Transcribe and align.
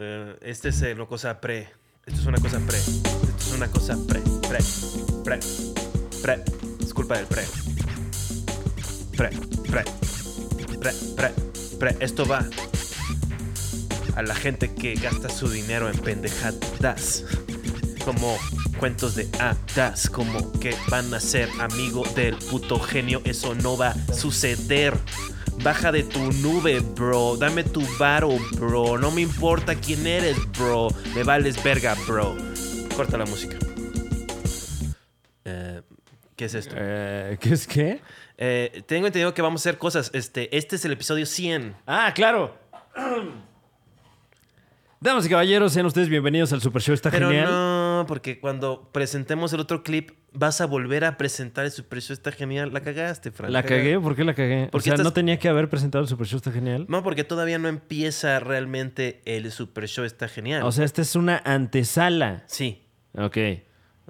Eh, 0.00 0.36
este 0.42 0.68
es 0.68 0.80
eh, 0.82 0.94
una 0.94 1.06
cosa 1.06 1.40
pre. 1.40 1.68
Esto 2.06 2.20
es 2.20 2.26
una 2.26 2.38
cosa 2.38 2.60
pre. 2.60 2.78
Esto 2.78 3.36
es 3.36 3.52
una 3.52 3.68
cosa 3.68 3.96
pre. 4.06 4.20
Pre. 4.48 4.58
Pre. 5.24 5.40
Pre. 6.22 6.44
Es 6.80 6.94
culpa 6.94 7.16
del 7.16 7.26
pre. 7.26 7.42
Pre. 9.16 9.30
Pre. 9.68 9.84
Pre. 10.78 10.92
Pre. 11.16 11.34
Pre. 11.80 11.96
Esto 11.98 12.26
va 12.26 12.46
a 14.14 14.22
la 14.22 14.34
gente 14.36 14.72
que 14.72 14.94
gasta 14.94 15.28
su 15.28 15.50
dinero 15.50 15.90
en 15.90 15.98
pendejadas. 15.98 17.24
Como 18.04 18.38
cuentos 18.78 19.16
de 19.16 19.28
hadas. 19.40 20.08
Como 20.08 20.52
que 20.60 20.76
van 20.90 21.12
a 21.12 21.18
ser 21.18 21.48
amigo 21.58 22.04
del 22.14 22.36
puto 22.36 22.78
genio. 22.78 23.20
Eso 23.24 23.56
no 23.56 23.76
va 23.76 23.88
a 23.88 24.14
suceder. 24.14 24.96
Baja 25.62 25.90
de 25.92 26.04
tu 26.04 26.20
nube, 26.40 26.80
bro. 26.80 27.36
Dame 27.36 27.64
tu 27.64 27.82
varo, 27.98 28.30
bro. 28.56 28.96
No 28.98 29.10
me 29.10 29.20
importa 29.22 29.74
quién 29.74 30.06
eres, 30.06 30.36
bro. 30.56 30.88
Me 31.14 31.24
vales 31.24 31.62
verga, 31.62 31.94
bro. 32.06 32.36
Corta 32.96 33.18
la 33.18 33.26
música. 33.26 33.56
Eh, 35.44 35.82
¿Qué 36.36 36.44
es 36.44 36.54
esto? 36.54 36.74
Eh, 36.78 37.36
¿Qué 37.40 37.52
es 37.52 37.66
qué? 37.66 38.00
Eh, 38.36 38.82
tengo 38.86 39.06
entendido 39.08 39.34
que 39.34 39.42
vamos 39.42 39.60
a 39.60 39.62
hacer 39.68 39.78
cosas. 39.78 40.10
Este, 40.14 40.56
este 40.56 40.76
es 40.76 40.84
el 40.84 40.92
episodio 40.92 41.26
100. 41.26 41.74
Ah, 41.86 42.12
claro. 42.14 42.56
Damas 45.00 45.26
y 45.26 45.28
caballeros, 45.28 45.72
sean 45.72 45.86
ustedes 45.86 46.08
bienvenidos 46.08 46.52
al 46.52 46.60
Super 46.60 46.82
Show. 46.82 46.94
Está 46.94 47.10
Pero 47.10 47.28
genial. 47.28 47.46
no, 47.50 47.77
porque 48.06 48.40
cuando 48.40 48.90
presentemos 48.92 49.52
el 49.52 49.60
otro 49.60 49.82
clip, 49.82 50.10
vas 50.32 50.60
a 50.60 50.66
volver 50.66 51.04
a 51.04 51.16
presentar 51.16 51.64
el 51.64 51.70
Super 51.70 52.00
Show. 52.02 52.12
Está 52.14 52.32
genial. 52.32 52.72
La 52.72 52.80
cagaste, 52.80 53.30
Frank. 53.30 53.50
¿La 53.50 53.62
cagué? 53.62 53.98
¿Por 53.98 54.14
qué 54.16 54.24
la 54.24 54.34
cagué? 54.34 54.64
O 54.64 54.70
Porque 54.70 54.84
sea, 54.84 54.94
estás- 54.94 55.04
no 55.04 55.12
tenía 55.12 55.38
que 55.38 55.48
haber 55.48 55.68
presentado 55.68 56.02
el 56.02 56.08
Super 56.08 56.26
Show. 56.26 56.36
Está 56.38 56.52
genial. 56.52 56.86
No, 56.88 57.02
porque 57.02 57.24
todavía 57.24 57.58
no 57.58 57.68
empieza 57.68 58.38
realmente 58.40 59.22
el 59.24 59.50
Super 59.52 59.88
Show. 59.88 60.04
Está 60.04 60.28
genial. 60.28 60.62
O 60.62 60.72
sea, 60.72 60.84
esta 60.84 61.02
es 61.02 61.16
una 61.16 61.40
antesala. 61.44 62.44
sí. 62.46 62.82
Ok. 63.16 63.36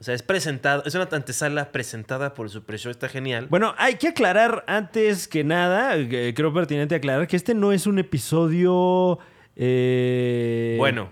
O 0.01 0.05
sea, 0.05 0.15
es 0.15 0.23
presentado, 0.23 0.85
es 0.87 0.95
una 0.95 1.09
antesala 1.11 1.73
presentada 1.73 2.33
por 2.35 2.47
el 2.47 2.51
Super 2.51 2.79
Show, 2.79 2.91
está 2.93 3.09
genial. 3.09 3.49
Bueno, 3.51 3.75
hay 3.79 3.97
que 3.97 4.07
aclarar 4.07 4.63
antes 4.69 5.27
que 5.27 5.43
nada, 5.43 5.97
eh, 5.97 6.35
creo 6.37 6.55
pertinente 6.55 6.95
aclarar 6.95 7.27
que 7.27 7.35
este 7.35 7.53
no 7.53 7.73
es 7.73 7.85
un 7.89 7.99
episodio... 7.99 9.19
eh, 9.57 10.77
Bueno. 10.79 11.11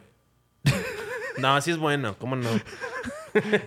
No, 1.38 1.54
así 1.56 1.70
es 1.70 1.76
bueno, 1.78 2.16
¿cómo 2.18 2.36
no? 2.36 2.48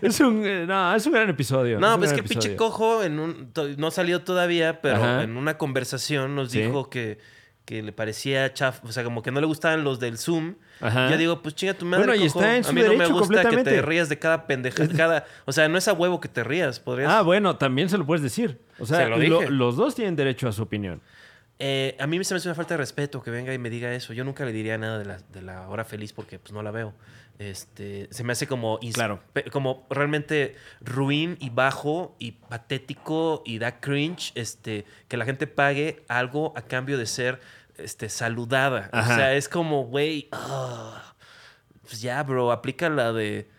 Es 0.01 0.19
un, 0.19 0.43
eh, 0.47 0.65
no, 0.65 0.95
es 0.95 1.05
un 1.05 1.13
gran 1.13 1.29
episodio. 1.29 1.79
No, 1.79 1.95
pues 1.99 2.09
es 2.09 2.13
gran 2.17 2.23
que 2.25 2.29
pinche 2.29 2.47
episodio. 2.53 2.57
cojo 2.71 3.03
en 3.03 3.19
un, 3.19 3.51
no 3.77 3.91
salió 3.91 4.23
todavía, 4.23 4.81
pero 4.81 4.95
Ajá. 4.95 5.21
en 5.23 5.37
una 5.37 5.59
conversación 5.59 6.33
nos 6.35 6.49
Sí. 6.51 6.61
dijo 6.63 6.89
que, 6.89 7.19
que 7.65 7.83
le 7.83 7.91
parecía 7.91 8.51
chaf, 8.51 8.83
o 8.83 8.91
sea, 8.91 9.03
como 9.03 9.21
que 9.21 9.29
no 9.29 9.39
le 9.39 9.45
gustaban 9.45 9.83
los 9.83 9.99
del 9.99 10.17
Zoom. 10.17 10.55
Ajá. 10.81 11.11
Yo 11.11 11.17
digo, 11.17 11.43
pues 11.43 11.53
chinga 11.53 11.75
tu 11.75 11.85
madre, 11.85 12.03
Bueno, 12.07 12.15
y 12.15 12.27
cojo. 12.27 12.39
está 12.39 12.55
en 12.57 12.61
A 12.63 12.67
su 12.67 12.73
mí 12.73 12.81
no 12.81 12.93
me 12.95 13.05
gusta 13.07 13.47
que 13.47 13.57
te 13.63 13.81
rías 13.83 14.09
de 14.09 14.17
cada 14.17 14.47
pendeja, 14.47 14.87
cada, 14.97 15.25
o 15.45 15.51
sea, 15.51 15.69
no 15.69 15.77
es 15.77 15.87
a 15.87 15.93
huevo 15.93 16.19
que 16.19 16.29
te 16.29 16.43
rías, 16.43 16.79
podrías 16.79 17.11
Ah, 17.11 17.21
bueno, 17.21 17.57
también 17.57 17.89
se 17.89 17.99
lo 17.99 18.07
puedes 18.07 18.23
decir. 18.23 18.59
O 18.79 18.87
sea, 18.87 18.97
Se 19.03 19.07
lo 19.07 19.17
lo- 19.19 19.39
dije. 19.39 19.51
los 19.51 19.75
dos 19.75 19.93
tienen 19.93 20.15
derecho 20.15 20.47
a 20.47 20.51
su 20.51 20.63
opinión. 20.63 20.99
Eh, 21.59 21.95
a 21.99 22.07
mí 22.07 22.23
se 22.23 22.33
me 22.33 22.37
hace 22.37 22.47
una 22.47 22.55
falta 22.55 22.73
de 22.73 22.77
respeto 22.79 23.21
que 23.21 23.29
venga 23.29 23.53
y 23.53 23.59
me 23.59 23.69
diga 23.69 23.93
eso. 23.93 24.13
Yo 24.13 24.23
nunca 24.23 24.45
le 24.45 24.53
diría 24.53 24.77
nada 24.79 24.97
de 24.97 25.05
la, 25.05 25.17
de 25.17 25.41
la 25.43 25.67
hora 25.69 25.83
feliz 25.83 26.11
porque 26.13 26.39
pues 26.39 26.53
no 26.53 26.63
la 26.63 26.71
veo. 26.71 26.93
Este, 27.39 28.09
se 28.11 28.23
me 28.25 28.33
hace 28.33 28.47
como, 28.47 28.79
Claro. 28.93 29.21
como 29.51 29.87
realmente 29.89 30.55
ruin 30.81 31.37
y 31.39 31.49
bajo 31.49 32.15
y 32.19 32.33
patético 32.33 33.41
y 33.45 33.59
da 33.59 33.79
cringe 33.79 34.33
este, 34.35 34.85
que 35.07 35.15
la 35.17 35.23
gente 35.25 35.47
pague 35.47 36.03
algo 36.09 36.51
a 36.57 36.61
cambio 36.63 36.97
de 36.97 37.05
ser 37.05 37.39
este, 37.77 38.09
saludada. 38.09 38.89
Ajá. 38.91 39.13
O 39.13 39.15
sea, 39.15 39.33
es 39.35 39.47
como, 39.47 39.85
güey, 39.85 40.27
ah, 40.33 41.15
pues 41.83 42.01
ya, 42.01 42.21
bro, 42.23 42.51
aplica 42.51 42.89
la 42.89 43.13
de, 43.13 43.49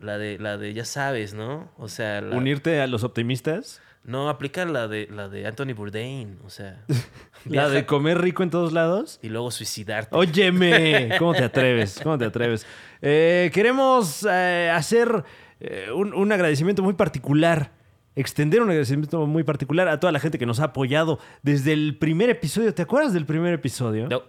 la 0.00 0.16
de, 0.16 0.38
la 0.38 0.56
de, 0.56 0.72
ya 0.72 0.86
sabes, 0.86 1.34
¿no? 1.34 1.70
O 1.76 1.88
sea, 1.88 2.22
la- 2.22 2.36
Unirte 2.36 2.80
a 2.80 2.86
los 2.86 3.04
optimistas. 3.04 3.82
no, 4.02 4.30
aplica 4.30 4.64
la 4.64 4.88
de, 4.88 5.08
la 5.10 5.28
de 5.28 5.46
Anthony 5.46 5.74
Bourdain, 5.74 6.38
o 6.44 6.48
sea. 6.48 6.82
La 7.48 7.68
de 7.68 7.86
comer 7.86 8.20
rico 8.20 8.42
en 8.42 8.50
todos 8.50 8.72
lados. 8.72 9.18
y 9.22 9.28
luego 9.28 9.50
suicidarte. 9.50 10.14
Óyeme, 10.16 11.10
¿cómo 11.18 11.32
te 11.34 11.44
atreves? 11.44 12.00
¿Cómo 12.02 12.16
te 12.18 12.24
atreves? 12.24 12.66
Eh, 13.02 13.50
queremos 13.52 14.26
eh, 14.30 14.70
hacer 14.74 15.24
eh, 15.60 15.88
un, 15.94 16.14
un 16.14 16.32
agradecimiento 16.32 16.82
muy 16.82 16.94
particular, 16.94 17.72
extender 18.14 18.60
un 18.62 18.68
agradecimiento 18.70 19.26
muy 19.26 19.44
particular 19.44 19.88
a 19.88 20.00
toda 20.00 20.12
la 20.12 20.18
gente 20.20 20.38
que 20.38 20.46
nos 20.46 20.60
ha 20.60 20.64
apoyado 20.64 21.18
desde 21.42 21.72
el 21.72 21.96
primer 21.98 22.30
episodio. 22.30 22.72
¿Te 22.74 22.82
acuerdas 22.82 23.12
del 23.12 23.26
primer 23.26 23.52
episodio? 23.54 24.08
No, 24.08 24.22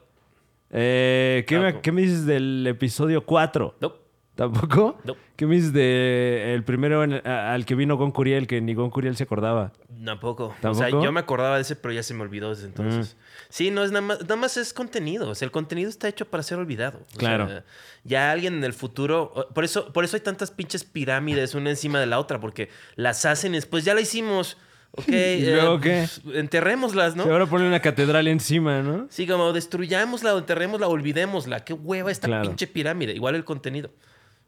Eh, 0.71 1.45
¿qué, 1.47 1.59
me, 1.59 1.79
qué 1.81 1.91
me 1.93 2.01
dices 2.01 2.25
del 2.25 2.65
episodio 2.67 3.25
4? 3.25 3.75
no. 3.81 4.06
¿Tampoco? 4.37 4.97
No. 5.03 5.15
¿Qué 5.35 5.45
me 5.47 5.55
dices 5.55 5.73
del 5.73 6.63
primero 6.63 7.03
en- 7.03 7.21
a- 7.27 7.53
al 7.53 7.65
que 7.65 7.75
vino 7.75 7.97
Gon 7.97 8.11
Curiel, 8.11 8.47
que 8.47 8.61
ni 8.61 8.73
Gon 8.75 8.89
Curiel 8.91 9.15
se 9.17 9.23
acordaba? 9.23 9.73
Tampoco. 10.05 10.45
O 10.45 10.55
¿Tampoco? 10.61 10.75
Mm. 10.75 10.77
sea, 10.77 10.89
yo 11.03 11.11
me 11.11 11.19
acordaba 11.19 11.55
de 11.55 11.63
ese, 11.63 11.75
pero 11.75 11.93
ya 11.93 12.03
se 12.03 12.13
me 12.13 12.21
olvidó 12.21 12.49
desde 12.51 12.67
entonces. 12.67 13.17
Sí, 13.49 13.71
no 13.71 13.83
es 13.83 13.91
nada 13.91 14.01
más, 14.05 14.21
nada 14.21 14.35
más 14.35 14.55
es 14.57 14.73
contenido. 14.73 15.27
O 15.29 15.35
sea, 15.35 15.45
el 15.47 15.51
contenido 15.51 15.89
está 15.89 16.07
hecho 16.07 16.25
para 16.25 16.43
ser 16.43 16.59
olvidado. 16.59 16.99
O 17.15 17.17
Claro. 17.17 17.47
sea, 17.47 17.63
ya 18.03 18.31
alguien 18.31 18.53
en 18.55 18.63
el 18.63 18.73
futuro. 18.73 19.49
Por 19.55 19.63
eso, 19.63 19.91
por 19.91 20.03
eso 20.05 20.15
hay 20.17 20.21
tantas 20.21 20.51
pinches 20.51 20.83
pirámides 20.83 21.55
una 21.55 21.71
encima 21.71 21.99
de 21.99 22.05
la 22.05 22.19
otra, 22.19 22.39
porque 22.39 22.69
las 22.95 23.25
hacen 23.25 23.53
y 23.53 23.57
después 23.57 23.83
ya 23.85 23.93
la 23.95 24.01
hicimos. 24.01 24.57
Ok. 24.91 25.07
¿Y 25.09 25.45
luego 25.45 25.79
qué? 25.79 26.07
pues, 26.23 26.35
enterrémoslas, 26.37 27.15
¿no? 27.15 27.23
Se 27.23 27.31
ahora 27.31 27.45
pone 27.47 27.67
una 27.67 27.79
catedral 27.81 28.27
encima, 28.27 28.81
¿no? 28.81 29.07
Sí, 29.09 29.25
como 29.27 29.51
destruyámosla 29.51 30.31
enterrémosla, 30.37 30.87
olvidémosla. 30.87 31.65
Qué 31.65 31.73
hueva 31.73 32.11
esta 32.11 32.27
Claro. 32.27 32.43
pinche 32.47 32.67
pirámide. 32.67 33.13
Igual 33.13 33.33
el 33.35 33.43
contenido. 33.45 33.89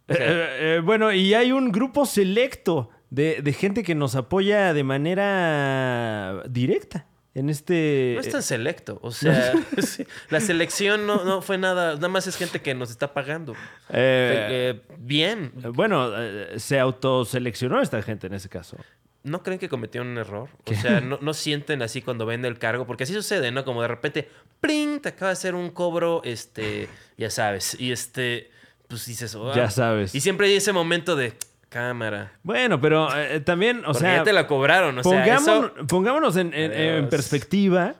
Sea, 0.09 0.17
Eh, 0.17 0.75
eh, 0.77 0.81
bueno, 0.83 1.11
y 1.11 1.33
hay 1.33 1.51
un 1.51 1.71
grupo 1.71 2.05
selecto 2.05 2.89
de, 3.09 3.41
de 3.41 3.53
gente 3.53 3.83
que 3.83 3.95
nos 3.95 4.15
apoya 4.15 4.73
de 4.73 4.83
manera 4.83 6.43
directa 6.49 7.05
en 7.35 7.49
este... 7.49 8.13
No 8.15 8.21
es 8.21 8.29
tan 8.29 8.43
selecto. 8.43 8.99
O 9.01 9.11
sea, 9.11 9.53
la 10.29 10.39
selección 10.39 11.05
no, 11.07 11.23
no 11.23 11.41
fue 11.41 11.57
nada. 11.57 11.95
Nada 11.95 12.07
más 12.09 12.27
es 12.27 12.35
gente 12.35 12.61
que 12.61 12.73
nos 12.73 12.89
está 12.91 13.13
pagando. 13.13 13.53
eh, 13.89 14.77
Eh, 14.79 14.81
bien. 14.97 15.51
bueno, 15.73 16.11
eh, 16.17 16.53
se 16.59 16.79
autoseleccionó 16.79 17.81
esta 17.81 18.01
gente 18.01 18.27
en 18.27 18.33
ese 18.33 18.49
caso. 18.49 18.77
¿No 19.21 19.43
creen 19.43 19.59
que 19.59 19.67
cometieron 19.69 20.07
un 20.07 20.17
error? 20.17 20.47
O 20.65 20.73
sea, 20.73 21.01
no, 21.01 21.19
no 21.21 21.33
sienten 21.33 21.81
así 21.81 22.01
cuando 22.01 22.25
ven 22.25 22.45
el 22.45 22.57
cargo, 22.57 22.87
porque 22.87 23.03
así 23.03 23.13
sucede, 23.13 23.51
¿no? 23.51 23.65
Como 23.65 23.81
de 23.81 23.89
repente, 23.89 24.29
¡pring! 24.61 25.01
Te 25.01 25.09
acaba 25.09 25.27
de 25.27 25.33
hacer 25.33 25.55
un 25.55 25.71
cobro, 25.71 26.21
este, 26.23 26.87
ya 27.17 27.29
sabes. 27.29 27.75
Y 27.79 27.91
este, 27.91 28.49
pues 28.89 29.05
dices, 29.05 29.35
"Ah". 29.39 29.53
Ya 29.55 29.69
sabes. 29.69 30.13
Y 30.13 30.19
siempre 30.19 30.47
hay 30.47 30.55
ese 30.55 30.73
momento 30.73 31.15
de 31.15 31.33
cámara. 31.69 32.33
Bueno, 32.43 32.81
pero 32.81 33.07
eh, 33.15 33.39
también, 33.39 33.79
o 33.79 33.83
Porque 33.93 33.99
sea... 33.99 34.17
ya 34.17 34.23
te 34.23 34.33
la 34.33 34.47
cobraron, 34.47 34.97
o 34.97 35.03
sea, 35.03 35.11
Pongámonos, 35.11 35.71
eso- 35.77 35.87
pongámonos 35.87 36.35
en, 36.35 36.53
en- 36.53 36.73
en 36.73 36.93
Adiós. 36.95 37.09
perspectiva. 37.09 37.95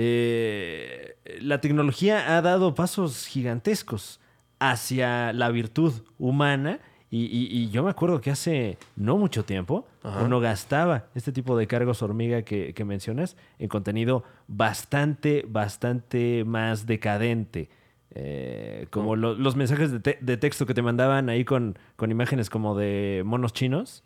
eh, 0.00 1.16
la 1.40 1.60
tecnología 1.60 2.36
ha 2.36 2.40
dado 2.42 2.74
pasos 2.74 3.26
gigantescos 3.26 4.20
hacia 4.60 5.32
la 5.32 5.50
virtud 5.50 5.92
humana. 6.18 6.78
Y, 7.10 7.24
y- 7.24 7.48
y 7.50 7.70
yo 7.70 7.82
me 7.82 7.90
acuerdo 7.90 8.20
que 8.20 8.30
hace 8.30 8.76
no 8.94 9.16
mucho 9.16 9.42
tiempo 9.44 9.86
Ajá. 10.02 10.22
uno 10.24 10.40
gastaba 10.40 11.06
este 11.14 11.32
tipo 11.32 11.56
de 11.56 11.66
cargos 11.66 12.02
hormiga 12.02 12.42
que, 12.42 12.74
que 12.74 12.84
mencionas 12.84 13.34
en 13.58 13.68
contenido 13.68 14.24
bastante, 14.46 15.44
bastante 15.48 16.44
más 16.46 16.84
decadente. 16.86 17.70
Eh, 18.14 18.86
como 18.90 19.16
lo- 19.16 19.34
los 19.34 19.54
mensajes 19.56 19.92
de, 19.92 20.00
te- 20.00 20.18
de 20.20 20.36
texto 20.36 20.66
que 20.66 20.74
te 20.74 20.82
mandaban 20.82 21.28
ahí 21.28 21.44
con, 21.44 21.78
con 21.96 22.10
imágenes 22.10 22.48
como 22.50 22.76
de 22.76 23.22
monos 23.24 23.52
chinos. 23.52 24.02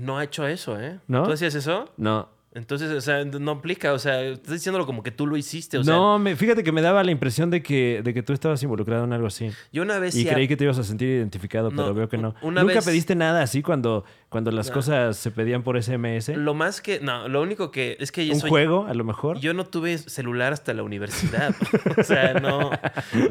No 0.00 0.16
ha 0.18 0.24
hecho 0.24 0.46
eso, 0.46 0.80
¿eh? 0.80 1.00
¿No? 1.08 1.24
¿Tú 1.24 1.32
hacías 1.32 1.54
eso? 1.54 1.90
No, 1.96 2.28
Entonces, 2.54 2.90
o 2.92 3.00
sea, 3.00 3.24
no 3.24 3.50
aplica, 3.52 3.94
o 3.94 3.98
sea, 3.98 4.20
estás 4.22 4.52
diciéndolo 4.52 4.84
como 4.84 5.02
que 5.02 5.10
tú 5.10 5.26
lo 5.26 5.38
hiciste, 5.38 5.78
o 5.78 5.84
sea, 5.84 5.94
no, 5.94 6.18
me- 6.18 6.36
fíjate 6.36 6.62
que 6.62 6.70
me 6.70 6.82
daba 6.82 7.02
la 7.02 7.10
impresión 7.10 7.48
de 7.48 7.62
que, 7.62 8.02
de 8.04 8.12
que 8.12 8.22
tú 8.22 8.34
estabas 8.34 8.62
involucrado 8.62 9.04
en 9.04 9.12
algo 9.14 9.26
así. 9.26 9.50
yo 9.72 9.80
una 9.82 9.98
vez 9.98 10.14
Y 10.14 10.26
creí 10.26 10.46
que 10.48 10.56
te 10.58 10.64
ibas 10.64 10.78
a 10.78 10.84
sentir 10.84 11.08
identificado, 11.08 11.70
No, 11.70 11.76
pero 11.82 11.94
veo 11.94 12.08
que 12.10 12.18
no. 12.18 12.34
una 12.42 12.60
¿Nunca 12.60 12.74
vez- 12.74 12.84
pediste 12.84 13.14
nada 13.14 13.40
así 13.42 13.62
cuando, 13.62 14.04
cuando 14.28 14.50
las 14.50 14.68
No. 14.68 14.74
cosas 14.74 15.16
se 15.16 15.30
pedían 15.30 15.62
por 15.62 15.78
SMS? 15.82 16.28
Lo 16.36 16.52
más 16.52 16.82
que, 16.82 17.00
no, 17.00 17.26
lo 17.26 17.40
único 17.40 17.70
que 17.70 17.96
es 18.00 18.12
que 18.12 18.26
yo 18.26 18.34
¿Un 18.34 18.40
soy- 18.40 18.50
juego, 18.50 18.84
a 18.86 18.92
lo 18.92 19.04
mejor? 19.04 19.38
Yo 19.40 19.54
no 19.54 19.64
tuve 19.64 19.96
celular 19.96 20.52
hasta 20.52 20.74
la 20.74 20.82
universidad. 20.82 21.54
o 21.98 22.02
sea, 22.02 22.34
no, 22.34 22.70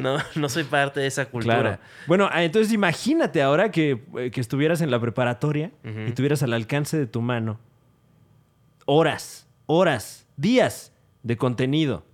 no, 0.00 0.16
no 0.34 0.48
soy 0.48 0.64
parte 0.64 0.98
de 0.98 1.06
esa 1.06 1.26
cultura. 1.26 1.60
Claro. 1.60 1.78
Bueno, 2.08 2.28
ah, 2.32 2.42
entonces 2.42 2.72
imagínate 2.72 3.40
ahora 3.40 3.70
que, 3.70 4.02
eh, 4.18 4.30
que 4.32 4.40
estuvieras 4.40 4.80
en 4.80 4.90
la 4.90 4.98
preparatoria 5.00 5.70
y 6.08 6.10
tuvieras 6.10 6.42
al 6.42 6.52
alcance 6.54 6.98
de 6.98 7.06
tu 7.06 7.20
mano 7.22 7.60
horas, 8.86 9.46
horas, 9.66 10.26
días 10.36 10.92
de 11.22 11.36
contenido. 11.36 12.04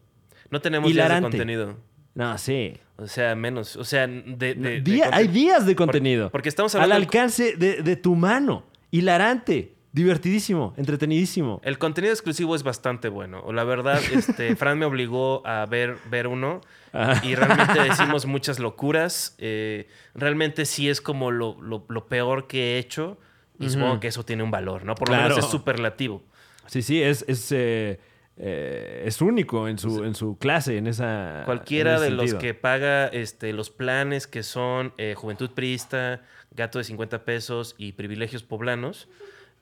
No 0.50 0.61
tenemos 0.61 0.88
días 0.88 0.97
de 0.97 1.05
Hilarante. 1.15 1.31
contenido. 1.31 1.76
No, 2.15 2.37
sí. 2.38 2.75
O 2.97 3.06
sea, 3.06 3.35
menos. 3.35 3.76
O 3.76 3.85
sea, 3.85 4.06
de. 4.06 4.55
de- 4.55 4.81
Día- 4.81 5.11
hay 5.12 5.29
días 5.29 5.67
de 5.67 5.76
contenido. 5.76 6.31
porque 6.31 6.49
estamos 6.49 6.75
Al 6.75 6.82
hablando 6.82 7.00
del- 7.00 7.06
alcance 7.09 7.56
de, 7.56 7.82
de 7.82 7.97
tu 7.97 8.15
mano. 8.15 8.65
Hilarante. 8.91 9.75
divertidísimo, 9.91 10.75
entretenidísimo. 10.76 11.61
El 11.65 11.79
contenido 11.79 12.12
exclusivo 12.12 12.55
es 12.55 12.62
bastante 12.62 13.09
bueno. 13.09 13.41
O 13.44 13.53
La 13.53 13.64
verdad, 13.64 14.00
este, 14.12 14.55
Fran 14.56 14.79
me 14.79 14.85
obligó 14.87 15.44
a 15.47 15.64
ver, 15.67 15.97
ver 16.11 16.26
uno 16.29 16.61
Ah. 16.93 17.21
y 17.25 17.35
realmente 17.35 17.81
decimos 17.82 18.25
muchas 18.26 18.59
locuras. 18.59 19.35
Eh, 19.38 19.88
realmente 20.14 20.67
sí 20.67 20.88
es 20.88 21.00
como 21.00 21.31
lo, 21.31 21.61
lo- 21.61 21.85
lo 21.88 22.06
peor 22.06 22.47
que 22.47 22.76
he 22.76 22.79
hecho 22.79 23.19
y 23.59 23.71
supongo 23.71 23.99
que 24.00 24.09
eso 24.09 24.25
tiene 24.25 24.43
un 24.44 24.50
valor, 24.50 24.85
¿no? 24.85 24.94
Por 24.94 25.09
lo 25.09 25.14
Claro. 25.14 25.31
menos 25.35 25.44
es 25.44 25.50
superlativo. 25.50 26.23
Sí, 26.69 26.82
sí, 26.82 27.03
es, 27.03 27.25
es, 27.26 27.50
eh, 27.50 27.99
eh, 28.37 29.03
es 29.05 29.20
único 29.20 29.67
en 29.69 29.79
su, 29.79 30.05
en 30.05 30.15
su 30.15 30.38
clase, 30.38 30.76
en 30.76 30.87
esa. 30.87 31.43
Cualquiera 31.44 31.97
en 31.97 32.03
de 32.03 32.11
los 32.11 32.35
que 32.35 32.55
paga 32.55 33.09
este, 33.09 33.53
los 33.53 33.70
planes 33.70 34.26
que 34.26 34.43
son 34.43 34.93
eh, 34.97 35.15
Juventud 35.17 35.50
Priista, 35.50 36.23
Gato 36.53 36.79
de 36.79 36.85
50 36.85 37.25
pesos 37.25 37.75
y 37.79 37.93
Privilegios 37.93 38.44
Poblanos, 38.44 39.09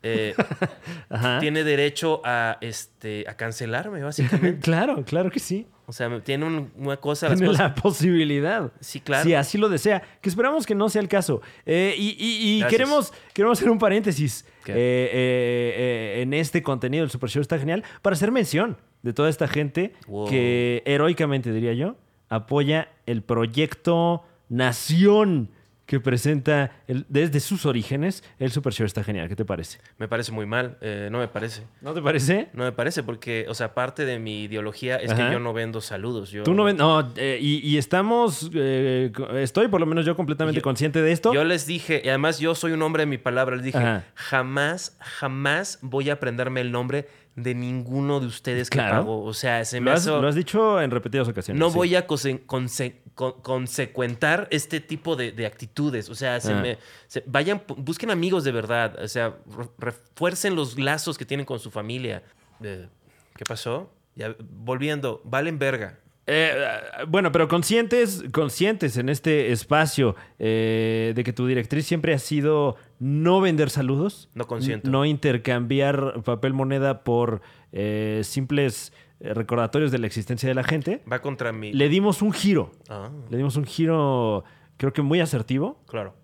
eh, 0.03 0.35
tiene 1.41 1.65
derecho 1.65 2.21
a, 2.25 2.59
este, 2.61 3.25
a 3.29 3.35
cancelarme, 3.37 4.03
básicamente. 4.03 4.61
claro, 4.63 5.05
claro 5.05 5.31
que 5.31 5.41
sí. 5.41 5.67
O 5.89 5.93
sea, 5.93 6.21
tiene 6.21 6.45
un- 6.45 6.73
una 6.77 6.97
cosa, 6.97 7.29
las 7.29 7.39
Tiene 7.39 7.53
cosas... 7.53 7.69
la 7.69 7.75
posibilidad. 7.77 8.73
Sí, 8.81 9.01
claro. 9.01 9.23
Si 9.25 9.35
así 9.35 9.57
lo 9.57 9.69
desea. 9.69 10.03
Que 10.21 10.29
esperamos 10.29 10.67
que 10.67 10.75
no 10.75 10.89
sea 10.89 11.01
el 11.01 11.07
caso. 11.09 11.43
Eh, 11.65 11.95
y 11.97 12.09
y- 12.19 12.57
y 12.57 12.59
Gracias. 12.61 12.71
queremos, 12.77 13.13
queremos 13.33 13.59
hacer 13.59 13.71
un 13.71 13.79
paréntesis 13.79 14.45
eh, 14.67 16.23
en 16.23 16.35
este 16.35 16.63
contenido 16.63 17.03
del 17.03 17.11
Super 17.11 17.31
Show. 17.31 17.41
Está 17.41 17.59
genial. 17.59 17.85
Para 18.03 18.15
hacer 18.15 18.33
mención 18.33 18.77
de 19.03 19.13
toda 19.13 19.29
esta 19.29 19.47
gente 19.47 19.93
Wow. 20.09 20.29
que 20.29 20.83
heroicamente, 20.87 21.53
diría 21.53 21.73
yo, 21.75 21.97
apoya 22.29 22.89
el 23.07 23.23
proyecto 23.23 24.25
Nación 24.49 25.51
que 25.87 26.01
presenta 26.01 26.73
el- 26.89 27.05
desde 27.09 27.41
sus 27.41 27.67
orígenes 27.67 28.23
el 28.39 28.51
Super 28.51 28.73
Show. 28.73 28.87
Está 28.87 29.03
genial. 29.05 29.29
¿Qué 29.29 29.37
te 29.37 29.45
parece? 29.45 29.79
Me 29.99 30.09
parece 30.09 30.33
muy 30.33 30.47
mal. 30.47 30.79
eh, 30.81 31.09
no 31.11 31.19
me 31.19 31.29
parece. 31.29 31.63
¿No 31.81 31.95
te 31.95 32.03
parece? 32.03 32.49
No 32.53 32.65
me 32.65 32.73
parece 32.73 33.03
porque, 33.03 33.47
o 33.49 33.55
sea, 33.55 33.75
parte 33.75 34.05
de 34.05 34.19
mi 34.19 34.45
ideología 34.45 34.97
es 34.97 35.11
Ajá. 35.11 35.27
que 35.29 35.33
yo 35.35 35.41
no 35.41 35.53
vendo 35.53 35.81
saludos. 35.81 36.31
Yo, 36.31 36.43
Tú 36.45 36.55
no 36.55 36.65
ven, 36.65 36.77
no, 36.77 37.13
eh, 37.17 37.39
y, 37.41 37.59
y 37.67 37.79
estamos, 37.79 38.51
eh, 38.55 39.11
estoy 39.37 39.69
por 39.69 39.81
lo 39.81 39.87
menos 39.87 40.05
yo 40.07 40.17
completamente 40.17 40.61
Yo- 40.61 40.63
consciente 40.65 41.03
de 41.03 41.13
esto. 41.13 41.33
Yo 41.35 41.45
les 41.45 41.67
dije, 41.67 42.03
y 42.05 42.09
además 42.09 42.39
yo 42.39 42.55
soy 42.55 42.73
un 42.73 42.83
hombre 42.83 43.03
de 43.03 43.07
mi 43.07 43.19
palabra, 43.19 43.57
les 43.57 43.65
dije, 43.65 43.79
Ajá. 43.79 44.05
jamás, 44.15 44.97
jamás 45.01 45.79
voy 45.83 46.11
a 46.11 46.15
aprenderme 46.15 46.61
el 46.61 46.71
nombre 46.73 47.09
de 47.37 47.55
ninguno 47.55 48.19
de 48.19 48.27
ustedes 48.27 48.71
que 48.71 48.79
Claro. 48.79 48.97
pago. 48.99 49.23
O 49.25 49.35
sea, 49.35 49.65
se 49.67 49.79
me 49.81 49.87
lo, 49.87 49.93
has, 49.93 50.01
hace... 50.07 50.11
lo 50.21 50.27
has 50.27 50.35
dicho 50.35 50.81
en 50.81 50.91
repetidas 50.91 51.29
ocasiones. 51.29 51.61
No 51.61 51.69
sí. 51.69 51.77
voy 51.77 51.95
a 51.95 52.07
conse- 52.07 52.47
conse- 52.47 52.95
con- 53.15 53.41
consecuentar 53.43 54.49
este 54.51 54.81
tipo 54.81 55.17
de, 55.17 55.33
de 55.33 55.45
actitudes. 55.47 56.09
O 56.09 56.15
sea, 56.15 56.41
se 56.41 56.53
Ah. 56.55 56.61
me, 56.63 56.76
se- 57.07 57.23
vayan, 57.27 57.63
busquen 57.77 58.11
amigos 58.11 58.45
de 58.45 58.53
verdad. 58.53 58.97
O 59.03 59.09
sea, 59.09 59.37
re- 59.57 59.69
refuercen 59.79 60.55
los 60.57 60.79
lazos 60.79 61.17
que 61.19 61.25
tienen 61.25 61.47
con 61.47 61.59
su 61.59 61.71
familia. 61.71 62.23
Eh, 62.63 62.89
¿Qué 63.37 63.45
pasó? 63.45 63.91
Ya, 64.15 64.35
volviendo, 64.41 65.21
valen 65.25 65.59
verga. 65.59 65.99
Eh, 66.29 66.53
eh, 66.57 67.05
bueno, 67.07 67.31
pero 67.31 67.47
conscientes, 67.47 68.25
conscientes 68.33 68.97
en 68.97 69.09
este 69.09 69.53
espacio 69.53 70.17
eh, 70.41 71.13
de 71.15 71.23
que 71.23 71.33
tu 71.33 71.47
directriz 71.47 71.87
siempre 71.87 72.15
ha 72.15 72.19
sido 72.19 72.77
no 72.99 73.41
vender 73.41 73.71
saludos. 73.71 74.29
No 74.35 74.47
consiento. 74.47 74.91
No 74.91 75.05
intercambiar 75.05 76.23
papel 76.25 76.53
moneda 76.53 77.05
por 77.05 77.43
eh, 77.73 78.23
simples 78.25 78.93
recordatorios 79.21 79.93
de 79.93 79.99
la 79.99 80.07
existencia 80.09 80.49
de 80.49 80.55
la 80.55 80.65
gente. 80.65 81.03
Va 81.11 81.21
contra 81.23 81.53
mi... 81.53 81.73
Le 81.73 81.89
dimos 81.89 82.21
un 82.23 82.33
giro. 82.33 82.73
Ah, 82.89 83.11
Le 83.31 83.37
dimos 83.37 83.57
un 83.57 83.65
giro, 83.65 84.45
creo 84.79 84.93
que 84.93 85.03
muy 85.03 85.21
asertivo. 85.21 85.81
claro. 85.87 86.15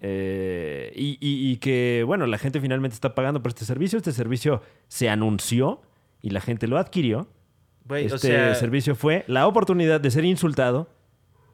Eh, 0.00 0.92
y, 0.94 1.18
y- 1.20 1.50
y 1.52 1.56
que, 1.56 2.04
bueno, 2.06 2.26
la 2.26 2.38
gente 2.38 2.60
finalmente 2.60 2.94
está 2.94 3.14
pagando 3.14 3.42
por 3.42 3.50
este 3.50 3.64
servicio. 3.64 3.96
Este 3.98 4.12
servicio 4.12 4.62
se 4.88 5.08
anunció 5.08 5.82
y 6.22 6.30
la 6.30 6.40
gente 6.40 6.66
lo 6.66 6.78
adquirió. 6.78 7.28
Este 7.90 8.14
o 8.14 8.18
sea, 8.18 8.54
servicio 8.54 8.94
fue 8.94 9.24
la 9.28 9.46
oportunidad 9.46 10.00
de 10.00 10.10
ser 10.10 10.24
insultado 10.24 10.90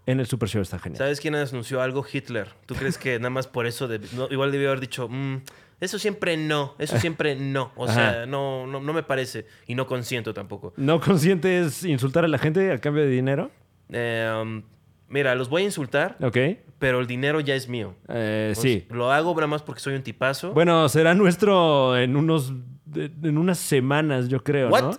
en 0.06 0.18
el 0.20 0.26
Super 0.26 0.48
Show. 0.48 0.62
Está 0.62 0.78
genial. 0.78 0.98
¿sabes 0.98 1.20
quién 1.20 1.34
anunció 1.34 1.80
algo? 1.80 2.04
Hitler. 2.10 2.48
¿Tú 2.66 2.74
crees 2.74 2.98
que 2.98 3.18
nada 3.18 3.30
más 3.30 3.46
por 3.46 3.66
eso, 3.66 3.86
de- 3.88 4.00
no, 4.16 4.26
igual 4.30 4.50
debió 4.52 4.68
haber 4.68 4.80
dicho, 4.80 5.08
"Mm, 5.08 5.42
eso 5.80 5.98
siempre 5.98 6.36
no, 6.36 6.74
eso 6.78 6.98
siempre 6.98 7.36
no? 7.36 7.72
O 7.76 7.86
sea, 7.88 8.26
no, 8.26 8.66
no, 8.66 8.80
no 8.80 8.92
me 8.92 9.02
parece 9.04 9.46
y 9.66 9.74
no 9.76 9.86
consiento 9.86 10.34
tampoco. 10.34 10.72
¿No 10.76 11.00
consientes 11.00 11.84
insultar 11.84 12.24
a 12.24 12.28
la 12.28 12.38
gente 12.38 12.72
a 12.72 12.78
cambio 12.80 13.04
de 13.04 13.10
dinero? 13.10 13.50
Eh, 13.90 14.28
um, 14.42 14.62
mira, 15.08 15.34
los 15.36 15.48
voy 15.48 15.62
a 15.62 15.64
insultar, 15.66 16.16
Ok. 16.20 16.36
Pero 16.78 17.00
el 17.00 17.06
dinero 17.06 17.40
ya 17.40 17.54
es 17.54 17.68
mío. 17.68 17.94
Eh, 18.08 18.52
sí. 18.56 18.86
Lo 18.90 19.10
hago 19.12 19.34
nada 19.34 19.46
más 19.46 19.62
porque 19.62 19.80
soy 19.80 19.94
un 19.94 20.02
tipazo. 20.02 20.52
Bueno, 20.52 20.88
será 20.88 21.14
nuestro 21.14 21.96
en 21.96 22.16
unos 22.16 22.52
en 22.94 23.38
unas 23.38 23.58
semanas, 23.58 24.28
yo 24.28 24.42
creo, 24.44 24.68
What? 24.68 24.82
¿no? 24.82 24.90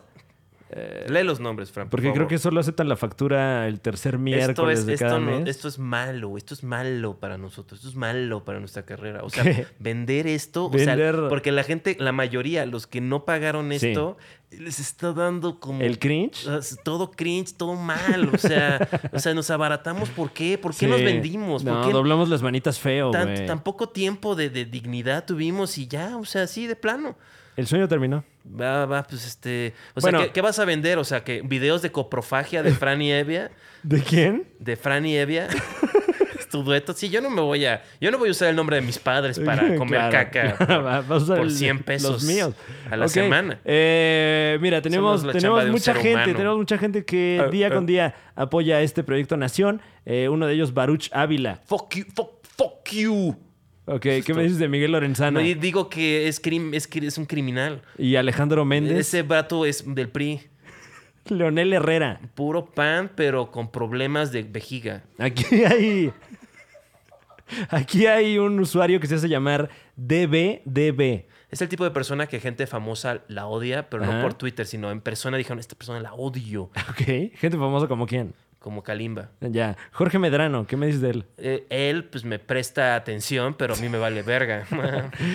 Lee 1.07 1.23
los 1.23 1.39
nombres, 1.39 1.71
Fran. 1.71 1.85
por 1.87 1.91
Porque 1.91 2.07
creo 2.07 2.15
favor. 2.15 2.27
que 2.27 2.37
solo 2.39 2.59
aceptan 2.59 2.89
la 2.89 2.95
factura 2.95 3.67
el 3.67 3.79
tercer 3.79 4.17
miércoles 4.17 4.49
esto 4.49 4.69
es, 4.71 4.85
de 4.87 4.93
esto, 4.95 5.05
cada 5.05 5.19
no- 5.19 5.39
mes. 5.39 5.47
esto 5.47 5.67
es 5.67 5.77
malo, 5.77 6.37
esto 6.37 6.53
es 6.55 6.63
malo 6.63 7.19
para 7.19 7.37
nosotros, 7.37 7.79
esto 7.79 7.89
es 7.89 7.95
malo 7.95 8.43
para 8.43 8.59
nuestra 8.59 8.83
carrera. 8.83 9.23
O 9.23 9.29
sea, 9.29 9.43
¿Qué? 9.43 9.67
vender 9.79 10.25
esto, 10.27 10.65
o 10.65 10.77
sea, 10.77 10.97
porque 11.29 11.51
la 11.51 11.63
gente, 11.63 11.95
la 11.99 12.11
mayoría, 12.11 12.65
los 12.65 12.87
que 12.87 12.99
no 12.99 13.25
pagaron 13.25 13.69
Sí. 13.77 13.87
esto, 13.87 14.17
les 14.49 14.79
está 14.79 15.13
dando 15.13 15.59
como 15.59 15.81
¿El 15.81 15.99
cringe? 15.99 16.47
Todo 16.83 17.11
cringe, 17.11 17.53
todo 17.55 17.75
mal. 17.75 18.29
O 18.33 18.37
sea, 18.37 18.79
o 19.13 19.19
sea, 19.19 19.33
nos 19.35 19.49
abaratamos. 19.51 20.09
¿Por 20.09 20.31
qué? 20.31 20.57
¿Por 20.57 20.71
qué 20.71 20.79
Sí. 20.79 20.87
nos 20.87 21.01
vendimos? 21.01 21.63
¿Por 21.63 21.73
No, 21.73 21.85
qué 21.87 21.93
doblamos 21.93 22.27
las 22.29 22.41
manitas 22.41 22.79
feo, 22.79 23.11
tan, 23.11 23.61
poco 23.63 23.89
tiempo 23.89 24.35
de, 24.35 24.49
de 24.49 24.65
dignidad 24.65 25.25
tuvimos 25.25 25.77
y 25.77 25.87
ya? 25.87 26.17
O 26.17 26.25
sea, 26.25 26.43
así 26.43 26.65
de 26.67 26.75
plano. 26.75 27.15
El 27.57 27.67
sueño 27.67 27.87
terminó. 27.87 28.23
Va, 28.59 28.85
va, 28.85 29.03
pues 29.03 29.25
este. 29.25 29.73
O 29.95 30.01
Bueno. 30.01 30.19
sea, 30.19 30.27
¿qué, 30.27 30.33
qué 30.33 30.41
vas 30.41 30.59
a 30.59 30.65
vender? 30.65 30.97
O 30.97 31.03
sea, 31.03 31.23
que 31.23 31.41
videos 31.41 31.81
de 31.81 31.91
coprofagia 31.91 32.61
de 32.63 32.71
Fran 32.73 33.01
y 33.01 33.11
Evia. 33.11 33.51
¿De 33.83 34.01
quién? 34.01 34.47
De 34.59 34.75
Fran 34.75 35.05
y 35.05 35.15
Evia. 35.15 35.47
Es 36.37 36.47
tu 36.49 36.63
dueto. 36.63 36.93
Sí, 36.93 37.09
yo 37.09 37.21
no 37.21 37.29
me 37.29 37.41
voy 37.41 37.65
a. 37.65 37.81
Yo 38.01 38.11
no 38.11 38.17
voy 38.17 38.27
a 38.29 38.31
usar 38.31 38.49
el 38.49 38.55
nombre 38.55 38.75
de 38.75 38.81
mis 38.81 38.99
padres 38.99 39.39
para 39.39 39.75
comer 39.77 40.09
Claro. 40.09 40.11
caca. 40.11 40.55
Por- 40.57 40.83
vas 40.83 41.09
a 41.09 41.15
usar 41.15 41.37
por 41.37 41.45
el- 41.47 41.51
100 41.51 41.79
pesos 41.83 42.11
Los 42.11 42.23
míos. 42.23 42.53
a 42.91 42.97
la 42.97 43.07
semana. 43.07 43.59
Eh, 43.63 44.57
mira, 44.61 44.81
tenemos, 44.81 45.25
tenemos 45.31 45.65
mucha 45.67 45.93
gente, 45.93 46.13
humano. 46.13 46.33
tenemos 46.35 46.57
mucha 46.57 46.77
gente 46.77 47.05
que 47.05 47.41
Ah, 47.43 47.49
día 47.49 47.67
ah. 47.67 47.73
con 47.73 47.85
día 47.85 48.15
apoya 48.35 48.81
este 48.81 49.03
proyecto 49.03 49.37
Nación. 49.37 49.81
Eh, 50.05 50.29
uno 50.29 50.45
de 50.45 50.53
ellos, 50.53 50.73
Baruch 50.73 51.09
Ávila. 51.13 51.61
Fuck 51.65 51.95
you, 51.95 52.03
fuck, 52.13 52.31
fuck 52.57 52.89
you. 52.91 53.35
Ok, 53.87 54.01
¿qué 54.25 54.33
me 54.33 54.43
dices 54.43 54.57
de 54.57 54.67
Miguel 54.67 54.91
Lorenzana? 54.93 55.39
No, 55.39 55.45
digo 55.45 55.89
que 55.89 56.27
es, 56.27 56.39
crim- 56.39 56.73
es, 56.73 57.17
un 57.17 57.25
criminal. 57.25 57.83
Y 57.97 58.15
Alejandro 58.15 58.65
Méndez. 58.65 58.97
Ese 58.97 59.21
vato 59.21 59.65
es 59.65 59.83
del 59.85 60.09
PRI. 60.09 60.41
Leonel 61.29 61.71
Herrera. 61.73 62.19
Puro 62.33 62.65
pan, 62.65 63.11
pero 63.15 63.51
con 63.51 63.71
problemas 63.71 64.31
de 64.31 64.43
vejiga. 64.43 65.03
Aquí 65.19 65.63
hay. 65.63 66.11
Aquí 67.69 68.07
hay 68.07 68.39
un 68.39 68.59
usuario 68.59 68.99
que 68.99 69.05
se 69.05 69.15
hace 69.15 69.29
llamar 69.29 69.69
DBDB. 69.95 71.25
Es 71.51 71.61
el 71.61 71.69
tipo 71.69 71.83
de 71.83 71.91
persona 71.91 72.27
que 72.27 72.39
gente 72.39 72.65
famosa 72.65 73.21
la 73.27 73.45
odia, 73.45 73.87
pero 73.89 74.03
Ajá. 74.03 74.13
no 74.17 74.21
por 74.23 74.33
Twitter, 74.33 74.65
sino 74.65 74.91
en 74.91 74.99
persona 74.99 75.37
dijeron, 75.37 75.59
esta 75.59 75.75
persona 75.75 75.99
la 75.99 76.13
odio, 76.13 76.71
Ok. 76.89 77.31
Gente 77.35 77.51
famosa 77.51 77.87
como 77.87 78.07
quién. 78.07 78.33
Como 78.65 78.81
Kalimba. 78.81 79.29
Ya. 79.41 79.77
Jorge 79.91 80.17
Medrano, 80.17 80.65
¿qué 80.65 80.75
me 80.75 80.87
dices 80.87 80.99
de 81.01 81.11
él? 81.11 81.25
Eh, 81.37 81.67
él, 81.69 82.05
pues, 82.05 82.25
me 82.25 82.39
presta 82.39 82.95
atención, 82.95 83.53
pero 83.53 83.75
a 83.75 83.77
mí 83.77 83.89
me 83.89 83.99
vale 83.99 84.23
verga. 84.23 84.65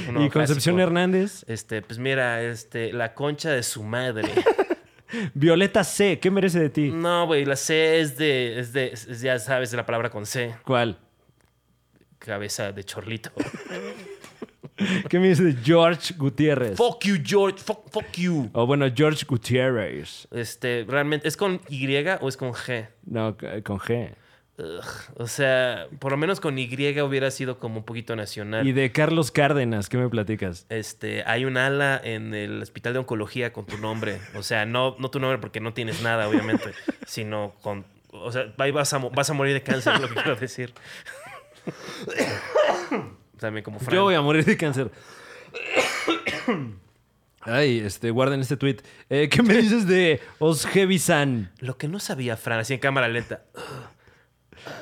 Uno 0.09 0.25
y 0.27 0.31
Concepción 0.31 0.75
clásico. 0.75 0.81
Hernández. 0.81 1.45
Este, 1.47 1.81
pues 1.81 2.01
mira, 2.01 2.43
este, 2.43 2.93
la 2.93 3.15
concha 3.15 3.51
de 3.51 3.63
su 3.63 3.85
madre. 3.85 4.29
Violeta 5.35 5.85
C, 5.85 6.19
¿qué 6.19 6.29
merece 6.33 6.59
de 6.59 6.71
ti? 6.71 6.91
No, 6.91 7.27
güey, 7.27 7.45
la 7.45 7.55
C 7.55 8.01
es 8.01 8.19
de, 8.19 8.59
es 8.59 8.73
de, 8.73 8.89
es- 8.89 9.21
ya 9.21 9.39
sabes 9.39 9.71
de 9.71 9.77
la 9.77 9.87
palabra 9.87 10.11
con 10.11 10.27
C, 10.27 10.53
¿Cuál? 10.65 10.99
cabeza 12.19 12.73
de 12.73 12.83
chorlito. 12.83 13.31
¿Qué 15.09 15.19
me 15.19 15.29
dices 15.29 15.57
de 15.57 15.63
George 15.63 16.15
Gutiérrez? 16.17 16.77
fuck 16.77 17.05
you, 17.05 17.17
George, 17.25 17.59
fuck, 17.59 17.91
fuck 17.91 18.11
you. 18.17 18.49
O 18.53 18.67
bueno, 18.67 18.87
George 18.95 19.25
Gutiérrez. 19.29 20.27
Este, 20.31 20.85
realmente, 20.89 21.29
¿es 21.29 21.37
con 21.37 21.61
Y 21.69 21.87
o 22.21 22.29
es 22.29 22.37
con 22.37 22.53
G? 22.53 22.89
No, 23.05 23.37
c- 23.39 23.63
con 23.63 23.79
G. 23.79 24.15
Ugh, 24.59 24.85
o 25.17 25.27
sea, 25.27 25.87
por 25.99 26.11
lo 26.13 26.19
menos 26.19 26.39
con 26.39 26.59
Y 26.59 26.67
hubiera 27.01 27.31
sido 27.31 27.59
como 27.59 27.79
un 27.79 27.85
poquito 27.85 28.15
nacional. 28.15 28.67
Y 28.67 28.73
de 28.73 28.93
Carlos 28.93 29.31
Cárdenas, 29.31 29.89
¿qué 29.89 29.97
me 29.97 30.09
platicas? 30.11 30.67
Este, 30.69 31.23
hay 31.25 31.47
un 31.47 31.57
ala 31.57 31.99
en 32.03 32.35
el 32.35 32.61
hospital 32.61 32.93
de 32.93 32.99
oncología 32.99 33.53
con 33.55 33.65
tu 33.65 33.79
nombre. 33.79 34.19
O 34.35 34.43
sea, 34.43 34.67
no, 34.67 34.97
no 34.99 35.11
tu 35.11 35.19
nombre 35.19 35.39
porque 35.39 35.61
no 35.61 35.73
tienes 35.73 36.03
nada, 36.03 36.29
obviamente, 36.29 36.73
sino 37.07 37.55
con. 37.63 37.87
O 38.13 38.31
sea, 38.33 38.53
ahí 38.59 38.71
vas 38.71 38.93
a, 38.93 38.99
vas 38.99 39.31
a 39.31 39.33
morir 39.33 39.55
de 39.55 39.63
cáncer, 39.63 39.95
es 39.95 40.01
lo 40.01 40.09
que 40.09 40.15
quiero 40.15 40.37
decir. 40.37 40.75
También 43.41 43.65
como 43.65 43.81
Fran. 43.81 43.95
Yo 43.95 44.05
voy 44.05 44.15
a 44.15 44.21
morir 44.21 44.45
de 44.45 44.57
cáncer. 44.57 44.91
Ay, 47.43 47.79
este, 47.79 48.11
guarden 48.11 48.41
este 48.41 48.57
tweet. 48.57 48.77
Eh, 49.09 49.29
¿Qué 49.31 49.43
me 49.43 49.55
dices 49.55 49.87
de 49.87 50.21
Osgevi-san? 50.39 51.51
Lo 51.61 51.77
que 51.79 51.89
no 51.89 51.99
sabía 51.99 52.37
Fran, 52.37 52.61
así 52.61 52.75
en 52.75 52.81
cámara 52.81 53.09
lenta. 53.09 53.43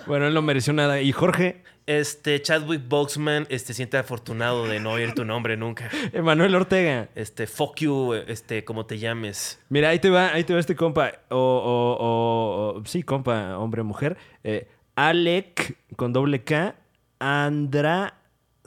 Bueno, 0.07 0.27
él 0.27 0.35
no 0.35 0.43
mereció 0.43 0.73
nada. 0.73 1.01
¿Y 1.01 1.13
Jorge? 1.13 1.63
Este, 1.87 2.43
Chadwick 2.43 2.87
Boxman, 2.89 3.47
este, 3.49 3.73
siente 3.75 3.97
afortunado 3.97 4.67
de 4.67 4.81
no 4.81 4.91
oír 4.93 5.15
tu 5.15 5.25
nombre 5.25 5.57
nunca. 5.57 5.89
Emanuel 6.13 6.55
Ortega. 6.57 7.09
Este, 7.15 7.47
fuck 7.47 7.77
you, 7.79 8.13
este, 8.15 8.65
como 8.65 8.85
te 8.87 8.99
llames. 8.99 9.61
Mira, 9.69 9.91
ahí 9.91 10.01
te 10.01 10.11
va, 10.11 10.33
ahí 10.35 10.43
te 10.45 10.53
va 10.53 10.59
este 10.61 10.75
compa. 10.75 11.13
O, 11.31 11.37
o- 11.37 11.97
o- 11.97 12.79
o- 12.81 12.85
sí, 12.85 13.05
compa, 13.05 13.57
hombre, 13.57 13.85
mujer. 13.85 14.19
Eh, 14.43 14.69
Alec, 14.97 15.79
con 15.97 16.13
doble 16.13 16.43
K, 16.43 16.75
Andra 17.21 18.18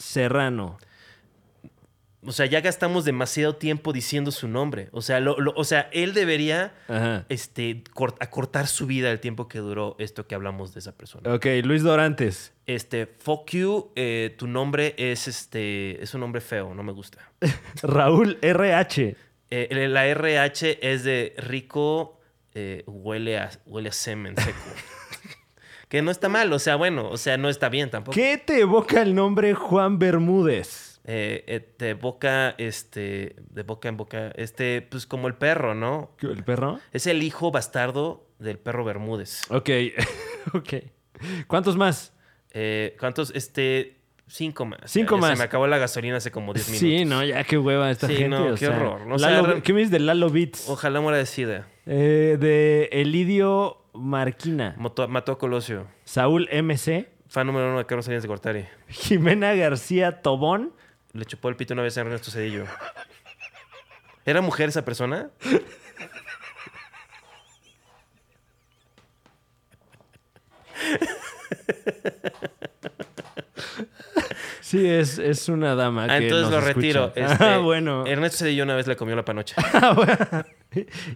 Serrano. 0.01 0.77
O 2.23 2.31
sea, 2.33 2.45
ya 2.45 2.61
gastamos 2.61 3.03
demasiado 3.03 3.55
tiempo 3.55 3.93
diciendo 3.93 4.29
su 4.29 4.47
nombre. 4.47 4.89
O 4.91 5.01
sea, 5.01 5.19
lo- 5.19 5.39
lo- 5.39 5.53
o 5.55 5.63
sea 5.63 5.89
él 5.91 6.13
debería 6.13 6.71
Ajá. 6.87 7.25
este, 7.29 7.83
cort- 7.95 8.17
acortar 8.19 8.67
su 8.67 8.85
vida 8.85 9.09
el 9.09 9.19
tiempo 9.19 9.47
que 9.47 9.57
duró 9.57 9.95
esto 9.97 10.27
que 10.27 10.35
hablamos 10.35 10.71
de 10.75 10.81
esa 10.81 10.91
persona. 10.95 11.33
Ok, 11.33 11.47
Luis 11.63 11.81
Dorantes. 11.81 12.53
Este, 12.67 13.07
fuck 13.07 13.49
you, 13.51 13.91
eh, 13.95 14.35
tu 14.37 14.45
nombre 14.45 14.93
es 14.99 15.27
este, 15.27 16.01
es 16.03 16.13
un 16.13 16.21
nombre 16.21 16.41
feo, 16.41 16.75
no 16.75 16.83
me 16.83 16.91
gusta. 16.91 17.27
Raúl 17.81 18.37
RH. 18.43 19.15
Eh, 19.49 19.87
la 19.89 20.05
RH 20.05 20.77
es 20.93 21.03
de 21.03 21.33
rico, 21.39 22.19
eh, 22.53 22.83
huele, 22.85 23.39
a, 23.39 23.49
huele 23.65 23.89
a 23.89 23.93
semen 23.93 24.35
seco. 24.37 24.59
que 25.91 26.01
no 26.01 26.09
está 26.09 26.29
mal, 26.29 26.53
o 26.53 26.57
sea, 26.57 26.77
bueno, 26.77 27.09
o 27.09 27.17
sea, 27.17 27.35
no 27.35 27.49
está 27.49 27.67
bien 27.67 27.89
tampoco. 27.89 28.15
¿Qué 28.15 28.37
te 28.37 28.61
evoca 28.61 29.01
el 29.01 29.13
nombre 29.13 29.53
Juan 29.53 29.99
Bermúdez? 29.99 31.01
Eh, 31.03 31.43
eh, 31.47 31.75
de 31.77 31.95
boca, 31.95 32.55
este, 32.57 33.35
de 33.49 33.63
boca 33.63 33.89
en 33.89 33.97
boca, 33.97 34.31
este, 34.35 34.81
pues 34.83 35.05
como 35.05 35.27
el 35.27 35.33
perro, 35.33 35.75
¿no? 35.75 36.11
¿Qué, 36.17 36.27
¿El 36.27 36.45
perro? 36.45 36.79
Es 36.93 37.07
el 37.07 37.21
hijo 37.23 37.51
bastardo 37.51 38.25
del 38.39 38.57
perro 38.57 38.85
Bermúdez. 38.85 39.41
Ok, 39.51 39.69
ok. 40.53 40.73
¿Cuántos 41.47 41.75
más? 41.75 42.13
Eh, 42.51 42.95
¿Cuántos? 42.97 43.33
Este, 43.35 44.00
cinco 44.31 44.65
más. 44.65 44.79
Cinco 44.85 45.15
Ya- 45.15 45.21
más. 45.21 45.31
Se 45.31 45.37
me 45.37 45.43
acabó 45.43 45.67
la 45.67 45.77
gasolina 45.77 46.17
hace 46.17 46.31
como 46.31 46.53
10 46.53 46.67
minutos. 46.69 46.79
Sí, 46.79 47.05
no, 47.05 47.23
ya 47.23 47.43
qué 47.43 47.57
hueva 47.57 47.89
esta 47.91 48.07
Sí, 48.07 48.15
gente. 48.15 48.29
no, 48.29 48.47
o 48.47 48.51
qué 48.51 48.57
sea, 48.65 48.69
horror. 48.75 49.11
O 49.11 49.19
sea, 49.19 49.29
Lalo- 49.41 49.61
¿Qué 49.63 49.73
me 49.73 49.79
dices 49.79 49.91
de 49.91 49.99
Lalo 49.99 50.29
Beats? 50.29 50.67
Ojalá 50.69 51.01
muera 51.01 51.17
de 51.17 51.25
sida. 51.25 51.67
Eh, 51.85 52.37
de 52.39 52.89
Elidio 52.91 53.77
Marquina. 53.93 54.75
Mató, 54.77 55.07
mató 55.07 55.33
a 55.33 55.37
Colosio. 55.37 55.87
Saúl 56.05 56.47
MC. 56.51 57.09
Fan 57.27 57.47
número 57.47 57.69
uno 57.69 57.77
de 57.77 57.85
Carlos 57.85 58.05
Salinas 58.05 58.23
de 58.23 58.27
Gortari. 58.27 58.65
Jimena 58.89 59.53
García 59.53 60.21
Tobón. 60.21 60.73
Le 61.13 61.25
chupó 61.25 61.49
el 61.49 61.55
pito 61.55 61.73
una 61.73 61.83
vez 61.83 61.97
a 61.97 62.01
Ernesto 62.01 62.29
Cedillo. 62.31 62.65
¿Era 64.25 64.41
mujer 64.41 64.69
esa 64.69 64.85
persona? 64.85 65.29
Sí, 74.71 74.87
es, 74.87 75.19
es 75.19 75.49
una 75.49 75.75
dama. 75.75 76.05
Ah, 76.09 76.17
que 76.19 76.25
entonces 76.25 76.49
nos 76.49 76.61
lo 76.63 76.73
retiro. 76.73 77.05
escucha. 77.13 77.25
Este, 77.33 77.43
ah, 77.45 77.57
bueno. 77.57 78.05
Ernesto 78.07 78.37
Cedillo 78.39 78.63
una 78.63 78.75
vez 78.75 78.87
le 78.87 78.95
comió 78.95 79.15
la 79.15 79.25
panocha. 79.25 79.55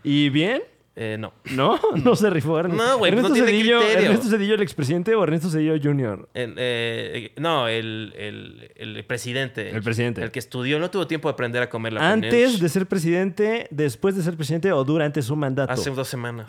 ¿Y 0.04 0.30
bien? 0.30 0.62
Eh, 0.98 1.18
no. 1.20 1.34
¿No? 1.52 1.80
No 2.04 2.16
se 2.16 2.30
rifó. 2.30 2.58
Ern- 2.60 2.74
No, 2.74 2.98
güey, 2.98 3.12
pues 3.12 3.22
no 3.24 3.28
Ernesto 3.30 3.34
tiene 3.34 3.48
Cedillo, 3.50 3.80
criterio. 3.80 4.06
¿Ernesto 4.12 4.30
Cedillo 4.30 4.56
el 4.56 4.62
expresidente 4.62 5.16
o 5.16 5.24
Ernesto 5.24 5.50
Cedillo 5.50 5.74
Jr.? 5.82 6.30
El, 6.34 6.54
eh, 6.58 7.32
no, 7.38 7.68
el, 7.68 8.14
el- 8.18 8.72
el 8.76 9.06
presidente. 9.06 9.70
El 9.70 9.82
presidente. 9.84 10.22
El 10.24 10.32
que 10.32 10.40
estudió, 10.40 10.80
no 10.80 10.90
tuvo 10.92 11.08
tiempo 11.08 11.28
de 11.30 11.34
aprender 11.34 11.62
a 11.64 11.70
comer 11.70 11.94
la 11.94 12.12
Antes 12.12 12.34
panocha. 12.34 12.64
de 12.64 12.70
ser 12.70 12.86
presidente, 12.88 13.68
después 13.72 14.16
de 14.16 14.24
ser 14.24 14.36
presidente 14.36 14.72
o 14.72 14.84
durante 14.84 15.22
su 15.22 15.36
mandato. 15.36 15.72
Hace 15.74 15.90
dos 15.92 16.08
semanas. 16.08 16.46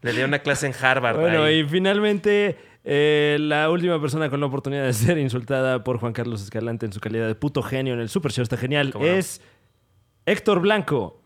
Le 0.00 0.12
dio 0.12 0.24
una 0.24 0.40
clase 0.40 0.66
en 0.66 0.74
Harvard. 0.80 1.18
Bueno, 1.20 1.44
ahí. 1.44 1.60
y 1.60 1.64
finalmente, 1.64 2.56
eh, 2.84 3.36
la 3.40 3.70
última 3.70 4.00
persona 4.00 4.28
con 4.30 4.40
la 4.40 4.46
oportunidad 4.46 4.84
de 4.84 4.92
ser 4.92 5.18
insultada 5.18 5.84
por 5.84 5.98
Juan 5.98 6.12
Carlos 6.12 6.42
Escalante 6.42 6.86
en 6.86 6.92
su 6.92 7.00
calidad 7.00 7.26
de 7.26 7.34
puto 7.34 7.62
genio 7.62 7.94
en 7.94 8.00
el 8.00 8.08
Super 8.08 8.32
Show 8.32 8.42
está 8.42 8.56
genial. 8.56 8.92
Es 9.00 9.40
Héctor 10.26 10.60
Blanco. 10.60 11.22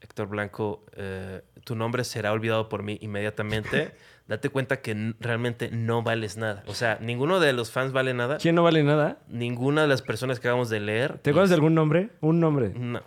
Héctor 0.00 0.28
Blanco, 0.28 0.84
eh, 0.96 1.40
tu 1.64 1.74
nombre 1.74 2.04
será 2.04 2.32
olvidado 2.32 2.68
por 2.68 2.82
mí 2.82 2.98
inmediatamente. 3.00 3.92
Date 4.26 4.48
cuenta 4.48 4.80
que 4.80 5.14
realmente 5.20 5.70
no 5.70 6.02
vales 6.02 6.38
nada. 6.38 6.62
O 6.66 6.74
sea, 6.74 6.98
ninguno 7.00 7.40
de 7.40 7.52
los 7.52 7.70
fans 7.70 7.92
vale 7.92 8.14
nada. 8.14 8.38
¿Quién 8.38 8.54
no 8.54 8.62
vale 8.62 8.82
nada? 8.82 9.18
Ninguna 9.28 9.82
de 9.82 9.88
las 9.88 10.00
personas 10.00 10.40
que 10.40 10.48
acabamos 10.48 10.70
de 10.70 10.80
leer. 10.80 11.18
¿Te 11.18 11.30
acuerdas 11.30 11.50
de 11.50 11.56
algún 11.56 11.74
nombre? 11.74 12.08
Un 12.22 12.40
nombre. 12.40 12.70
No, 12.74 13.02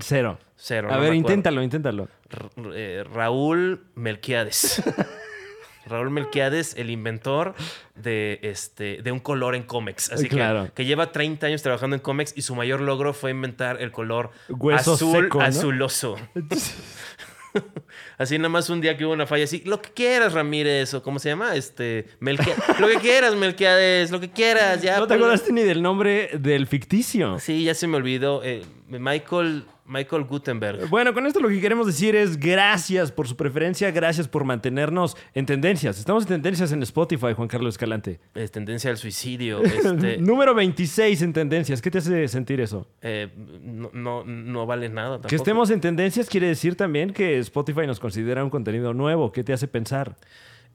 Cero. 0.00 0.38
cero. 0.56 0.88
A 0.90 0.96
no 0.96 1.00
ver, 1.02 1.14
inténtalo, 1.14 1.62
inténtalo. 1.62 2.08
R- 2.30 2.70
eh, 2.74 3.04
Raúl 3.04 3.86
Melquiades. 3.94 4.82
Raúl 5.86 6.10
Melquiades, 6.10 6.74
el 6.76 6.90
inventor 6.90 7.54
de, 7.94 8.38
este, 8.42 9.00
de 9.02 9.12
un 9.12 9.20
color 9.20 9.54
en 9.54 9.62
cómics. 9.62 10.10
Así 10.12 10.28
Claro. 10.28 10.66
que, 10.66 10.72
que 10.72 10.84
lleva 10.84 11.12
30 11.12 11.46
años 11.46 11.62
trabajando 11.62 11.96
en 11.96 12.02
cómics 12.02 12.32
y 12.36 12.42
su 12.42 12.54
mayor 12.54 12.80
logro 12.80 13.14
fue 13.14 13.30
inventar 13.30 13.80
el 13.80 13.92
color 13.92 14.30
Hueso 14.48 14.94
azul 14.94 15.22
seco, 15.24 15.38
¿no? 15.38 15.44
azuloso. 15.44 16.16
Así 18.18 18.36
nada 18.36 18.50
más 18.50 18.68
un 18.68 18.82
día 18.82 18.98
que 18.98 19.06
hubo 19.06 19.14
una 19.14 19.26
falla 19.26 19.44
así, 19.44 19.62
lo 19.64 19.80
que 19.80 19.90
quieras, 19.90 20.34
Ramírez, 20.34 20.92
o 20.92 21.02
cómo 21.02 21.18
se 21.18 21.30
llama, 21.30 21.54
este, 21.54 22.06
Melquiades, 22.20 22.58
lo 22.80 22.86
que 22.88 22.96
quieras, 22.96 23.34
Melquiades, 23.34 24.10
lo 24.10 24.20
que 24.20 24.30
quieras, 24.30 24.82
ya. 24.82 24.98
no 24.98 25.06
te 25.06 25.14
ponle- 25.14 25.18
acordaste 25.18 25.52
ni 25.52 25.62
del 25.62 25.80
nombre 25.80 26.30
del 26.38 26.66
ficticio. 26.66 27.38
Sí, 27.38 27.64
ya 27.64 27.74
se 27.74 27.86
me 27.86 27.96
olvidó. 27.96 28.42
eh, 28.44 28.62
Michael, 28.88 29.64
Michael 29.86 30.24
Gutenberg. 30.24 30.88
Bueno, 30.88 31.14
con 31.14 31.26
esto 31.26 31.40
lo 31.40 31.48
que 31.48 31.60
queremos 31.60 31.86
decir 31.86 32.16
es 32.16 32.38
gracias 32.38 33.12
por 33.12 33.28
su 33.28 33.36
preferencia, 33.36 33.90
gracias 33.90 34.28
por 34.28 34.44
mantenernos 34.44 35.16
en 35.34 35.46
tendencias. 35.46 35.98
Estamos 35.98 36.24
en 36.24 36.28
tendencias 36.28 36.72
en 36.72 36.82
Spotify, 36.82 37.32
Juan 37.34 37.48
Carlos 37.48 37.74
Escalante. 37.74 38.20
Es 38.34 38.50
tendencia 38.50 38.90
al 38.90 38.96
suicidio. 38.96 39.62
Este, 39.86 40.18
Número 40.18 40.54
26 40.54 41.22
en 41.22 41.32
tendencias. 41.32 41.80
¿Qué 41.80 41.90
te 41.90 41.98
hace 41.98 42.28
sentir 42.28 42.60
eso? 42.60 42.88
eh, 43.02 43.28
no, 43.62 43.90
no, 43.92 44.24
no 44.24 44.66
vale 44.66 44.88
nada. 44.88 45.10
Tampoco. 45.12 45.28
Que 45.28 45.36
estemos 45.36 45.70
en 45.70 45.80
tendencias 45.80 46.28
quiere 46.28 46.48
decir 46.48 46.76
también 46.76 47.12
que 47.12 47.38
Spotify 47.38 47.86
nos 47.86 48.00
considera 48.00 48.42
un 48.42 48.50
contenido 48.50 48.94
nuevo. 48.94 49.32
¿Qué 49.32 49.44
te 49.44 49.52
hace 49.52 49.68
pensar? 49.68 50.16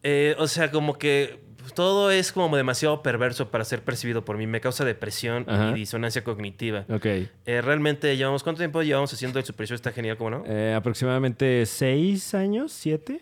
Eh, 0.03 0.35
o 0.39 0.47
sea, 0.47 0.71
como 0.71 0.97
que 0.97 1.39
todo 1.75 2.11
es 2.11 2.31
como 2.31 2.55
demasiado 2.57 3.01
perverso 3.03 3.49
para 3.51 3.63
ser 3.65 3.81
percibido 3.83 4.23
por 4.25 4.37
mí. 4.37 4.47
Me 4.47 4.61
causa 4.61 4.85
depresión 4.85 5.45
Ajá. 5.47 5.71
y 5.71 5.73
disonancia 5.75 6.23
cognitiva. 6.23 6.85
Ok. 6.89 7.05
Eh, 7.05 7.29
realmente 7.61 8.15
llevamos, 8.17 8.43
¿cuánto 8.43 8.59
tiempo 8.59 8.81
llevamos 8.83 9.13
haciendo 9.13 9.39
el 9.39 9.45
Super 9.45 9.67
Show? 9.67 9.75
Está 9.75 9.91
genial, 9.91 10.17
¿cómo 10.17 10.29
no? 10.31 10.43
Eh, 10.47 10.73
aproximadamente 10.75 11.65
seis 11.65 12.33
años, 12.33 12.71
siete. 12.71 13.21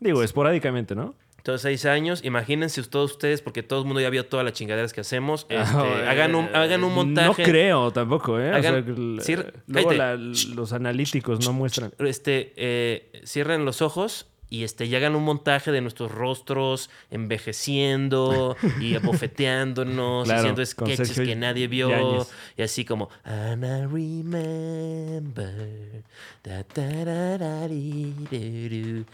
Digo, 0.00 0.22
esporádicamente, 0.22 0.94
¿no? 0.94 1.14
Todos 1.42 1.62
seis 1.62 1.86
años. 1.86 2.22
Imagínense 2.24 2.82
todos 2.82 3.12
ustedes, 3.12 3.40
porque 3.42 3.62
todo 3.62 3.80
el 3.80 3.86
mundo 3.86 4.00
ya 4.00 4.10
vio 4.10 4.26
todas 4.26 4.44
las 4.44 4.52
chingaderas 4.52 4.92
que 4.92 5.00
hacemos. 5.00 5.46
Este, 5.48 5.56
Ah, 5.56 6.02
eh, 6.04 6.08
hagan, 6.08 6.34
un, 6.34 6.44
hagan 6.54 6.84
un 6.84 6.92
montaje. 6.94 7.28
No 7.42 7.48
creo 7.48 7.90
tampoco, 7.90 8.38
¿eh? 8.38 8.50
O 8.50 8.54
Hagan- 8.54 8.84
sea, 9.20 9.46
luego 9.66 9.92
la- 9.92 10.16
los 10.16 10.72
analíticos 10.72 11.44
no 11.46 11.52
muestran. 11.52 11.92
este, 12.00 12.52
eh, 12.56 13.22
cierren 13.24 13.64
los 13.64 13.80
ojos 13.82 14.26
y, 14.50 14.64
este, 14.64 14.86
y 14.86 14.94
hagan 14.94 15.14
un 15.14 15.24
montaje 15.24 15.70
de 15.72 15.80
nuestros 15.80 16.10
rostros 16.10 16.90
envejeciendo 17.10 18.56
y 18.80 18.94
abofeteándonos, 18.96 20.24
Claro, 20.24 20.40
haciendo 20.40 20.64
sketches 20.64 21.18
que 21.20 21.36
nadie 21.36 21.68
vio. 21.68 22.26
Y 22.56 22.62
así 22.62 22.84
como, 22.84 23.10
And 23.24 23.64
I 23.64 23.82
remember. 23.86 26.02
da, 26.44 26.64
da, 26.74 27.04
da, 27.04 27.38
da, 27.38 27.68
di, 27.68 28.14
du, 28.30 29.00
du, 29.00 29.04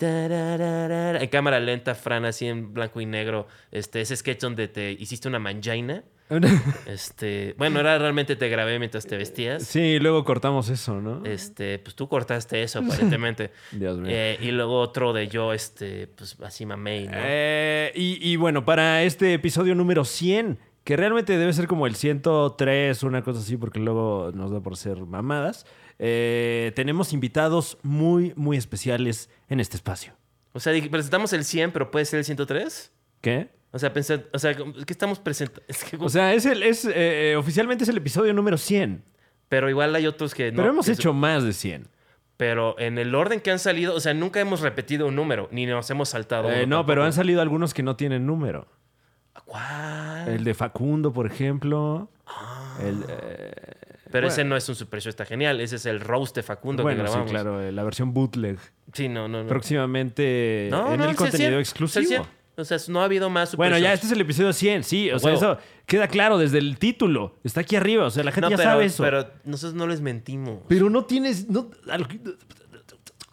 En 0.00 1.28
cámara 1.28 1.60
lenta, 1.60 1.94
Fran, 1.94 2.24
así 2.24 2.46
en 2.46 2.72
blanco 2.72 3.00
y 3.00 3.06
negro. 3.06 3.46
Este, 3.70 4.00
ese 4.00 4.16
sketch 4.16 4.40
donde 4.40 4.68
te 4.68 4.92
hiciste 4.92 5.28
una 5.28 5.38
manjaina. 5.38 6.04
Este, 6.86 7.54
bueno, 7.56 7.80
era 7.80 7.98
realmente 7.98 8.36
te 8.36 8.48
grabé 8.48 8.78
mientras 8.78 9.06
te 9.06 9.16
vestías. 9.16 9.62
sí, 9.62 9.98
luego 9.98 10.24
cortamos 10.24 10.68
eso, 10.68 11.00
¿no? 11.00 11.24
Este, 11.24 11.78
pues 11.78 11.94
tú 11.96 12.08
cortaste 12.08 12.62
eso 12.62 12.78
aparentemente. 12.84 13.50
Dios 13.72 13.98
mío. 13.98 14.10
Eh, 14.12 14.38
y 14.40 14.50
luego 14.50 14.80
otro 14.80 15.12
de 15.12 15.28
yo, 15.28 15.52
este, 15.52 16.06
pues 16.08 16.36
así 16.42 16.66
mamey, 16.66 17.06
¿no? 17.06 17.12
Eh, 17.14 17.92
y, 17.94 18.18
y 18.30 18.36
bueno, 18.36 18.64
para 18.64 19.02
este 19.04 19.34
episodio 19.34 19.74
número 19.74 20.04
100, 20.04 20.58
que 20.88 20.96
realmente 20.96 21.36
debe 21.36 21.52
ser 21.52 21.66
como 21.66 21.86
el 21.86 21.94
103, 21.94 23.02
una 23.02 23.22
cosa 23.22 23.40
así, 23.40 23.58
porque 23.58 23.78
luego 23.78 24.30
nos 24.34 24.50
da 24.50 24.60
por 24.60 24.76
ser 24.76 24.98
mamadas, 25.04 25.66
eh, 25.98 26.72
tenemos 26.76 27.12
invitados 27.12 27.78
muy, 27.82 28.32
muy 28.36 28.56
especiales 28.56 29.30
en 29.48 29.60
este 29.60 29.76
espacio. 29.76 30.14
O 30.52 30.60
sea, 30.60 30.72
presentamos 30.90 31.32
el 31.32 31.44
100, 31.44 31.72
pero 31.72 31.90
puede 31.90 32.04
ser 32.04 32.18
el 32.18 32.24
103. 32.24 32.92
¿Qué? 33.20 33.50
O 33.70 33.78
sea, 33.78 33.92
pensé, 33.92 34.26
o 34.32 34.38
sea, 34.38 34.54
¿qué 34.54 34.92
estamos 34.92 35.18
presentando? 35.18 35.62
Es 35.68 35.84
que, 35.84 35.96
O 35.96 36.08
sea, 36.08 36.32
es 36.34 36.46
el, 36.46 36.62
es, 36.62 36.88
eh, 36.90 37.34
oficialmente 37.36 37.84
es 37.84 37.90
el 37.90 37.98
episodio 37.98 38.32
número 38.32 38.56
100, 38.56 39.04
pero 39.48 39.68
igual 39.68 39.94
hay 39.94 40.06
otros 40.06 40.34
que 40.34 40.50
no. 40.50 40.56
pero 40.56 40.70
hemos 40.70 40.88
hecho 40.88 41.12
más 41.12 41.44
de 41.44 41.52
100. 41.52 41.88
Pero 42.36 42.78
en 42.78 42.98
el 42.98 43.14
orden 43.16 43.40
que 43.40 43.50
han 43.50 43.58
salido, 43.58 43.94
o 43.96 44.00
sea, 44.00 44.14
nunca 44.14 44.38
hemos 44.38 44.60
repetido 44.60 45.08
un 45.08 45.16
número, 45.16 45.48
ni 45.50 45.66
nos 45.66 45.90
hemos 45.90 46.10
saltado. 46.10 46.48
Eh, 46.50 46.64
uno 46.64 46.76
no, 46.76 46.86
pero 46.86 47.02
han 47.02 47.12
salido 47.12 47.42
algunos 47.42 47.74
que 47.74 47.82
no 47.82 47.96
tienen 47.96 48.26
número. 48.26 48.68
¿Cuál? 49.44 50.28
El 50.28 50.44
de 50.44 50.54
Facundo, 50.54 51.12
por 51.12 51.26
ejemplo. 51.26 52.08
El, 52.80 53.04
eh, 53.08 53.67
Pero 54.10 54.26
Bueno. 54.26 54.32
ese 54.32 54.44
no 54.44 54.56
es 54.56 54.68
un 54.68 54.74
Super 54.74 55.00
Show, 55.02 55.10
está 55.10 55.24
genial. 55.24 55.60
Ese 55.60 55.76
es 55.76 55.86
el 55.86 56.00
roast 56.00 56.34
de 56.36 56.42
Facundo 56.42 56.82
que 56.82 56.84
Bueno, 56.84 57.00
sí, 57.04 57.10
grabamos. 57.10 57.30
claro, 57.30 57.60
eh, 57.62 57.72
la 57.72 57.84
versión 57.84 58.12
bootleg. 58.14 58.58
Sí, 58.92 59.08
no, 59.08 59.28
no, 59.28 59.42
no. 59.42 59.48
Próximamente 59.48 60.68
No, 60.70 60.92
en 60.92 61.00
no, 61.00 61.10
el 61.10 61.16
contenido 61.16 61.50
100, 61.50 61.60
exclusivo. 61.60 62.00
es 62.02 62.10
el 62.10 62.16
100. 62.24 62.38
O 62.56 62.64
sea, 62.64 62.78
no 62.88 63.00
ha 63.02 63.04
habido 63.04 63.30
más 63.30 63.50
Super 63.50 63.70
Bueno, 63.70 63.78
ya 63.78 63.92
este 63.92 64.06
es 64.06 64.12
el 64.12 64.20
episodio 64.20 64.52
100, 64.52 64.82
sí. 64.82 65.10
O 65.12 65.18
sea, 65.20 65.32
eso 65.32 65.58
queda 65.86 66.08
claro 66.08 66.38
desde 66.38 66.58
el 66.58 66.76
título. 66.78 67.38
Está 67.44 67.60
aquí 67.60 67.76
arriba. 67.76 68.04
O 68.06 68.10
sea, 68.10 68.24
la 68.24 68.32
gente 68.32 68.46
No, 68.46 68.50
ya 68.50 68.56
pero, 68.56 68.70
sabe 68.70 68.84
eso. 68.86 69.02
Pero, 69.04 69.26
pero 69.26 69.40
nosotros 69.44 69.74
no 69.74 69.86
les 69.86 70.00
mentimos. 70.00 70.60
no 70.68 71.04
tienes. 71.04 71.48
No, 71.48 71.70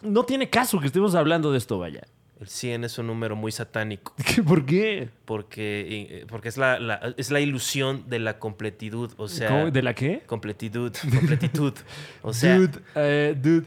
no 0.02 0.24
tiene 0.24 0.48
caso 0.48 0.78
que 0.78 0.86
estemos 0.86 1.14
hablando 1.14 1.50
de 1.50 1.58
esto, 1.58 1.78
vaya. 1.78 2.02
El 2.40 2.48
100 2.48 2.84
es 2.84 2.98
un 2.98 3.06
número 3.06 3.34
muy 3.34 3.50
satánico. 3.50 4.14
¿Qué- 4.34 4.42
¿Por 4.42 4.66
qué? 4.66 5.08
Porque, 5.24 6.06
eh, 6.20 6.26
porque 6.28 6.48
es, 6.50 6.56
la, 6.58 6.78
la- 6.78 7.14
es 7.16 7.30
la 7.30 7.40
ilusión 7.40 8.04
de 8.08 8.18
la 8.18 8.38
completitud. 8.38 9.12
O 9.16 9.26
sea, 9.28 9.48
¿Cómo? 9.48 9.70
¿De 9.70 9.82
la 9.82 9.94
qué? 9.94 10.22
completitud. 10.26 10.92
Completitud. 11.18 11.72
O 12.22 12.32
sea, 12.34 12.56
dude, 12.58 12.78
eh, 12.94 13.34
dude. 13.40 13.66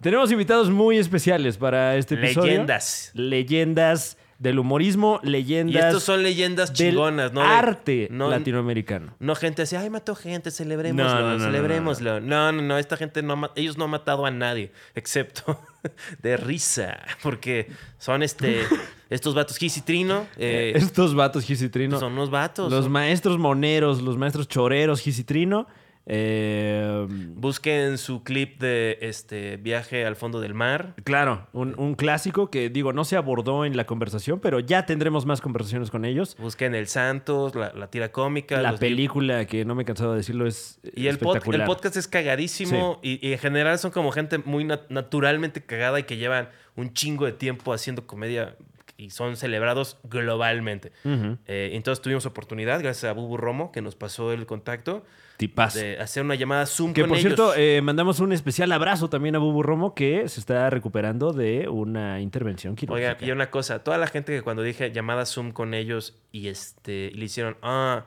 Tenemos 0.00 0.30
invitados 0.30 0.70
muy 0.70 0.98
especiales 0.98 1.56
para 1.56 1.96
este 1.96 2.14
episodio. 2.14 2.50
leyendas. 2.52 3.10
Leyendas 3.14 4.18
del 4.38 4.58
humorismo, 4.58 5.20
leyendas 5.22 5.74
Y 5.74 5.78
estos 5.78 6.02
son 6.02 6.22
leyendas 6.22 6.72
chingonas, 6.72 7.32
¿no? 7.32 7.42
Arte 7.42 8.08
no, 8.10 8.28
latinoamericano. 8.28 9.14
No 9.18 9.34
gente 9.34 9.62
así, 9.62 9.76
ay, 9.76 9.90
mató 9.90 10.14
gente, 10.14 10.50
celebrémoslo, 10.50 11.14
No, 11.14 11.20
no, 11.20 11.38
no, 11.38 11.44
celebrémoslo. 11.44 12.20
No, 12.20 12.52
no, 12.52 12.62
no, 12.62 12.78
esta 12.78 12.96
gente 12.96 13.22
no 13.22 13.50
ellos 13.56 13.78
no 13.78 13.84
han 13.84 13.90
matado 13.90 14.26
a 14.26 14.30
nadie, 14.30 14.72
excepto 14.94 15.60
de 16.22 16.36
risa, 16.36 17.00
porque 17.22 17.70
son 17.98 18.22
este, 18.22 18.62
estos 19.10 19.34
vatos 19.34 19.56
Gis 19.56 19.76
y 19.76 19.82
Trino, 19.82 20.26
eh, 20.36 20.72
Estos 20.74 21.14
vatos 21.14 21.44
Gisitrino. 21.44 21.98
son 21.98 22.12
unos 22.12 22.30
vatos. 22.30 22.70
Los 22.70 22.88
maestros 22.88 23.38
moneros, 23.38 24.02
los 24.02 24.16
maestros 24.16 24.48
choreros 24.48 25.00
Gisitrino. 25.00 25.66
Eh, 26.06 27.06
Busquen 27.08 27.98
su 27.98 28.22
clip 28.22 28.60
de 28.60 28.98
este 29.00 29.56
viaje 29.56 30.04
al 30.04 30.16
fondo 30.16 30.40
del 30.40 30.54
mar. 30.54 30.94
claro, 31.04 31.46
un, 31.52 31.74
un 31.78 31.94
clásico 31.94 32.50
que 32.50 32.68
digo, 32.70 32.92
no 32.92 33.04
se 33.04 33.16
abordó 33.16 33.64
en 33.64 33.76
la 33.76 33.84
conversación, 33.86 34.40
pero 34.40 34.60
ya 34.60 34.86
tendremos 34.86 35.26
más 35.26 35.40
conversaciones 35.40 35.90
con 35.90 36.04
ellos. 36.04 36.36
Busquen 36.38 36.74
El 36.74 36.86
Santos, 36.88 37.54
la, 37.54 37.72
la 37.72 37.88
tira 37.90 38.12
cómica. 38.12 38.60
La 38.62 38.76
película, 38.76 39.46
que 39.46 39.64
no 39.64 39.74
me 39.74 39.82
he 39.82 39.86
cansado 39.86 40.12
de 40.12 40.18
decirlo, 40.18 40.46
es 40.46 40.78
Y 40.94 41.06
el, 41.06 41.18
pod- 41.18 41.32
el 41.32 41.36
espectacular. 41.38 41.66
podcast 41.66 41.96
es 41.96 42.08
cagadísimo 42.08 43.00
y, 43.02 43.26
y 43.26 43.32
en 43.32 43.38
general 43.38 43.78
son 43.78 43.90
como 43.90 44.10
gente 44.12 44.38
muy 44.38 44.64
nat- 44.64 44.86
naturalmente 44.88 45.62
cagada 45.64 46.00
y 46.00 46.04
que 46.04 46.16
llevan 46.16 46.48
un 46.76 46.92
chingo 46.92 47.24
de 47.26 47.32
tiempo 47.32 47.72
haciendo 47.72 48.06
comedia 48.06 48.56
y 49.04 49.10
son 49.10 49.36
celebrados 49.36 49.98
globalmente. 50.04 50.92
Eh, 51.04 51.70
entonces 51.74 52.02
tuvimos 52.02 52.26
oportunidad, 52.26 52.80
gracias 52.82 53.10
a 53.10 53.12
Bubu 53.12 53.36
Romo, 53.36 53.70
que 53.72 53.82
nos 53.82 53.94
pasó 53.96 54.32
el 54.32 54.46
contacto, 54.46 55.04
Tipazo. 55.36 55.78
de 55.80 55.98
hacer 55.98 56.22
una 56.22 56.34
llamada 56.36 56.64
Zoom 56.64 56.92
Que 56.94 57.02
con 57.02 57.10
por 57.10 57.18
ellos. 57.18 57.34
cierto, 57.34 57.54
eh, 57.56 57.80
mandamos 57.82 58.20
un 58.20 58.32
especial 58.32 58.70
abrazo 58.72 59.10
también 59.10 59.34
a 59.36 59.38
Bubu 59.38 59.62
Romo 59.62 59.94
que 59.94 60.28
se 60.28 60.40
está 60.40 60.70
recuperando 60.70 61.32
de 61.32 61.68
una 61.68 62.20
intervención 62.20 62.76
quirúrgica. 62.76 63.12
Oigan, 63.12 63.28
y 63.28 63.32
una 63.32 63.50
cosa, 63.50 63.84
toda 63.84 63.98
la 63.98 64.06
gente 64.06 64.32
que 64.32 64.42
cuando 64.42 64.62
dije 64.62 64.90
llamada 64.92 65.26
Zoom 65.26 65.52
con 65.52 65.74
ellos 65.74 66.16
y 66.32 66.48
este 66.48 67.10
le 67.14 67.24
hicieron, 67.24 67.56
ah, 67.62 68.06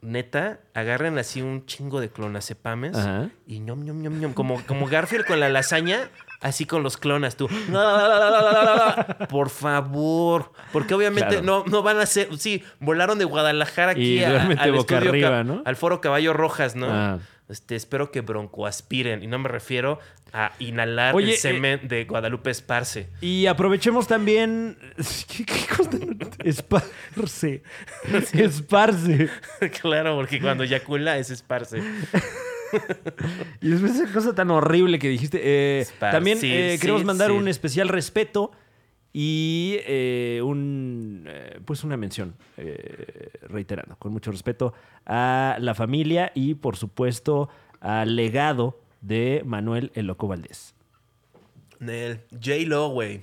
neta, 0.00 0.60
agarren 0.74 1.18
así 1.18 1.42
un 1.42 1.66
chingo 1.66 2.00
de 2.00 2.10
clonacepames 2.10 2.96
Ajá. 2.96 3.30
y 3.46 3.60
ñom, 3.60 3.84
ñom, 3.84 4.00
ñom, 4.02 4.20
ñom, 4.20 4.32
como, 4.32 4.60
como 4.66 4.86
Garfield 4.86 5.26
con 5.26 5.38
la 5.40 5.48
lasaña, 5.48 6.10
así 6.42 6.64
con 6.66 6.82
los 6.82 6.96
clonas, 6.96 7.36
tú. 7.36 7.48
Por 9.28 9.50
favor, 9.50 10.52
porque 10.72 10.94
obviamente 10.94 11.40
no, 11.42 11.64
no 11.66 11.82
van 11.82 11.98
a 11.98 12.06
ser, 12.06 12.28
sí, 12.38 12.62
volaron 12.80 13.18
de 13.18 13.24
Guadalajara 13.24 13.92
aquí 13.92 14.22
a- 14.22 14.42
al 14.58 14.72
boca 14.72 14.98
estudio 14.98 15.44
¿no? 15.44 15.62
al 15.64 15.76
foro 15.76 16.00
Caballo 16.00 16.32
Rojas, 16.32 16.76
¿no? 16.76 17.20
Este, 17.48 17.74
espero 17.76 18.10
que 18.10 18.22
broncoaspiren 18.22 19.22
y 19.22 19.26
no 19.26 19.38
me 19.38 19.48
refiero 19.48 19.98
a 20.32 20.52
inhalar 20.58 21.14
el 21.20 21.32
semen 21.36 21.80
de 21.86 22.04
Guadalupe 22.04 22.50
Esparce. 22.50 23.10
Y 23.20 23.44
aprovechemos 23.46 24.06
también. 24.06 24.78
Esparce. 26.44 27.62
Esparce. 28.32 29.28
claro, 29.82 30.16
porque 30.16 30.40
cuando 30.40 30.64
eyacula 30.64 31.18
es 31.18 31.30
esparce. 31.30 31.82
Y 33.60 33.68
después 33.68 33.94
esa 33.98 34.12
cosa 34.12 34.34
tan 34.34 34.50
horrible 34.50 34.98
que 34.98 35.08
dijiste. 35.08 35.40
eh, 35.42 35.86
también 35.98 36.38
eh, 36.42 36.72
sí, 36.74 36.80
queremos 36.80 37.04
mandar 37.04 37.30
sí. 37.30 37.36
un 37.36 37.48
especial 37.48 37.88
respeto 37.88 38.50
y 39.12 39.76
eh, 39.86 40.40
un 40.42 41.24
eh, 41.28 41.60
pues 41.64 41.84
una 41.84 41.96
mención 41.96 42.34
eh, 42.56 43.30
reiterando 43.42 43.96
con 43.96 44.12
mucho 44.12 44.30
respeto 44.30 44.72
a 45.04 45.56
la 45.60 45.74
familia 45.74 46.32
y 46.34 46.54
por 46.54 46.76
supuesto 46.76 47.50
al 47.80 48.16
legado 48.16 48.80
de 49.02 49.42
Manuel 49.44 49.90
El 49.94 50.06
Loco 50.06 50.28
Valdés. 50.28 50.74
Nel. 51.78 52.20
J-Lo, 52.30 52.88
güey. 52.88 53.20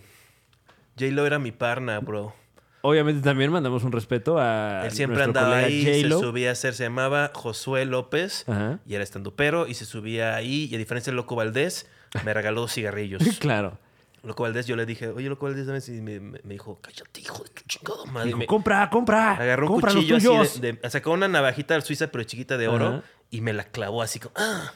J-Lo 1.00 1.26
era 1.26 1.40
mi 1.40 1.52
parna, 1.52 2.00
bro. 2.00 2.34
Obviamente 2.82 3.22
también 3.22 3.52
mandamos 3.52 3.84
un 3.84 3.92
respeto 3.92 4.38
a 4.40 4.84
Él 4.86 4.92
siempre 4.92 5.22
andaba 5.24 5.58
ahí, 5.58 5.84
se 5.84 6.10
subía 6.10 6.50
a 6.50 6.52
hacer, 6.54 6.74
se 6.74 6.84
llamaba 6.84 7.32
Josué 7.34 7.86
López 7.86 8.46
Ajá. 8.48 8.80
y 8.86 8.96
era 8.96 9.04
estandupero 9.04 9.68
y 9.68 9.74
se 9.74 9.86
subía 9.86 10.36
ahí 10.36 10.70
y 10.72 10.76
a 10.76 10.78
diferencia 10.78 11.12
del 11.12 11.18
Loco 11.18 11.36
Valdés, 11.36 11.88
me 12.24 12.34
regaló 12.34 12.62
dos 12.62 12.74
cigarrillos. 12.74 13.22
Claro. 13.40 13.78
Loco 14.24 14.44
Valdés, 14.44 14.66
yo 14.68 14.76
le 14.76 14.86
dije, 14.86 15.08
oye, 15.10 15.30
Loco 15.30 15.46
Valdés, 15.46 15.66
dame 15.66 15.80
y 15.88 16.02
me, 16.02 16.40
dijo, 16.44 16.78
cállate, 16.82 17.22
hijo 17.22 17.42
de 17.44 17.50
tu 17.52 17.64
chingada 17.68 18.06
madre. 18.06 18.28
Dijo, 18.28 18.38
Me- 18.38 18.48
compra, 18.48 18.90
compra. 18.90 19.32
agarró 19.34 19.68
un 19.68 19.74
compra 19.74 19.94
cuchillo 19.94 20.18
tuyos". 20.18 20.42
así 20.50 20.60
de, 20.60 20.74
de- 20.74 20.90
sacó 20.90 21.12
una 21.12 21.28
navajita 21.30 21.80
suiza 21.82 22.08
pero 22.08 22.24
chiquita 22.26 22.58
de 22.58 22.68
oro 22.68 22.88
Ajá. 22.88 23.04
y 23.30 23.40
me 23.42 23.54
la 23.54 23.64
clavó 23.66 24.02
así 24.02 24.20
como 24.20 24.34
¡ah! 24.38 24.74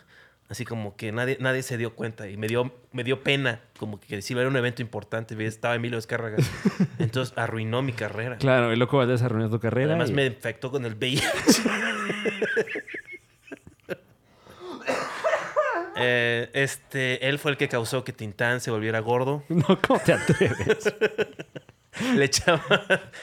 Así 0.53 0.65
como 0.65 0.95
que 0.95 1.11
nadie, 1.11 1.37
nadie 1.39 1.63
se 1.63 1.77
dio 1.77 1.95
cuenta 1.95 2.29
y 2.29 2.37
me 2.37 2.47
dio, 2.47 2.71
me 2.91 3.03
dio 3.03 3.23
pena 3.23 3.59
como 3.79 3.99
que 3.99 4.21
si 4.21 4.33
era 4.37 4.47
un 4.47 4.55
evento 4.55 4.83
importante 4.83 5.35
estaba 5.45 5.73
Emilio 5.73 5.97
Escárraga 5.97 6.37
entonces 6.99 7.35
arruinó 7.37 7.81
mi 7.81 7.91
carrera 7.91 8.37
Claro, 8.37 8.71
el 8.71 8.77
Loco 8.77 8.97
Valdés 8.99 9.23
arruinó 9.23 9.49
tu 9.49 9.59
carrera. 9.59 9.89
además 9.93 10.11
y- 10.11 10.13
me 10.13 10.25
infectó 10.27 10.69
con 10.71 10.85
el 10.85 10.93
VIH 10.95 11.23
Eh, 15.95 16.49
este, 16.53 17.29
él 17.29 17.37
fue 17.37 17.51
el 17.51 17.57
que 17.57 17.67
causó 17.69 18.03
que 18.03 18.11
Tintán 18.13 18.61
se 18.61 18.71
volviera 18.71 18.99
gordo. 18.99 19.43
No, 19.49 19.79
¿cómo 19.79 19.99
te 19.99 20.13
atreves? 20.13 20.91
Le 22.15 22.25
echaba, 22.25 22.61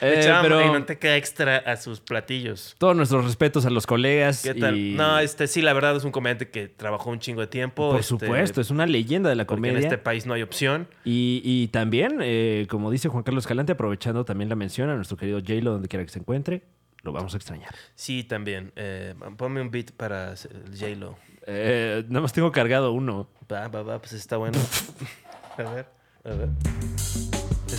Eh, 0.01 0.15
echaba 0.19 0.71
manteca 0.71 1.15
extra 1.17 1.57
a 1.57 1.75
sus 1.77 1.99
platillos. 1.99 2.75
Todos 2.77 2.95
nuestros 2.95 3.25
respetos 3.25 3.65
a 3.65 3.69
los 3.69 3.85
colegas. 3.85 4.41
¿Qué 4.43 4.53
tal? 4.53 4.77
y- 4.77 4.93
No, 4.93 5.19
este 5.19 5.47
sí, 5.47 5.61
la 5.61 5.73
verdad 5.73 5.95
es 5.95 6.03
un 6.03 6.11
comediante 6.11 6.49
que 6.49 6.67
trabajó 6.67 7.09
un 7.09 7.19
chingo 7.19 7.41
de 7.41 7.47
tiempo. 7.47 7.89
Por 7.91 7.99
este, 7.99 8.09
supuesto, 8.09 8.61
es 8.61 8.69
una 8.69 8.85
leyenda 8.85 9.29
de 9.29 9.35
la 9.35 9.45
comedia. 9.45 9.77
en 9.77 9.83
este 9.83 9.97
país 9.97 10.25
no 10.25 10.33
hay 10.33 10.41
opción. 10.41 10.87
Y, 11.03 11.41
y 11.43 11.67
también, 11.67 12.19
eh, 12.21 12.67
como 12.69 12.91
dice 12.91 13.09
Juan 13.09 13.23
Carlos 13.23 13.43
Escalante, 13.43 13.73
aprovechando 13.73 14.23
también 14.25 14.49
la 14.49 14.55
mención 14.55 14.89
a 14.89 14.95
nuestro 14.95 15.17
querido 15.17 15.39
J-Lo, 15.39 15.71
donde 15.73 15.87
quiera 15.87 16.05
que 16.05 16.11
se 16.11 16.19
encuentre, 16.19 16.61
lo 17.03 17.11
vamos 17.11 17.33
a 17.33 17.37
extrañar. 17.37 17.73
Sí, 17.95 18.23
también. 18.23 18.71
Eh, 18.75 19.15
ponme 19.37 19.59
un 19.61 19.71
beat 19.71 19.91
para 19.91 20.31
el 20.33 20.77
J-Lo. 20.79 21.17
Eh, 21.47 22.03
nada 22.07 22.21
más 22.21 22.31
tengo 22.33 22.51
cargado 22.51 22.91
uno. 22.91 23.27
Va, 23.51 23.67
va, 23.67 23.81
va, 23.81 23.99
pues 23.99 24.13
está 24.13 24.37
bueno. 24.37 24.59
a 25.57 25.63
ver, 25.63 25.85
a 26.23 26.29
ver. 26.29 26.49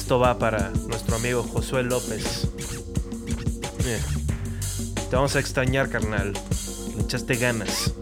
Esto 0.03 0.19
va 0.19 0.37
para 0.37 0.71
nuestro 0.89 1.15
amigo 1.15 1.45
Josué 1.45 1.85
López. 1.85 2.49
Te 5.09 5.15
vamos 5.15 5.37
a 5.37 5.39
extrañar, 5.39 5.91
carnal. 5.91 6.33
Le 6.97 7.03
echaste 7.05 7.37
ganas. 7.37 7.95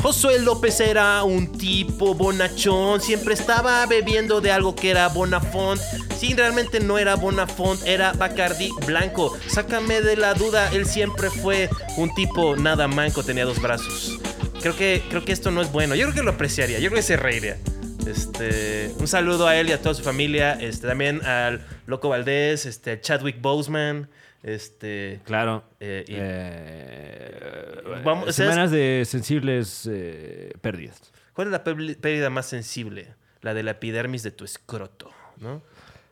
Josué 0.00 0.38
López 0.38 0.78
era 0.78 1.24
un 1.24 1.50
tipo 1.50 2.14
bonachón, 2.14 3.00
siempre 3.00 3.34
estaba 3.34 3.84
bebiendo 3.86 4.40
de 4.40 4.52
algo 4.52 4.76
que 4.76 4.90
era 4.90 5.08
Bonafont. 5.08 5.80
Sí, 6.16 6.32
realmente 6.32 6.78
no 6.78 6.96
era 6.96 7.16
Bonafont, 7.16 7.84
era 7.84 8.12
Bacardi 8.12 8.70
blanco. 8.86 9.36
Sácame 9.48 10.00
de 10.00 10.14
la 10.14 10.34
duda, 10.34 10.70
él 10.70 10.86
siempre 10.86 11.28
fue 11.28 11.68
un 11.96 12.14
tipo 12.14 12.54
nada 12.54 12.86
manco, 12.86 13.24
tenía 13.24 13.44
dos 13.44 13.60
brazos. 13.60 14.20
Creo 14.62 14.76
que, 14.76 15.02
creo 15.08 15.24
que 15.24 15.32
esto 15.32 15.50
no 15.50 15.60
es 15.60 15.72
bueno. 15.72 15.96
Yo 15.96 16.04
creo 16.04 16.14
que 16.14 16.22
lo 16.22 16.30
apreciaría, 16.30 16.78
yo 16.78 16.88
creo 16.88 17.00
que 17.00 17.06
se 17.06 17.16
reiría. 17.16 17.58
Este, 18.06 18.92
un 18.98 19.06
saludo 19.06 19.46
a 19.46 19.56
él 19.56 19.68
y 19.68 19.72
a 19.72 19.80
toda 19.80 19.94
su 19.94 20.02
familia. 20.02 20.54
Este, 20.60 20.86
también 20.88 21.24
al 21.24 21.64
Loco 21.86 22.08
Valdés, 22.08 22.66
este, 22.66 22.92
a 22.92 23.00
Chadwick 23.00 23.40
Boseman. 23.40 24.08
Este, 24.42 25.20
Claro. 25.24 25.64
eh, 25.80 26.04
y- 26.08 26.14
Eh, 26.16 28.00
Vamos, 28.04 28.34
semanas 28.34 28.70
de 28.70 29.02
sensibles 29.06 29.88
eh, 29.90 30.52
pérdidas. 30.60 31.00
¿Cuál 31.34 31.48
es 31.48 31.52
la 31.52 31.62
pérdida 31.64 32.30
más 32.30 32.46
sensible? 32.46 33.14
La 33.42 33.54
de 33.54 33.62
la 33.62 33.72
epidermis 33.72 34.22
de 34.22 34.30
tu 34.30 34.44
escroto, 34.44 35.10
¿no? 35.38 35.62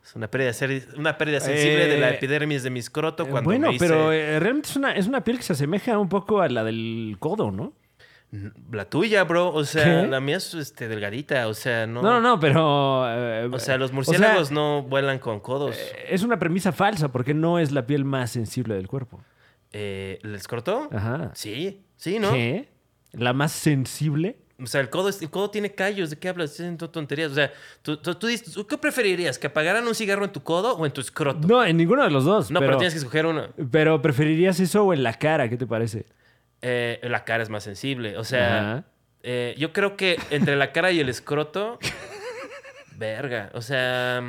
Es 0.04 0.14
una 0.16 0.30
pérdida, 0.30 0.52
una 0.96 1.18
pérdida 1.18 1.40
sensible 1.40 1.86
de 1.86 1.98
la 1.98 2.10
epidermis 2.10 2.62
de 2.62 2.70
mi 2.70 2.78
escroto 2.78 3.26
cuando 3.26 3.48
bueno, 3.50 3.68
me 3.68 3.74
hice 3.74 3.86
pero 3.86 4.08
realmente 4.10 4.70
es 4.70 4.76
una, 4.76 4.92
es 4.92 5.06
una 5.06 5.22
piel 5.22 5.36
que 5.36 5.42
se 5.42 5.52
asemeja 5.52 5.98
un 5.98 6.08
poco 6.08 6.40
a 6.40 6.48
la 6.48 6.64
del 6.64 7.16
codo, 7.18 7.50
¿no? 7.50 7.74
La 8.70 8.84
tuya, 8.84 9.24
bro. 9.24 9.52
O 9.52 9.64
sea, 9.64 10.02
¿Qué? 10.02 10.06
la 10.08 10.20
mía 10.20 10.36
es 10.36 10.52
este, 10.54 10.88
delgadita. 10.88 11.48
O 11.48 11.54
sea, 11.54 11.86
no. 11.86 12.02
No, 12.02 12.12
no, 12.12 12.20
no, 12.20 12.40
pero... 12.40 13.04
eh, 13.08 13.48
O 13.52 13.58
sea, 13.58 13.78
los 13.78 13.90
o 13.90 13.94
murciélagos 13.94 14.48
sea, 14.48 14.54
no 14.54 14.82
vuelan 14.82 15.18
con 15.18 15.40
codos. 15.40 15.76
eh, 15.76 16.06
Es 16.10 16.22
una 16.22 16.38
premisa 16.38 16.72
falsa 16.72 17.10
porque 17.10 17.34
no 17.34 17.58
es 17.58 17.72
la 17.72 17.86
piel 17.86 18.04
más 18.04 18.30
sensible 18.30 18.74
del 18.74 18.88
cuerpo. 18.88 19.20
Eh, 19.72 20.18
¿El 20.22 20.34
escroto? 20.34 20.88
Ajá. 20.92 21.30
Sí, 21.34 21.82
sí, 21.96 22.18
¿no? 22.18 22.32
¿Qué? 22.32 22.68
¿La 23.12 23.32
más 23.32 23.52
sensible? 23.52 24.36
O 24.60 24.66
sea, 24.66 24.80
el 24.80 24.90
codo, 24.90 25.08
el 25.08 25.30
codo 25.30 25.50
tiene 25.50 25.72
callos. 25.74 26.10
¿De 26.10 26.18
qué 26.18 26.28
hablas? 26.28 26.50
Estás 26.50 26.64
haciendo 26.66 26.90
tonterías. 26.90 27.30
O 27.30 27.34
sea, 27.34 27.52
tú, 27.80 27.96
tú- 27.96 28.14
tú 28.16 28.26
dices, 28.26 28.52
¿tú 28.52 28.66
¿qué 28.66 28.76
preferirías? 28.76 29.38
¿Que 29.38 29.46
apagaran 29.46 29.86
un 29.86 29.94
cigarro 29.94 30.24
en 30.24 30.32
tu 30.32 30.42
codo 30.42 30.74
o 30.76 30.84
en 30.84 30.90
tu 30.92 31.00
escroto? 31.00 31.46
No, 31.46 31.64
en 31.64 31.76
ninguno 31.76 32.02
de 32.02 32.10
los 32.10 32.24
dos. 32.24 32.50
No, 32.50 32.58
pero, 32.60 32.76
tienes 32.76 32.92
que 32.94 32.98
escoger 32.98 33.24
uno. 33.26 33.46
pero 33.70 34.02
preferirías 34.02 34.58
eso 34.58 34.84
o 34.84 34.92
en 34.92 35.02
la 35.04 35.14
cara, 35.14 35.48
¿qué 35.48 35.56
te 35.56 35.66
parece? 35.66 36.06
Eh, 36.62 37.00
la 37.02 37.24
cara 37.24 37.42
es 37.42 37.48
más 37.48 37.64
sensible. 37.64 38.16
O 38.16 38.24
sea, 38.24 38.84
eh, 39.22 39.54
yo 39.58 39.72
creo 39.72 39.96
que 39.96 40.18
entre 40.30 40.56
la 40.56 40.72
cara 40.72 40.90
y 40.90 41.00
el 41.00 41.08
escroto. 41.08 41.78
verga. 42.96 43.50
O 43.54 43.62
sea. 43.62 44.22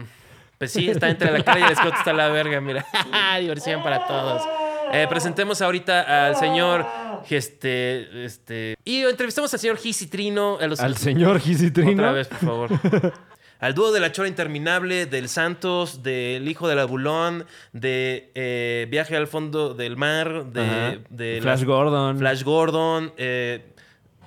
Pues 0.57 0.73
sí, 0.73 0.89
está 0.89 1.09
entre 1.09 1.31
la 1.31 1.43
cara 1.43 1.59
y 1.61 1.63
el 1.63 1.71
escroto 1.71 1.97
está 1.97 2.11
la 2.13 2.27
verga, 2.29 2.59
mira. 2.59 2.85
Diversión 3.39 3.81
para 3.81 4.05
todos. 4.05 4.43
Eh, 4.91 5.07
presentemos 5.09 5.61
ahorita 5.61 6.27
al 6.27 6.35
señor. 6.35 6.85
Este. 7.29 8.25
Este. 8.25 8.75
Y 8.83 9.03
entrevistamos 9.03 9.53
al 9.53 9.59
señor 9.59 9.77
Gisitrino. 9.77 10.57
A 10.59 10.67
los, 10.67 10.79
Al 10.79 10.97
señor 10.97 11.39
Gisitrino. 11.39 12.03
Otra 12.03 12.11
vez, 12.11 12.27
por 12.27 12.39
favor. 12.39 12.69
Al 13.59 13.73
dúo 13.75 13.91
de 13.91 13.99
la 13.99 14.11
chora 14.13 14.29
interminable, 14.29 15.05
del 15.05 15.27
Santos, 15.27 16.01
del 16.01 16.47
hijo 16.47 16.67
del 16.69 16.79
abulón, 16.79 17.45
de 17.73 18.31
eh, 18.33 18.87
Viaje 18.89 19.15
al 19.17 19.27
fondo 19.27 19.73
del 19.73 19.97
mar, 19.97 20.45
de, 20.45 21.01
Flash 21.41 21.59
las- 21.59 21.63
Gordon. 21.65 22.17
Flash 22.17 22.43
Gordon, 22.43 23.13
eh, 23.17 23.73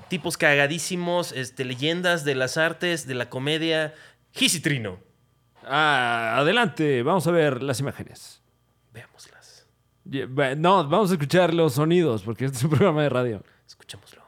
tipos 0.09 0.37
cagadísimos, 0.37 1.33
este, 1.33 1.65
leyendas 1.65 2.25
de 2.25 2.35
las 2.35 2.59
artes, 2.59 3.07
de 3.07 3.15
la 3.15 3.31
comedia. 3.31 3.95
Gisitrino. 4.33 4.99
Ah, 5.65 6.35
adelante, 6.39 7.03
vamos 7.03 7.27
a 7.27 7.31
ver 7.31 7.63
las 7.63 7.81
imágenes. 7.81 8.43
Veámoslas. 8.93 9.67
No, 10.59 10.87
vamos 10.89 11.11
a 11.11 11.15
escuchar 11.15 11.55
los 11.55 11.75
sonidos, 11.75 12.23
porque 12.23 12.45
este 12.47 12.59
es 12.59 12.65
un 12.65 12.71
programa 12.71 13.03
de 13.03 13.09
radio. 13.09 13.43
Escuchémoslo. 13.67 14.22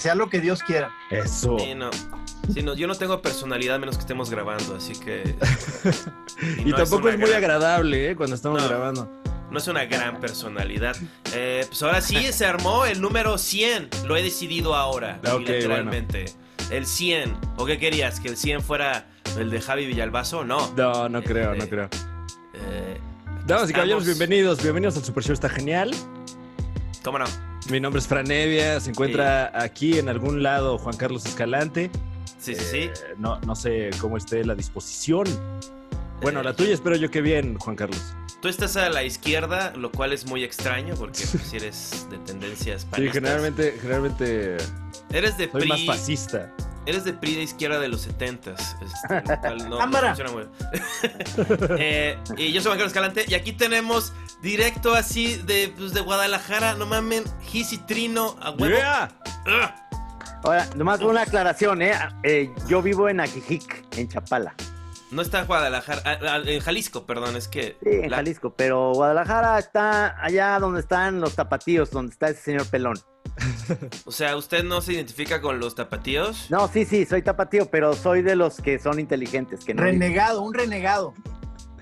Sea 0.00 0.14
lo 0.14 0.28
que 0.28 0.40
Dios 0.40 0.62
quiera. 0.62 0.90
Eso. 1.10 1.56
Sí, 1.58 1.74
no. 1.74 1.90
Sí, 2.52 2.62
no, 2.62 2.74
yo 2.74 2.86
no 2.88 2.94
tengo 2.96 3.22
personalidad 3.22 3.78
menos 3.78 3.96
que 3.96 4.00
estemos 4.00 4.30
grabando, 4.30 4.76
así 4.76 4.92
que. 4.94 5.36
Y 6.64 6.70
no 6.70 6.76
tampoco 6.76 7.08
es, 7.10 7.18
muy 7.18 7.28
gran- 7.28 7.42
agradable 7.44 8.10
¿eh? 8.10 8.16
cuando 8.16 8.34
estamos 8.34 8.62
No. 8.62 8.68
grabando. 8.68 9.08
No 9.50 9.58
es 9.58 9.66
una 9.68 9.84
gran 9.84 10.20
personalidad. 10.20 10.96
Eh, 11.34 11.64
pues 11.68 11.82
ahora 11.82 12.00
sí 12.00 12.32
se 12.32 12.46
armó 12.46 12.86
el 12.86 13.00
número 13.00 13.36
100. 13.36 13.90
Lo 14.06 14.16
he 14.16 14.22
decidido 14.22 14.74
ahora. 14.74 15.20
Ok, 15.32 15.40
literalmente. 15.40 16.26
El 16.70 16.86
100. 16.86 17.36
¿O 17.56 17.66
qué 17.66 17.78
querías? 17.78 18.20
¿Que 18.20 18.28
el 18.28 18.36
100 18.36 18.62
fuera 18.62 19.06
el 19.38 19.50
de 19.50 19.60
Javi 19.60 19.86
Villalbazo? 19.86 20.44
No. 20.44 20.72
No, 20.76 21.08
no 21.08 21.22
creo, 21.22 21.54
no 21.54 21.68
creo. 21.68 21.88
Eh, 22.54 22.98
Damas 23.46 23.68
y 23.70 23.72
caballeros, 23.72 24.04
bienvenidos. 24.06 24.62
Bienvenidos 24.62 24.96
al 24.96 25.04
Super 25.04 25.24
Show. 25.24 25.34
Está 25.34 25.48
genial. 25.48 25.90
¿Cómo 27.02 27.18
no? 27.18 27.24
Mi 27.70 27.78
nombre 27.80 28.00
es 28.00 28.08
Franevia. 28.08 28.80
Se 28.80 28.90
encuentra 28.90 29.52
aquí 29.54 29.98
en 29.98 30.08
algún 30.08 30.42
lado 30.42 30.78
Juan 30.78 30.96
Carlos 30.96 31.24
Escalante. 31.26 31.90
Sí, 32.38 32.54
sí, 32.54 32.64
sí. 32.64 32.78
Eh, 32.78 32.92
no, 33.18 33.38
no 33.40 33.54
sé 33.54 33.90
cómo 34.00 34.16
esté 34.16 34.44
la 34.44 34.54
disposición. 34.54 35.26
Bueno, 36.20 36.40
Eh, 36.40 36.44
la 36.44 36.54
tuya 36.54 36.74
espero 36.74 36.96
yo 36.96 37.10
que 37.10 37.20
bien, 37.20 37.56
Juan 37.58 37.76
Carlos. 37.76 38.14
Tú 38.42 38.48
estás 38.48 38.76
a 38.76 38.88
la 38.88 39.02
izquierda, 39.04 39.72
lo 39.76 39.90
cual 39.92 40.12
es 40.14 40.24
muy 40.26 40.42
extraño 40.44 40.94
porque 40.94 41.22
pues, 41.30 41.42
si 41.44 41.56
eres 41.58 42.06
de 42.10 42.18
tendencias 42.18 42.82
Sí, 42.82 42.88
panistas. 42.90 43.14
generalmente, 43.14 43.76
generalmente 43.80 44.56
Eres 45.12 45.36
de 45.36 45.50
soy 45.50 45.66
más 45.68 45.78
PRI. 45.78 45.86
fascista. 45.86 46.52
Eres 46.86 47.04
de 47.04 47.12
PRI 47.12 47.34
de 47.34 47.42
izquierda 47.42 47.78
de 47.78 47.88
los 47.88 48.08
70s. 48.08 48.54
este, 48.80 49.20
lo 49.34 49.40
cual 49.40 49.58
no, 49.58 49.68
no 49.68 49.78
Cámara. 49.78 50.14
funciona 50.16 50.30
muy 50.32 50.44
bien. 50.44 51.70
Eh, 51.78 52.18
y 52.38 52.52
yo 52.52 52.60
soy 52.62 52.70
Juan 52.70 52.78
Carlos 52.78 52.86
Escalante. 52.92 53.24
Y 53.28 53.34
aquí 53.34 53.52
tenemos 53.52 54.12
directo 54.42 54.94
así 54.94 55.36
de, 55.36 55.72
pues, 55.76 55.92
de 55.92 56.00
Guadalajara. 56.00 56.74
No 56.74 56.86
mamen, 56.86 57.24
Gis 57.42 57.72
y 57.74 57.78
Trino 57.78 58.36
a 58.40 58.50
huevo. 58.52 58.74
Yeah. 58.76 59.10
Ahora, 60.42 60.66
nomás 60.74 61.00
una 61.02 61.22
aclaración, 61.22 61.82
¿eh? 61.82 61.92
Eh, 62.22 62.50
Yo 62.66 62.80
vivo 62.80 63.08
en 63.10 63.20
Ajijic, 63.20 63.84
en 63.98 64.08
Chapala, 64.08 64.54
No 65.10 65.22
está 65.22 65.40
en 65.40 65.46
Guadalajara, 65.46 66.02
ah, 66.04 66.18
ah, 66.22 66.40
en 66.44 66.60
Jalisco, 66.60 67.04
perdón, 67.04 67.36
es 67.36 67.48
que. 67.48 67.76
sí, 67.82 67.88
en 67.90 68.10
la- 68.10 68.18
Jalisco, 68.18 68.54
pero 68.54 68.92
Guadalajara 68.92 69.58
está 69.58 70.22
allá 70.22 70.58
donde 70.60 70.80
están 70.80 71.20
los 71.20 71.34
tapatíos, 71.34 71.90
donde 71.90 72.12
está 72.12 72.28
ese 72.28 72.42
señor 72.42 72.66
pelón. 72.68 72.96
O 74.04 74.12
sea, 74.12 74.36
¿usted 74.36 74.64
no 74.64 74.80
se 74.80 74.94
identifica 74.94 75.40
con 75.40 75.60
los 75.60 75.74
tapatíos? 75.74 76.50
No, 76.50 76.66
sí, 76.68 76.84
sí, 76.84 77.04
soy 77.06 77.22
tapatío, 77.22 77.66
pero 77.70 77.94
soy 77.94 78.22
de 78.22 78.34
los 78.36 78.60
que 78.60 78.78
son 78.78 78.98
inteligentes, 79.00 79.64
que 79.64 79.74
no 79.74 79.82
Renegado, 79.82 80.42
un 80.42 80.52
renegado. 80.54 81.14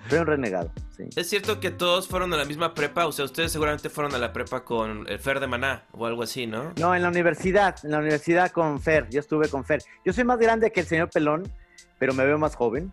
soy 0.08 0.18
un 0.20 0.26
renegado, 0.26 0.70
sí. 0.96 1.04
Es 1.16 1.28
cierto 1.28 1.58
que 1.60 1.70
todos 1.70 2.06
fueron 2.08 2.32
a 2.34 2.36
la 2.36 2.44
misma 2.44 2.74
prepa, 2.74 3.06
o 3.06 3.12
sea, 3.12 3.24
ustedes 3.24 3.50
seguramente 3.52 3.88
fueron 3.88 4.14
a 4.14 4.18
la 4.18 4.32
prepa 4.32 4.64
con 4.64 5.06
el 5.08 5.18
Fer 5.18 5.40
de 5.40 5.46
Maná 5.46 5.84
o 5.92 6.06
algo 6.06 6.22
así, 6.22 6.46
¿no? 6.46 6.72
No, 6.78 6.94
en 6.94 7.02
la 7.02 7.08
universidad, 7.08 7.76
en 7.82 7.90
la 7.92 7.98
universidad 7.98 8.50
con 8.52 8.80
Fer, 8.80 9.08
yo 9.10 9.20
estuve 9.20 9.48
con 9.48 9.64
Fer. 9.64 9.82
Yo 10.04 10.12
soy 10.12 10.24
más 10.24 10.38
grande 10.38 10.70
que 10.70 10.80
el 10.80 10.86
señor 10.86 11.08
pelón, 11.10 11.50
pero 11.98 12.12
me 12.14 12.24
veo 12.24 12.38
más 12.38 12.54
joven. 12.56 12.92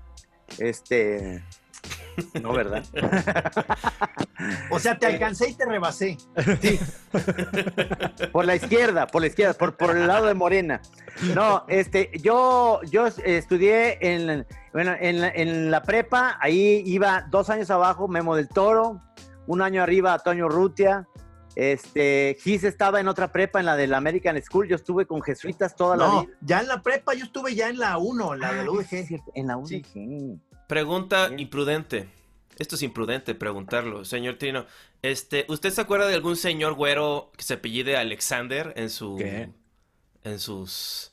Este... 0.57 1.43
No, 2.41 2.53
¿verdad? 2.53 2.83
O 4.69 4.79
sea, 4.79 4.97
te 4.97 5.05
alcancé 5.05 5.49
y 5.49 5.53
te 5.53 5.65
rebasé. 5.65 6.17
Por 8.31 8.45
la 8.45 8.55
izquierda, 8.55 9.07
por 9.07 9.21
la 9.21 9.27
izquierda, 9.27 9.53
por, 9.53 9.77
por 9.77 9.95
el 9.95 10.07
lado 10.07 10.25
de 10.27 10.33
Morena. 10.33 10.81
No, 11.33 11.63
este, 11.69 12.11
yo, 12.21 12.81
yo 12.83 13.07
estudié 13.07 13.97
en, 14.01 14.45
bueno, 14.73 14.93
en, 14.99 15.21
la, 15.21 15.29
en 15.29 15.71
la 15.71 15.81
prepa, 15.83 16.37
ahí 16.41 16.83
iba 16.85 17.25
dos 17.29 17.49
años 17.49 17.69
abajo 17.69 18.07
Memo 18.07 18.35
del 18.35 18.49
Toro, 18.49 19.01
un 19.47 19.61
año 19.61 19.81
arriba 19.81 20.19
Toño 20.19 20.49
Rutia, 20.49 21.07
este, 21.55 22.37
Gis 22.41 22.63
estaba 22.63 22.99
en 22.99 23.07
otra 23.07 23.31
prepa, 23.31 23.59
en 23.59 23.65
la 23.65 23.75
del 23.75 23.93
American 23.93 24.41
School, 24.41 24.67
yo 24.67 24.75
estuve 24.75 25.05
con 25.05 25.21
jesuitas 25.21 25.75
toda 25.75 25.95
la 25.97 26.07
No, 26.07 26.21
vida. 26.25 26.33
ya 26.41 26.59
en 26.61 26.67
la 26.67 26.81
prepa 26.81 27.13
yo 27.13 27.25
estuve 27.25 27.55
ya 27.55 27.69
en 27.69 27.79
la 27.79 27.97
1, 27.97 28.35
la 28.35 28.53
del 28.53 28.67
Ah, 28.67 28.71
UDG. 28.71 28.93
es 28.99 29.07
cierto, 29.07 29.31
En 29.35 29.47
la 29.47 29.57
Sí. 29.65 29.83
UDG. 29.95 30.39
Pregunta 30.67 31.27
Bien. 31.27 31.39
imprudente. 31.39 32.09
Esto 32.57 32.75
es 32.75 32.81
imprudente 32.83 33.35
preguntarlo, 33.35 34.05
señor 34.05 34.35
Trino. 34.37 34.65
Este, 35.01 35.45
¿usted 35.49 35.69
se 35.71 35.81
acuerda 35.81 36.07
de 36.07 36.15
algún 36.15 36.35
señor 36.37 36.73
güero 36.73 37.31
que 37.37 37.43
se 37.43 37.55
apellide 37.55 37.97
Alexander 37.97 38.73
en 38.77 38.89
su 38.89 39.15
¿Qué? 39.17 39.49
en 40.23 40.39
sus 40.39 41.11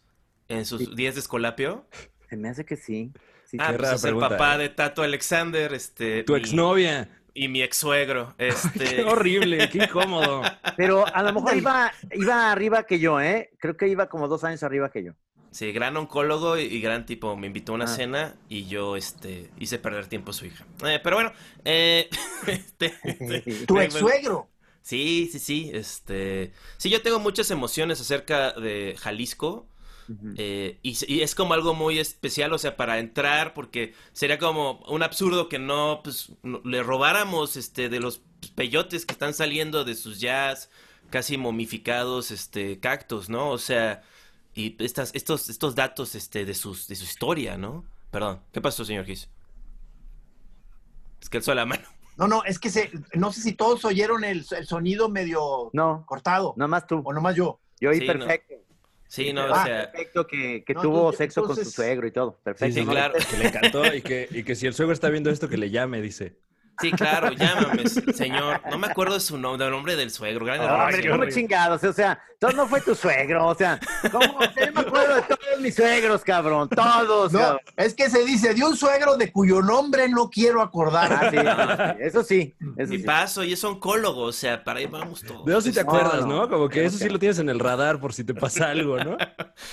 en 0.49 0.65
sus 0.67 0.81
Sí. 0.81 0.95
días 0.95 1.15
de 1.15 1.21
escolapio? 1.21 1.87
Se 2.31 2.37
me 2.37 2.49
hace 2.49 2.65
que 2.65 2.77
sí. 2.77 3.13
Sí, 3.45 3.57
Ah, 3.61 3.71
sí. 3.73 3.77
Pues 3.79 3.93
el 3.93 4.01
pregunta, 4.01 4.29
papá 4.31 4.55
eh. 4.55 4.59
de 4.59 4.69
Tato 4.71 5.03
Alexander, 5.03 5.75
este 5.75 6.23
Tu 6.25 6.33
mi- 6.35 6.39
exnovia. 6.41 7.09
Y 7.35 7.49
mi 7.49 7.62
ex 7.62 7.77
suegro, 7.79 8.35
este 8.38 8.97
Qué 8.97 9.05
horrible, 9.05 9.68
qué 9.71 9.79
incómodo. 9.85 10.42
Pero 10.77 11.07
a 11.07 11.23
lo 11.23 11.33
mejor 11.33 11.57
iba, 11.57 11.92
iba 12.14 12.51
arriba 12.53 12.85
que 12.85 12.99
yo, 12.99 13.21
¿eh? 13.21 13.51
Creo 13.59 13.77
que 13.77 13.88
iba 13.88 14.09
como 14.09 14.29
dos 14.29 14.45
años 14.45 14.62
arriba 14.62 14.90
que 14.90 15.05
yo. 15.05 15.12
Sí, 15.51 15.71
gran 15.73 15.97
oncólogo 15.99 16.57
y, 16.57 16.62
y 16.62 16.81
gran 16.81 17.05
tipo. 17.05 17.37
Me 17.37 17.47
invitó 17.47 17.73
a 17.73 17.75
una 17.75 17.85
Ah. 17.85 17.88
cena 17.88 18.35
y 18.49 18.66
yo 18.68 18.97
este, 18.97 19.51
hice 19.59 19.79
perder 19.79 20.07
tiempo 20.07 20.31
a 20.31 20.35
su 20.35 20.47
hija. 20.47 20.64
Eh, 20.87 20.99
pero 21.03 21.16
bueno, 21.16 21.33
eh, 21.64 22.09
este, 22.47 22.95
Tu 23.66 23.79
eh, 23.79 23.85
ex 23.85 23.95
suegro. 23.95 24.49
Sí, 24.81 25.29
sí, 25.31 25.38
sí. 25.38 25.71
Este, 25.75 26.53
sí, 26.79 26.88
yo 26.88 27.03
tengo 27.03 27.18
muchas 27.21 27.51
emociones 27.51 28.01
acerca 28.01 28.53
de 28.53 28.97
Jalisco. 28.99 29.66
Ujú. 30.12 30.35
eh, 30.37 30.79
y, 30.83 30.94
se- 30.96 31.11
y 31.11 31.20
es 31.22 31.35
como 31.35 31.55
algo 31.55 31.75
muy 31.75 31.98
especial, 31.98 32.53
o 32.53 32.59
sea, 32.59 32.77
para 32.77 32.98
entrar, 32.98 33.55
porque 33.55 33.94
sería 34.12 34.38
como 34.38 34.81
un 34.88 35.03
absurdo 35.03 35.48
que 35.48 35.59
no, 35.59 36.01
pues, 36.03 36.33
no- 36.42 36.61
le 36.64 36.83
robáramos, 36.83 37.57
este, 37.57 37.88
de 37.88 38.01
los 38.01 38.20
peyotes 38.55 39.07
que 39.07 39.12
están 39.12 39.35
saliendo 39.35 39.85
de 39.85 39.94
sus 39.94 40.20
jazz, 40.20 40.70
casi 41.11 41.37
momificados, 41.37 42.31
este, 42.31 42.79
cactus, 42.81 43.29
¿no? 43.29 43.51
O 43.51 43.59
sea, 43.59 44.03
y 44.55 44.77
estas, 44.85 45.14
estos, 45.14 45.48
estos 45.48 45.75
datos, 45.75 46.14
este, 46.14 46.44
de 46.44 46.55
sus, 46.55 46.88
de 46.88 46.96
su 46.96 47.05
historia, 47.05 47.57
¿no? 47.57 47.85
Perdón, 48.11 48.40
¿qué 48.53 48.61
pasó, 48.61 48.85
señor 48.85 49.05
Gis? 49.07 49.29
Es 51.20 51.29
que 51.29 51.38
alzó 51.38 51.55
la 51.55 51.64
mano. 51.66 51.83
No, 52.16 52.29
no, 52.29 52.44
es 52.44 52.59
que 52.59 52.68
se, 52.68 52.90
no 53.14 53.33
sé 53.33 53.40
si 53.40 53.53
todos 53.53 53.85
oyeron 53.85 54.25
el, 54.25 54.44
el 54.51 54.66
sonido 54.66 55.09
medio 55.09 55.70
No, 55.72 56.05
cortado. 56.07 56.53
nomás 56.57 56.87
tú. 56.87 57.01
O 57.05 57.12
nomás 57.12 57.35
yo. 57.37 57.59
Yo 57.81 57.90
oí 57.90 58.01
Sí, 58.01 58.07
no. 58.07 58.27
Sí, 59.12 59.31
no, 59.35 59.44
o 59.44 59.55
sea, 59.62 59.90
Perfecto 59.92 60.27
que, 60.27 60.64
que 60.64 60.72
No, 60.72 60.81
tuvo 60.81 60.96
entonces- 61.01 61.18
sexo 61.18 61.44
con 61.44 61.55
su 61.55 61.66
suegro 61.66 62.07
y 62.07 62.12
todo. 62.12 62.38
Perfecto. 62.42 62.75
sí, 62.81 62.83
¿no? 62.87 62.92
claro. 62.92 63.12
Que 63.31 63.37
le 63.37 63.46
encantó 63.48 63.94
y 63.94 64.01
que, 64.01 64.27
y 64.31 64.42
que 64.42 64.55
si 64.55 64.66
el 64.66 64.72
suegro 64.72 64.94
está 64.94 65.11
viendo 65.11 65.29
esto, 65.29 65.51
que 65.51 65.59
le 65.59 65.68
llame, 65.68 66.01
dice. 66.01 66.38
Sí, 66.81 66.91
claro, 66.93 67.31
llámame, 67.33 67.87
señor. 67.89 68.61
No 68.71 68.79
me 68.79 68.87
acuerdo 68.89 69.15
de 69.15 69.21
su 69.21 69.39
nombre, 69.39 69.65
del 69.65 69.73
nombre 69.73 69.97
del 69.97 70.11
suegro. 70.11 70.45
Grande 70.47 70.67
No, 70.67 70.75
hombre, 70.75 71.09
¿cómo 71.11 71.25
chingados? 71.29 71.85
O 71.85 71.93
sea, 71.93 72.19
todo 72.41 72.53
no 72.53 72.67
fue 72.67 72.81
tu 72.81 72.95
suegro. 72.95 73.47
O 73.47 73.55
sea, 73.55 73.79
¿cómo? 74.11 74.41
Yo 74.43 74.73
me 74.75 74.81
acuerdo 74.81 75.15
de 75.17 75.23
todos 75.23 75.61
mis 75.61 75.75
suegros, 75.75 76.23
cabrón. 76.25 76.69
Todos, 76.69 77.33
No, 77.33 77.39
cabrón. 77.39 77.61
es 77.77 77.95
que 77.95 78.11
se 78.11 78.25
dice 78.25 78.55
de 78.55 78.65
un 78.65 78.77
suegro 78.77 79.17
de 79.17 79.31
cuyo 79.31 79.63
nombre 79.63 80.09
no 80.09 80.29
quiero 80.31 80.63
acordar. 80.63 81.13
Ah, 81.13 81.31
sí, 81.31 81.37
no, 81.37 81.77
sí, 81.77 82.03
eso 82.03 82.23
sí. 82.25 82.55
Eso 82.77 82.95
Y 82.95 82.99
sí. 82.99 83.05
paso, 83.05 83.45
y 83.45 83.53
es 83.53 83.63
oncólogo, 83.65 84.23
o 84.23 84.33
sea, 84.33 84.65
para 84.65 84.81
ahí 84.81 84.87
vamos 84.87 85.23
todos. 85.23 85.45
De 85.45 85.53
eso 85.53 85.61
sí 85.61 85.73
te 85.73 85.81
acuerdas, 85.81 86.27
no. 86.27 86.43
¿no? 86.43 86.49
Como 86.49 86.69
que 86.69 86.85
eso 86.85 86.99
sí 86.99 87.09
lo 87.09 87.19
tienes 87.19 87.39
en 87.39 87.49
el 87.49 87.59
radar 87.61 88.01
por 88.01 88.13
si 88.15 88.25
te 88.25 88.35
pasa 88.35 88.71
algo, 88.71 88.99
¿no? 88.99 89.17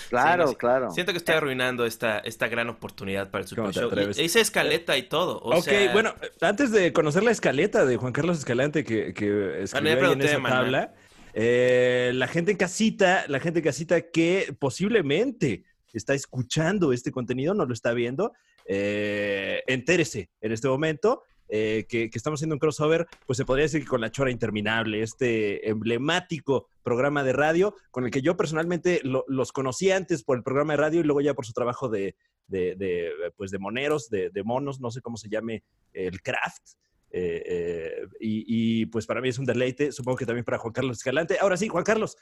Claro, 0.10 0.48
Sí, 0.50 0.56
claro. 0.56 0.92
Siento 0.92 1.12
que 1.14 1.18
estoy 1.18 1.36
arruinando 1.36 1.86
esta, 1.86 2.20
esta 2.20 2.48
gran 2.48 2.70
oportunidad 2.70 3.30
para 3.30 3.44
el 3.44 3.48
Super 3.48 3.66
¿Cómo 3.74 3.90
te 3.90 4.04
Show. 4.14 4.24
Hice 4.24 4.42
escaleta 4.42 4.98
y 4.98 5.04
todo. 5.04 5.40
O 5.40 5.58
ok, 5.58 5.64
sea, 5.64 5.92
bueno, 5.94 6.14
antes 6.42 6.72
de 6.72 6.89
conocer 6.94 7.24
la 7.24 7.32
escaleta 7.32 7.86
de 7.86 7.98
Juan 7.98 8.14
Carlos 8.14 8.38
Escalante 8.40 8.84
que, 8.84 9.14
que 9.14 9.64
escribió 9.64 9.92
en 10.14 10.20
esa 10.30 10.40
tabla, 10.64 10.94
eh, 11.34 12.12
la 12.16 12.28
gente 12.28 12.52
en 12.52 12.58
casita, 12.58 13.26
la 13.28 13.40
gente 13.40 13.60
en 13.60 13.66
casita 13.66 14.02
que 14.12 14.56
posiblemente 14.60 15.64
está 15.94 16.14
escuchando 16.14 16.94
este 16.94 17.12
contenido, 17.12 17.54
no 17.54 17.66
lo 17.66 17.74
está 17.74 17.94
viendo, 17.94 18.34
eh, 18.66 19.62
entérese 19.68 20.30
en 20.42 20.52
este 20.52 20.68
momento. 20.68 21.24
eh, 21.52 21.88
que, 21.90 22.12
que 22.12 22.18
estamos 22.20 22.38
haciendo 22.40 22.54
un 22.54 22.60
crossover, 22.60 23.08
pues 23.26 23.38
se 23.38 23.44
podría 23.44 23.64
decir 23.64 23.82
que 23.82 23.88
con 23.88 24.02
La 24.02 24.12
Chora 24.12 24.30
Interminable, 24.30 25.02
este 25.02 25.68
emblemático 25.68 26.68
programa 26.84 27.24
de 27.24 27.34
radio, 27.34 27.74
con 27.90 28.06
el 28.06 28.12
que 28.12 28.22
yo 28.22 28.38
personalmente 28.38 29.02
lo- 29.04 29.26
los 29.28 29.52
conocí 29.52 29.90
antes 29.90 30.24
por 30.24 30.38
el 30.38 30.44
programa 30.44 30.74
de 30.74 30.78
radio 30.78 31.00
y 31.00 31.04
luego 31.06 31.22
ya 31.22 31.34
por 31.34 31.48
su 31.48 31.54
trabajo 31.54 31.90
de, 31.90 32.16
de, 32.50 32.76
de, 32.76 33.12
pues 33.38 33.52
de 33.52 33.60
moneros, 33.60 34.10
de, 34.10 34.30
de 34.30 34.44
monos, 34.44 34.80
no 34.82 34.92
sé 34.92 35.02
cómo 35.02 35.16
se 35.18 35.30
llame 35.30 35.64
el 35.94 36.22
craft. 36.22 36.74
eh, 37.12 37.44
eh, 37.46 38.08
y, 38.20 38.82
y, 38.82 38.86
pues 38.88 39.06
para 39.08 39.22
mí 39.22 39.30
es 39.30 39.40
un 39.40 39.46
deleite, 39.46 39.92
supongo 39.92 40.18
que 40.18 40.26
también 40.26 40.44
para 40.46 40.58
Juan 40.58 40.74
Carlos 40.74 40.98
Escalante. 40.98 41.38
Ahora 41.40 41.56
sí, 41.58 41.68
Juan 41.68 41.84
Carlos, 41.84 42.18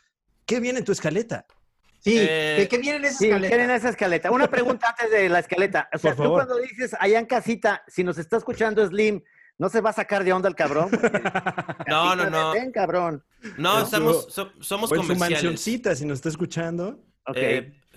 ¿qué 0.46 0.60
viene 0.60 0.80
en 0.80 0.86
tu 0.86 0.92
escaleta? 0.92 1.46
Sí, 2.00 2.16
Eh, 2.20 2.56
¿de 2.60 2.68
qué 2.68 2.78
vienen 2.78 3.04
esas 3.06 3.18
Sí, 3.18 3.26
escaletas? 3.26 3.50
¿quieren 3.50 3.72
esa 3.76 3.90
escaleta? 3.90 4.32
Una 4.32 4.48
pregunta 4.50 4.88
antes 4.98 5.10
de 5.12 5.28
la 5.30 5.40
escaleta. 5.40 5.90
O 5.94 5.98
sea, 5.98 6.12
Por 6.12 6.18
tú 6.18 6.24
favor. 6.24 6.46
cuando 6.46 6.58
dices 6.63 6.96
allá 7.00 7.20
en 7.20 7.26
casita, 7.26 7.84
si 7.88 8.04
nos 8.04 8.18
está 8.18 8.38
escuchando 8.38 8.86
Slim, 8.88 9.22
¿no 9.58 9.68
se 9.70 9.82
va 9.82 9.90
a 9.90 9.94
sacar 9.94 10.24
de 10.24 10.32
onda 10.32 10.48
el 10.48 10.56
cabrón? 10.56 10.90
No, 11.88 12.16
no, 12.16 12.30
no. 12.30 12.52
Ven, 12.54 12.72
cabrón. 12.72 13.24
No, 13.58 13.80
En 13.80 13.84
estamos, 13.86 14.28
so- 14.34 14.52
somos 14.62 14.92
O 14.92 14.96
en 14.96 15.04
su 15.04 15.16
mansioncita, 15.16 15.96
si 15.96 16.06
nos 16.06 16.18
está 16.20 16.30
escuchando. 16.30 17.04
Ok. 17.26 17.38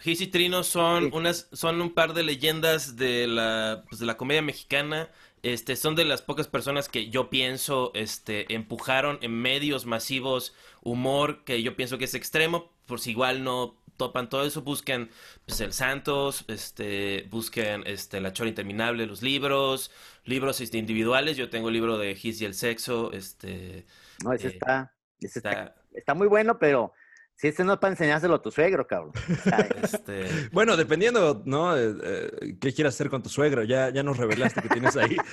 Gis 0.00 0.20
y 0.20 0.26
Trino 0.26 0.62
son 0.64 1.04
Sí. 1.04 1.10
unas, 1.12 1.48
son 1.52 1.80
un 1.80 1.94
par 1.94 2.14
de 2.14 2.22
leyendas 2.22 2.96
de 2.96 3.26
la, 3.26 3.84
pues, 3.88 4.00
de 4.00 4.06
la 4.06 4.16
comedia 4.16 4.42
mexicana. 4.42 5.10
Este, 5.42 5.76
son 5.76 5.94
de 5.96 6.04
las 6.04 6.20
pocas 6.22 6.48
personas 6.48 6.88
que 6.88 7.08
yo 7.08 7.30
pienso, 7.30 7.92
este, 7.94 8.52
empujaron 8.54 9.18
en 9.22 9.32
medios 9.32 9.86
masivos 9.86 10.54
humor 10.82 11.44
que 11.44 11.62
yo 11.62 11.76
pienso 11.76 11.96
que 11.96 12.04
es 12.04 12.14
extremo, 12.14 12.72
por 12.86 13.00
si 13.00 13.12
igual 13.12 13.42
no 13.42 13.80
topan 13.96 14.28
todo 14.28 14.44
eso, 14.44 14.62
busquen 14.62 15.10
pues, 15.46 15.60
el 15.60 15.72
Santos, 15.72 16.44
este, 16.48 17.26
busquen 17.30 17.82
este, 17.86 18.20
La 18.20 18.32
Chora 18.32 18.48
Interminable, 18.48 19.06
los 19.06 19.22
libros, 19.22 19.90
libros 20.24 20.60
este, 20.60 20.78
individuales, 20.78 21.36
yo 21.36 21.50
tengo 21.50 21.68
el 21.68 21.74
libro 21.74 21.98
de 21.98 22.14
Gis 22.14 22.40
y 22.40 22.46
el 22.46 22.54
Sexo, 22.54 23.12
este, 23.12 23.86
no, 24.24 24.32
ese 24.32 24.48
eh, 24.48 24.50
está, 24.50 24.94
ese 25.20 25.38
está, 25.38 25.50
está, 25.50 25.74
está 25.92 26.14
muy 26.14 26.28
bueno, 26.28 26.58
pero 26.58 26.92
si 27.40 27.48
ese 27.48 27.64
no 27.64 27.72
es 27.72 27.78
para 27.78 27.92
enseñárselo 27.92 28.34
a 28.34 28.42
tu 28.42 28.50
suegro, 28.50 28.86
cabrón. 28.86 29.12
Este, 29.82 30.26
Bueno, 30.52 30.76
dependiendo, 30.76 31.42
¿no? 31.46 31.76
Eh, 31.76 31.94
eh, 32.02 32.54
¿Qué 32.60 32.72
quieras 32.74 32.94
hacer 32.94 33.08
con 33.08 33.22
tu 33.22 33.28
suegro? 33.30 33.62
Ya, 33.64 33.88
ya 33.90 34.02
nos 34.02 34.18
revelaste 34.18 34.60
que 34.62 34.68
tienes 34.68 34.96
ahí. 34.96 35.16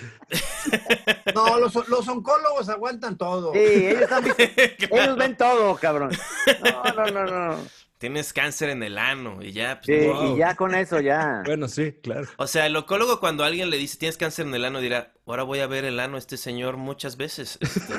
No, 1.36 1.60
los, 1.60 1.76
los 1.90 2.08
oncólogos 2.08 2.68
aguantan 2.70 3.18
todo. 3.18 3.54
Sí, 3.54 3.60
ellos, 3.60 4.12
han 4.12 4.24
visto- 4.24 4.44
ellos 4.44 5.18
ven 5.18 5.36
todo, 5.38 5.76
cabrón. 5.76 6.12
No, 6.64 6.84
no, 7.06 7.12
no, 7.12 7.26
no. 7.50 7.58
tienes 7.98 8.34
cáncer 8.34 8.70
en 8.70 8.82
el 8.84 8.98
ano 8.98 9.40
y 9.42 9.52
ya, 9.52 9.80
pues, 9.86 10.02
Sí, 10.04 10.08
wow. 10.08 10.36
y 10.36 10.40
ya 10.40 10.56
con 10.56 10.74
eso, 10.74 11.00
ya. 11.00 11.44
Bueno, 11.46 11.68
sí, 11.68 11.94
claro. 12.02 12.28
O 12.38 12.48
sea, 12.48 12.66
el 12.66 12.76
oncólogo 12.76 13.20
cuando 13.20 13.44
alguien 13.44 13.70
le 13.70 13.78
dice 13.78 13.98
tienes 13.98 14.18
cáncer 14.18 14.48
en 14.48 14.56
el 14.56 14.66
ano 14.66 14.80
dirá, 14.80 15.14
ahora 15.28 15.44
voy 15.44 15.60
a 15.60 15.68
ver 15.68 15.86
el 15.86 16.00
ano 16.00 16.16
a 16.16 16.20
este 16.20 16.38
señor 16.38 16.78
muchas 16.78 17.18
veces. 17.18 17.60
Este, 17.62 17.94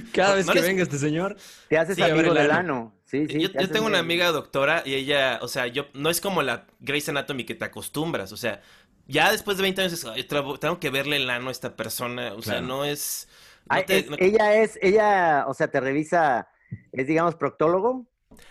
Cada 0.14 0.34
vez 0.36 0.46
No 0.46 0.52
que 0.52 0.60
les- 0.60 0.68
venga 0.68 0.82
este 0.82 0.98
señor. 0.98 1.36
Te 1.68 1.78
haces 1.78 1.96
Sí, 1.96 2.02
amigo 2.02 2.32
del 2.34 2.50
ano. 2.50 2.94
Sí, 3.04 3.26
sí. 3.28 3.40
yo, 3.40 3.48
te 3.48 3.54
yo 3.54 3.60
haces 3.60 3.72
tengo 3.72 3.86
una 3.86 3.98
amiga 3.98 4.30
doctora 4.32 4.82
y 4.86 4.94
ella, 4.94 5.38
o 5.42 5.48
sea, 5.48 5.66
yo 5.66 5.86
no 5.94 6.08
es 6.10 6.20
como 6.20 6.42
la 6.42 6.66
Grey's 6.80 7.08
Anatomy 7.08 7.44
que 7.44 7.54
te 7.54 7.64
acostumbras, 7.64 8.32
o 8.32 8.36
sea, 8.36 8.62
ya 9.06 9.30
después 9.30 9.56
de 9.58 9.64
20 9.64 9.82
años 9.82 9.92
es, 9.92 10.04
"Ay, 10.06 10.22
tra- 10.26 10.58
tengo 10.58 10.80
que 10.80 10.88
verle 10.90 11.16
el 11.16 11.28
ano 11.28 11.48
a 11.48 11.52
esta 11.52 11.76
persona, 11.76 12.32
o 12.34 12.40
sea, 12.42 12.54
Claro. 12.54 12.66
no 12.68 12.84
es... 12.86 13.28
no 13.70 13.76
Ay, 13.76 13.84
te- 13.84 13.98
es- 13.98 14.10
no- 14.10 14.16
Ella 14.18 14.54
es, 14.62 14.78
ella, 14.80 15.44
o 15.46 15.52
sea, 15.54 15.68
te 15.68 15.80
revisa, 15.80 16.48
es 16.92 17.06
digamos 17.06 17.34
proctólogo. 17.34 18.06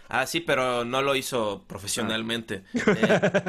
Ah, 0.10 0.28
sí, 0.28 0.42
pero 0.42 0.86
no 0.86 1.02
lo 1.02 1.16
hizo 1.16 1.66
profesionalmente. 1.68 2.64
Eh, 2.76 3.42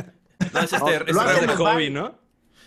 no, 0.55 0.61
es 0.61 0.73
este... 0.73 0.79
No, 0.83 0.89
es- 0.89 1.15
lo 1.15 1.21
Es 1.23 1.29
hace 1.29 1.41
de 1.43 1.47
más 1.49 1.57
hobby. 1.57 1.91
¿no? 1.91 2.19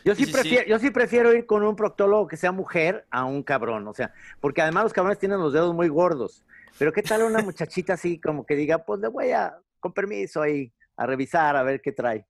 Yo 0.05 0.13
sí, 0.13 0.27
prefiero, 0.27 0.63
sí. 0.63 0.69
yo 0.69 0.77
sí 0.77 0.91
prefiero 0.91 1.33
ir 1.33 1.47
con 1.47 1.63
un 1.63 1.75
proctólogo 1.75 2.27
que 2.27 2.37
sea 2.37 2.51
mujer 2.51 3.07
a 3.09 3.25
un 3.25 3.41
cabrón, 3.41 3.87
o 3.87 3.93
sea, 3.95 4.13
porque 4.39 4.61
además 4.61 4.83
los 4.83 4.93
cabrones 4.93 5.17
tienen 5.17 5.39
los 5.39 5.51
dedos 5.51 5.73
muy 5.73 5.87
gordos. 5.87 6.43
Pero 6.77 6.93
qué 6.93 7.01
tal 7.01 7.23
una 7.23 7.41
muchachita 7.41 7.93
así 7.93 8.19
como 8.19 8.45
que 8.45 8.55
diga, 8.55 8.85
pues 8.85 8.99
le 8.99 9.07
voy 9.07 9.31
a, 9.31 9.57
con 9.79 9.93
permiso 9.93 10.43
ahí, 10.43 10.71
a 10.95 11.07
revisar 11.07 11.55
a 11.55 11.63
ver 11.63 11.81
qué 11.81 11.91
trae. 11.91 12.23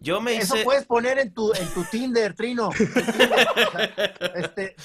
Yo 0.00 0.20
me 0.20 0.36
Eso 0.36 0.54
hice... 0.54 0.64
puedes 0.64 0.84
poner 0.84 1.18
en 1.18 1.34
tu, 1.34 1.52
en 1.54 1.68
tu 1.74 1.82
Tinder, 1.84 2.34
Trino. 2.34 2.70
Tu 2.70 2.84
Tinder, 2.86 3.48
o 3.66 3.70
sea, 3.70 4.32
este, 4.36 4.76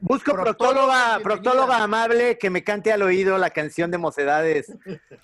Busco 0.00 0.32
Proctóloga, 0.32 1.18
proctóloga, 1.22 1.82
amable 1.82 2.38
que 2.38 2.50
me 2.50 2.62
cante 2.62 2.92
al 2.92 3.02
oído 3.02 3.36
la 3.38 3.50
canción 3.50 3.90
de 3.90 3.98
Mocedades. 3.98 4.72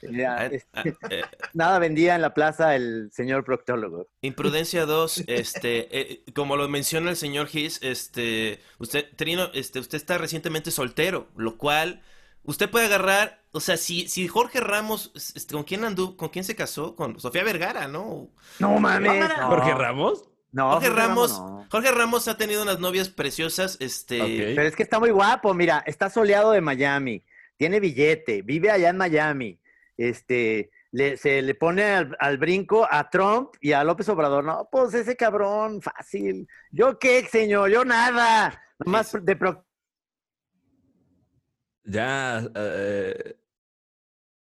Ya, 0.03 0.37
Ah, 0.37 0.47
es- 0.47 0.67
ah, 0.75 0.83
eh, 1.11 1.23
nada 1.55 1.79
vendía 1.79 2.15
en 2.17 2.23
la 2.23 2.35
plaza 2.35 2.75
el 2.75 3.11
señor 3.13 3.45
proctólogo. 3.45 4.09
Imprudencia 4.21 4.85
2, 4.85 5.25
este, 5.29 5.89
eh, 6.01 6.25
como 6.35 6.57
lo 6.57 6.69
menciona 6.69 7.11
el 7.11 7.17
señor 7.17 7.47
Gis, 7.47 7.79
este, 7.83 8.61
usted, 8.79 9.07
Trino, 9.17 9.51
este, 9.55 9.79
usted 9.79 9.97
está 9.97 10.19
recientemente 10.19 10.71
soltero, 10.71 11.29
lo 11.37 11.57
cual 11.57 12.03
usted 12.43 12.69
puede 12.69 12.87
agarrar, 12.87 13.43
o 13.57 13.61
sea, 13.61 13.77
si, 13.77 14.07
si 14.09 14.29
Jorge 14.29 14.61
Ramos, 14.61 15.11
este, 15.35 15.55
¿con 15.55 15.65
quién 15.65 15.85
anduvo, 15.85 16.17
con 16.17 16.29
quién 16.29 16.45
se 16.45 16.55
casó? 16.55 16.95
Con 16.95 17.19
Sofía 17.19 17.43
Vergara, 17.43 17.89
¿no? 17.89 18.31
No 18.59 18.79
mames. 18.79 19.29
No. 19.29 19.47
Jorge 19.49 19.75
Ramos. 19.75 20.29
No, 20.53 20.71
Jorge 20.73 20.91
Ramos, 20.91 21.39
no. 21.39 21.67
Jorge 21.71 21.91
Ramos 21.91 22.29
ha 22.29 22.37
tenido 22.37 22.63
unas 22.63 22.79
novias 22.81 23.09
preciosas, 23.11 23.77
este. 23.81 24.55
Pero 24.55 24.63
es 24.69 24.77
que 24.77 24.83
está 24.83 24.99
muy 24.99 25.11
guapo, 25.11 25.53
mira, 25.53 25.83
está 25.87 26.09
soleado 26.09 26.53
de 26.53 26.61
Miami, 26.63 27.25
tiene 27.57 27.79
billete, 27.81 28.41
vive 28.43 28.71
allá 28.71 28.89
en 28.89 28.97
Miami, 28.97 29.61
este, 29.99 30.71
le, 30.93 31.19
se 31.19 31.43
le 31.43 31.55
pone 31.55 31.83
al, 31.85 32.17
al 32.21 32.39
brinco 32.39 32.87
a 32.91 33.11
Trump 33.11 33.51
y 33.61 33.73
a 33.73 33.85
López 33.85 34.09
Obrador. 34.09 34.45
No, 34.45 34.67
pues 34.73 34.95
ese 34.95 35.15
cabrón, 35.17 35.83
fácil. 35.83 36.49
¿Yo 36.71 36.99
qué, 36.99 37.27
señor? 37.31 37.69
Yo 37.71 37.85
nada. 37.85 38.63
Nomás 38.79 39.13
de 39.21 39.37
pro- 39.37 39.67
Ya. 41.85 42.49
eh, 42.55 43.37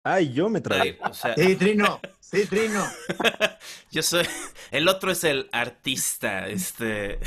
Ay, 0.03 0.33
yo 0.33 0.49
me 0.49 0.61
traí. 0.61 0.97
o 1.03 1.13
sea, 1.13 1.35
sí, 1.35 1.57
Trino, 1.57 2.01
sí, 2.21 2.47
Trino. 2.47 2.83
yo 3.91 4.03
soy, 4.03 4.25
el 4.71 4.89
otro 4.89 5.13
es 5.13 5.25
el 5.25 5.49
artista, 5.53 6.47
este, 6.49 7.19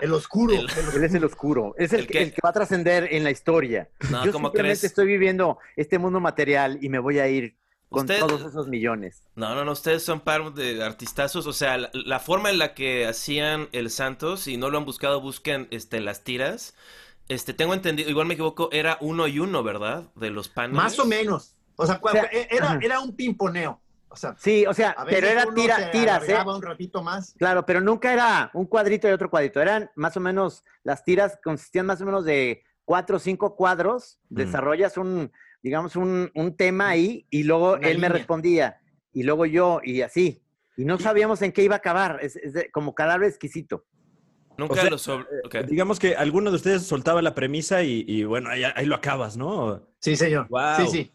El 0.00 0.12
oscuro. 0.12 0.54
El-. 0.54 0.68
Él 0.96 1.04
es 1.04 1.14
el 1.14 1.24
oscuro, 1.24 1.74
es 1.78 1.92
el, 1.92 2.00
El 2.00 2.06
que, 2.06 2.12
que- 2.14 2.22
el 2.22 2.32
que 2.32 2.40
va 2.44 2.50
a 2.50 2.54
trascender 2.54 3.08
en 3.12 3.22
la 3.24 3.30
historia. 3.30 3.88
no, 4.10 4.24
Yo 4.24 4.32
¿cómo 4.32 4.48
simplemente 4.48 4.80
crees? 4.80 4.84
estoy 4.84 5.06
viviendo 5.06 5.58
este 5.76 5.98
mundo 5.98 6.18
material 6.20 6.78
y 6.82 6.88
me 6.88 6.98
voy 6.98 7.20
a 7.20 7.28
ir 7.28 7.56
con 7.88 8.00
Usted- 8.02 8.18
todos 8.20 8.40
esos 8.44 8.66
millones. 8.68 9.22
No, 9.36 9.54
no, 9.54 9.64
no, 9.64 9.72
ustedes 9.72 10.02
son 10.04 10.20
par 10.20 10.52
de 10.54 10.82
artistazos, 10.82 11.46
o 11.46 11.52
sea, 11.52 11.76
la, 11.78 11.90
la 11.92 12.18
forma 12.20 12.50
en 12.50 12.58
la 12.58 12.74
que 12.74 13.06
hacían 13.06 13.68
el 13.72 13.90
Santos, 13.90 14.40
si 14.40 14.56
no 14.56 14.68
lo 14.70 14.78
han 14.78 14.84
buscado, 14.84 15.20
busquen 15.20 15.68
este, 15.70 16.00
las 16.00 16.24
tiras. 16.24 16.74
Este, 17.30 17.54
tengo 17.54 17.74
entendido, 17.74 18.10
igual 18.10 18.26
me 18.26 18.34
equivoco, 18.34 18.68
era 18.72 18.98
uno 19.00 19.28
y 19.28 19.38
uno, 19.38 19.62
¿verdad? 19.62 20.10
De 20.16 20.30
los 20.30 20.48
paneles. 20.48 20.76
Más 20.76 20.98
o 20.98 21.04
menos. 21.06 21.56
O 21.76 21.86
sea, 21.86 22.00
O 22.02 22.08
sea, 22.10 22.24
era, 22.50 22.78
era 22.82 23.00
un 23.00 23.14
pimponeo. 23.14 23.80
O 24.08 24.16
sea, 24.16 24.34
Sí, 24.36 24.66
o 24.66 24.74
sea, 24.74 24.90
a 24.90 25.04
veces 25.04 25.20
pero 25.20 25.32
era 25.32 25.44
uno 25.46 25.54
tira, 25.54 25.76
se 25.76 25.86
tiras, 25.86 26.28
¿eh? 26.28 26.36
un 26.44 26.60
ratito 26.60 27.02
más. 27.02 27.34
Claro, 27.38 27.64
pero 27.64 27.80
nunca 27.80 28.12
era 28.12 28.50
un 28.52 28.66
cuadrito 28.66 29.08
y 29.08 29.12
otro 29.12 29.30
cuadrito. 29.30 29.60
Eran 29.62 29.88
más 29.94 30.16
o 30.16 30.20
menos, 30.20 30.64
las 30.82 31.04
tiras 31.04 31.38
consistían 31.44 31.86
más 31.86 32.00
o 32.00 32.04
menos 32.04 32.24
de 32.24 32.64
cuatro 32.84 33.18
o 33.18 33.20
cinco 33.20 33.54
cuadros. 33.54 34.18
Desarrollas 34.28 34.96
un, 34.96 35.30
digamos, 35.62 35.94
un, 35.94 36.32
un 36.34 36.56
tema 36.56 36.88
ahí 36.88 37.24
y 37.30 37.44
luego 37.44 37.74
Una 37.74 37.88
él 37.88 38.00
me 38.00 38.08
respondía 38.08 38.80
y 39.12 39.22
luego 39.22 39.46
yo 39.46 39.80
y 39.84 40.02
así. 40.02 40.42
Y 40.76 40.84
no 40.84 40.98
sabíamos 40.98 41.40
en 41.42 41.52
qué 41.52 41.62
iba 41.62 41.76
a 41.76 41.78
acabar. 41.78 42.18
Es, 42.20 42.34
es 42.34 42.52
de- 42.54 42.70
como 42.72 42.94
cadáver 42.96 43.28
exquisito. 43.28 43.84
Nunca 44.60 44.74
O 44.74 44.76
sea, 44.76 44.90
lo 44.90 44.98
sobre... 44.98 45.26
ok. 45.44 45.56
Digamos 45.66 45.98
que 45.98 46.14
alguno 46.14 46.50
de 46.50 46.56
ustedes 46.56 46.86
soltaba 46.86 47.22
la 47.22 47.34
premisa 47.34 47.82
y, 47.82 48.04
y 48.06 48.24
bueno, 48.24 48.50
ahí, 48.50 48.62
ahí 48.62 48.86
lo 48.86 48.94
acabas, 48.94 49.36
¿no? 49.36 49.82
Sí, 49.98 50.16
señor. 50.16 50.46
Wow. 50.48 50.76
Sí, 50.76 50.86
sí. 50.88 51.12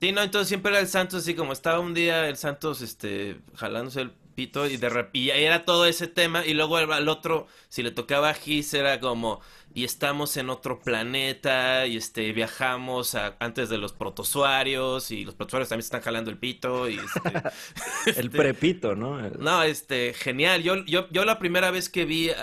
Sí, 0.00 0.10
no, 0.10 0.20
entonces 0.20 0.48
siempre 0.48 0.72
era 0.72 0.80
el 0.80 0.88
Santos, 0.88 1.22
así 1.22 1.34
como 1.36 1.52
estaba 1.52 1.78
un 1.78 1.94
día 1.94 2.28
el 2.28 2.36
Santos, 2.36 2.82
este, 2.82 3.36
jalándose 3.54 4.00
el 4.00 4.12
pito 4.32 4.66
y 4.66 4.76
de 4.76 4.90
rep- 4.90 5.10
y 5.12 5.30
era 5.30 5.64
todo 5.64 5.86
ese 5.86 6.06
tema 6.08 6.44
y 6.44 6.54
luego 6.54 6.76
al, 6.76 7.08
otro 7.08 7.46
si 7.68 7.82
le 7.82 7.90
tocaba 7.90 8.30
a 8.30 8.34
Gis 8.34 8.74
era 8.74 8.98
como 9.00 9.40
y 9.74 9.84
estamos 9.84 10.36
en 10.36 10.50
otro 10.50 10.80
planeta 10.80 11.86
y 11.86 11.96
este 11.96 12.32
viajamos 12.32 13.14
a- 13.14 13.36
antes 13.38 13.68
de 13.68 13.78
los 13.78 13.92
protozoarios 13.92 15.10
y 15.10 15.24
los 15.24 15.34
protozoarios 15.34 15.68
también 15.68 15.82
se 15.82 15.86
están 15.88 16.02
jalando 16.02 16.30
el 16.30 16.38
pito 16.38 16.88
y 16.88 16.98
este, 16.98 17.42
El 18.20 18.30
prepito, 18.30 18.94
¿no? 18.94 19.24
El- 19.24 19.38
no, 19.40 19.62
este, 19.62 20.12
genial. 20.14 20.62
Yo, 20.62 20.84
yo, 20.84 21.08
yo 21.10 21.24
la 21.24 21.38
primera 21.38 21.70
vez 21.70 21.88
que 21.88 22.04
vi 22.04 22.28
eh, 22.30 22.34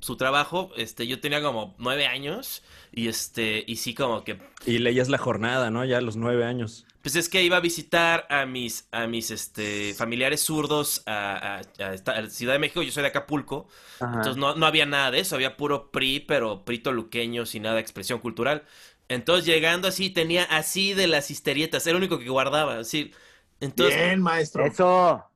su 0.00 0.16
trabajo, 0.16 0.72
este, 0.76 1.06
yo 1.06 1.20
tenía 1.20 1.40
como 1.42 1.74
nueve 1.78 2.06
años 2.06 2.62
y 2.92 3.08
este, 3.08 3.64
y 3.66 3.76
sí 3.76 3.94
como 3.94 4.24
que, 4.24 4.38
Y 4.66 4.78
leías 4.78 5.08
la 5.08 5.18
jornada, 5.18 5.70
¿no? 5.70 5.84
Ya 5.84 5.98
a 5.98 6.00
los 6.02 6.16
nueve 6.16 6.44
años. 6.44 6.86
Pues 7.04 7.16
es 7.16 7.28
que 7.30 7.44
iba 7.44 7.58
a 7.58 7.60
visitar 7.60 8.26
a 8.30 8.46
mis, 8.46 8.88
a 8.92 9.06
mis, 9.08 9.30
este, 9.30 9.94
familiares 9.94 10.42
zurdos 10.42 11.04
a, 11.06 11.58
a- 11.58 11.84
a 11.86 11.94
esta- 11.94 12.12
a 12.14 12.22
la 12.22 12.30
Ciudad 12.30 12.54
de 12.54 12.60
México. 12.60 12.82
Yo 12.82 12.92
soy 12.92 13.02
de 13.04 13.10
Acapulco, 13.10 13.68
Ajá. 13.98 14.20
entonces 14.20 14.40
no, 14.40 14.56
no 14.56 14.66
había 14.66 14.86
nada 14.86 15.12
de 15.12 15.20
eso, 15.20 15.36
había 15.36 15.56
puro 15.58 15.92
PRI, 15.92 16.20
pero 16.20 16.64
PRI 16.64 16.80
toluqueño 16.80 17.46
sin 17.46 17.64
nada 17.64 17.76
de 17.76 17.82
expresión 17.82 18.20
cultural. 18.20 18.64
Entonces 19.08 19.46
llegando 19.46 19.88
así 19.88 20.10
tenía 20.10 20.44
así 20.44 20.94
de 20.94 21.06
las 21.08 21.30
histerietas, 21.30 21.86
era 21.86 21.94
lo 21.94 21.98
único 21.98 22.18
que 22.18 22.28
guardaba, 22.30 22.78
así. 22.80 23.12
Entonces, 23.60 24.00
Bien, 24.00 24.20
maestro. 24.22 24.64
Eso. 24.66 25.30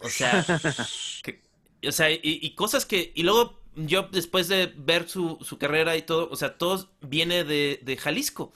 O 0.00 0.10
sea, 0.10 0.46
que- 1.22 1.42
o 1.88 1.92
sea, 1.92 2.10
y, 2.10 2.20
y 2.22 2.54
cosas 2.54 2.86
que, 2.86 3.12
y 3.14 3.22
luego 3.22 3.60
yo 3.76 4.04
después 4.12 4.48
de 4.48 4.72
ver 4.76 5.08
su, 5.08 5.38
su 5.42 5.58
carrera 5.58 5.96
y 5.96 6.02
todo, 6.02 6.28
o 6.30 6.36
sea, 6.36 6.58
todo 6.58 6.90
viene 7.00 7.44
de, 7.44 7.80
de 7.82 7.96
Jalisco. 7.96 8.52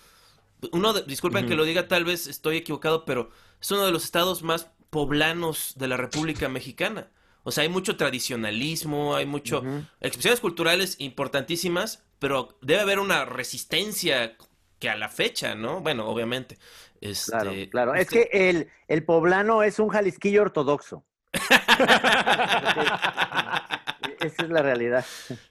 Uno, 0.73 0.93
de- 0.93 1.03
disculpen 1.03 1.47
que 1.47 1.55
lo 1.57 1.65
diga, 1.65 1.89
tal 1.89 2.05
vez 2.05 2.27
estoy 2.27 2.57
equivocado, 2.59 3.05
pero 3.05 3.31
es 3.61 3.71
uno 3.71 3.85
de 3.87 3.93
los 3.93 4.05
estados 4.05 4.43
más 4.43 4.71
poblanos 4.91 5.75
de 5.77 5.89
la 5.89 5.97
República 5.97 6.49
Mexicana. 6.49 7.11
O 7.43 7.53
sea, 7.53 7.63
hay 7.63 7.69
mucho 7.71 7.97
tradicionalismo, 7.97 9.15
hay 9.17 9.27
mucho 9.27 9.63
expresiones 10.01 10.41
culturales 10.41 10.97
importantísimas, 10.99 12.05
pero 12.19 12.59
debe 12.61 12.81
haber 12.81 12.99
una 12.99 13.25
resistencia 13.25 14.37
que 14.79 14.89
a 14.91 14.97
la 14.97 15.09
fecha, 15.09 15.55
¿no? 15.55 15.81
Bueno, 15.81 16.07
obviamente. 16.07 16.59
Este, 17.01 17.31
Claro, 17.31 17.53
claro. 17.71 17.95
Es 17.95 18.03
este- 18.03 18.29
que 18.31 18.51
el, 18.51 18.69
el 18.89 19.05
poblano 19.05 19.63
es 19.63 19.79
un 19.79 19.89
jalisquillo 19.89 20.43
ortodoxo. 20.43 21.05
Esa 24.21 24.43
es 24.43 24.51
la 24.51 24.61
realidad. 24.61 25.05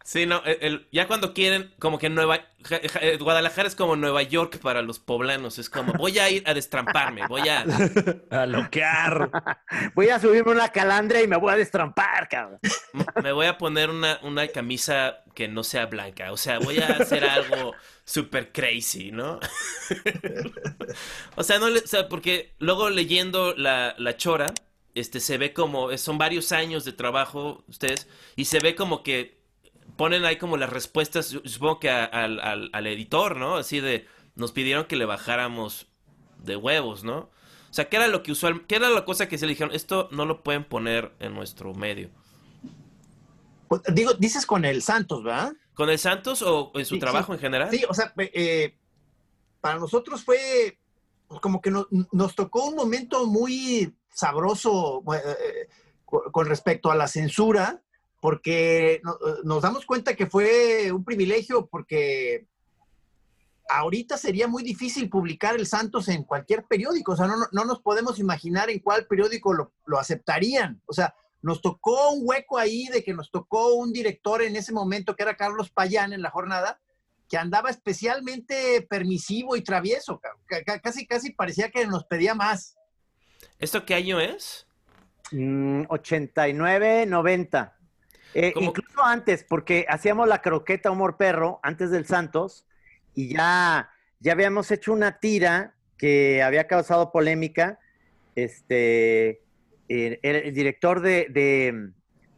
Sí, 0.04 0.28
no, 0.28 0.44
el- 0.46 0.58
el- 0.62 0.88
ya 0.92 1.08
cuando 1.08 1.34
quieren, 1.34 1.74
como 1.80 1.98
que 1.98 2.10
Nueva, 2.10 2.42
eh, 3.02 3.18
Guadalajara 3.20 3.68
es 3.68 3.74
como 3.76 3.96
Nueva 3.96 4.22
York 4.22 4.60
para 4.60 4.84
los 4.84 5.00
poblanos, 5.00 5.58
es 5.58 5.72
como, 5.72 5.94
voy 5.94 6.20
a 6.20 6.30
ir 6.30 6.44
a 6.48 6.54
destramparme, 6.54 7.26
voy 7.28 7.50
a... 7.50 7.64
A 8.30 8.46
loquear. 8.46 9.32
Voy 9.96 10.10
a 10.10 10.20
subirme 10.20 10.52
una 10.52 10.70
calandra 10.70 11.20
y 11.22 11.28
me 11.28 11.36
voy 11.38 11.52
a 11.54 11.58
destrampar, 11.58 12.30
cabrón. 12.30 12.60
Me 13.24 13.32
voy 13.32 13.48
a 13.48 13.58
poner 13.58 13.90
una, 13.90 14.20
una 14.22 14.48
camisa 14.50 15.24
que 15.34 15.48
no 15.48 15.64
sea 15.64 15.88
blanca, 15.88 16.32
o 16.32 16.38
sea, 16.38 16.60
voy 16.60 16.78
a 16.80 16.88
hacer 16.88 17.24
algo 17.26 17.74
super 18.06 18.52
crazy, 18.52 19.12
¿no? 19.12 19.40
o 21.36 21.44
sea, 21.44 21.60
no 21.60 21.70
le- 21.70 21.80
o 21.80 21.88
sea, 21.88 22.08
porque 22.08 22.54
luego 22.60 22.90
leyendo 22.90 23.54
la, 23.56 23.96
la 23.98 24.18
chora, 24.18 24.48
este, 25.00 25.20
se 25.20 25.38
ve 25.38 25.54
como, 25.54 25.96
son 25.98 26.18
varios 26.18 26.52
años 26.52 26.86
de 26.86 26.94
trabajo 26.94 27.64
ustedes, 27.68 28.08
y 28.36 28.46
se 28.46 28.60
ve 28.60 28.76
como 28.76 29.04
que 29.04 29.40
ponen 29.98 30.26
ahí 30.26 30.38
como 30.38 30.56
las 30.58 30.70
respuestas, 30.70 31.36
supongo 31.46 31.80
que 31.80 31.90
a- 31.90 32.06
al, 32.06 32.40
al- 32.40 32.70
al 32.74 32.88
editor, 32.88 33.36
¿no? 33.38 33.56
Así 33.58 33.80
de, 33.80 34.06
nos 34.36 34.52
pidieron 34.52 34.86
que 34.86 34.96
le 34.96 35.06
bajáramos 35.06 35.88
de 36.44 36.56
huevos, 36.56 37.04
¿no? 37.04 37.18
O 37.70 37.74
sea, 37.74 37.90
¿qué 37.90 37.98
era 37.98 38.08
lo 38.08 38.24
que 38.24 38.32
usual, 38.32 38.66
qué 38.66 38.76
era 38.78 38.90
la 38.90 39.06
cosa 39.06 39.28
que 39.28 39.38
se 39.38 39.46
le 39.46 39.52
dijeron? 39.52 39.74
Esto 39.76 40.08
no 40.12 40.26
lo 40.26 40.42
pueden 40.42 40.64
poner 40.64 41.12
en 41.20 41.34
nuestro 41.36 41.74
medio. 41.74 42.10
Pues, 43.68 43.82
Digo, 43.94 44.14
dices 44.14 44.46
con 44.46 44.66
el 44.66 44.82
Santos, 44.82 45.24
¿verdad? 45.24 45.54
¿Con 45.76 45.90
el 45.90 46.00
Santos 46.00 46.42
o 46.42 46.72
en 46.76 46.86
su 46.86 46.96
Sí, 46.96 47.00
trabajo 47.00 47.28
sí. 47.28 47.34
en 47.34 47.40
general? 47.40 47.70
Sí, 47.72 47.84
o 47.88 47.94
sea, 47.94 48.14
eh, 48.18 48.76
para 49.62 49.78
nosotros 49.80 50.24
fue 50.24 50.80
como 51.42 51.62
que 51.62 51.70
no- 51.70 51.88
nos 52.12 52.34
tocó 52.36 52.66
un 52.66 52.76
momento 52.76 53.28
muy 53.28 53.94
sabroso 54.14 55.04
eh, 55.14 55.68
con 56.06 56.32
con 56.32 56.48
respecto 56.48 56.90
a 56.92 56.96
la 56.96 57.08
censura, 57.08 57.82
porque 58.22 59.00
no- 59.04 59.18
nos 59.44 59.62
damos 59.62 59.86
cuenta 59.86 60.16
que 60.16 60.26
fue 60.28 60.92
un 60.92 61.04
privilegio 61.04 61.68
porque 61.68 62.48
ahorita 63.70 64.18
sería 64.18 64.48
muy 64.48 64.64
difícil 64.64 65.10
publicar 65.10 65.56
el 65.56 65.68
Santos 65.68 66.08
en 66.10 66.24
cualquier 66.24 66.66
periódico, 66.66 67.12
o 67.12 67.16
sea, 67.16 67.28
no, 67.28 67.38
no- 67.38 67.48
no 67.52 67.66
nos 67.66 67.82
podemos 67.82 68.18
imaginar 68.20 68.70
en 68.70 68.80
cuál 68.80 69.06
periódico 69.06 69.54
lo, 69.54 69.72
lo 69.86 70.00
aceptarían, 70.00 70.82
o 70.88 70.94
sea, 70.94 71.14
nos 71.42 71.62
tocó 71.62 72.10
un 72.12 72.22
hueco 72.24 72.58
ahí 72.58 72.88
de 72.88 73.04
que 73.04 73.14
nos 73.14 73.30
tocó 73.32 73.76
un 73.76 73.94
director 73.94 74.42
en 74.42 74.56
ese 74.56 74.74
momento 74.74 75.16
que 75.16 75.24
era 75.24 75.38
Carlos 75.38 75.70
Payán 75.70 76.12
en 76.14 76.22
la 76.22 76.32
jornada, 76.32 76.82
que 77.30 77.38
andaba 77.38 77.70
especialmente 77.70 78.82
permisivo 78.90 79.56
y 79.56 79.62
travieso, 79.62 80.20
ca- 80.20 80.64
ca- 80.64 80.80
casi 80.80 81.06
casi 81.06 81.32
parecía 81.32 81.70
que 81.70 81.86
nos 81.86 82.06
pedía 82.06 82.34
más. 82.34 82.76
¿Esto 83.60 83.86
qué 83.86 83.96
año 83.96 84.20
es? 84.20 84.68
Mm, 85.32 85.84
89, 85.90 87.06
90. 87.06 87.76
Eh, 88.34 88.54
incluso 88.58 89.04
antes, 89.04 89.44
porque 89.44 89.86
hacíamos 89.90 90.28
la 90.28 90.42
croqueta 90.42 90.92
humor 90.92 91.18
perro 91.18 91.60
antes 91.64 91.92
del 91.92 92.06
Santos 92.06 92.66
y 93.16 93.34
ya, 93.34 93.90
ya 94.20 94.32
habíamos 94.34 94.70
hecho 94.72 94.94
una 94.94 95.20
tira 95.20 95.76
que 95.98 96.42
había 96.44 96.68
causado 96.68 97.12
polémica. 97.12 97.80
Este, 98.36 99.42
eh, 99.90 100.20
el, 100.22 100.36
el 100.36 100.54
director 100.54 101.02
de, 101.02 101.28
de- 101.30 101.92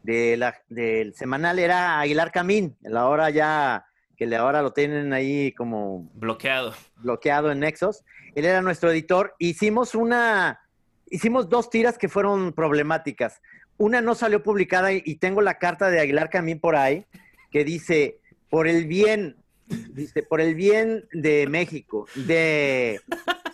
de 0.03 0.35
la- 0.37 0.59
del 0.69 1.13
semanal 1.13 1.59
era 1.59 1.99
Aguilar 1.99 2.31
Camín, 2.31 2.75
la 2.81 3.05
hora 3.07 3.29
ya 3.29 3.85
que 4.17 4.35
ahora 4.35 4.61
lo 4.63 4.71
tienen 4.73 5.13
ahí 5.13 5.51
como 5.53 6.09
Bloqueado. 6.13 6.73
bloqueado 6.97 7.51
en 7.51 7.59
Nexos. 7.59 8.03
Él 8.33 8.45
era 8.45 8.61
nuestro 8.61 8.89
editor. 8.91 9.35
Hicimos 9.39 9.93
una, 9.93 10.60
hicimos 11.11 11.47
dos 11.49 11.69
tiras 11.69 11.99
que 11.99 12.09
fueron 12.09 12.53
problemáticas. 12.53 13.41
Una 13.77 14.01
no 14.01 14.15
salió 14.15 14.41
publicada 14.41 14.91
y, 14.91 15.03
y 15.05 15.15
tengo 15.17 15.41
la 15.41 15.59
carta 15.59 15.89
de 15.91 15.99
Aguilar 15.99 16.29
Camín 16.31 16.59
por 16.59 16.75
ahí 16.75 17.05
que 17.51 17.63
dice, 17.63 18.19
por 18.49 18.67
el 18.67 18.87
bien, 18.87 19.35
dice, 19.67 20.23
por 20.23 20.41
el 20.41 20.55
bien 20.55 21.05
de 21.11 21.47
México, 21.47 22.07
de, 22.15 23.01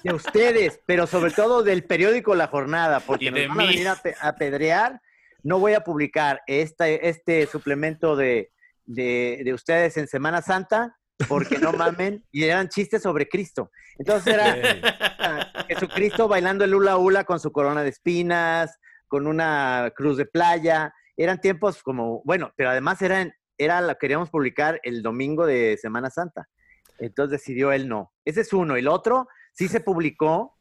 de 0.04 0.14
ustedes, 0.14 0.80
pero 0.86 1.08
sobre 1.08 1.32
todo 1.32 1.64
del 1.64 1.84
periódico 1.84 2.36
La 2.36 2.48
Jornada, 2.48 3.00
porque 3.00 3.32
nos 3.32 3.48
van 3.50 3.60
a 3.60 3.66
venir 3.66 3.88
a, 3.88 3.96
pe- 3.96 4.16
a 4.22 4.36
pedrear. 4.36 5.02
No 5.44 5.60
voy 5.60 5.74
a 5.74 5.82
publicar 5.82 6.42
este, 6.48 7.10
este 7.10 7.46
suplemento 7.48 8.16
de, 8.16 8.52
de, 8.86 9.42
de 9.44 9.54
ustedes 9.54 9.98
en 9.98 10.08
Semana 10.08 10.42
Santa, 10.42 10.98
porque 11.28 11.58
no 11.58 11.72
mamen, 11.74 12.24
y 12.32 12.44
eran 12.44 12.70
chistes 12.70 13.02
sobre 13.02 13.28
Cristo. 13.28 13.72
Entonces 13.98 14.34
era 14.34 15.66
Jesucristo 15.68 16.28
bailando 16.28 16.64
el 16.64 16.76
hula 16.76 16.98
hula 16.98 17.24
con 17.24 17.40
su 17.40 17.52
corona 17.52 17.84
de 17.84 17.90
espinas, 17.90 18.78
con 19.08 19.26
una 19.28 19.92
cruz 19.96 20.18
de 20.18 20.26
playa. 20.26 20.94
Eran 21.16 21.42
tiempos 21.42 21.82
como, 21.82 22.22
bueno, 22.24 22.52
pero 22.56 22.70
además 22.70 23.02
eran, 23.02 23.34
era 23.58 23.82
lo 23.82 23.98
queríamos 23.98 24.30
publicar 24.30 24.80
el 24.84 25.02
domingo 25.02 25.46
de 25.46 25.78
Semana 25.82 26.10
Santa. 26.10 26.48
Entonces 27.00 27.40
decidió 27.40 27.72
él 27.72 27.88
no. 27.88 28.12
Ese 28.26 28.42
es 28.42 28.54
uno. 28.54 28.76
El 28.76 28.88
otro 28.88 29.28
sí 29.54 29.68
se 29.68 29.80
publicó. 29.80 30.56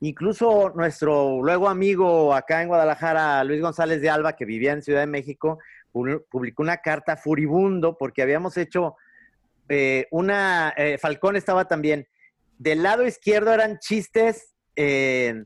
Incluso 0.00 0.72
nuestro 0.74 1.42
luego 1.42 1.68
amigo 1.70 2.34
acá 2.34 2.60
en 2.60 2.68
Guadalajara, 2.68 3.42
Luis 3.44 3.62
González 3.62 4.02
de 4.02 4.10
Alba, 4.10 4.34
que 4.36 4.44
vivía 4.44 4.72
en 4.72 4.82
Ciudad 4.82 5.00
de 5.00 5.06
México, 5.06 5.58
pu- 5.92 6.22
publicó 6.30 6.62
una 6.62 6.76
carta 6.76 7.16
furibundo 7.16 7.96
porque 7.96 8.20
habíamos 8.20 8.58
hecho 8.58 8.96
eh, 9.68 10.06
una, 10.10 10.72
eh, 10.76 10.98
Falcón 10.98 11.36
estaba 11.36 11.66
también, 11.66 12.06
del 12.58 12.82
lado 12.82 13.06
izquierdo 13.06 13.52
eran 13.52 13.78
chistes 13.78 14.54
eh, 14.76 15.44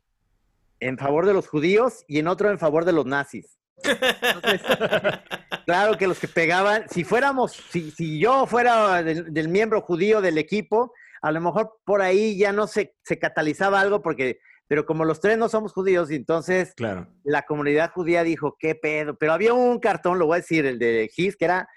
en 0.80 0.98
favor 0.98 1.26
de 1.26 1.35
los 1.35 1.48
judíos 1.48 2.04
y 2.06 2.18
en 2.18 2.28
otro 2.28 2.50
en 2.50 2.59
favor 2.59 2.85
de 2.85 2.92
los 2.92 3.06
nazis. 3.06 3.59
Entonces, 3.83 4.61
claro 5.66 5.96
que 5.96 6.06
los 6.06 6.18
que 6.18 6.28
pegaban, 6.28 6.88
si 6.90 7.04
fuéramos, 7.04 7.52
si, 7.70 7.90
si 7.90 8.18
yo 8.18 8.46
fuera 8.46 9.02
del, 9.02 9.33
del 9.33 9.48
miembro 9.48 9.80
judío 9.80 10.20
del 10.20 10.38
equipo, 10.38 10.92
a 11.22 11.33
lo 11.33 11.40
mejor 11.40 11.78
por 11.85 12.02
ahí 12.02 12.37
ya 12.37 12.52
no 12.52 12.66
se, 12.66 12.94
se 13.02 13.18
catalizaba 13.18 13.80
algo 13.80 14.02
porque, 14.02 14.40
pero 14.68 14.87
como 14.87 15.04
los 15.04 15.20
tres 15.20 15.37
no 15.37 15.48
somos 15.48 15.72
judíos, 15.72 16.11
entonces 16.11 16.72
Claro. 16.76 17.09
la 17.24 17.42
comunidad 17.42 17.90
judía 17.92 18.22
dijo, 18.22 18.56
qué 18.59 18.74
pedo. 18.74 19.16
Pero 19.16 19.33
había 19.33 19.52
un 19.52 19.80
cartón, 19.80 20.18
lo 20.18 20.26
voy 20.26 20.37
a 20.37 20.40
decir, 20.40 20.64
el 20.66 20.78
de 20.78 21.11
Gis, 21.12 21.37
que 21.37 21.46
era 21.46 21.68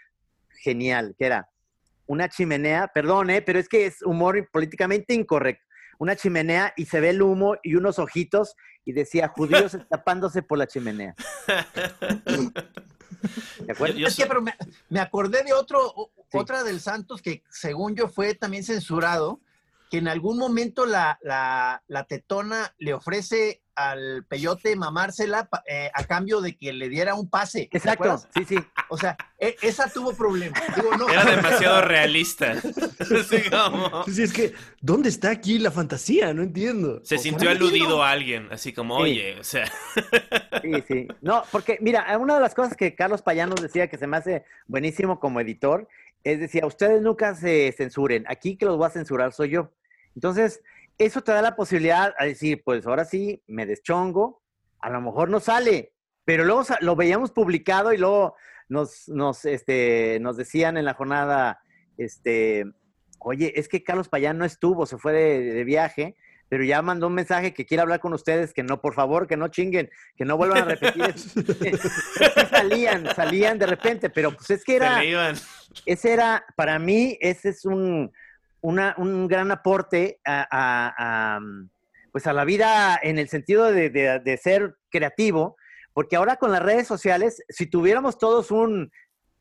genial, 0.61 1.15
que 1.17 1.25
era 1.25 1.49
una 2.05 2.29
chimenea, 2.29 2.87
perdón, 2.93 3.29
eh, 3.29 3.41
pero 3.41 3.59
es 3.59 3.67
que 3.69 3.85
es 3.85 4.01
humor 4.01 4.49
políticamente 4.51 5.13
incorrecto. 5.13 5.63
Una 5.99 6.15
chimenea 6.15 6.73
y 6.75 6.85
se 6.85 6.99
ve 6.99 7.09
el 7.11 7.21
humo 7.21 7.55
y 7.63 7.75
unos 7.75 7.99
ojitos 7.99 8.55
y 8.83 8.91
decía 8.93 9.27
judíos 9.29 9.73
escapándose 9.75 10.41
por 10.41 10.57
la 10.57 10.67
chimenea. 10.67 11.15
¿De 13.65 13.71
acuerdo? 13.71 13.95
Yo- 13.95 14.01
yo 14.01 14.07
Es 14.07 14.15
que, 14.15 14.25
pero 14.25 14.41
me, 14.41 14.53
me 14.89 14.99
acordé 14.99 15.43
de 15.43 15.53
otro, 15.53 15.79
o- 15.95 16.11
Sí. 16.31 16.37
otra 16.39 16.63
del 16.63 16.79
Santos 16.81 17.21
que 17.21 17.43
según 17.49 17.95
yo 17.95 18.07
fue 18.09 18.33
también 18.33 18.63
censurado, 18.63 19.39
que 19.93 19.99
en 19.99 20.07
algún 20.07 20.39
momento 20.39 20.87
la, 20.87 21.19
la, 21.21 21.83
la 21.85 22.03
tetona 22.05 22.73
le 22.79 22.95
ofrece 22.95 23.61
al 23.75 24.25
peyote 24.27 24.75
mamársela 24.75 25.47
eh, 25.67 25.91
a 25.93 26.03
cambio 26.05 26.41
de 26.41 26.57
que 26.57 26.73
le 26.73 26.89
diera 26.89 27.13
un 27.13 27.29
pase. 27.29 27.67
¿te 27.71 27.77
Exacto, 27.77 28.17
sí, 28.33 28.43
sí. 28.43 28.55
O 28.89 28.97
sea, 28.97 29.15
e- 29.37 29.55
esa 29.61 29.87
tuvo 29.93 30.15
problemas. 30.15 30.59
Digo, 30.75 30.97
no, 30.97 31.07
Era 31.07 31.25
demasiado 31.25 31.81
realista. 31.83 32.55
Como... 33.51 34.03
Sí, 34.05 34.23
es 34.23 34.33
que, 34.33 34.53
¿dónde 34.81 35.09
está 35.09 35.29
aquí 35.29 35.59
la 35.59 35.69
fantasía? 35.69 36.33
No 36.33 36.41
entiendo. 36.41 36.95
Se 37.03 37.17
O 37.17 37.19
sea, 37.19 37.19
sintió 37.19 37.49
no 37.51 37.55
aludido 37.55 38.01
a 38.01 38.09
alguien, 38.09 38.47
así 38.51 38.73
como, 38.73 38.97
Sí. 38.97 39.03
oye, 39.03 39.39
o 39.39 39.43
sea, 39.43 39.71
Sí, 40.63 40.71
sí. 40.87 41.07
No, 41.21 41.43
porque 41.51 41.77
mira, 41.81 42.17
una 42.17 42.33
de 42.33 42.41
las 42.41 42.55
cosas 42.55 42.75
que 42.75 42.95
Carlos 42.95 43.21
Payano 43.21 43.53
decía 43.53 43.87
que 43.89 43.99
se 43.99 44.07
me 44.07 44.17
hace 44.17 44.43
buenísimo 44.65 45.19
como 45.19 45.39
editor 45.39 45.87
es 46.23 46.39
decía, 46.39 46.65
ustedes 46.65 47.01
nunca 47.01 47.35
se 47.35 47.73
censuren, 47.77 48.23
aquí 48.27 48.55
que 48.55 48.65
los 48.65 48.77
voy 48.77 48.87
a 48.87 48.91
censurar 48.91 49.33
soy 49.33 49.49
yo. 49.49 49.71
Entonces, 50.15 50.61
eso 50.97 51.21
te 51.21 51.31
da 51.31 51.41
la 51.41 51.55
posibilidad 51.55 52.13
a 52.17 52.25
decir, 52.25 52.61
pues 52.63 52.85
ahora 52.85 53.05
sí, 53.05 53.41
me 53.47 53.65
deschongo, 53.65 54.41
a 54.79 54.89
lo 54.89 55.01
mejor 55.01 55.29
no 55.29 55.39
sale, 55.39 55.93
pero 56.25 56.45
luego 56.45 56.63
lo 56.81 56.95
veíamos 56.95 57.31
publicado 57.31 57.93
y 57.93 57.97
luego 57.97 58.35
nos, 58.69 59.07
nos, 59.09 59.45
este, 59.45 60.19
nos 60.21 60.37
decían 60.37 60.77
en 60.77 60.85
la 60.85 60.93
jornada, 60.93 61.61
este, 61.97 62.65
oye, 63.19 63.53
es 63.59 63.67
que 63.67 63.83
Carlos 63.83 64.09
Payán 64.09 64.37
no 64.37 64.45
estuvo, 64.45 64.85
se 64.85 64.97
fue 64.97 65.13
de, 65.13 65.53
de 65.53 65.63
viaje, 65.63 66.15
pero 66.49 66.63
ya 66.63 66.83
mandó 66.83 67.07
un 67.07 67.15
mensaje 67.15 67.53
que 67.53 67.65
quiere 67.65 67.81
hablar 67.81 67.99
con 67.99 68.13
ustedes, 68.13 68.53
que 68.53 68.61
no, 68.61 68.79
por 68.79 68.93
favor, 68.93 69.25
que 69.25 69.37
no 69.37 69.47
chinguen, 69.47 69.89
que 70.15 70.23
no 70.23 70.37
vuelvan 70.37 70.63
a 70.63 70.65
repetir. 70.65 71.13
Sí 71.15 72.47
salían, 72.49 73.07
salían 73.15 73.57
de 73.57 73.65
repente, 73.65 74.09
pero 74.09 74.31
pues 74.31 74.51
es 74.51 74.63
que 74.63 74.75
era, 74.75 75.01
ese 75.85 76.13
era, 76.13 76.45
para 76.55 76.77
mí, 76.77 77.17
ese 77.19 77.49
es 77.49 77.65
un, 77.65 78.11
una- 78.63 78.95
un 78.97 79.27
gran 79.27 79.51
aporte 79.51 80.19
a, 80.25 80.47
a- 80.49 81.35
a, 81.35 81.39
mm, 81.39 81.69
pues 82.11 82.25
a 82.27 82.33
la 82.33 82.45
vida 82.45 82.97
en 83.01 83.19
el 83.19 83.27
sentido 83.29 83.71
de, 83.71 83.89
de- 83.89 84.19
de 84.19 84.37
ser 84.37 84.77
creativo, 84.89 85.55
porque 85.93 86.15
ahora 86.15 86.37
con 86.37 86.51
las 86.51 86.61
redes 86.63 86.87
sociales, 86.87 87.43
si 87.49 87.67
tuviéramos 87.67 88.17
todos 88.17 88.49
un 88.51 88.91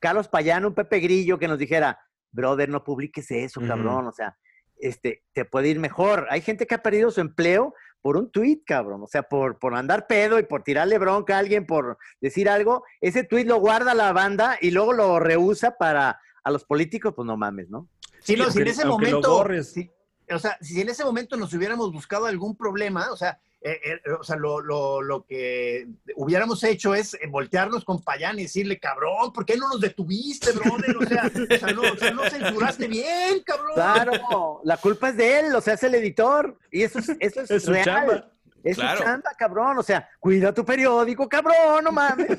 Carlos 0.01 0.29
Payano, 0.29 0.69
un 0.69 0.75
Pepe 0.75 0.99
Grillo 1.01 1.39
que 1.39 1.49
nos 1.49 1.59
dijera, 1.59 1.99
brother, 2.33 2.69
no 2.69 2.83
publiques 2.83 3.31
eso, 3.31 3.61
cabrón, 3.69 4.07
o 4.09 4.13
sea, 4.13 4.37
este, 4.79 5.23
te 5.33 5.45
puede 5.45 5.69
ir 5.69 5.79
mejor. 5.79 6.27
Hay 6.31 6.41
gente 6.41 6.67
que 6.67 6.75
ha 6.75 6.83
perdido 6.83 7.11
su 7.13 7.21
empleo 7.21 7.75
por 8.01 8.17
un 8.17 8.33
tuit, 8.33 8.65
cabrón, 8.67 9.03
o 9.03 9.07
sea, 9.07 9.23
por, 9.23 9.61
por 9.61 9.77
andar 9.77 10.09
pedo 10.09 10.41
y 10.41 10.43
por 10.43 10.65
tirarle 10.65 10.99
bronca 10.99 11.37
a 11.37 11.39
alguien, 11.39 11.67
por 11.67 11.99
decir 12.21 12.49
algo, 12.49 12.83
ese 13.01 13.23
tuit 13.23 13.47
lo 13.47 13.59
guarda 13.61 13.95
la 13.95 14.13
banda 14.13 14.59
y 14.61 14.73
luego 14.73 14.93
lo 14.93 15.21
rehúsa 15.21 15.77
para 15.79 16.19
a 16.43 16.51
los 16.51 16.65
políticos, 16.65 17.13
pues 17.15 17.25
no 17.27 17.37
mames, 17.37 17.69
¿no? 17.71 17.89
Sí, 18.23 18.37
no, 18.37 18.51
si 18.51 18.61
en 18.61 18.69
ese 18.69 18.85
momento, 18.85 19.31
borres. 19.31 19.73
si- 19.73 19.91
o 20.31 20.39
sea, 20.39 20.57
si 20.61 20.81
en 20.81 20.89
ese 20.89 21.05
momento 21.05 21.37
nos 21.37 21.53
hubiéramos 21.53 21.93
buscado 21.93 22.27
algún 22.27 22.57
problema, 22.57 23.11
o 23.13 23.17
sea, 23.17 23.39
eh, 23.61 23.79
eh, 23.85 24.01
o 24.19 24.25
sea, 24.25 24.37
lo, 24.37 24.61
lo- 24.61 25.03
lo 25.03 25.25
que 25.25 25.87
hubiéramos 26.17 26.63
hecho 26.65 26.95
es 26.95 27.15
eh, 27.15 27.21
voltearnos 27.29 27.85
con 27.85 28.03
Payán 28.03 28.39
y 28.39 28.43
decirle, 28.45 28.79
cabrón, 28.81 29.33
¿por 29.33 29.45
qué 29.45 29.57
no 29.57 29.69
nos 29.69 29.81
detuviste, 29.81 30.53
brother? 30.53 30.97
O 30.97 31.07
sea, 31.07 31.31
o 31.35 31.59
sea, 31.59 31.69
no, 31.73 31.83
o 31.83 31.97
sea, 31.97 32.11
no 32.13 32.23
censuraste 32.31 32.89
bien, 32.89 33.41
cabrón. 33.45 33.73
Claro, 33.75 34.61
la 34.65 34.77
culpa 34.79 35.11
es 35.11 35.17
de 35.17 35.41
él, 35.41 35.55
o 35.55 35.61
sea, 35.61 35.75
es 35.75 35.83
el 35.83 35.95
editor. 35.97 36.57
Y 36.71 36.83
eso 36.83 36.99
es, 37.01 37.11
eso 37.21 37.41
es, 37.43 37.51
Es 37.51 37.63
su 37.65 37.71
real. 37.73 37.85
chamba. 37.85 38.29
Es 38.65 38.77
Claro. 38.77 38.99
su 38.99 39.05
chamba, 39.05 39.31
cabrón. 39.37 39.79
O 39.79 39.83
sea, 39.83 40.09
cuida 40.21 40.55
tu 40.55 40.65
periódico, 40.65 41.29
cabrón, 41.29 41.85
no 41.85 41.93
mames. 41.93 42.29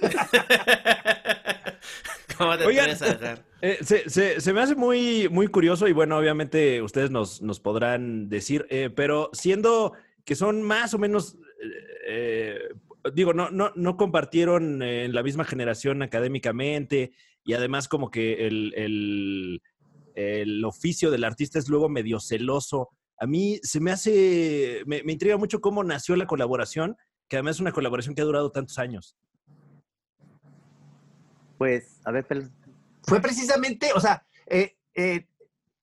¿Cómo 2.38 2.58
te 2.58 2.66
Oigan. 2.66 2.90
a 2.90 2.94
dejar? 2.94 3.46
Eh, 3.62 3.78
se, 3.82 4.10
se- 4.10 4.42
se 4.42 4.54
me 4.54 4.62
hace 4.62 4.76
muy, 4.76 5.28
muy 5.30 5.48
curioso 5.48 5.88
y 5.88 5.94
bueno, 5.94 6.18
obviamente 6.18 6.82
ustedes 6.82 7.12
nos, 7.12 7.42
nos 7.42 7.60
podrán 7.60 8.30
decir, 8.30 8.66
eh, 8.70 8.90
pero 8.94 9.30
siendo 9.34 9.94
que 10.26 10.36
son 10.36 10.62
más 10.62 10.94
o 10.94 10.98
menos, 11.00 11.38
eh, 11.64 11.70
eh, 12.08 12.60
digo, 13.14 13.34
no, 13.34 13.50
no, 13.52 13.72
no 13.76 13.98
compartieron 13.98 14.82
eh, 14.82 15.06
en 15.06 15.14
la 15.14 15.24
misma 15.24 15.46
generación 15.46 16.02
académicamente 16.02 17.14
y 17.46 17.54
además 17.54 17.88
como 17.88 18.10
que 18.12 18.48
el, 18.48 18.74
el- 18.76 19.62
el 20.16 20.64
oficio 20.64 21.10
del 21.10 21.24
artista 21.24 21.58
es 21.58 21.68
luego 21.70 21.90
medio 21.90 22.20
celoso. 22.20 22.90
A 23.20 23.26
mí 23.26 23.60
se 23.64 23.80
me 23.80 23.90
hace, 23.92 24.84
me, 24.86 25.02
me 25.04 25.14
intriga 25.14 25.38
mucho 25.38 25.60
cómo 25.60 25.84
nació 25.84 26.16
la 26.16 26.28
colaboración, 26.28 26.96
que 27.28 27.38
además 27.38 27.56
es 27.56 27.62
una 27.62 27.72
colaboración 27.72 28.14
que 28.14 28.22
ha 28.22 28.26
durado 28.26 28.52
tantos 28.52 28.78
años. 28.78 29.16
Pues, 31.64 32.02
a 32.04 32.12
ver, 32.12 32.28
pel- 32.28 32.52
Fue 33.04 33.22
precisamente, 33.22 33.94
o 33.96 34.02
sea, 34.02 34.26
eh, 34.48 34.76
eh, 34.96 35.30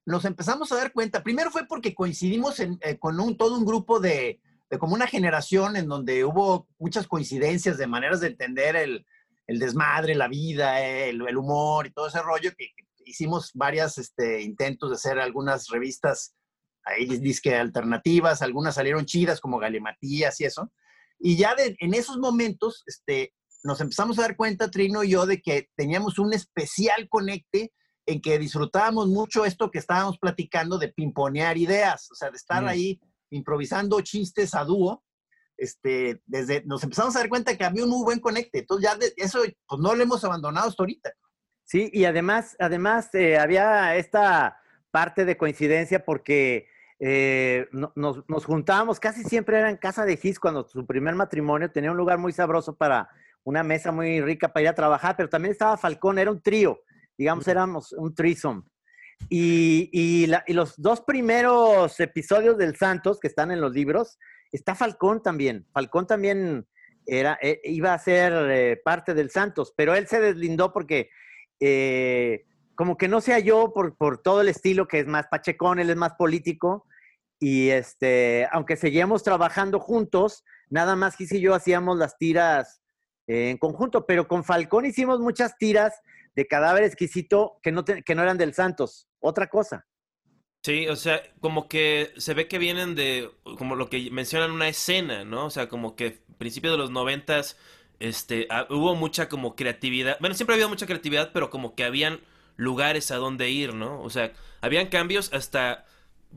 nos 0.05 0.27
empezamos 0.27 0.71
a 0.71 0.77
dar 0.77 0.93
cuenta, 0.93 1.23
primero 1.23 1.51
fue 1.51 1.67
porque 1.67 1.95
coincidimos 1.95 2.61
eh, 2.61 2.99
con 2.99 3.19
un, 3.19 3.39
todo 3.39 3.57
un 3.57 3.65
grupo 3.65 3.99
de, 3.99 4.43
como 4.79 4.93
una 4.93 5.07
generación 5.07 5.77
en 5.77 5.89
donde 5.89 6.23
hubo 6.27 6.69
muchas 6.79 7.07
coincidencias 7.07 7.79
de 7.79 7.87
maneras 7.87 8.21
de 8.21 8.27
entender 8.27 8.77
el, 8.77 9.07
desmadre, 9.47 10.15
la 10.15 10.29
vida, 10.29 10.83
el, 10.83 11.23
humor 11.35 11.87
y 11.87 11.93
todo 11.93 12.09
ese 12.09 12.21
rollo, 12.21 12.51
que, 12.55 12.69
hicimos 13.07 13.51
varios 13.55 13.97
este, 13.97 14.43
intentos 14.43 14.91
de 14.91 14.97
hacer 14.97 15.19
algunas 15.19 15.69
revistas 15.69 16.35
ahí 16.85 17.07
disque 17.07 17.57
alternativas, 17.57 18.43
algunas 18.43 18.75
salieron 18.75 19.07
chidas 19.07 19.41
como 19.41 19.59
Galimatías 19.59 20.39
y 20.43 20.45
eso. 20.45 20.71
Y 21.19 21.39
ya 21.39 21.57
en 21.57 21.95
esos 21.95 22.19
momentos, 22.19 22.83
este, 22.87 23.33
nos 23.63 23.81
empezamos 23.81 24.19
a 24.19 24.23
dar 24.23 24.37
cuenta, 24.37 24.71
Trino 24.71 25.03
y 25.05 25.11
yo, 25.11 25.27
de 25.27 25.41
que 25.43 25.69
teníamos 25.77 26.19
un 26.19 26.33
especial 26.33 27.09
conecte 27.09 27.73
en 28.07 28.21
que 28.21 28.39
disfrutábamos 28.39 29.09
mucho 29.09 29.45
esto 29.45 29.71
que 29.71 29.79
estábamos 29.79 30.19
platicando 30.19 30.79
de 30.79 30.89
pimponear 30.89 31.57
ideas, 31.59 32.11
o 32.11 32.15
sea, 32.15 32.31
de 32.31 32.37
estar 32.37 32.63
Mm. 32.63 32.69
ahí 32.69 33.01
improvisando 33.31 34.01
chistes 34.01 34.55
a 34.55 34.65
dúo. 34.65 35.05
Este, 35.57 36.23
desde, 36.27 36.63
nos 36.65 36.83
empezamos 36.83 37.15
a 37.15 37.19
dar 37.21 37.29
cuenta 37.29 37.57
que 37.57 37.65
había 37.65 37.85
un 37.85 37.91
muy 37.91 38.03
buen 38.03 38.19
conecte. 38.19 38.61
Entonces 38.61 38.91
ya 38.91 38.97
de- 38.97 39.13
eso, 39.19 39.41
pues 39.69 39.81
no 39.81 39.95
lo 39.95 40.03
hemos 40.03 40.25
abandonado 40.25 40.69
hasta 40.69 40.83
ahorita. 40.83 41.13
Sí, 41.65 41.91
y 41.93 42.07
además, 42.07 42.57
además 42.59 43.11
eh, 43.15 43.39
había 43.39 43.95
esta 43.97 44.59
parte 44.91 45.25
de 45.27 45.37
coincidencia 45.37 46.05
porque 46.05 46.67
eh, 46.99 47.67
no- 47.73 47.93
nos, 47.95 48.29
nos 48.29 48.45
juntábamos, 48.45 48.99
casi 49.01 49.23
siempre 49.25 49.59
era 49.59 49.71
en 49.71 49.77
casa 49.77 50.05
de 50.05 50.17
Gis 50.17 50.41
cuando 50.41 50.67
su 50.69 50.85
primer 50.87 51.15
matrimonio 51.15 51.71
tenía 51.71 51.91
un 51.93 51.97
lugar 51.97 52.19
muy 52.19 52.33
sabroso 52.33 52.77
para 52.77 53.09
una 53.45 53.63
mesa 53.63 53.93
muy 53.93 54.21
rica 54.21 54.49
para 54.49 54.63
ir 54.63 54.69
a 54.69 54.75
trabajar, 54.75 55.17
pero 55.17 55.29
también 55.29 55.53
estaba 55.53 55.77
Falcón, 55.77 56.19
era 56.19 56.31
un 56.31 56.41
trío, 56.43 56.81
digamos, 57.17 57.47
éramos 57.49 57.93
un 57.93 58.15
threesome. 58.15 58.63
Y, 59.29 59.91
y 59.93 60.27
la- 60.27 60.45
y 60.47 60.53
los 60.55 60.75
dos 60.81 61.03
primeros 61.03 62.01
episodios 62.01 62.57
del 62.57 62.77
Santos 62.77 63.19
que 63.21 63.29
están 63.29 63.51
en 63.51 63.61
los 63.61 63.73
libros, 63.73 64.19
está 64.51 64.75
Falcón 64.75 65.23
también. 65.23 65.67
Falcón 65.73 66.07
también 66.07 66.67
era, 67.07 67.39
eh, 67.43 67.61
iba 67.65 67.93
a 67.93 67.99
ser 67.99 68.33
eh, 68.51 68.81
parte 68.85 69.15
del 69.15 69.31
Santos, 69.31 69.73
pero 69.77 69.95
él 69.95 70.07
se 70.07 70.21
deslindó 70.21 70.73
porque 70.73 71.11
eh, 71.61 72.45
como 72.75 72.97
que 72.97 73.09
no 73.09 73.21
sea 73.21 73.39
yo 73.39 73.73
por, 73.75 73.97
por 73.97 74.23
todo 74.23 74.41
el 74.41 74.49
estilo 74.49 74.89
que 74.89 75.01
es 75.01 75.07
más 75.07 75.27
pachecón, 75.27 75.79
él 75.81 75.91
es 75.91 75.97
más 75.97 76.15
político. 76.15 76.87
Y 77.39 77.69
este, 77.71 78.49
aunque 78.53 78.77
seguíamos 78.77 79.23
trabajando 79.23 79.81
juntos, 79.81 80.45
nada 80.71 80.97
más 80.97 81.17
Gis 81.17 81.33
y 81.33 81.41
yo 81.41 81.55
hacíamos 81.55 81.99
las 81.99 82.17
tiras 82.17 82.83
en 83.31 83.59
conjunto, 83.59 84.07
pero 84.07 84.27
con 84.27 84.45
Falcón 84.45 84.87
hicimos 84.87 85.21
muchas 85.21 85.57
tiras 85.57 85.95
de 86.35 86.47
cadáver 86.47 86.85
exquisito 86.85 87.59
que 87.63 87.71
no, 87.73 87.85
te- 87.85 88.03
que 88.03 88.15
no 88.15 88.23
eran 88.23 88.39
del 88.39 88.55
Santos, 88.55 89.09
otra 89.21 89.49
cosa. 89.49 89.87
Sí, 90.63 90.89
o 90.89 90.97
sea, 90.97 91.23
como 91.41 91.69
que 91.69 92.13
se 92.19 92.35
ve 92.35 92.47
que 92.47 92.59
vienen 92.59 92.95
de, 92.95 93.31
como 93.57 93.77
lo 93.77 93.89
que 93.89 94.11
mencionan, 94.11 94.51
una 94.51 94.69
escena, 94.69 95.25
¿no? 95.25 95.47
O 95.47 95.51
sea, 95.51 95.69
como 95.69 95.97
que 95.97 96.23
principios 96.37 96.75
de 96.75 96.79
los 96.79 96.91
noventas, 96.91 97.57
este, 97.99 98.47
ah, 98.51 98.67
hubo 98.69 98.95
mucha 98.95 99.29
como 99.31 99.57
creatividad. 99.57 100.19
Bueno, 100.21 100.35
siempre 100.35 100.55
ha 100.55 100.57
habido 100.57 100.69
mucha 100.69 100.87
creatividad, 100.87 101.31
pero 101.33 101.49
como 101.49 101.75
que 101.75 101.85
habían 101.85 102.21
lugares 102.57 103.11
a 103.11 103.17
donde 103.17 103.49
ir, 103.51 103.75
¿no? 103.75 104.03
O 104.03 104.11
sea, 104.11 104.33
habían 104.61 104.89
cambios 104.89 105.33
hasta, 105.33 105.87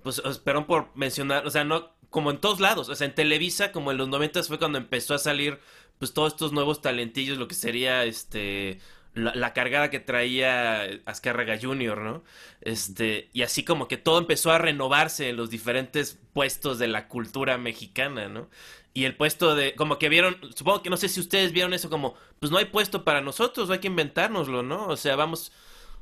pues, 0.04 0.22
perdón 0.46 0.68
por 0.68 0.96
mencionar, 0.96 1.46
o 1.46 1.50
sea, 1.50 1.66
no, 1.66 1.92
como 2.10 2.32
en 2.32 2.40
todos 2.40 2.62
lados, 2.62 2.88
o 2.90 2.96
sea, 2.96 3.08
en 3.08 3.16
Televisa, 3.16 3.72
como 3.74 3.92
en 3.92 3.98
los 3.98 4.08
noventas 4.08 4.48
fue 4.48 4.60
cuando 4.60 4.78
empezó 4.78 5.16
a 5.16 5.20
salir, 5.20 5.60
pues, 6.04 6.14
todos 6.14 6.34
estos 6.34 6.52
nuevos 6.52 6.82
talentillos, 6.82 7.38
lo 7.38 7.48
que 7.48 7.56
sería, 7.56 8.04
este, 8.04 8.82
la, 9.14 9.54
cargada 9.54 9.90
que 9.90 10.02
traía 10.02 10.84
Azcárraga 11.06 11.58
Jr., 11.62 11.98
¿no? 12.00 12.24
Este, 12.60 13.30
y 13.32 13.44
así 13.44 13.64
como 13.64 13.88
que 13.88 13.96
todo 13.96 14.20
empezó 14.20 14.52
a 14.52 14.58
renovarse 14.58 15.30
en 15.30 15.38
los 15.38 15.50
diferentes 15.50 16.20
puestos 16.34 16.78
de 16.78 16.90
la 16.90 17.08
cultura 17.08 17.58
mexicana, 17.58 18.28
¿no? 18.28 18.50
Y 18.94 19.06
el 19.06 19.16
puesto 19.16 19.56
de, 19.56 19.76
como 19.76 19.98
que 19.98 20.10
vieron, 20.10 20.36
supongo 20.54 20.84
que 20.84 20.90
no 20.90 20.98
sé 20.98 21.08
si 21.08 21.22
ustedes 21.22 21.54
vieron 21.54 21.74
eso 21.74 21.90
como, 21.90 22.16
pues 22.42 22.52
no 22.52 22.58
hay 22.58 22.66
puesto 22.66 23.06
para 23.06 23.22
nosotros, 23.22 23.70
hay 23.70 23.80
que 23.80 23.88
inventárnoslo, 23.88 24.62
¿no? 24.62 24.88
O 24.88 24.98
sea, 24.98 25.16
vamos, 25.16 25.54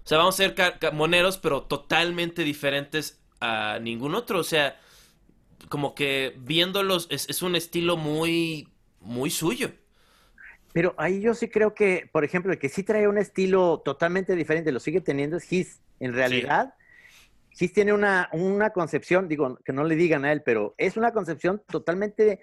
o 0.03 0.07
sea, 0.07 0.17
vamos 0.17 0.33
a 0.33 0.37
ser 0.37 0.55
moneros, 0.93 1.37
pero 1.37 1.61
totalmente 1.61 2.43
diferentes 2.43 3.21
a 3.39 3.77
ningún 3.79 4.15
otro, 4.15 4.39
o 4.39 4.43
sea, 4.43 4.81
como 5.69 5.93
que 5.93 6.35
viéndolos 6.39 7.05
es, 7.11 7.29
es 7.29 7.43
un 7.43 7.55
estilo 7.55 7.97
muy, 7.97 8.67
muy 8.99 9.29
suyo. 9.29 9.73
Pero 10.73 10.93
ahí 10.97 11.19
yo 11.19 11.33
sí 11.33 11.49
creo 11.49 11.73
que, 11.73 12.09
por 12.11 12.23
ejemplo, 12.23 12.51
el 12.51 12.59
que 12.59 12.69
sí 12.69 12.83
trae 12.83 13.07
un 13.07 13.17
estilo 13.17 13.81
totalmente 13.83 14.35
diferente, 14.35 14.71
lo 14.71 14.79
sigue 14.79 15.01
teniendo 15.01 15.37
es 15.37 15.43
Gis, 15.43 15.81
en 15.99 16.13
realidad. 16.13 16.73
Gis 17.51 17.73
tiene 17.73 17.91
una, 17.91 18.29
una 18.31 18.69
concepción, 18.69 19.27
digo, 19.27 19.57
que 19.65 19.73
no 19.73 19.83
le 19.83 19.95
digan 19.95 20.23
a 20.23 20.31
él, 20.31 20.41
pero 20.43 20.73
es 20.77 20.95
una 20.95 21.11
concepción 21.11 21.61
totalmente 21.67 22.39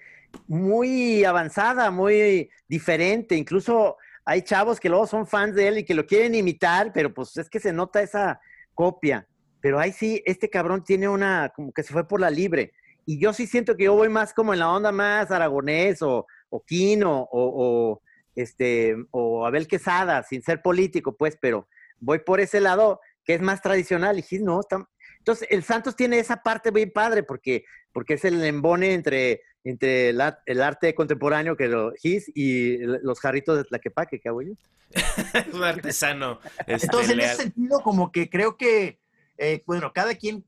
muy 0.46 1.24
avanzada, 1.24 1.90
muy 1.90 2.50
diferente. 2.68 3.34
Incluso 3.34 3.96
hay 4.24 4.42
chavos 4.42 4.78
que 4.78 4.90
luego 4.90 5.06
son 5.06 5.26
fans 5.26 5.54
de 5.54 5.68
él 5.68 5.78
y 5.78 5.84
que 5.84 5.94
lo 5.94 6.06
quieren 6.06 6.34
imitar, 6.34 6.92
pero 6.92 7.14
pues 7.14 7.34
es 7.38 7.48
que 7.48 7.60
se 7.60 7.72
nota 7.72 8.02
esa 8.02 8.40
copia. 8.74 9.26
Pero 9.60 9.78
ahí 9.78 9.90
sí, 9.90 10.22
este 10.26 10.50
cabrón 10.50 10.84
tiene 10.84 11.08
una, 11.08 11.50
como 11.56 11.72
que 11.72 11.82
se 11.82 11.94
fue 11.94 12.06
por 12.06 12.20
la 12.20 12.28
libre. 12.28 12.72
Y 13.06 13.18
yo 13.18 13.32
sí 13.32 13.46
siento 13.46 13.74
que 13.74 13.84
yo 13.84 13.94
voy 13.94 14.10
más 14.10 14.34
como 14.34 14.52
en 14.52 14.58
la 14.58 14.70
onda 14.70 14.92
más 14.92 15.30
aragonés 15.30 16.02
o, 16.02 16.26
o 16.50 16.62
Quino 16.62 17.22
o, 17.22 17.28
o, 17.32 18.02
este, 18.40 18.96
o 19.10 19.46
Abel 19.46 19.66
Quesada, 19.66 20.22
sin 20.22 20.42
ser 20.42 20.62
político, 20.62 21.16
pues, 21.16 21.36
pero 21.40 21.68
voy 21.98 22.20
por 22.20 22.40
ese 22.40 22.60
lado 22.60 23.00
que 23.24 23.34
es 23.34 23.40
más 23.40 23.60
tradicional. 23.62 24.18
Y 24.18 24.22
Gis, 24.22 24.40
no, 24.42 24.60
está... 24.60 24.88
Entonces, 25.18 25.48
el 25.50 25.62
Santos 25.64 25.96
tiene 25.96 26.18
esa 26.18 26.42
parte 26.42 26.70
bien 26.70 26.90
padre 26.92 27.22
porque, 27.22 27.64
porque 27.92 28.14
es 28.14 28.24
el 28.24 28.42
embone 28.44 28.94
entre, 28.94 29.42
entre 29.64 30.10
el, 30.10 30.20
ar- 30.20 30.40
el 30.46 30.62
arte 30.62 30.94
contemporáneo 30.94 31.56
que 31.56 31.66
lo 31.68 31.92
Gis 32.00 32.30
y 32.34 32.78
los 32.78 33.20
jarritos 33.20 33.56
de 33.58 33.64
Tlaquepaque, 33.64 34.20
¿qué 34.20 34.28
hago 34.28 34.42
yo? 34.42 34.52
Es 34.90 34.94
un 35.52 35.64
artesano. 35.64 36.38
este, 36.66 36.86
Entonces, 36.86 37.10
en 37.12 37.20
ese 37.20 37.36
sentido, 37.42 37.80
como 37.80 38.10
que 38.12 38.30
creo 38.30 38.56
que, 38.56 39.00
eh, 39.36 39.62
bueno, 39.66 39.92
cada 39.92 40.14
quien 40.14 40.44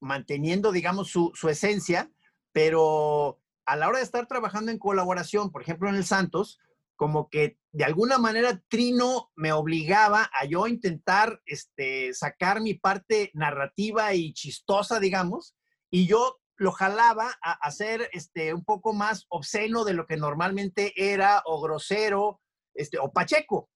manteniendo, 0.00 0.72
digamos, 0.72 1.08
su, 1.08 1.30
su 1.34 1.48
esencia, 1.48 2.10
pero 2.52 3.38
a 3.64 3.76
la 3.76 3.88
hora 3.88 3.98
de 3.98 4.04
estar 4.04 4.26
trabajando 4.26 4.70
en 4.72 4.78
colaboración, 4.78 5.50
por 5.52 5.62
ejemplo, 5.62 5.88
en 5.88 5.94
el 5.94 6.04
Santos, 6.04 6.58
como 7.02 7.28
que 7.28 7.58
de 7.72 7.82
alguna 7.82 8.16
manera 8.16 8.62
Trino 8.68 9.32
me 9.34 9.52
obligaba 9.52 10.30
a 10.32 10.44
yo 10.44 10.68
intentar 10.68 11.42
este, 11.46 12.14
sacar 12.14 12.60
mi 12.60 12.74
parte 12.74 13.32
narrativa 13.34 14.14
y 14.14 14.32
chistosa, 14.34 15.00
digamos, 15.00 15.56
y 15.90 16.06
yo 16.06 16.38
lo 16.56 16.70
jalaba 16.70 17.34
a, 17.42 17.54
a 17.54 17.70
ser 17.72 18.08
este, 18.12 18.54
un 18.54 18.64
poco 18.64 18.92
más 18.92 19.26
obsceno 19.30 19.84
de 19.84 19.94
lo 19.94 20.06
que 20.06 20.16
normalmente 20.16 20.92
era, 20.94 21.42
o 21.44 21.60
grosero, 21.60 22.40
este, 22.72 23.00
o 23.00 23.12
pacheco. 23.12 23.68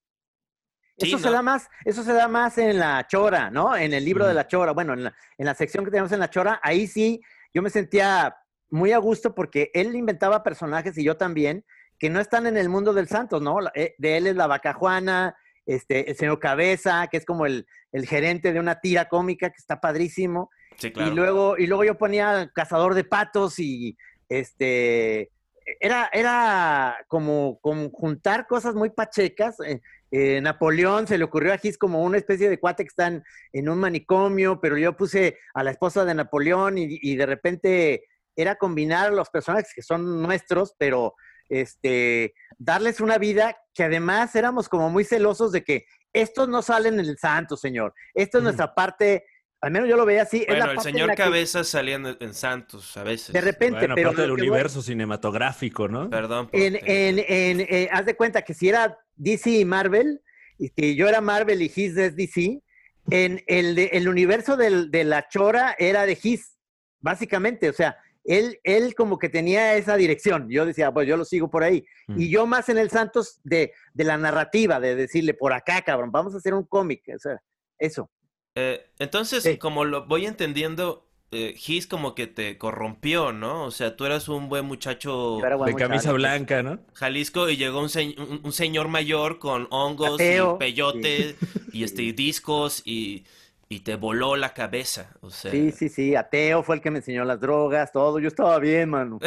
Sí, 0.97 1.09
eso 1.09 1.16
¿no? 1.16 1.24
se 1.24 1.31
da 1.33 1.43
más, 1.43 1.68
eso 1.85 2.05
se 2.05 2.12
da 2.12 2.29
más 2.29 2.59
en 2.59 2.79
la 2.79 3.09
chora, 3.09 3.51
¿no? 3.51 3.77
En 3.77 3.93
el 3.93 4.05
libro 4.05 4.24
de 4.29 4.35
la 4.35 4.47
chora. 4.47 4.70
Bueno, 4.70 4.93
en 4.93 5.03
la, 5.03 5.16
en 5.37 5.47
la 5.47 5.57
sección 5.57 5.85
que 5.85 5.91
tenemos 5.91 6.12
en 6.12 6.20
la 6.20 6.31
chora, 6.31 6.61
ahí 6.62 6.87
sí 6.87 7.20
yo 7.53 7.61
me 7.61 7.70
sentía 7.70 8.37
muy 8.70 8.93
a 8.93 8.99
gusto 8.99 9.35
porque 9.35 9.72
él 9.74 9.97
inventaba 9.97 10.45
personajes 10.45 10.97
y 10.97 11.03
yo 11.03 11.16
también, 11.16 11.64
que 11.99 12.11
no 12.11 12.20
están 12.20 12.47
en 12.47 12.57
el 12.57 12.68
mundo 12.68 12.92
del 12.92 13.09
Santos, 13.09 13.42
¿no? 13.42 13.59
Eh, 13.74 13.94
De 13.99 14.16
él 14.16 14.26
es 14.26 14.36
la 14.36 14.47
vaca 14.47 14.72
Juana, 14.72 15.36
este, 15.64 16.11
el 16.11 16.16
señor 16.16 16.38
Cabeza, 16.38 17.09
que 17.11 17.16
es 17.16 17.24
como 17.24 17.47
el, 17.47 17.66
el 17.92 18.07
gerente 18.07 18.53
de 18.53 18.61
una 18.61 18.80
tira 18.80 19.09
cómica 19.09 19.51
que 19.51 19.59
está 19.59 19.80
padrísimo. 19.80 20.51
Sí, 20.78 20.92
claro. 20.92 21.11
Y 21.11 21.14
luego, 21.14 21.59
y 21.59 21.66
luego 21.66 21.84
yo 21.84 21.99
ponía 21.99 22.51
cazador 22.55 22.94
de 22.94 23.05
patos 23.05 23.59
y 23.59 23.97
este 24.28 25.32
era, 25.80 26.09
era 26.12 26.97
como, 27.09 27.59
como 27.61 27.90
juntar 27.90 28.47
cosas 28.47 28.74
muy 28.74 28.90
pachecas. 28.90 29.59
Eh, 29.61 29.80
eh, 30.12 30.40
Napoleón 30.40 31.07
se 31.07 31.18
le 31.18 31.24
ocurrió 31.24 31.53
a 31.53 31.59
Gis 31.59 31.78
como 31.78 32.03
una 32.03 32.18
especie 32.18 32.49
de 32.49 32.61
cuate 32.61 32.84
que 32.84 32.88
están 32.88 33.24
en 33.53 33.68
un 33.68 33.78
manicomio, 33.78 34.61
pero 34.61 34.78
yo 34.78 34.97
puse 34.97 35.38
a 35.55 35.64
la 35.64 35.72
esposa 35.72 36.05
de 36.05 36.14
Napoleón 36.14 36.78
y, 36.78 36.86
y 37.03 37.16
de 37.16 37.26
repente 37.26 38.05
era 38.36 38.55
combinar 38.55 39.12
los 39.12 39.30
personajes 39.30 39.72
que 39.74 39.82
son 39.82 40.22
nuestros, 40.22 40.74
pero 40.78 41.14
este 41.49 42.34
darles 42.59 43.01
una 43.01 43.18
vida 43.18 43.57
que 43.74 43.84
además 43.84 44.34
éramos 44.34 44.68
como 44.68 44.88
muy 44.90 45.05
celosos 45.05 45.53
de 45.53 45.62
que 45.64 45.84
estos 46.12 46.49
no 46.49 46.62
salen 46.62 46.94
en 46.94 47.07
el 47.07 47.18
santo, 47.18 47.57
señor. 47.57 47.92
Esto 48.14 48.38
es 48.38 48.44
nuestra 48.44 48.74
parte, 48.74 49.24
al 49.61 49.70
menos 49.70 49.88
yo 49.88 49.97
lo 49.97 50.07
veía 50.07 50.22
así. 50.22 50.42
es 50.49 50.59
la 50.59 50.64
Bueno, 50.66 50.72
el 50.72 50.80
señor 50.80 51.09
la 51.09 51.14
que 51.16 51.22
Cabeza 51.24 51.62
salía 51.64 51.97
en, 51.97 52.32
Santos 52.34 52.97
a 52.97 53.03
veces. 53.03 53.34
De 53.34 53.40
repente, 53.42 53.80
Bueno, 53.80 53.94
pero 53.94 54.09
parte 54.11 54.22
del 54.22 54.30
voy- 54.30 54.40
universo 54.40 54.80
cinematográfico, 54.80 55.88
¿no? 55.88 56.09
Perdón. 56.09 56.49
por- 56.49 56.59
en, 56.59 56.76
en, 56.76 57.18
en, 57.18 57.61
eh, 57.61 57.88
haz 57.92 58.07
de 58.07 58.16
cuenta 58.16 58.40
que 58.42 58.55
si 58.55 58.68
era 58.70 58.99
DC 59.16 59.51
y 59.51 59.64
Marvel, 59.66 60.22
y 60.59 60.70
que 60.70 60.94
yo 60.94 61.07
era 61.09 61.20
Marvel 61.20 61.61
y 61.61 61.66
His 61.74 61.97
es 61.99 62.16
DC, 62.16 62.62
en 63.11 63.42
el, 63.47 63.74
de- 63.74 63.90
el 63.92 64.09
universo 64.09 64.57
del- 64.57 64.90
de 64.90 65.05
la 65.05 65.28
Chora 65.28 65.76
era 65.78 66.07
de 66.07 66.18
His, 66.22 66.57
básicamente. 67.01 67.68
O 67.68 67.72
sea, 67.74 67.99
él, 68.27 68.59
él 68.64 68.95
como 68.95 69.18
que 69.18 69.29
tenía 69.29 69.74
esa 69.77 69.97
dirección. 69.97 70.49
Yo 70.51 70.66
decía, 70.66 70.93
pues 70.93 71.07
yo 71.09 71.16
lo 71.16 71.24
sigo 71.24 71.49
por 71.51 71.62
ahí. 71.62 71.85
Mm. 72.09 72.20
Y 72.20 72.31
yo 72.31 72.47
más 72.47 72.68
en 72.68 72.79
el 72.79 72.91
Santos 72.91 73.41
de, 73.45 73.72
de 73.95 74.05
la 74.05 74.16
narrativa, 74.18 74.81
de 74.81 74.95
decirle, 74.97 75.35
por 75.35 75.53
acá, 75.53 75.83
cabrón, 75.83 76.11
vamos 76.12 76.35
a 76.35 76.39
hacer 76.39 76.55
un 76.55 76.64
cómic. 76.64 77.03
O 77.14 77.18
sea, 77.18 77.41
eso. 77.79 78.11
Eh, 78.55 78.85
entonces, 78.99 79.43
Sí. 79.43 79.59
como 79.59 79.85
lo 79.85 80.07
voy 80.07 80.27
entendiendo, 80.27 81.03
eh, 81.33 81.55
Gis 81.57 81.87
como 81.87 82.14
que 82.14 82.27
te 82.27 82.57
corrompió, 82.57 83.33
¿no? 83.33 83.64
O 83.64 83.70
sea, 83.70 83.97
tú 83.97 84.07
eras 84.07 84.29
un 84.29 84.49
buen 84.49 84.64
muchacho 84.64 85.39
buen 85.41 85.74
De 85.74 85.74
camisa 85.74 86.12
blanca, 86.12 86.62
¿no? 86.62 86.79
Jalisco 86.95 87.49
y 87.51 87.57
llegó 87.57 87.81
un, 87.81 87.89
se- 87.89 88.14
un- 88.16 88.41
un 88.45 88.53
señor 88.53 88.89
mayor 88.89 89.39
con 89.41 89.66
hongos 89.70 90.14
Ateo, 90.14 90.55
y 90.55 90.59
peyote 90.59 91.35
y 91.72 91.83
este 91.85 92.03
y 92.05 92.12
discos 92.12 92.81
y, 92.85 93.24
y 93.69 93.81
te 93.81 93.97
voló 93.97 94.37
la 94.37 94.55
cabeza. 94.55 95.11
O 95.21 95.31
sea, 95.31 95.51
Sí, 95.51 95.73
sí, 95.73 95.89
sí. 95.89 96.14
Ateo 96.17 96.62
fue 96.62 96.77
el 96.77 96.83
que 96.83 96.91
me 96.91 96.99
enseñó 96.99 97.25
las 97.25 97.41
drogas, 97.41 97.91
todo. 97.93 98.19
Yo 98.19 98.29
estaba 98.29 98.59
bien, 98.59 98.91
mano. 98.91 99.19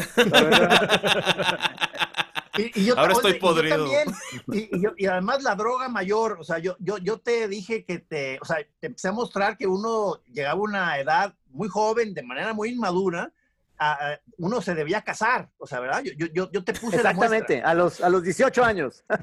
Y, 2.57 2.81
y 2.81 2.85
yo, 2.85 2.97
Ahora 2.99 3.13
oye, 3.13 3.19
estoy 3.19 3.31
y 3.31 3.33
yo 3.35 3.39
podrido. 3.39 3.77
también, 3.77 4.15
y, 4.51 4.75
y 4.77 4.81
yo- 4.81 4.93
y 4.97 5.05
además 5.05 5.43
la 5.43 5.55
droga 5.55 5.87
mayor, 5.87 6.37
o 6.39 6.43
sea, 6.43 6.57
yo, 6.59 6.75
yo, 6.79 6.97
yo 6.97 7.17
te 7.19 7.47
dije 7.47 7.85
que 7.85 7.99
te, 7.99 8.37
o 8.41 8.45
sea, 8.45 8.57
te 8.79 8.87
empecé 8.87 9.07
a 9.07 9.11
mostrar 9.13 9.55
que 9.55 9.67
uno 9.67 10.19
llegaba 10.33 10.59
a 10.59 10.63
una 10.63 10.99
edad 10.99 11.33
muy 11.51 11.69
joven, 11.69 12.13
de 12.13 12.23
manera 12.23 12.53
muy 12.53 12.69
inmadura, 12.71 13.31
a- 13.79 13.93
a- 14.11 14.19
uno 14.37 14.61
se 14.61 14.75
debía 14.75 15.01
casar, 15.01 15.49
o 15.57 15.65
sea, 15.65 15.79
¿verdad? 15.79 16.03
Yo, 16.03 16.27
yo, 16.33 16.51
yo, 16.51 16.63
te 16.63 16.73
puse 16.73 16.97
la. 17.01 17.11
Exactamente, 17.11 17.61
a 17.63 17.73
los, 17.73 18.01
a 18.01 18.09
los 18.09 18.21
18 18.23 18.63
años. 18.63 19.03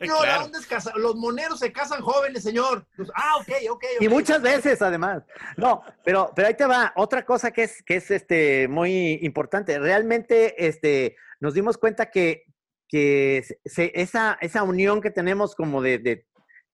No, 0.00 0.18
Claro. 0.20 0.42
¿dónde 0.42 0.58
es 0.58 0.66
casa- 0.66 0.92
Los 0.96 1.16
moneros 1.16 1.58
se 1.60 1.72
casan 1.72 2.00
jóvenes, 2.00 2.42
señor. 2.42 2.86
Pues, 2.96 3.10
ah, 3.14 3.36
ok, 3.40 3.48
ok, 3.70 3.84
ok. 3.96 4.02
Y 4.02 4.08
muchas 4.08 4.40
veces, 4.42 4.80
además. 4.82 5.22
No, 5.56 5.82
pero, 6.04 6.32
pero 6.34 6.48
ahí 6.48 6.54
te 6.54 6.66
va. 6.66 6.92
Otra 6.96 7.24
cosa 7.24 7.50
que 7.50 7.64
es, 7.64 7.82
que 7.82 7.96
es 7.96 8.10
este, 8.10 8.68
muy 8.68 9.18
importante. 9.22 9.78
Realmente 9.78 10.66
este, 10.66 11.16
nos 11.40 11.54
dimos 11.54 11.78
cuenta 11.78 12.10
que, 12.10 12.44
que 12.88 13.44
se- 13.64 13.92
esa, 13.94 14.38
esa 14.40 14.62
unión 14.62 15.00
que 15.00 15.10
tenemos 15.10 15.54
como 15.54 15.82
de, 15.82 15.98
de- 15.98 16.26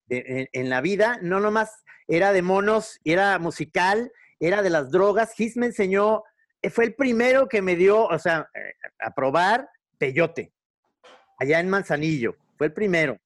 de- 0.07 0.25
en, 0.27 0.49
en 0.53 0.71
la 0.71 0.81
vida, 0.81 1.19
no 1.23 1.41
nomás 1.41 1.71
era 2.07 2.33
de 2.33 2.43
monos, 2.43 3.01
era 3.05 3.39
musical, 3.39 4.13
era 4.39 4.63
de 4.63 4.71
las 4.71 4.91
drogas. 4.91 5.33
Gis 5.35 5.57
me 5.57 5.67
enseñó, 5.67 6.23
fue 6.71 6.85
el 6.85 6.95
primero 6.95 7.49
que 7.49 7.63
me 7.63 7.77
dio, 7.77 8.05
o 8.07 8.19
sea, 8.19 8.49
eh, 8.55 8.75
a 9.01 9.11
probar 9.15 9.69
peyote, 9.99 10.53
allá 11.39 11.61
en 11.61 11.69
Manzanillo. 11.69 12.37
Fue 12.57 12.69
el 12.69 12.73
primero. 12.73 13.19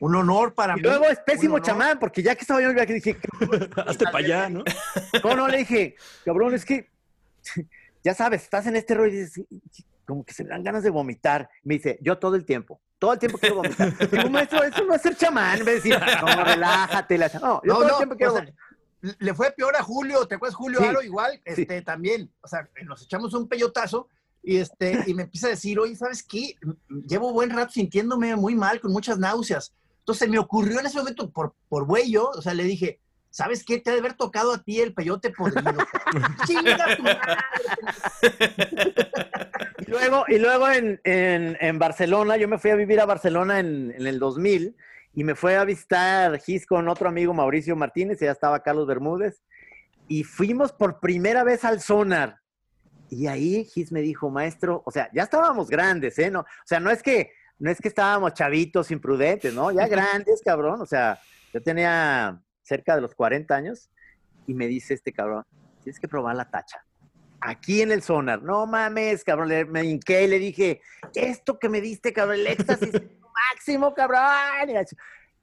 Un 0.00 0.16
honor 0.16 0.54
para 0.54 0.72
Y 0.72 0.76
mí. 0.76 0.82
luego 0.82 1.04
es 1.10 1.18
pésimo 1.20 1.58
chamán, 1.58 1.98
porque 1.98 2.22
ya 2.22 2.34
que 2.34 2.40
estaba 2.40 2.62
yo, 2.62 2.74
que 2.74 2.86
dije, 2.86 3.18
Hazte 3.86 4.04
para 4.06 4.18
allá, 4.18 4.48
¿no? 4.48 4.64
no, 5.24 5.36
no, 5.36 5.46
le 5.48 5.58
dije, 5.58 5.94
cabrón, 6.24 6.54
es 6.54 6.64
que, 6.64 6.88
ya 8.04 8.14
sabes, 8.14 8.42
estás 8.42 8.66
en 8.66 8.76
este 8.76 8.94
rollo 8.94 9.12
y 9.12 9.20
dices, 9.20 9.44
como 10.06 10.24
que 10.24 10.32
se 10.32 10.42
me 10.44 10.50
dan 10.50 10.64
ganas 10.64 10.82
de 10.82 10.90
vomitar. 10.90 11.48
Me 11.64 11.74
dice, 11.74 11.98
yo 12.00 12.18
todo 12.18 12.34
el 12.34 12.44
tiempo, 12.46 12.80
todo 12.98 13.12
el 13.12 13.18
tiempo 13.18 13.36
quiero 13.38 13.56
vomitar. 13.56 13.92
Digo, 14.10 14.30
maestro, 14.30 14.62
eso 14.64 14.84
no 14.84 14.94
es 14.94 15.02
ser 15.02 15.14
chamán. 15.16 15.62
Me 15.64 15.72
decir, 15.72 15.94
no, 15.98 16.44
relájate. 16.44 17.18
la- 17.18 17.28
No, 17.34 17.40
yo 17.40 17.60
No, 17.64 17.74
todo 17.74 17.82
no, 17.84 17.88
el 17.90 17.96
tiempo 17.98 18.16
quiero 18.16 18.32
o 18.32 18.36
sea, 18.36 18.44
vomitar. 18.46 18.64
Le 19.18 19.34
fue 19.34 19.50
peor 19.52 19.74
a 19.76 19.82
Julio, 19.82 20.26
¿te 20.26 20.34
acuerdas 20.34 20.54
Julio 20.56 20.78
Sí. 20.80 20.84
Aro? 20.86 21.02
Igual, 21.02 21.40
este, 21.44 21.82
también, 21.82 22.30
o 22.42 22.48
sea, 22.48 22.68
nos 22.84 23.02
echamos 23.02 23.32
un 23.34 23.48
peyotazo 23.48 24.08
y 24.42 24.56
este, 24.58 25.04
y 25.06 25.14
me 25.14 25.22
empieza 25.24 25.48
a 25.48 25.50
decir, 25.50 25.78
oye, 25.78 25.94
¿sabes 25.96 26.22
qué? 26.22 26.54
Llevo 27.06 27.32
buen 27.32 27.50
rato 27.50 27.72
sintiéndome 27.72 28.34
muy 28.36 28.54
mal, 28.54 28.80
con 28.80 28.92
muchas 28.92 29.18
náuseas. 29.18 29.72
Entonces 30.00 30.28
me 30.28 30.38
ocurrió 30.38 30.80
en 30.80 30.86
ese 30.86 30.98
momento, 30.98 31.30
por, 31.30 31.54
por 31.68 31.86
yo, 32.06 32.30
o 32.30 32.40
sea, 32.42 32.54
le 32.54 32.64
dije, 32.64 32.98
¿sabes 33.30 33.62
qué? 33.64 33.78
Te 33.78 33.90
ha 33.90 33.92
de 33.92 34.00
haber 34.00 34.14
tocado 34.14 34.52
a 34.52 34.62
ti 34.62 34.80
el 34.80 34.92
peyote 34.94 35.30
podrido. 35.30 35.72
Chinga 36.46 36.96
tu 36.96 37.02
madre. 37.02 37.36
Y 39.86 39.90
luego, 39.90 40.24
y 40.28 40.38
luego 40.38 40.68
en, 40.70 41.00
en- 41.04 41.56
en 41.60 41.78
Barcelona, 41.78 42.36
yo 42.36 42.48
me 42.48 42.58
fui 42.58 42.70
a 42.70 42.76
vivir 42.76 43.00
a 43.00 43.06
Barcelona 43.06 43.60
en, 43.60 43.92
en 43.96 44.06
el 44.06 44.18
2000 44.18 44.74
y 45.12 45.24
me 45.24 45.34
fue 45.34 45.56
a 45.56 45.64
visitar 45.64 46.38
Gis 46.40 46.66
con 46.66 46.88
otro 46.88 47.08
amigo, 47.08 47.34
Mauricio 47.34 47.74
Martínez, 47.74 48.20
y 48.20 48.26
ya 48.26 48.32
estaba 48.32 48.62
Carlos 48.62 48.86
Bermúdez. 48.86 49.42
Y 50.08 50.24
fuimos 50.24 50.72
por 50.72 51.00
primera 51.00 51.44
vez 51.44 51.64
al 51.64 51.80
Sonar. 51.80 52.38
Y 53.08 53.26
ahí 53.26 53.64
Gis 53.64 53.90
me 53.90 54.02
dijo, 54.02 54.30
maestro, 54.30 54.82
o 54.86 54.90
sea, 54.90 55.10
ya 55.12 55.24
estábamos 55.24 55.68
grandes, 55.68 56.18
¿eh? 56.18 56.30
No, 56.30 56.40
o 56.40 56.46
sea, 56.64 56.78
no 56.78 56.90
es 56.90 57.02
que, 57.02 57.32
no 57.58 57.70
es 57.70 57.80
que 57.80 57.88
estábamos 57.88 58.34
chavitos, 58.34 58.90
imprudentes, 58.90 59.52
¿no? 59.52 59.72
Ya 59.72 59.88
grandes, 59.88 60.40
cabrón. 60.44 60.80
O 60.80 60.86
sea, 60.86 61.18
yo 61.52 61.60
tenía 61.60 62.40
cerca 62.62 62.94
de 62.94 63.00
los 63.00 63.14
40 63.14 63.54
años 63.54 63.90
y 64.46 64.54
me 64.54 64.68
dice 64.68 64.94
este 64.94 65.12
cabrón, 65.12 65.44
tienes 65.82 65.98
que 65.98 66.06
probar 66.08 66.36
la 66.36 66.48
tacha 66.48 66.84
aquí 67.40 67.82
en 67.82 67.90
el 67.90 68.02
sonar. 68.02 68.42
No 68.42 68.66
mames, 68.66 69.24
cabrón. 69.24 69.50
Me 69.70 69.84
hinqué 69.84 70.24
y 70.24 70.28
le 70.28 70.38
dije, 70.38 70.80
esto 71.14 71.58
que 71.58 71.68
me 71.68 71.80
diste, 71.80 72.12
cabrón, 72.12 72.40
el 72.40 72.46
éxtasis 72.46 72.90
máximo, 73.52 73.94
cabrón. 73.94 74.20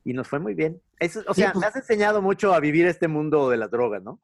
Y 0.04 0.14
nos 0.14 0.28
fue 0.28 0.40
muy 0.40 0.54
bien. 0.54 0.82
Eso, 1.00 1.22
o 1.28 1.34
Sí, 1.34 1.42
sea, 1.42 1.52
pues- 1.52 1.62
me 1.62 1.68
has 1.68 1.76
enseñado 1.76 2.22
mucho 2.22 2.54
a 2.54 2.60
vivir 2.60 2.86
este 2.88 3.08
mundo 3.08 3.50
de 3.50 3.58
las 3.58 3.70
drogas, 3.72 4.02
¿no? 4.04 4.20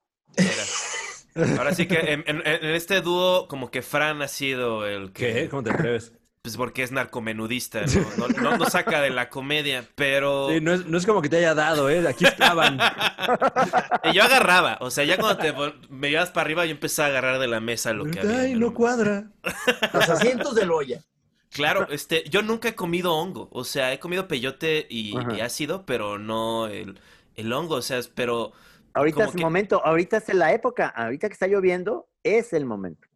Ahora 1.58 1.74
sí 1.74 1.88
que 1.88 1.96
en, 2.14 2.24
en- 2.28 2.44
en 2.46 2.70
este 2.76 3.02
dúo, 3.02 3.48
como 3.48 3.72
que 3.72 3.82
Fran 3.82 4.22
ha 4.22 4.28
sido 4.28 4.86
el 4.86 5.12
que. 5.14 5.34
¿Qué? 5.34 5.50
¿Cómo 5.50 5.64
te 5.64 5.72
atreves? 5.72 6.14
Pues 6.44 6.58
porque 6.58 6.84
es 6.84 6.92
narcomenudista, 6.92 7.82
¿no? 8.18 8.28
No, 8.28 8.42
no- 8.42 8.58
no 8.58 8.66
saca 8.66 9.00
de 9.02 9.10
la 9.10 9.30
comedia, 9.30 9.88
pero. 9.96 10.50
Sí, 10.50 10.60
no, 10.62 10.74
es, 10.74 10.86
no 10.86 10.98
es 10.98 11.06
como 11.06 11.22
que 11.22 11.30
te 11.30 11.38
haya 11.38 11.56
dado, 11.56 11.90
¿eh? 11.90 12.06
Aquí 12.08 12.26
estaban. 12.26 12.78
Y 14.04 14.14
yo 14.14 14.24
agarraba, 14.24 14.78
o 14.82 14.92
sea, 14.92 15.06
ya 15.06 15.18
cuando 15.18 15.38
te 15.42 15.54
me 15.90 16.10
llevas 16.12 16.32
para 16.32 16.46
arriba, 16.46 16.66
yo 16.66 16.72
empecé 16.72 17.02
a 17.02 17.06
agarrar 17.08 17.40
de 17.40 17.48
la 17.48 17.60
mesa 17.62 17.94
lo 17.94 18.06
que 18.06 18.20
había. 18.20 18.40
Ay, 18.42 18.56
no 18.56 18.74
cuadra. 18.74 19.32
Los 19.94 20.10
asientos 20.10 20.54
de 20.56 20.66
Loya. 20.66 21.02
Claro, 21.54 21.88
este, 21.90 22.24
yo 22.30 22.42
nunca 22.42 22.70
he 22.70 22.76
comido 22.76 23.14
hongo, 23.14 23.50
o 23.52 23.64
sea, 23.64 23.94
he 23.94 24.00
comido 24.00 24.28
peyote 24.28 24.88
y, 24.90 25.14
y 25.36 25.42
ácido, 25.42 25.86
pero 25.86 26.18
no 26.18 26.68
el, 26.68 27.00
el 27.36 27.54
hongo, 27.54 27.76
o 27.76 27.82
sea, 27.82 28.00
pero 28.16 28.54
Ahorita 28.96 29.24
es 29.24 29.30
el 29.32 29.36
que- 29.38 29.44
momento, 29.44 29.82
ahorita 29.86 30.18
es 30.18 30.34
la 30.34 30.54
época, 30.54 30.88
ahorita 30.88 31.28
que 31.28 31.34
está 31.34 31.48
lloviendo, 31.48 32.08
es 32.24 32.54
el 32.54 32.66
momento. 32.66 33.08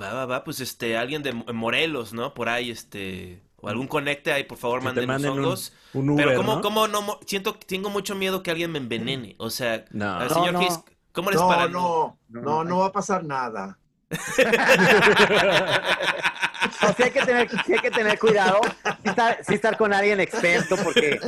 va, 0.00 0.12
va, 0.14 0.26
va, 0.26 0.44
pues 0.44 0.60
este, 0.60 0.96
alguien 0.96 1.22
de 1.22 1.32
Mo- 1.32 1.44
Morelos, 1.52 2.12
¿no? 2.12 2.34
Por 2.34 2.48
ahí, 2.48 2.70
este, 2.70 3.42
o 3.56 3.68
algún 3.68 3.86
conecte 3.88 4.32
ahí, 4.32 4.44
por 4.44 4.58
favor, 4.58 4.82
manden 4.82 5.06
los 5.06 5.14
manden 5.14 5.32
un, 5.32 5.38
hongos. 5.40 5.72
un 5.92 6.10
Uber, 6.10 6.26
pero 6.26 6.36
cómo, 6.38 6.54
¿no? 6.56 6.60
cómo 6.62 6.88
no, 6.88 7.18
siento, 7.26 7.54
tengo 7.54 7.90
mucho 7.90 8.14
miedo 8.14 8.42
que 8.42 8.50
alguien 8.50 8.72
me 8.72 8.78
envenene, 8.78 9.34
o 9.38 9.50
sea, 9.50 9.84
No. 9.90 10.28
señor 10.28 10.52
no. 10.54 10.84
¿cómo 11.12 11.30
No, 11.30 11.48
para 11.48 11.68
no, 11.68 12.18
No, 12.28 12.40
no, 12.42 12.64
no 12.64 12.78
va 12.78 12.86
a 12.86 12.92
pasar 12.92 13.24
nada. 13.24 13.78
O 16.66 16.92
sea, 16.94 17.06
hay 17.06 17.10
que 17.12 17.22
tener, 17.22 17.48
sí 17.64 17.72
hay 17.72 17.78
que 17.78 17.90
tener 17.90 18.18
cuidado, 18.18 18.60
sí 19.02 19.08
estar, 19.08 19.38
sí 19.44 19.54
estar 19.54 19.76
con 19.76 19.92
alguien 19.92 20.20
experto, 20.20 20.76
porque 20.82 21.18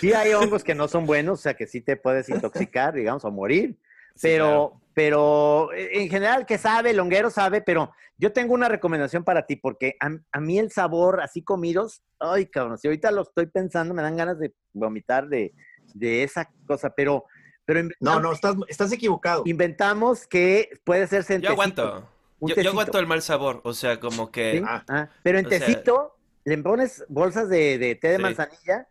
sí 0.00 0.12
hay 0.12 0.32
hongos 0.34 0.64
que 0.64 0.74
no 0.74 0.88
son 0.88 1.06
buenos, 1.06 1.40
o 1.40 1.42
sea, 1.42 1.54
que 1.54 1.66
sí 1.66 1.80
te 1.80 1.96
puedes 1.96 2.28
intoxicar, 2.28 2.94
digamos, 2.94 3.24
o 3.24 3.30
morir. 3.30 3.76
Sí, 4.14 4.22
Pero, 4.22 4.46
claro. 4.46 4.80
pero 4.94 5.68
en 5.74 6.08
general, 6.08 6.46
que 6.46 6.58
sabe, 6.58 6.90
el 6.90 7.00
honguero 7.00 7.30
sabe, 7.30 7.60
pero 7.60 7.92
yo 8.16 8.32
tengo 8.32 8.54
una 8.54 8.68
recomendación 8.68 9.22
para 9.24 9.46
ti, 9.46 9.56
porque 9.56 9.94
a, 10.00 10.10
a 10.32 10.40
mí 10.40 10.58
el 10.58 10.72
sabor 10.72 11.20
así 11.20 11.42
comidos, 11.42 12.02
ay, 12.18 12.46
cabrón, 12.46 12.78
si 12.78 12.88
ahorita 12.88 13.10
lo 13.12 13.22
estoy 13.22 13.46
pensando, 13.46 13.94
me 13.94 14.02
dan 14.02 14.16
ganas 14.16 14.38
de 14.40 14.52
vomitar 14.72 15.28
de, 15.28 15.52
de 15.94 16.24
esa 16.24 16.50
cosa, 16.66 16.90
pero, 16.90 17.26
pero 17.64 17.88
No, 18.00 18.18
no, 18.18 18.32
estás, 18.32 18.56
estás 18.66 18.90
equivocado. 18.90 19.42
inventamos 19.46 20.26
que 20.26 20.70
puede 20.84 21.06
ser 21.06 21.20
Yo 21.20 21.26
centecito. 21.28 21.52
aguanto. 21.52 22.08
Un 22.40 22.50
Yo, 22.54 22.70
aguanto 22.70 22.98
el 22.98 23.06
mal 23.06 23.22
sabor, 23.22 23.60
o 23.64 23.72
sea, 23.74 23.98
como 24.00 24.30
que... 24.30 24.58
¿sí? 24.58 24.64
Ah. 24.66 24.84
Ah, 24.88 25.08
pero 25.22 25.38
en 25.38 25.46
o 25.46 25.48
sea- 25.48 25.58
tecito 25.58 26.16
le 26.44 26.58
pones 26.58 27.04
bolsas 27.08 27.48
de, 27.48 27.78
de 27.78 27.94
té 27.94 28.08
de 28.08 28.16
Sí. 28.16 28.22
manzanilla 28.22 28.86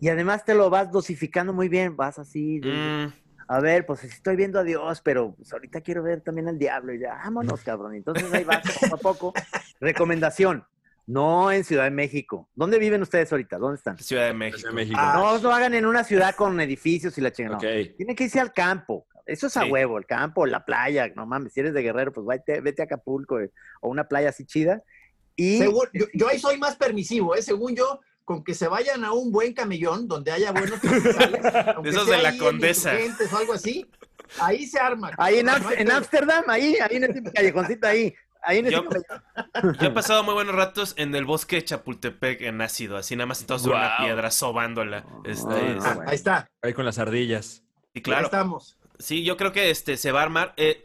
y 0.00 0.08
además 0.08 0.44
te 0.44 0.54
lo 0.54 0.68
vas 0.70 0.90
dosificando 0.92 1.52
muy 1.52 1.68
bien. 1.68 1.96
Vas 1.96 2.18
así, 2.18 2.60
de- 2.60 2.72
mm, 2.72 3.12
a 3.50 3.60
ver, 3.60 3.86
pues 3.86 4.04
estoy 4.04 4.36
viendo 4.36 4.58
a 4.58 4.62
Dios, 4.64 5.00
pero 5.00 5.32
pues, 5.34 5.52
ahorita 5.52 5.80
quiero 5.80 6.02
ver 6.02 6.20
también 6.20 6.48
al 6.48 6.58
diablo. 6.58 6.92
Y 6.92 7.00
ya, 7.00 7.14
vámonos, 7.14 7.62
cabrón. 7.62 7.94
Entonces 7.94 8.30
ahí 8.32 8.44
vas 8.44 8.62
poco 8.80 8.94
a 8.94 8.98
poco. 8.98 9.32
Recomendación, 9.80 10.64
no 11.06 11.50
en 11.50 11.64
Ciudad 11.64 11.84
de 11.84 11.90
México. 11.90 12.48
¿Dónde 12.54 12.78
viven 12.78 13.00
ustedes 13.00 13.32
ahorita? 13.32 13.56
¿Dónde 13.58 13.76
están? 13.78 13.96
Ciudad 13.98 14.26
de 14.26 14.34
México. 14.34 14.68
de 14.68 14.74
México. 14.74 14.98
Ah. 15.00 15.14
No 15.16 15.38
lo 15.38 15.52
hagan 15.54 15.72
en 15.74 15.86
una 15.86 16.04
ciudad 16.04 16.34
con 16.34 16.60
edificios 16.60 17.16
y 17.16 17.20
la 17.22 17.32
chingada. 17.32 17.56
no. 17.56 17.58
Ok. 17.66 17.96
Tienen 17.96 18.14
que 18.14 18.24
irse 18.24 18.38
al 18.38 18.52
campo. 18.52 19.06
Eso 19.28 19.46
es 19.46 19.56
a 19.56 19.62
Sí. 19.64 19.70
huevo, 19.70 19.98
el 19.98 20.06
campo, 20.06 20.46
la 20.46 20.64
playa. 20.64 21.08
No 21.14 21.26
mames, 21.26 21.52
si 21.52 21.60
eres 21.60 21.74
de 21.74 21.82
Guerrero, 21.82 22.12
pues 22.12 22.26
vete, 22.26 22.60
vete 22.60 22.82
a 22.82 22.86
Acapulco 22.86 23.38
eh, 23.40 23.50
o 23.80 23.88
una 23.88 24.04
playa 24.08 24.30
así 24.30 24.44
chida. 24.46 24.82
Y 25.36 25.58
Según- 25.58 25.88
yo, 25.92 26.06
yo 26.14 26.28
ahí 26.28 26.38
soy 26.38 26.58
más 26.58 26.76
permisivo, 26.76 27.34
¿eh? 27.36 27.42
Según 27.42 27.76
yo, 27.76 28.00
con 28.24 28.42
que 28.42 28.54
se 28.54 28.68
vayan 28.68 29.04
a 29.04 29.12
un 29.12 29.30
buen 29.30 29.52
camellón 29.54 30.08
donde 30.08 30.32
haya 30.32 30.50
buenos 30.52 30.80
pastizales, 30.80 31.40
aunque 31.76 31.90
Esos 31.90 32.06
sea 32.06 32.16
de 32.16 32.22
la 32.22 32.28
ahí 32.30 32.38
Condesa. 32.38 32.92
O 33.32 33.36
algo 33.36 33.52
así, 33.52 33.86
ahí 34.40 34.66
se 34.66 34.78
arma. 34.78 35.12
Ahí 35.18 35.38
en, 35.38 35.46
no. 35.46 35.52
Ámsterdam, 35.96 36.44
ahí, 36.48 36.76
ahí 36.80 36.96
en 36.96 37.04
ese 37.04 37.22
callejoncito, 37.22 37.86
ahí. 37.86 38.14
Ahí 38.42 38.58
en 38.58 38.66
ese 38.66 38.76
Yo-. 38.76 38.84
Yo 39.80 39.86
he 39.88 39.90
pasado 39.90 40.22
muy 40.24 40.32
buenos 40.34 40.54
ratos 40.54 40.94
en 40.96 41.14
el 41.14 41.24
bosque 41.24 41.56
de 41.56 41.64
Chapultepec 41.64 42.40
en 42.42 42.60
ácido, 42.60 42.96
así 42.96 43.16
nada 43.16 43.26
más 43.26 43.38
sentados 43.38 43.62
sobre 43.62 43.76
una 43.78 43.96
piedra, 43.98 44.30
sobándola. 44.30 45.04
Este, 45.24 45.52
Ah, 45.52 45.74
es- 45.76 45.84
Ah, 45.84 45.94
bueno. 45.94 46.10
ahí 46.10 46.16
está, 46.16 46.50
Ahí 46.62 46.72
con 46.72 46.84
las 46.84 46.98
ardillas. 46.98 47.62
y 47.94 48.00
claro, 48.02 48.26
estamos. 48.26 48.77
Sí, 48.98 49.24
yo 49.24 49.36
creo 49.36 49.52
que 49.52 49.70
este 49.70 49.96
se 49.96 50.12
va 50.12 50.20
a 50.20 50.24
armar. 50.24 50.54
Eh, 50.56 50.84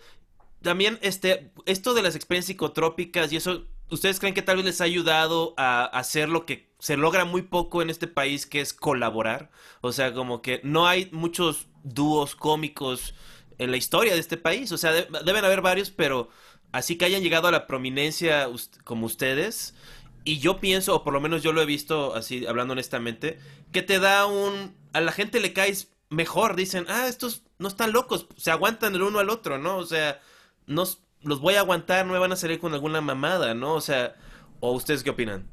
también, 0.61 0.99
este, 1.01 1.51
esto 1.65 1.93
de 1.93 2.01
las 2.03 2.15
experiencias 2.15 2.47
psicotrópicas 2.47 3.31
y 3.33 3.37
eso, 3.37 3.65
¿ustedes 3.89 4.19
creen 4.19 4.33
que 4.33 4.41
tal 4.41 4.57
vez 4.57 4.65
les 4.65 4.81
ha 4.81 4.85
ayudado 4.85 5.53
a 5.57 5.85
hacer 5.85 6.29
lo 6.29 6.45
que 6.45 6.71
se 6.79 6.97
logra 6.97 7.25
muy 7.25 7.41
poco 7.43 7.81
en 7.81 7.89
este 7.89 8.07
país, 8.07 8.45
que 8.45 8.61
es 8.61 8.73
colaborar? 8.73 9.51
O 9.81 9.91
sea, 9.91 10.13
como 10.13 10.41
que 10.41 10.61
no 10.63 10.87
hay 10.87 11.09
muchos 11.11 11.67
dúos 11.83 12.35
cómicos 12.35 13.13
en 13.57 13.71
la 13.71 13.77
historia 13.77 14.13
de 14.13 14.19
este 14.19 14.37
país. 14.37 14.71
O 14.71 14.77
sea, 14.77 14.91
de- 14.93 15.07
deben 15.25 15.45
haber 15.45 15.61
varios, 15.61 15.91
pero 15.91 16.29
así 16.71 16.97
que 16.97 17.05
hayan 17.05 17.23
llegado 17.23 17.47
a 17.47 17.51
la 17.51 17.67
prominencia 17.67 18.47
como 18.83 19.05
ustedes. 19.05 19.75
Y 20.25 20.39
yo 20.39 20.59
pienso, 20.59 20.95
o 20.95 21.03
por 21.03 21.13
lo 21.13 21.19
menos 21.21 21.43
yo 21.43 21.51
lo 21.51 21.61
he 21.61 21.65
visto 21.65 22.15
así, 22.15 22.45
hablando 22.45 22.71
honestamente, 22.73 23.39
que 23.71 23.81
te 23.81 23.99
da 23.99 24.25
un... 24.25 24.75
A 24.93 25.01
la 25.01 25.11
gente 25.11 25.39
le 25.41 25.53
caes 25.53 25.89
mejor, 26.13 26.55
dicen, 26.55 26.85
ah, 26.89 27.07
estos 27.07 27.43
no 27.59 27.67
están 27.67 27.91
locos, 27.91 28.27
se 28.37 28.51
aguantan 28.51 28.95
el 28.95 29.01
uno 29.03 29.19
al 29.19 29.29
otro, 29.29 29.57
¿no? 29.57 29.77
O 29.77 29.85
sea, 29.85 30.21
no, 30.67 30.83
los 31.21 31.39
voy 31.41 31.55
a 31.55 31.59
aguantar, 31.59 32.05
no 32.05 32.13
me 32.13 32.19
van 32.19 32.31
a 32.31 32.35
salir 32.37 32.59
con 32.59 32.73
alguna 32.73 33.01
mamada, 33.01 33.53
¿no? 33.53 33.73
O 33.73 33.81
sea, 33.81 34.15
¿o 34.59 34.71
ustedes 34.71 35.03
qué 35.03 35.09
opinan? 35.09 35.49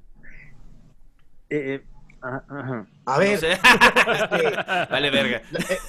Eh, 1.48 1.74
eh, 1.82 1.84
ajá, 2.20 2.44
ajá. 2.48 2.86
A 3.06 3.12
No 3.14 3.18
ver, 3.18 3.38
sé. 3.38 3.52
este, 4.14 4.56
vale, 4.90 5.11
verga. 5.11 5.42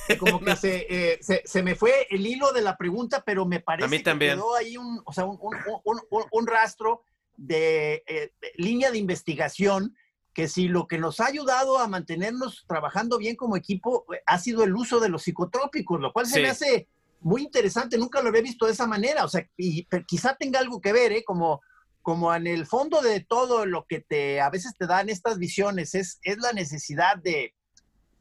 eh, 0.10 0.18
como 0.18 0.40
que 0.40 0.56
se, 0.56 0.88
eh, 0.90 1.20
se, 1.22 1.42
se 1.46 1.62
me 1.64 1.76
fue 1.76 2.08
el 2.10 2.26
hilo 2.26 2.52
de 2.52 2.62
la 2.62 2.78
pregunta, 2.78 3.24
pero 3.26 3.46
me 3.46 3.60
parece 3.60 3.86
A 3.86 3.90
mí 3.90 3.98
que 3.98 4.04
también. 4.04 4.36
quedó 4.36 4.56
ahí 4.56 4.78
un, 4.78 5.02
o 5.06 5.14
sea, 5.14 5.26
un, 5.26 5.38
un- 5.42 5.56
un- 5.84 6.02
un- 6.10 6.26
un 6.32 6.48
rastro 6.48 7.04
de, 7.38 8.04
eh, 8.08 8.32
de 8.42 8.52
línea 8.56 8.92
de 8.92 8.98
investigación 8.98 9.96
que 10.34 10.48
si 10.48 10.68
lo 10.68 10.88
que 10.88 10.98
nos 10.98 11.20
ha 11.20 11.28
ayudado 11.28 11.78
a 11.78 11.88
mantenernos 11.88 12.66
trabajando 12.68 13.18
bien 13.18 13.36
como 13.36 13.58
equipo 13.58 14.06
eh, 14.14 14.22
ha 14.26 14.40
sido 14.40 14.64
el 14.64 14.76
uso 14.76 15.00
de 15.00 15.10
los 15.10 15.24
psicotrópicos, 15.24 16.00
lo 16.00 16.14
cual 16.14 16.26
se 16.26 16.36
Sí. 16.36 16.42
me 16.42 16.50
hace 16.50 16.88
muy 17.20 17.44
interesante, 17.44 17.98
nunca 17.98 18.22
lo 18.22 18.30
había 18.30 18.42
visto 18.42 18.66
de 18.66 18.72
esa 18.72 18.88
manera, 18.88 19.26
o 19.26 19.28
sea, 19.28 19.48
y, 19.58 19.88
quizá 20.08 20.36
tenga 20.36 20.60
algo 20.60 20.82
que 20.82 20.94
ver, 20.94 21.12
¿eh? 21.12 21.24
Como, 21.24 21.62
como 22.02 22.34
en 22.34 22.48
el 22.48 22.66
fondo 22.66 23.02
de 23.02 23.20
todo 23.20 23.66
lo 23.66 23.86
que 23.86 24.00
te 24.00 24.42
a 24.42 24.50
veces 24.50 24.74
te 24.78 24.88
dan 24.88 25.10
estas 25.10 25.38
visiones 25.38 25.94
es, 25.94 26.20
es 26.24 26.38
la 26.40 26.52
necesidad 26.54 27.18
de, 27.18 27.54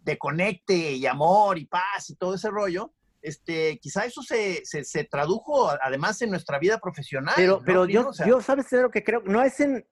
de 0.02 0.18
conecte 0.18 0.92
y 0.92 1.06
amor 1.06 1.58
y 1.58 1.66
paz 1.66 2.10
y 2.10 2.16
todo 2.16 2.34
ese 2.34 2.50
rollo, 2.50 2.92
este, 3.22 3.78
quizá 3.80 4.04
eso 4.04 4.22
se, 4.22 4.64
se, 4.64 4.84
se 4.84 5.04
tradujo 5.04 5.70
además 5.82 6.20
en 6.22 6.30
nuestra 6.30 6.58
vida 6.58 6.78
profesional. 6.78 7.34
Pero, 7.36 7.58
¿no, 7.58 7.64
pero 7.64 7.86
yo, 7.86 8.08
O 8.08 8.12
sea, 8.12 8.26
yo, 8.26 8.40
¿sabes 8.40 8.70
lo 8.72 8.90
que 8.90 9.04
creo? 9.04 9.22
No 9.24 9.42
es 9.42 9.60
en. 9.60 9.86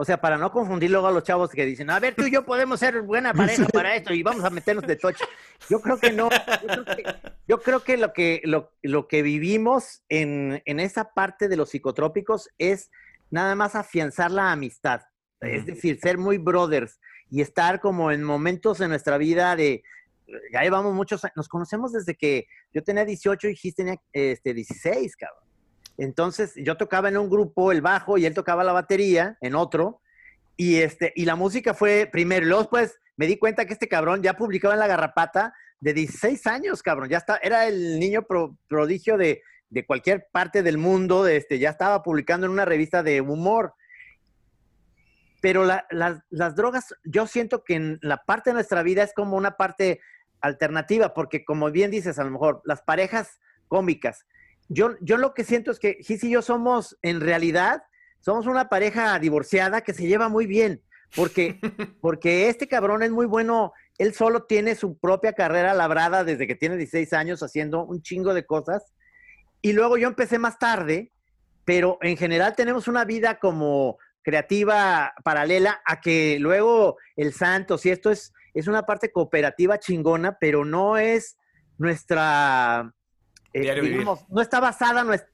O 0.00 0.04
sea, 0.06 0.18
para 0.18 0.38
no 0.38 0.50
confundir 0.50 0.90
luego 0.90 1.08
a 1.08 1.10
los 1.10 1.24
chavos 1.24 1.50
que 1.50 1.66
dicen, 1.66 1.90
a 1.90 2.00
ver, 2.00 2.14
tú 2.14 2.24
y 2.24 2.30
yo 2.30 2.42
podemos 2.42 2.80
ser 2.80 3.02
buena 3.02 3.34
pareja 3.34 3.66
para 3.70 3.94
esto 3.94 4.14
y 4.14 4.22
vamos 4.22 4.42
a 4.42 4.48
meternos 4.48 4.86
de 4.86 4.96
toche. 4.96 5.22
Yo 5.68 5.78
creo 5.82 5.98
que 5.98 6.10
no. 6.10 6.30
Yo 6.30 6.68
creo 6.68 6.84
que, 6.86 7.04
yo 7.46 7.60
creo 7.60 7.80
que 7.84 7.96
lo 7.98 8.12
que 8.14 8.40
lo, 8.44 8.72
lo 8.80 9.08
que 9.08 9.20
vivimos 9.20 10.02
en, 10.08 10.62
en 10.64 10.80
esa 10.80 11.12
parte 11.12 11.48
de 11.48 11.58
los 11.58 11.68
psicotrópicos 11.68 12.48
es 12.56 12.90
nada 13.28 13.54
más 13.54 13.74
afianzar 13.74 14.30
la 14.30 14.52
amistad. 14.52 15.02
Es 15.42 15.66
decir, 15.66 16.00
ser 16.00 16.16
muy 16.16 16.38
brothers 16.38 16.98
y 17.28 17.42
estar 17.42 17.78
como 17.78 18.10
en 18.10 18.24
momentos 18.24 18.80
en 18.80 18.88
nuestra 18.88 19.18
vida 19.18 19.54
de. 19.54 19.82
Ya 20.50 20.62
llevamos 20.62 20.94
muchos 20.94 21.22
años. 21.26 21.36
Nos 21.36 21.48
conocemos 21.48 21.92
desde 21.92 22.14
que 22.14 22.46
yo 22.72 22.82
tenía 22.82 23.04
18 23.04 23.48
y 23.48 23.54
Gis 23.54 23.74
tenía 23.74 23.96
este, 24.14 24.54
16, 24.54 25.14
cabrón. 25.16 25.49
Entonces 26.00 26.52
yo 26.56 26.76
tocaba 26.76 27.08
en 27.10 27.18
un 27.18 27.28
grupo 27.28 27.72
el 27.72 27.82
bajo 27.82 28.16
y 28.18 28.24
él 28.26 28.34
tocaba 28.34 28.64
la 28.64 28.72
batería 28.72 29.36
en 29.40 29.54
otro. 29.54 30.00
Y, 30.56 30.76
este, 30.76 31.12
y 31.14 31.24
la 31.26 31.36
música 31.36 31.74
fue 31.74 32.08
primero. 32.10 32.46
Luego 32.46 32.62
después 32.62 32.98
me 33.16 33.26
di 33.26 33.36
cuenta 33.36 33.66
que 33.66 33.74
este 33.74 33.88
cabrón 33.88 34.22
ya 34.22 34.34
publicaba 34.34 34.74
en 34.74 34.80
La 34.80 34.86
Garrapata 34.86 35.52
de 35.78 35.92
16 35.92 36.46
años, 36.46 36.82
cabrón. 36.82 37.08
Ya 37.10 37.18
está, 37.18 37.36
era 37.42 37.66
el 37.66 37.98
niño 38.00 38.22
pro- 38.22 38.56
prodigio 38.68 39.16
de, 39.18 39.42
de 39.68 39.84
cualquier 39.86 40.26
parte 40.32 40.62
del 40.62 40.78
mundo. 40.78 41.22
de 41.22 41.36
Este, 41.36 41.58
ya 41.58 41.70
estaba 41.70 42.02
publicando 42.02 42.46
en 42.46 42.52
una 42.52 42.64
revista 42.64 43.02
de 43.02 43.20
humor. 43.20 43.74
Pero 45.42 45.64
la- 45.64 45.86
las 45.90 46.54
drogas, 46.54 46.94
yo 47.04 47.26
siento 47.26 47.62
que 47.64 47.74
en 47.74 47.98
la 48.02 48.18
parte 48.24 48.50
de 48.50 48.54
nuestra 48.54 48.82
vida 48.82 49.02
es 49.02 49.12
como 49.14 49.36
una 49.36 49.56
parte 49.56 50.00
alternativa, 50.40 51.12
porque 51.14 51.44
como 51.44 51.70
bien 51.70 51.90
dices, 51.90 52.18
a 52.18 52.24
lo 52.24 52.30
mejor 52.30 52.62
las 52.64 52.82
parejas 52.82 53.38
cómicas, 53.68 54.26
yo, 54.70 54.94
yo 55.00 55.16
lo 55.16 55.34
que 55.34 55.44
siento 55.44 55.72
es 55.72 55.80
que 55.80 55.98
Gis 56.00 56.22
y 56.22 56.30
yo 56.30 56.42
somos, 56.42 56.96
en 57.02 57.20
realidad, 57.20 57.82
somos 58.20 58.46
una 58.46 58.68
pareja 58.68 59.18
divorciada 59.18 59.80
que 59.80 59.92
se 59.92 60.06
lleva 60.06 60.28
muy 60.28 60.46
bien, 60.46 60.80
porque, 61.16 61.58
porque 62.00 62.48
este 62.48 62.68
cabrón 62.68 63.02
es 63.02 63.10
muy 63.10 63.26
bueno, 63.26 63.72
él 63.98 64.14
solo 64.14 64.44
tiene 64.44 64.76
su 64.76 64.96
propia 64.96 65.32
carrera 65.32 65.74
labrada 65.74 66.22
desde 66.22 66.46
que 66.46 66.54
tiene 66.54 66.76
16 66.76 67.12
años 67.14 67.42
haciendo 67.42 67.84
un 67.84 68.00
chingo 68.00 68.32
de 68.32 68.46
cosas, 68.46 68.94
y 69.60 69.72
luego 69.72 69.98
yo 69.98 70.06
empecé 70.06 70.38
más 70.38 70.56
tarde, 70.56 71.12
pero 71.64 71.98
en 72.00 72.16
general 72.16 72.54
tenemos 72.54 72.86
una 72.86 73.04
vida 73.04 73.40
como 73.40 73.98
creativa 74.22 75.12
paralela 75.24 75.80
a 75.84 76.00
que 76.00 76.38
luego 76.38 76.96
el 77.16 77.32
Santos 77.32 77.84
y 77.86 77.90
esto 77.90 78.10
es, 78.12 78.32
es 78.54 78.68
una 78.68 78.86
parte 78.86 79.10
cooperativa 79.10 79.80
chingona, 79.80 80.38
pero 80.38 80.64
no 80.64 80.96
es 80.96 81.36
nuestra 81.76 82.94
eh, 83.52 83.62
digamos, 83.90 84.28
no 84.28 84.40
está 84.40 84.60
basada 84.60 85.02
nues- 85.04 85.26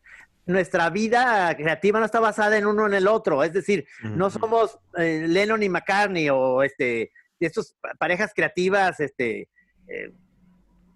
nuestra 0.47 0.91
vida 0.91 1.55
creativa, 1.57 1.99
no 1.99 2.07
está 2.07 2.21
basada 2.21 2.57
en 2.57 2.67
uno 2.67 2.87
en 2.87 2.95
el 2.95 3.09
otro. 3.09 3.43
Es 3.43 3.53
decir, 3.53 3.87
no 4.03 4.31
somos 4.31 4.79
eh, 4.97 5.25
Lennon 5.29 5.63
y 5.63 5.69
McCartney 5.69 6.29
o 6.31 6.63
este, 6.63 7.11
estos 7.41 7.75
pa- 7.81 7.95
parejas 7.99 8.33
creativas 8.35 9.01
este, 9.01 9.49
eh, 9.89 10.13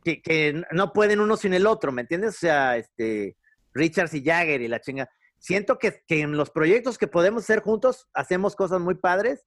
que, 0.04 0.22
que 0.22 0.62
no 0.72 0.92
pueden 0.92 1.20
uno 1.20 1.36
sin 1.36 1.52
el 1.52 1.66
otro, 1.66 1.90
¿me 1.92 2.02
entiendes? 2.02 2.36
O 2.36 2.38
sea, 2.38 2.76
este, 2.76 3.36
Richards 3.74 4.14
y 4.14 4.24
Jagger 4.24 4.60
y 4.62 4.68
la 4.68 4.80
chinga. 4.80 5.08
Siento 5.38 5.78
que, 5.78 6.02
que 6.06 6.20
en 6.20 6.36
los 6.36 6.50
proyectos 6.50 6.96
que 6.98 7.06
podemos 7.08 7.42
hacer 7.42 7.60
juntos 7.60 8.08
hacemos 8.14 8.54
cosas 8.54 8.80
muy 8.80 8.94
padres, 8.94 9.44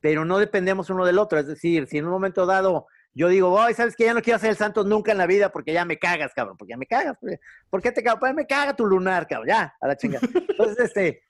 pero 0.00 0.24
no 0.24 0.38
dependemos 0.38 0.88
uno 0.90 1.04
del 1.04 1.18
otro. 1.18 1.38
Es 1.38 1.46
decir, 1.46 1.86
si 1.86 1.98
en 1.98 2.06
un 2.06 2.10
momento 2.10 2.46
dado 2.46 2.86
yo 3.14 3.28
digo, 3.28 3.60
ay, 3.60 3.74
¿sabes 3.74 3.94
que 3.96 4.04
Ya 4.04 4.14
no 4.14 4.22
quiero 4.22 4.36
hacer 4.36 4.50
el 4.50 4.56
Santos 4.56 4.86
nunca 4.86 5.12
en 5.12 5.18
la 5.18 5.26
vida 5.26 5.50
porque 5.52 5.72
ya 5.72 5.84
me 5.84 5.98
cagas, 5.98 6.32
cabrón, 6.34 6.56
porque 6.56 6.70
ya 6.72 6.76
me 6.76 6.86
cagas. 6.86 7.16
¿Por 7.18 7.30
qué- 7.30 7.40
¿Por 7.70 7.82
qué 7.82 7.92
te 7.92 8.02
cagas? 8.02 8.20
Pues 8.20 8.34
me 8.34 8.46
caga 8.46 8.74
tu 8.74 8.86
lunar, 8.86 9.26
cabrón, 9.28 9.48
ya, 9.48 9.74
a 9.80 9.86
la 9.86 9.96
chinga. 9.96 10.18
Entonces, 10.48 10.78
este, 10.86 11.22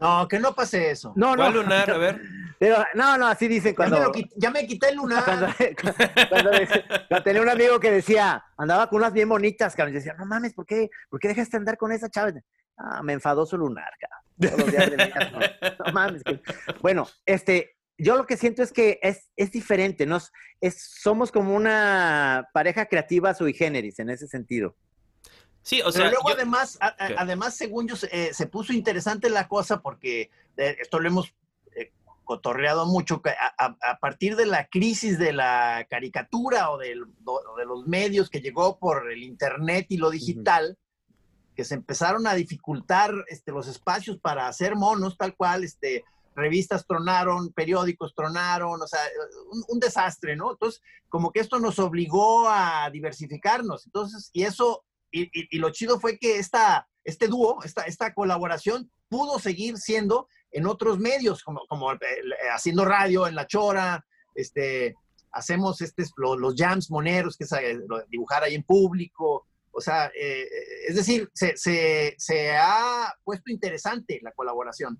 No, 0.00 0.26
que 0.28 0.38
no 0.38 0.54
pase 0.54 0.90
eso. 0.90 1.12
no, 1.16 1.30
no. 1.30 1.36
¿Cuál 1.36 1.54
lunar? 1.54 1.90
A 1.90 1.98
ver. 1.98 2.20
Pero, 2.58 2.76
no, 2.94 3.18
no, 3.18 3.26
así 3.26 3.48
dicen 3.48 3.72
Ya, 3.72 3.76
cuando... 3.76 4.12
me 4.12 4.24
ya 4.36 4.50
me 4.50 4.66
quité 4.66 4.88
el 4.90 4.96
lunar. 4.96 5.24
cuando, 5.24 5.46
cuando- 6.30 6.50
cuando 7.08 7.24
tenía 7.24 7.42
un 7.42 7.48
amigo 7.48 7.78
que 7.80 7.90
decía, 7.90 8.44
andaba 8.56 8.88
con 8.88 8.98
unas 9.00 9.12
bien 9.12 9.28
bonitas, 9.28 9.74
cabrón. 9.74 9.92
Y 9.94 9.98
decía, 9.98 10.14
no 10.18 10.24
mames, 10.26 10.54
¿por 10.54 10.64
qué, 10.66 10.88
¿por 11.10 11.18
qué 11.20 11.28
dejaste 11.28 11.56
de 11.56 11.58
andar 11.62 11.76
con 11.76 11.90
esa 11.92 12.08
chava? 12.08 12.32
Ah, 12.76 13.02
me 13.02 13.12
enfadó 13.12 13.44
su 13.46 13.56
lunar, 13.58 13.90
cabrón. 14.00 14.20
Todos 14.40 14.58
los 14.58 14.70
días 14.70 14.90
de 14.90 14.96
mi 14.96 15.30
no, 15.30 15.84
no 15.86 15.92
mames. 15.92 16.22
que- 16.24 16.40
Bueno, 16.80 17.06
este, 17.26 17.76
yo 17.98 18.16
lo 18.16 18.26
que 18.26 18.36
siento 18.36 18.62
es 18.62 18.72
que 18.72 18.98
es, 19.02 19.30
es 19.36 19.50
diferente, 19.52 20.06
¿no? 20.06 20.18
Es- 20.60 20.80
somos 21.00 21.30
como 21.30 21.54
una 21.54 22.48
pareja 22.52 22.86
creativa 22.86 23.34
sui 23.34 23.52
generis 23.54 23.98
en 23.98 24.10
ese 24.10 24.26
sentido. 24.26 24.76
Sí, 25.62 25.80
o 25.80 25.84
Pero 25.84 25.92
sea, 25.92 26.10
luego 26.10 26.28
yo- 26.28 26.34
además, 26.34 26.76
a- 26.80 26.88
a- 26.88 27.14
además, 27.18 27.56
según 27.56 27.88
yo, 27.88 27.96
se- 27.96 28.08
eh, 28.12 28.34
se 28.34 28.46
puso 28.46 28.72
interesante 28.72 29.30
la 29.30 29.48
cosa 29.48 29.80
porque 29.80 30.30
eh, 30.56 30.76
esto 30.80 31.00
lo 31.00 31.08
hemos 31.08 31.34
eh, 31.76 31.92
cotorreado 32.24 32.86
mucho, 32.86 33.20
a, 33.58 33.76
a- 33.90 33.98
partir 33.98 34.36
de 34.36 34.46
la 34.46 34.68
crisis 34.68 35.18
de 35.18 35.32
la 35.32 35.86
caricatura 35.90 36.70
o 36.70 36.78
del- 36.78 37.04
de 37.06 37.64
los 37.64 37.86
medios 37.86 38.28
que 38.30 38.40
llegó 38.40 38.78
por 38.78 39.10
el 39.10 39.22
internet 39.22 39.86
y 39.88 39.96
lo 39.96 40.10
digital, 40.10 40.78
que 41.56 41.64
se 41.64 41.74
empezaron 41.74 42.26
a 42.26 42.34
dificultar 42.34 43.12
este, 43.28 43.52
los 43.52 43.66
espacios 43.68 44.18
para 44.18 44.48
hacer 44.48 44.74
monos, 44.76 45.16
tal 45.16 45.34
cual, 45.36 45.64
este, 45.64 46.04
revistas 46.34 46.86
tronaron, 46.86 47.52
periódicos 47.52 48.14
tronaron, 48.14 48.80
o 48.82 48.86
sea, 48.86 49.00
un, 49.68 49.78
desastre, 49.78 50.36
¿no? 50.36 50.52
Entonces, 50.52 50.80
como 51.08 51.30
que 51.32 51.40
esto 51.40 51.60
nos 51.60 51.78
obligó 51.78 52.48
a 52.48 52.90
diversificarnos, 52.90 53.86
entonces, 53.86 54.30
y 54.32 54.42
eso 54.44 54.84
y, 55.10 55.58
lo 55.58 55.70
chido 55.70 56.00
fue 56.00 56.18
que 56.18 56.38
esta, 56.38 56.88
este 57.04 57.28
dúo, 57.28 57.62
esta, 57.62 57.82
esta 57.82 58.12
colaboración 58.14 58.90
pudo 59.08 59.38
seguir 59.38 59.76
siendo 59.78 60.28
en 60.50 60.66
otros 60.66 60.98
medios, 60.98 61.42
como, 61.44 61.60
como 61.68 61.92
eh, 61.92 61.98
haciendo 62.52 62.84
radio 62.84 63.28
en 63.28 63.36
La 63.36 63.46
Chora, 63.46 64.04
este, 64.34 64.96
hacemos 65.30 65.80
este, 65.82 66.04
lo- 66.16 66.36
los 66.36 66.54
jams 66.56 66.90
moneros, 66.90 67.36
que 67.36 67.44
es 67.44 67.52
eh, 67.52 67.78
dibujar 68.08 68.42
ahí 68.42 68.54
en 68.56 68.64
público. 68.64 69.46
O 69.70 69.80
sea, 69.80 70.10
eh, 70.18 70.48
es 70.88 70.96
decir, 70.96 71.28
se, 71.32 71.56
se- 71.56 72.14
se 72.18 72.52
ha 72.56 73.12
puesto 73.22 73.50
interesante 73.52 74.18
la 74.22 74.32
colaboración. 74.32 74.98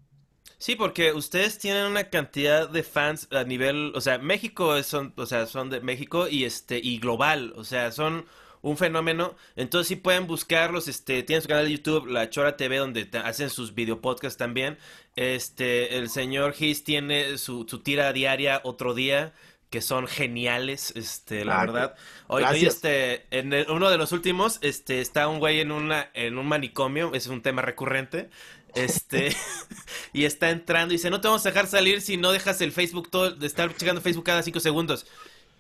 Sí, 0.65 0.77
porque 0.77 1.13
ustedes 1.13 1.59
tienen 1.59 1.85
una 1.85 2.05
cantidad 2.05 2.67
de 2.71 2.83
fans 2.83 3.29
a 3.33 3.45
nivel, 3.45 3.93
o 3.95 4.01
sea, 4.01 4.17
México 4.17 4.77
es- 4.77 4.87
son, 4.87 5.13
o 5.17 5.27
sea, 5.27 5.45
son 5.45 5.69
de 5.69 5.83
México 5.83 6.27
y 6.27 6.45
este 6.45 6.79
y 6.83 6.99
global, 6.99 7.53
o 7.55 7.65
sea, 7.65 7.93
son 7.93 8.25
un 8.63 8.79
fenómeno. 8.79 9.35
Entonces 9.57 9.89
sí 9.89 9.97
pueden 9.97 10.27
buscarlos, 10.27 10.89
este, 10.89 11.23
tienen 11.23 11.43
su 11.43 11.49
canal 11.49 11.67
de 11.67 11.73
YouTube, 11.73 12.07
La 12.07 12.31
Chora 12.31 12.57
TV, 12.57 12.79
donde 12.79 13.05
te- 13.05 13.19
hacen 13.19 13.51
sus 13.51 13.75
videopodcasts 13.75 14.39
también. 14.39 14.79
Este, 15.17 15.99
el 15.99 16.09
señor 16.09 16.55
Gis 16.55 16.83
tiene 16.83 17.37
su, 17.37 17.67
su 17.69 17.81
tira 17.81 18.11
diaria 18.15 18.63
otro 18.65 18.95
día, 18.95 19.35
que 19.69 19.83
son 19.83 20.07
geniales, 20.07 20.95
este, 20.97 21.45
la 21.45 21.61
Ah, 21.61 21.67
verdad. 21.67 21.95
Hoy, 22.29 22.43
hoy, 22.45 22.65
este, 22.65 23.27
en 23.37 23.53
el- 23.53 23.71
uno 23.71 23.91
de 23.91 23.99
los 23.99 24.13
últimos, 24.13 24.61
este, 24.63 25.03
está 25.03 25.29
un 25.29 25.41
güey 25.41 25.61
en 25.61 25.73
una, 25.73 26.09
en 26.15 26.39
un 26.39 26.47
manicomio, 26.47 27.13
es 27.13 27.27
un 27.27 27.43
tema 27.43 27.61
recurrente. 27.61 28.31
Este, 28.75 29.35
y 30.13 30.25
está 30.25 30.51
entrando 30.51 30.93
y 30.95 30.97
dice, 30.97 31.11
no 31.11 31.21
te 31.21 31.29
vamos 31.29 31.45
a 31.47 31.51
dejar 31.51 31.67
salir 31.67 32.01
si 32.01 32.17
no 32.17 32.33
dejas 32.33 32.61
el 32.61 32.73
Facebook 32.73 33.11
todo, 33.11 33.31
de 33.31 33.47
estar 33.47 33.75
checando 33.77 34.01
Facebook 34.01 34.25
cada 34.25 34.43
cinco 34.43 34.61
segundos. 34.61 35.07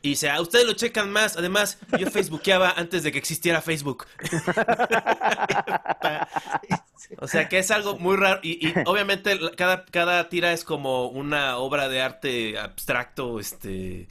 Y 0.03 0.11
dice, 0.11 0.29
a 0.29 0.39
ustedes 0.41 0.67
lo 0.67 0.75
checan 0.75 1.11
más. 1.11 1.37
Además, 1.39 1.79
yo 1.99 2.11
facebookeaba 2.11 2.73
antes 2.77 3.03
de 3.05 3.11
que 3.13 3.19
existiera 3.19 3.63
Facebook. 3.63 4.07
O 7.19 7.29
sea 7.29 7.49
que 7.49 7.59
es 7.59 7.71
algo 7.71 7.99
muy 7.99 8.17
raro. 8.17 8.41
Y, 8.43 8.67
y 8.69 8.75
obviamente 8.87 9.39
cada, 9.57 9.85
cada 9.87 10.29
tira 10.29 10.53
es 10.53 10.65
como 10.65 11.09
una 11.09 11.59
obra 11.59 11.89
de 11.89 12.01
arte 12.01 12.59
abstracto, 12.59 13.39
este, 13.41 14.09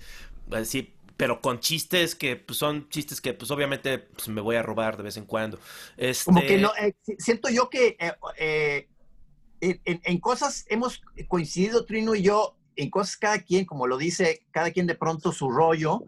así, 0.52 0.94
pero 1.18 1.42
con 1.42 1.60
chistes 1.60 2.16
que 2.16 2.36
pues, 2.36 2.58
son 2.60 2.90
chistes 2.90 3.22
que 3.22 3.34
pues 3.34 3.52
obviamente 3.52 4.00
pues, 4.00 4.28
me 4.30 4.42
voy 4.42 4.56
a 4.56 4.64
robar 4.64 4.98
de 4.98 5.04
vez 5.04 5.18
en 5.18 5.26
cuando. 5.26 5.60
Este, 5.98 6.26
Como 6.26 6.42
que 6.42 6.58
no, 6.58 6.72
eh, 6.76 6.94
si- 7.04 7.16
siento 7.20 7.50
yo 7.50 7.70
que 7.70 7.96
eh, 8.00 8.14
eh, 8.38 8.88
en, 9.86 10.20
cosas 10.20 10.66
hemos 10.70 11.02
coincidido 11.28 11.86
Trino 11.86 12.16
y 12.16 12.24
yo, 12.24 12.56
en 12.76 12.90
cosas 12.90 13.18
cada 13.18 13.40
quien, 13.40 13.66
como 13.66 13.88
lo 13.88 13.98
dice, 13.98 14.46
cada 14.52 14.72
quien 14.72 14.88
de 14.88 14.96
pronto 14.96 15.32
su 15.32 15.50
rollo, 15.50 16.04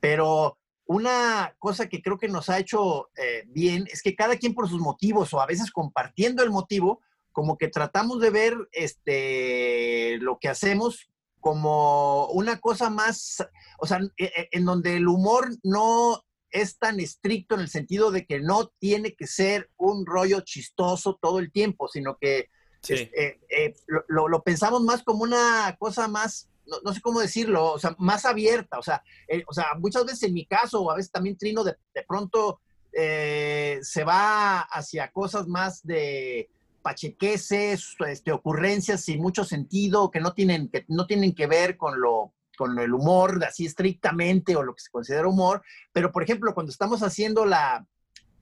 pero 0.00 0.58
una 0.86 1.54
cosa 1.58 1.88
que 1.88 2.02
creo 2.02 2.18
que 2.18 2.28
nos 2.28 2.48
ha 2.48 2.58
hecho 2.58 3.10
eh, 3.16 3.44
bien 3.48 3.86
es 3.90 4.02
que 4.02 4.16
cada 4.16 4.36
quien 4.36 4.54
por 4.54 4.68
sus 4.68 4.80
motivos 4.80 5.32
o 5.34 5.40
a 5.40 5.46
veces 5.46 5.70
compartiendo 5.70 6.42
el 6.42 6.50
motivo, 6.50 7.00
como 7.32 7.56
que 7.56 7.68
tratamos 7.68 8.20
de 8.20 8.30
ver 8.30 8.56
este, 8.72 10.18
lo 10.20 10.38
que 10.38 10.48
hacemos 10.48 11.08
como 11.40 12.26
una 12.28 12.58
cosa 12.58 12.90
más, 12.90 13.44
o 13.78 13.86
sea, 13.86 14.00
e- 14.16 14.24
e- 14.24 14.48
en 14.52 14.64
donde 14.64 14.96
el 14.96 15.08
humor 15.08 15.48
no 15.62 16.24
es 16.50 16.78
tan 16.78 16.98
estricto 17.00 17.54
en 17.54 17.60
el 17.60 17.68
sentido 17.68 18.10
de 18.10 18.26
que 18.26 18.40
no 18.40 18.68
tiene 18.78 19.14
que 19.14 19.26
ser 19.26 19.70
un 19.76 20.06
rollo 20.06 20.40
chistoso 20.40 21.18
todo 21.20 21.38
el 21.38 21.52
tiempo, 21.52 21.88
sino 21.88 22.16
que 22.18 22.48
eh, 22.88 23.40
eh, 23.48 23.74
lo, 24.08 24.42
pensamos 24.42 24.82
más 24.82 25.02
como 25.02 25.24
una 25.24 25.76
cosa 25.78 26.08
más, 26.08 26.48
no, 26.84 26.92
sé 26.92 27.00
cómo 27.00 27.20
decirlo, 27.20 27.72
o 27.72 27.78
sea, 27.78 27.94
más 27.98 28.24
abierta. 28.24 28.78
O 28.78 28.82
sea, 28.82 29.02
eh, 29.26 29.42
o 29.46 29.52
sea, 29.52 29.74
muchas 29.78 30.04
veces 30.04 30.24
en 30.24 30.34
mi 30.34 30.46
caso, 30.46 30.82
o 30.82 30.90
a 30.90 30.96
veces 30.96 31.10
también 31.10 31.36
Trino, 31.36 31.64
de, 31.64 31.76
de 31.94 32.02
pronto 32.06 32.60
se 32.90 34.02
va 34.04 34.60
hacia 34.60 35.12
cosas 35.12 35.46
más 35.46 35.86
de 35.86 36.50
pachequeses, 36.82 37.94
este, 38.08 38.32
ocurrencias 38.32 39.04
sin 39.04 39.20
mucho 39.20 39.44
sentido, 39.44 40.10
que 40.10 40.20
no 40.20 40.32
tienen 40.32 40.68
que, 40.68 40.84
no 40.88 41.06
tienen 41.06 41.32
que 41.32 41.46
ver 41.46 41.76
con 41.76 42.00
lo 42.00 42.32
con 42.56 42.76
el 42.80 42.92
humor 42.92 43.38
así 43.44 43.66
estrictamente 43.66 44.56
o 44.56 44.64
lo 44.64 44.74
que 44.74 44.82
se 44.82 44.90
considera 44.90 45.28
humor, 45.28 45.62
pero 45.92 46.10
por 46.10 46.24
ejemplo, 46.24 46.54
cuando 46.54 46.72
estamos 46.72 47.04
haciendo 47.04 47.46
la, 47.46 47.86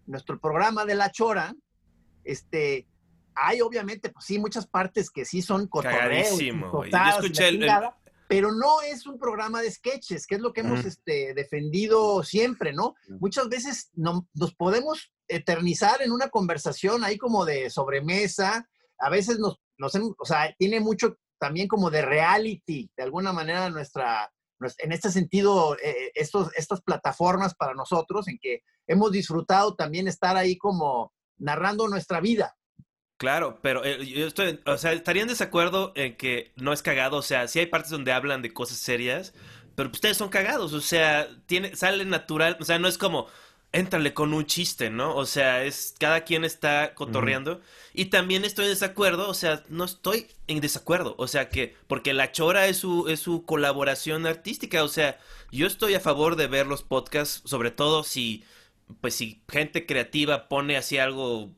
nuestro 0.06 0.40
programa 0.40 0.84
de 0.86 0.94
La 0.94 1.10
Chora, 1.10 1.54
este, 2.24 2.86
hay 3.36 3.60
obviamente, 3.60 4.08
pues 4.10 4.24
sí, 4.24 4.38
muchas 4.38 4.66
partes 4.66 5.10
que 5.10 5.24
sí 5.24 5.42
son 5.42 5.66
cotorreos. 5.68 6.28
Yo 7.20 7.26
escuché 7.26 7.48
el- 7.48 7.54
el- 7.56 7.60
chingada, 7.60 7.98
pero 8.28 8.52
no 8.52 8.80
es 8.82 9.06
un 9.06 9.18
programa 9.18 9.62
de 9.62 9.70
sketches, 9.70 10.26
que 10.26 10.34
es 10.36 10.40
lo 10.40 10.52
que 10.52 10.62
hemos 10.62 10.80
este, 10.88 11.32
defendido 11.34 12.22
siempre, 12.24 12.72
¿no? 12.72 12.94
Muchas 13.20 13.48
veces 13.48 13.90
no- 13.94 14.26
nos 14.34 14.54
podemos 14.54 15.12
eternizar 15.28 16.02
en 16.02 16.12
una 16.12 16.28
conversación 16.28 17.04
ahí 17.04 17.18
como 17.18 17.44
de 17.44 17.70
sobremesa, 17.70 18.68
a 18.98 19.10
veces 19.10 19.38
nos, 19.38 19.60
nos 19.78 19.94
o 20.18 20.24
sea, 20.24 20.54
tiene 20.58 20.80
mucho 20.80 21.16
también 21.38 21.68
como 21.68 21.90
de 21.90 22.02
reality, 22.02 22.90
de 22.96 23.02
alguna 23.02 23.32
manera 23.32 23.68
nuestra, 23.70 24.32
nues- 24.58 24.76
en 24.78 24.92
este 24.92 25.10
sentido, 25.10 25.76
eh, 25.82 26.10
estos, 26.14 26.50
estas 26.56 26.80
plataformas 26.80 27.54
para 27.54 27.74
nosotros, 27.74 28.26
en 28.28 28.38
que 28.40 28.62
hemos 28.86 29.12
disfrutado 29.12 29.74
también 29.74 30.08
estar 30.08 30.36
ahí 30.36 30.56
como 30.56 31.12
narrando 31.38 31.88
nuestra 31.88 32.20
vida. 32.20 32.56
Claro, 33.18 33.58
pero 33.62 33.82
eh, 33.84 34.04
yo 34.06 34.26
estoy, 34.26 34.60
o 34.66 34.76
sea, 34.76 34.92
estaría 34.92 35.22
en 35.22 35.28
desacuerdo 35.28 35.92
en 35.96 36.16
que 36.16 36.52
no 36.56 36.72
es 36.74 36.82
cagado, 36.82 37.16
o 37.16 37.22
sea, 37.22 37.48
sí 37.48 37.58
hay 37.58 37.66
partes 37.66 37.90
donde 37.90 38.12
hablan 38.12 38.42
de 38.42 38.52
cosas 38.52 38.76
serias, 38.76 39.32
pero 39.74 39.90
ustedes 39.90 40.18
son 40.18 40.28
cagados, 40.28 40.74
o 40.74 40.82
sea, 40.82 41.28
tiene, 41.46 41.74
sale 41.76 42.04
natural, 42.04 42.58
o 42.60 42.64
sea, 42.64 42.78
no 42.78 42.88
es 42.88 42.98
como, 42.98 43.28
éntrale 43.72 44.14
con 44.14 44.32
un 44.34 44.46
chiste, 44.46 44.90
¿no? 44.90 45.14
O 45.16 45.26
sea, 45.26 45.64
es, 45.64 45.94
cada 45.98 46.24
quien 46.24 46.44
está 46.44 46.94
cotorreando, 46.94 47.60
y 47.94 48.06
también 48.06 48.44
estoy 48.44 48.66
en 48.66 48.72
desacuerdo, 48.72 49.28
o 49.28 49.34
sea, 49.34 49.62
no 49.68 49.84
estoy 49.84 50.28
en 50.46 50.60
desacuerdo, 50.60 51.14
o 51.18 51.26
sea, 51.26 51.48
que, 51.48 51.74
porque 51.86 52.14
La 52.14 52.32
Chora 52.32 52.66
es 52.68 52.78
su, 52.78 53.08
es 53.08 53.20
su 53.20 53.44
colaboración 53.44 54.26
artística, 54.26 54.82
o 54.84 54.88
sea, 54.88 55.18
yo 55.50 55.66
estoy 55.66 55.94
a 55.94 56.00
favor 56.00 56.36
de 56.36 56.48
ver 56.48 56.66
los 56.66 56.82
podcasts, 56.82 57.42
sobre 57.44 57.70
todo 57.70 58.04
si, 58.04 58.44
pues 59.00 59.14
si 59.14 59.42
gente 59.50 59.86
creativa 59.86 60.48
pone 60.48 60.76
así 60.76 60.98
algo, 60.98 61.50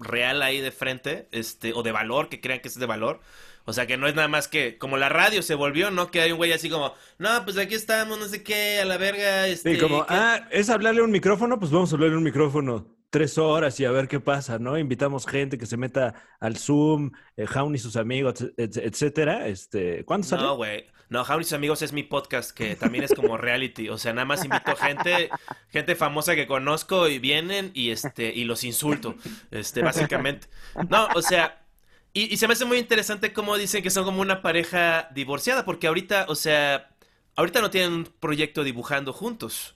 real 0.00 0.42
ahí 0.42 0.60
de 0.60 0.72
frente, 0.72 1.28
este, 1.30 1.72
o 1.74 1.82
de 1.82 1.92
valor, 1.92 2.28
que 2.28 2.40
crean 2.40 2.60
que 2.60 2.68
es 2.68 2.78
de 2.78 2.86
valor. 2.86 3.20
O 3.66 3.72
sea, 3.72 3.86
que 3.86 3.96
no 3.98 4.08
es 4.08 4.14
nada 4.14 4.26
más 4.26 4.48
que, 4.48 4.78
como 4.78 4.96
la 4.96 5.08
radio 5.10 5.42
se 5.42 5.54
volvió, 5.54 5.90
¿no? 5.90 6.10
Que 6.10 6.22
hay 6.22 6.32
un 6.32 6.38
güey 6.38 6.52
así 6.52 6.68
como, 6.70 6.94
no, 7.18 7.44
pues 7.44 7.56
aquí 7.58 7.74
estamos, 7.74 8.18
no 8.18 8.26
sé 8.26 8.42
qué, 8.42 8.80
a 8.80 8.84
la 8.86 8.96
verga, 8.96 9.46
este... 9.46 9.74
Sí, 9.74 9.80
como, 9.80 10.06
que- 10.06 10.14
ah, 10.14 10.48
es 10.50 10.70
hablarle 10.70 11.02
a 11.02 11.04
un 11.04 11.10
micrófono, 11.12 11.58
pues 11.58 11.70
vamos 11.70 11.92
a 11.92 11.96
hablarle 11.96 12.14
a 12.14 12.18
un 12.18 12.24
micrófono. 12.24 12.99
Tres 13.10 13.38
horas 13.38 13.78
y 13.80 13.84
a 13.84 13.90
ver 13.90 14.08
qué 14.08 14.20
pasa, 14.20 14.58
¿no? 14.58 14.78
Invitamos 14.78 15.26
gente 15.26 15.58
que 15.58 15.66
se 15.66 15.76
meta 15.76 16.14
al 16.40 16.56
Zoom, 16.56 17.10
eh, 17.36 17.46
Jaun 17.46 17.74
y 17.74 17.78
sus 17.78 17.96
amigos, 17.96 18.40
et- 18.56 18.76
etcétera. 18.76 19.48
Este, 19.48 20.04
¿Cuándo 20.04 20.26
sale? 20.26 20.42
No, 20.42 20.56
güey. 20.56 20.86
No, 21.08 21.24
Jaun 21.24 21.40
y 21.40 21.44
sus 21.44 21.54
amigos 21.54 21.82
es 21.82 21.92
mi 21.92 22.04
podcast 22.04 22.52
que 22.52 22.76
también 22.76 23.02
es 23.02 23.12
como 23.14 23.36
reality. 23.36 23.88
O 23.88 23.98
sea, 23.98 24.12
nada 24.12 24.24
más 24.26 24.44
invito 24.44 24.76
gente, 24.76 25.28
gente 25.68 25.96
famosa 25.96 26.36
que 26.36 26.46
conozco 26.46 27.08
y 27.08 27.18
vienen 27.18 27.72
y 27.74 27.90
este, 27.90 28.32
y 28.32 28.44
los 28.44 28.62
insulto. 28.62 29.16
Este, 29.50 29.82
básicamente. 29.82 30.46
No, 30.88 31.08
o 31.16 31.20
sea, 31.22 31.64
y 32.12 32.36
se 32.36 32.46
me 32.46 32.52
hace 32.54 32.64
muy 32.64 32.78
interesante 32.78 33.32
cómo 33.32 33.56
dicen 33.56 33.82
que 33.82 33.90
son 33.90 34.04
como 34.04 34.20
una 34.20 34.40
pareja 34.42 35.08
divorciada, 35.12 35.64
porque 35.64 35.88
ahorita, 35.88 36.26
o 36.28 36.36
sea, 36.36 36.90
ahorita 37.36 37.60
no 37.60 37.70
tienen 37.70 37.92
un 37.92 38.04
proyecto 38.04 38.62
dibujando 38.62 39.12
juntos. 39.12 39.74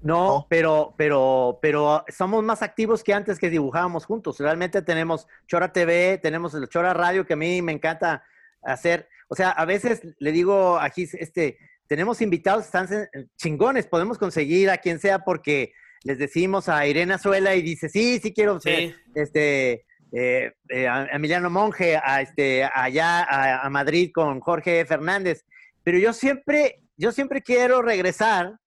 No, 0.00 0.26
No. 0.28 0.46
pero, 0.50 0.94
pero, 0.98 1.58
pero 1.62 2.04
somos 2.08 2.42
más 2.44 2.62
activos 2.62 3.02
que 3.02 3.14
antes 3.14 3.38
que 3.38 3.50
dibujábamos 3.50 4.04
juntos. 4.04 4.38
Realmente 4.38 4.82
tenemos 4.82 5.26
Chora 5.46 5.72
TV, 5.72 6.18
tenemos 6.22 6.54
el 6.54 6.68
Chora 6.68 6.92
Radio, 6.94 7.26
que 7.26 7.32
a 7.34 7.36
mí 7.36 7.62
me 7.62 7.72
encanta 7.72 8.22
hacer. 8.62 9.08
O 9.28 9.34
sea, 9.34 9.50
a 9.50 9.64
veces 9.64 10.02
le 10.18 10.32
digo 10.32 10.76
a 10.78 10.90
Gis, 10.90 11.14
este, 11.14 11.58
tenemos 11.86 12.20
invitados, 12.20 12.66
están 12.66 12.88
chingones, 13.36 13.86
podemos 13.86 14.18
conseguir 14.18 14.70
a 14.70 14.78
quien 14.78 14.98
sea 14.98 15.20
porque 15.20 15.72
les 16.02 16.18
decimos 16.18 16.68
a 16.68 16.86
Irene 16.86 17.14
Azuela 17.14 17.54
y 17.54 17.62
dice, 17.62 17.88
sí, 17.88 18.18
sí 18.22 18.32
quiero 18.34 18.60
ser, 18.60 18.78
Sí. 18.90 18.94
este, 19.14 19.86
eh, 20.12 20.52
eh, 20.68 20.86
a 20.86 21.06
Emiliano 21.12 21.48
Monge, 21.50 21.96
a 21.96 22.20
este, 22.20 22.62
allá 22.64 23.22
a, 23.22 23.64
a 23.66 23.70
Madrid 23.70 24.10
con 24.14 24.40
Jorge 24.40 24.84
Fernández. 24.84 25.44
Pero 25.82 25.98
yo 25.98 26.12
siempre, 26.12 26.82
yo 26.96 27.10
siempre 27.10 27.42
quiero 27.42 27.80
regresar 27.82 28.58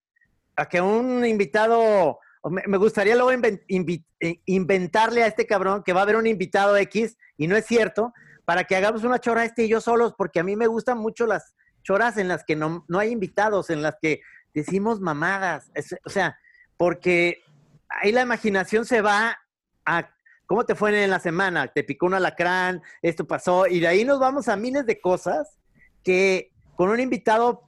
a 0.58 0.68
que 0.68 0.82
un 0.82 1.24
invitado, 1.26 2.20
me, 2.44 2.78
gustaría 2.78 3.16
luego 3.16 3.32
eh, 3.32 4.42
inventarle 4.46 5.24
a 5.24 5.28
este 5.28 5.46
cabrón 5.46 5.84
que 5.84 5.94
va 5.94 6.02
a 6.02 6.04
haber 6.04 6.18
un 6.18 6.28
invitado 6.28 6.76
X 6.76 7.16
y 7.38 7.48
no 7.48 7.56
es 7.56 7.66
cierto, 7.66 8.14
para 8.44 8.64
que 8.64 8.76
hagamos 8.76 9.04
una 9.04 9.20
chora 9.20 9.46
este 9.46 9.64
y 9.64 9.70
yo 9.70 9.80
solos, 9.80 10.14
porque 10.18 10.40
a 10.40 10.44
mí 10.44 10.56
me 10.56 10.68
gustan 10.68 10.98
mucho 10.98 11.28
las 11.28 11.54
choras 11.84 12.18
en 12.18 12.28
las 12.28 12.44
que 12.44 12.56
no, 12.56 12.86
no 12.88 13.00
hay 13.00 13.12
invitados, 13.12 13.70
en 13.70 13.82
las 13.82 13.96
que 14.02 14.22
decimos 14.54 15.00
mamadas, 15.00 15.72
o 16.04 16.10
sea, 16.10 16.38
porque 16.76 17.44
ahí 17.90 18.12
la 18.12 18.22
imaginación 18.22 18.86
se 18.86 19.02
va 19.02 19.38
a 19.86 20.10
cómo 20.48 20.66
te 20.66 20.76
fue 20.76 21.04
en 21.04 21.10
la 21.10 21.20
semana, 21.20 21.68
te 21.68 21.84
picó 21.84 22.06
un 22.08 22.16
alacrán, 22.16 22.82
esto 23.02 23.28
pasó, 23.28 23.68
y 23.68 23.82
de 23.82 23.88
ahí 23.88 24.06
nos 24.06 24.20
vamos 24.20 24.48
a 24.48 24.56
miles 24.56 24.86
de 24.86 25.00
cosas 25.00 25.60
que 26.04 26.52
con 26.76 26.90
un 26.90 27.00
invitado 27.00 27.67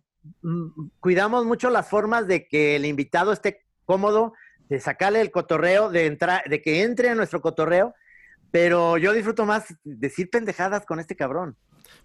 cuidamos 1.00 1.46
mucho 1.46 1.70
las 1.70 1.88
formas 1.90 2.28
de 2.28 2.48
que 2.48 2.76
el 2.76 2.86
invitado 2.86 3.32
esté 3.32 3.66
cómodo, 3.86 4.34
de 4.70 4.80
sacarle 4.80 5.22
el 5.22 5.32
cotorreo, 5.32 5.90
de 5.90 6.06
entrar, 6.06 6.44
de 6.48 6.62
que 6.62 6.84
entre 6.84 7.10
a 7.10 7.16
nuestro 7.16 7.42
cotorreo, 7.42 7.94
pero 8.52 8.98
yo 8.98 9.14
disfruto 9.14 9.46
más 9.46 9.66
decir 9.84 10.30
pendejadas 10.30 10.86
con 10.86 11.00
este 11.00 11.16
cabrón. 11.16 11.56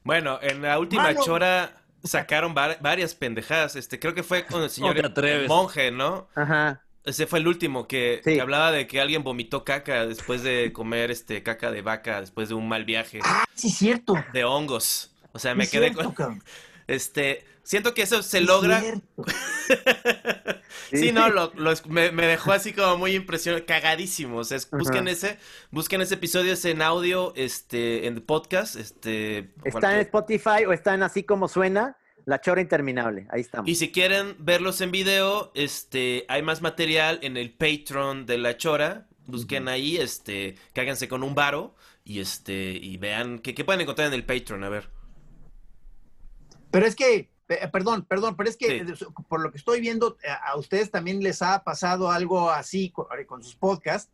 Bueno, 0.02 0.38
en 0.42 0.62
la 0.62 0.78
última 0.78 1.04
Mano. 1.04 1.20
chora 1.22 1.74
sacaron 2.02 2.54
var- 2.54 2.78
varias 2.80 3.14
pendejadas. 3.14 3.76
Este, 3.76 3.98
creo 3.98 4.14
que 4.14 4.22
fue 4.22 4.44
con 4.46 4.62
el 4.62 4.70
señor 4.70 5.04
atreves. 5.04 5.48
Monje, 5.48 5.90
¿no? 5.90 6.28
Ajá. 6.34 6.82
Ese 7.04 7.26
fue 7.26 7.38
el 7.38 7.48
último 7.48 7.86
que, 7.86 8.22
Sí. 8.24 8.34
que 8.34 8.40
hablaba 8.40 8.72
de 8.72 8.86
que 8.86 8.98
alguien 9.00 9.22
vomitó 9.22 9.62
caca 9.62 10.06
después 10.06 10.42
de 10.42 10.72
comer 10.72 11.10
este 11.10 11.42
caca 11.42 11.70
de 11.70 11.82
vaca 11.82 12.20
después 12.22 12.48
de 12.48 12.54
un 12.54 12.66
mal 12.66 12.86
viaje 12.86 13.20
Ah, 13.22 13.44
sí, 13.54 13.68
cierto. 13.68 14.14
de 14.32 14.44
hongos. 14.44 15.14
O 15.32 15.38
sea, 15.38 15.54
me 15.54 15.66
Sí, 15.66 15.72
quedé 15.72 15.88
cierto, 15.92 16.04
con 16.04 16.14
cabrón. 16.14 16.42
Este, 16.86 17.44
siento 17.62 17.94
que 17.94 18.02
eso 18.02 18.22
se 18.22 18.40
logra. 18.40 18.82
Sí, 20.92 21.10
no, 21.12 21.28
lo, 21.28 21.50
lo 21.56 21.72
me, 21.88 22.12
me 22.12 22.26
dejó 22.26 22.52
así 22.52 22.72
como 22.72 22.98
muy 22.98 23.14
impresionado, 23.16 23.64
cagadísimo. 23.66 24.38
O 24.38 24.44
sea, 24.44 24.58
es- 24.58 24.70
busquen 24.70 25.08
ese, 25.08 25.38
busquen 25.70 26.00
ese 26.02 26.14
episodio, 26.14 26.52
es 26.52 26.64
en 26.66 26.82
audio, 26.82 27.32
este, 27.36 28.06
en 28.06 28.20
podcast, 28.20 28.76
este. 28.76 29.50
Está 29.64 29.94
en 29.94 30.00
Spotify 30.00 30.64
o 30.68 30.72
está 30.72 30.94
en 30.94 31.02
así 31.02 31.24
como 31.24 31.48
suena, 31.48 31.96
La 32.26 32.40
Chora 32.40 32.60
Interminable. 32.60 33.26
Ahí 33.30 33.40
estamos. 33.40 33.68
Y 33.68 33.74
si 33.74 33.90
quieren 33.90 34.36
verlos 34.38 34.80
en 34.82 34.90
video, 34.92 35.50
este, 35.54 36.26
hay 36.28 36.42
más 36.42 36.62
material 36.62 37.18
en 37.22 37.36
el 37.36 37.50
Patreon 37.52 38.26
de 38.26 38.38
La 38.38 38.56
Chora. 38.56 39.08
Busquen 39.26 39.68
ahí, 39.68 39.96
este, 39.96 40.54
cáganse 40.74 41.08
con 41.08 41.22
un 41.22 41.34
varo 41.34 41.74
y 42.04 42.20
este, 42.20 42.72
y 42.72 42.98
vean 42.98 43.38
qué, 43.38 43.54
qué 43.54 43.64
pueden 43.64 43.80
encontrar 43.80 44.08
en 44.08 44.14
el 44.14 44.24
Patreon, 44.24 44.62
a 44.62 44.68
ver. 44.68 44.90
Pero 46.74 46.86
es 46.86 46.96
que, 46.96 47.30
eh, 47.50 47.68
perdón, 47.72 48.04
perdón, 48.04 48.34
pero 48.36 48.50
es 48.50 48.56
que 48.56 48.66
Sí. 48.66 48.92
eh, 48.92 49.06
por 49.28 49.40
lo 49.40 49.52
que 49.52 49.58
estoy 49.58 49.80
viendo, 49.80 50.16
eh, 50.24 50.28
a 50.28 50.56
ustedes 50.56 50.90
también 50.90 51.22
les 51.22 51.40
ha 51.40 51.62
pasado 51.62 52.10
algo 52.10 52.50
así 52.50 52.90
con, 52.90 53.06
con 53.28 53.44
sus 53.44 53.54
podcasts, 53.54 54.10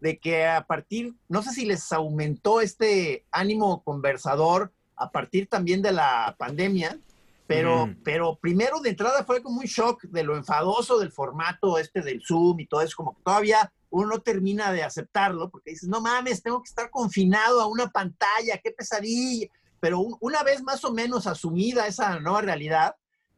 de 0.00 0.16
que 0.18 0.46
a 0.46 0.64
partir, 0.66 1.14
no 1.28 1.42
sé 1.42 1.50
si 1.50 1.66
les 1.66 1.92
aumentó 1.92 2.62
este 2.62 3.26
ánimo 3.30 3.82
conversador 3.84 4.72
a 4.96 5.10
partir 5.10 5.48
también 5.48 5.82
de 5.82 5.92
la 5.92 6.34
pandemia, 6.38 6.98
pero, 7.46 7.84
Ujú. 7.84 7.94
pero 8.02 8.36
primero 8.36 8.80
de 8.80 8.88
entrada 8.88 9.22
fue 9.24 9.42
como 9.42 9.60
un 9.60 9.66
shock 9.66 10.04
de 10.04 10.22
lo 10.22 10.34
enfadoso 10.34 10.98
del 10.98 11.12
formato 11.12 11.78
este 11.78 12.00
del 12.00 12.22
Zoom 12.24 12.58
y 12.60 12.66
todo 12.66 12.80
eso, 12.80 12.96
como 12.96 13.14
que 13.16 13.22
todavía 13.22 13.70
uno 13.90 14.08
no 14.08 14.20
termina 14.22 14.72
de 14.72 14.82
aceptarlo, 14.82 15.50
porque 15.50 15.72
dices, 15.72 15.90
no 15.90 16.00
mames, 16.00 16.42
tengo 16.42 16.62
que 16.62 16.70
estar 16.70 16.88
confinado 16.88 17.60
a 17.60 17.66
una 17.66 17.90
pantalla, 17.90 18.56
qué 18.64 18.70
pesadilla 18.70 19.48
pero 19.80 20.00
un- 20.00 20.16
una 20.20 20.42
vez 20.42 20.62
más 20.62 20.84
o 20.84 20.92
menos 20.92 21.26
asumida 21.26 21.86
esa 21.86 22.18
nueva 22.20 22.42
realidad, 22.42 22.96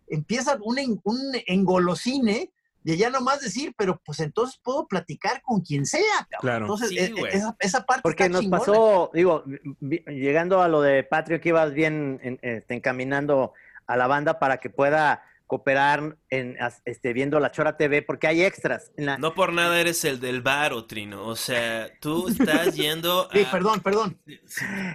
empieza 0.08 0.58
un, 0.62 1.00
un 1.04 1.18
engolosine 1.46 2.50
de 2.82 2.96
ya 2.96 3.10
nomás 3.10 3.40
decir, 3.40 3.74
pero 3.76 4.00
pues 4.04 4.20
entonces 4.20 4.58
puedo 4.62 4.86
platicar 4.88 5.42
con 5.42 5.60
quien 5.60 5.84
sea. 5.84 6.00
cabrón. 6.30 6.40
Claro. 6.40 6.64
Entonces, 6.64 6.88
Sí, 6.88 6.98
eh, 6.98 7.12
güey. 7.16 7.36
esa, 7.36 7.54
esa 7.60 7.84
parte 7.84 8.02
Porque 8.02 8.22
está 8.24 8.32
nos 8.32 8.40
chingona. 8.40 8.58
pasó, 8.58 9.10
digo, 9.12 9.44
llegando 9.80 10.62
a 10.62 10.68
lo 10.68 10.80
de 10.80 11.04
Patrio, 11.04 11.40
que 11.40 11.50
ibas 11.50 11.72
bien 11.74 12.18
en- 12.22 12.38
este, 12.42 12.74
encaminando 12.74 13.52
a 13.86 13.96
la 13.96 14.06
banda 14.06 14.38
para 14.38 14.58
que 14.58 14.70
pueda 14.70 15.22
cooperar 15.50 16.16
en 16.30 16.56
este, 16.84 17.12
viendo 17.12 17.40
la 17.40 17.50
Chora 17.50 17.76
TV, 17.76 18.02
porque 18.02 18.28
hay 18.28 18.44
extras. 18.44 18.92
En 18.96 19.06
la, 19.06 19.18
No 19.18 19.34
por 19.34 19.52
nada 19.52 19.80
eres 19.80 20.04
el 20.04 20.20
del 20.20 20.42
varo, 20.42 20.86
Trino. 20.86 21.26
O 21.26 21.34
sea, 21.34 21.88
tú 22.00 22.28
estás 22.28 22.76
yendo 22.76 23.28
a... 23.28 23.32
Sí, 23.36 23.44
perdón, 23.50 23.80
perdón. 23.80 24.16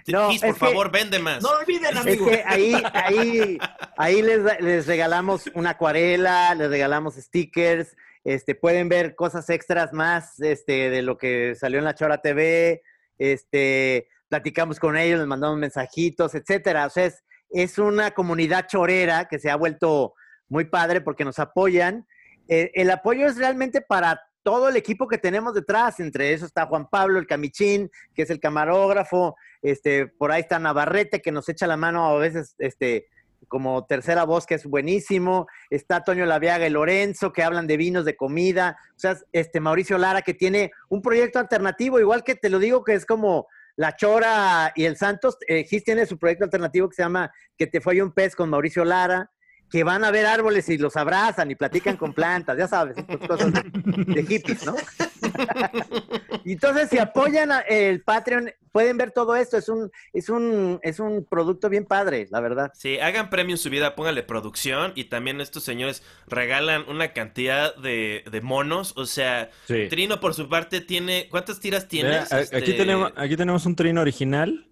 No, 0.08 0.30
Gis, 0.30 0.39
por 0.39 0.49
es 0.51 0.53
que- 0.56 0.60
favor, 0.60 0.89
vende 0.93 1.20
más. 1.20 1.43
No 1.43 1.49
olviden, 1.49 1.91
Es 1.91 1.97
amigos. 1.97 2.30
que 2.30 2.43
ahí, 2.47 2.74
ahí, 2.93 3.58
ahí 3.97 4.22
les, 4.22 4.62
les 4.62 4.88
regalamos 4.88 5.51
una 5.56 5.72
acuarela, 5.72 6.56
les 6.56 6.70
regalamos 6.70 7.16
stickers, 7.16 7.93
este, 8.24 8.56
pueden 8.56 8.88
ver 8.88 9.14
cosas 9.14 9.49
extras 9.49 9.91
más 9.91 10.39
este, 10.39 10.89
de 10.89 11.01
lo 11.01 11.18
que 11.18 11.56
salió 11.56 11.80
en 11.80 11.86
la 11.86 11.95
Chora 11.95 12.22
TV, 12.22 12.82
este, 13.18 14.08
platicamos 14.30 14.80
con 14.80 14.95
ellos, 14.95 15.20
les 15.20 15.28
mandamos 15.28 15.58
mensajitos, 15.58 16.34
etcétera. 16.34 16.86
O 16.86 16.89
sea, 16.89 17.08
es, 17.08 17.26
es 17.49 17.78
una 17.78 18.12
comunidad 18.12 18.68
chorera 18.70 19.26
que 19.26 19.38
se 19.38 19.51
ha 19.51 19.58
vuelto 19.58 20.14
muy 20.49 20.65
padre 20.65 21.01
porque 21.01 21.25
nos 21.25 21.39
apoyan. 21.39 22.07
Eh, 22.47 22.71
el 22.75 22.91
apoyo 22.91 23.27
es 23.27 23.37
realmente 23.37 23.81
para 23.81 24.21
todo 24.45 24.69
el 24.69 24.75
equipo 24.75 25.07
que 25.07 25.17
tenemos 25.17 25.55
detrás. 25.55 25.99
Entre 25.99 26.31
eso 26.31 26.45
está 26.45 26.67
Juan 26.67 26.87
Pablo, 26.87 27.17
el 27.17 27.25
camichín, 27.25 27.89
que 28.13 28.21
es 28.21 28.29
el 28.29 28.39
camarógrafo. 28.39 29.35
Este, 29.63 30.07
por 30.07 30.31
ahí 30.31 30.41
está 30.41 30.59
Navarrete, 30.59 31.21
que 31.21 31.31
nos 31.31 31.49
echa 31.49 31.65
la 31.65 31.77
mano 31.77 32.05
a 32.05 32.17
veces, 32.19 32.53
este, 32.59 33.07
como 33.47 33.85
tercera 33.85 34.23
voz, 34.23 34.45
que 34.45 34.53
es 34.53 34.65
buenísimo. 34.65 35.47
Está 35.71 36.03
Toño 36.03 36.27
Laviaga 36.27 36.67
y 36.67 36.69
Lorenzo, 36.69 37.33
que 37.33 37.41
hablan 37.41 37.65
de 37.65 37.77
vinos, 37.77 38.05
de 38.05 38.15
comida. 38.15 38.77
O 38.91 38.99
sea, 38.99 39.17
este, 39.31 39.59
Mauricio 39.59 39.97
Lara, 39.97 40.21
que 40.21 40.35
tiene 40.35 40.71
un 40.89 41.01
proyecto 41.01 41.39
alternativo, 41.39 41.99
igual 41.99 42.23
que 42.23 42.35
te 42.35 42.51
lo 42.51 42.59
digo, 42.59 42.83
que 42.83 42.93
es 42.93 43.07
como 43.07 43.47
La 43.75 43.95
Chora 43.95 44.71
y 44.75 44.85
el 44.85 44.95
Santos. 44.95 45.37
Eh, 45.47 45.63
Gis 45.63 45.83
tiene 45.83 46.05
su 46.05 46.19
proyecto 46.19 46.45
alternativo 46.45 46.87
que 46.87 46.95
se 46.95 47.01
llama 47.01 47.31
Que 47.57 47.65
te 47.65 47.81
fue 47.81 47.99
un 47.99 48.11
pez 48.11 48.35
con 48.35 48.51
Mauricio 48.51 48.85
Lara 48.85 49.31
que 49.72 49.84
van 49.84 50.03
a 50.05 50.11
ver 50.11 50.26
árboles 50.26 50.70
y 50.70 50.78
los 50.78 50.95
abrazan 50.95 51.51
y 51.51 51.55
platican 51.55 51.97
con 51.97 52.13
plantas, 52.13 52.57
ya 52.57 52.68
sabes, 52.68 52.97
estas 52.97 53.18
cosas 53.28 53.51
de, 53.53 53.61
de 54.05 54.24
hippies, 54.26 54.66
¿no? 54.66 54.76
entonces, 56.45 56.89
si 56.89 56.97
apoyan 56.97 57.51
a- 57.51 57.59
el 57.61 58.01
Patreon, 58.01 58.51
pueden 58.72 58.97
ver 58.97 59.11
todo 59.11 59.36
esto. 59.36 59.57
Es 59.57 59.70
un, 59.70 59.91
es 60.13 60.30
un, 60.30 60.80
es 60.84 60.99
un 60.99 61.26
producto 61.26 61.70
bien 61.70 61.86
padre, 61.86 62.28
la 62.30 62.39
verdad. 62.39 62.72
Sí, 62.76 62.99
hagan 62.99 63.30
premio 63.30 63.55
en 63.55 63.57
su 63.57 63.70
vida, 63.70 63.95
pónganle 63.95 64.24
producción 64.24 64.91
y 64.95 65.05
también 65.05 65.41
estos 65.41 65.63
señores 65.63 66.03
regalan 66.28 66.86
una 66.88 67.13
cantidad 67.13 67.76
de, 67.76 68.24
de 68.30 68.41
monos. 68.41 68.93
O 68.97 69.05
sea, 69.05 69.49
Sí. 69.68 69.88
Trino 69.89 70.20
por 70.20 70.34
su 70.34 70.47
parte 70.49 70.82
tiene... 70.82 71.28
¿Cuántas 71.30 71.59
tiras 71.59 71.88
tienes? 71.88 72.24
Mira, 72.26 72.36
a- 72.38 72.41
Este, 72.41 72.57
aquí, 72.57 72.74
tenemos, 72.74 73.11
aquí 73.16 73.36
tenemos 73.36 73.66
un 73.66 73.76
trino 73.76 74.01
original 74.01 74.68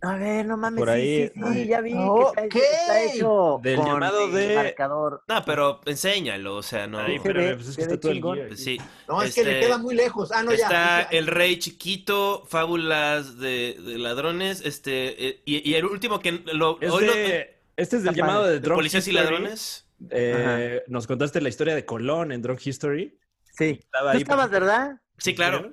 A 0.00 0.14
ver, 0.16 0.46
no 0.46 0.56
mames, 0.56 0.78
Por 0.78 0.88
sí, 0.90 0.94
ahí, 0.94 1.28
sí, 1.28 1.32
sí, 1.34 1.42
ahí. 1.44 1.66
ya 1.66 1.80
vi 1.80 1.90
que 1.92 1.98
Ok. 1.98 2.36
está, 2.36 2.60
está 2.70 3.02
hecho 3.02 3.58
Del 3.62 3.78
llamado 3.78 4.28
de- 4.30 4.54
marcador. 4.54 5.24
No, 5.26 5.44
pero 5.44 5.80
enséñalo, 5.86 6.54
o 6.54 6.62
sea, 6.62 6.86
no... 6.86 7.00
Ahí, 7.00 7.18
ve, 7.18 7.54
pues 7.56 7.68
es 7.70 7.76
que 7.76 7.82
está 7.82 7.98
todo 7.98 8.12
el 8.12 8.22
guía. 8.22 8.56
Sí. 8.56 8.78
No, 9.08 9.22
es 9.22 9.34
que 9.34 9.42
le 9.42 9.54
Este, 9.54 9.66
queda 9.66 9.78
muy 9.78 9.96
lejos. 9.96 10.30
Ah, 10.32 10.44
no, 10.44 10.52
ya. 10.54 10.64
Está. 10.66 11.02
El 11.02 11.26
Rey 11.26 11.58
Chiquito, 11.58 12.44
Fábulas 12.46 13.38
de, 13.40 13.76
de 13.84 13.98
Ladrones, 13.98 14.62
este, 14.64 15.28
eh, 15.28 15.42
y, 15.44 15.68
y 15.68 15.74
el 15.74 15.84
último 15.84 16.20
que 16.20 16.30
lo, 16.52 16.80
Es 16.80 16.90
hoy 16.92 17.06
lo- 17.06 17.12
de- 17.14 17.58
este 17.76 17.96
es 17.96 18.04
del 18.04 18.14
llamado 18.14 18.44
de 18.44 18.60
de 18.60 18.70
Policías 18.70 19.04
y 19.06 19.10
History. 19.10 19.24
Ladrones. 19.30 19.84
Eh, 20.10 20.84
nos 20.86 21.08
contaste 21.08 21.40
la 21.40 21.48
historia 21.48 21.74
de 21.74 21.84
Colón 21.84 22.30
en 22.30 22.40
Drunk 22.40 22.64
History. 22.64 23.18
Sí. 23.52 23.80
Estaba 23.82 24.12
¿Tú 24.12 24.16
ahí 24.18 24.22
estabas, 24.22 24.48
verdad? 24.50 25.00
Sí, 25.16 25.34
claro. 25.34 25.72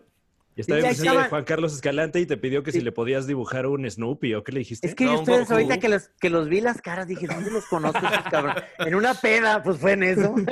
Y 0.58 0.62
estaba 0.62 0.80
en 0.80 0.86
presencia 0.86 1.22
de. 1.22 1.30
Juan 1.30 1.43
Carlos 1.43 1.74
Escalante 1.74 2.20
y 2.22 2.26
te 2.26 2.38
pidió 2.38 2.64
que 2.64 2.72
Sí. 2.72 2.80
si 2.80 2.84
le 2.86 2.91
podías 2.91 3.28
dibujar 3.28 3.66
un 3.68 3.89
Snoopy 3.89 4.34
o 4.36 4.43
qué 4.43 4.51
le 4.53 4.60
dijiste. 4.60 4.88
Es 4.88 4.95
que 4.95 5.03
No, 5.06 5.16
yo 5.16 5.20
ustedes 5.20 5.51
ahorita 5.51 5.80
que 5.80 5.89
los, 5.89 6.10
que 6.20 6.30
los 6.30 6.47
vi 6.47 6.62
las 6.62 6.82
caras, 6.82 7.08
dije, 7.08 7.28
¿dónde 7.28 7.51
los 7.51 7.66
conozco 7.66 7.99
cabrones? 8.32 8.64
En 8.80 8.95
una 8.95 9.14
peda, 9.16 9.62
pues 9.64 9.78
fue 9.78 9.93
en 9.93 10.03
eso. 10.03 10.34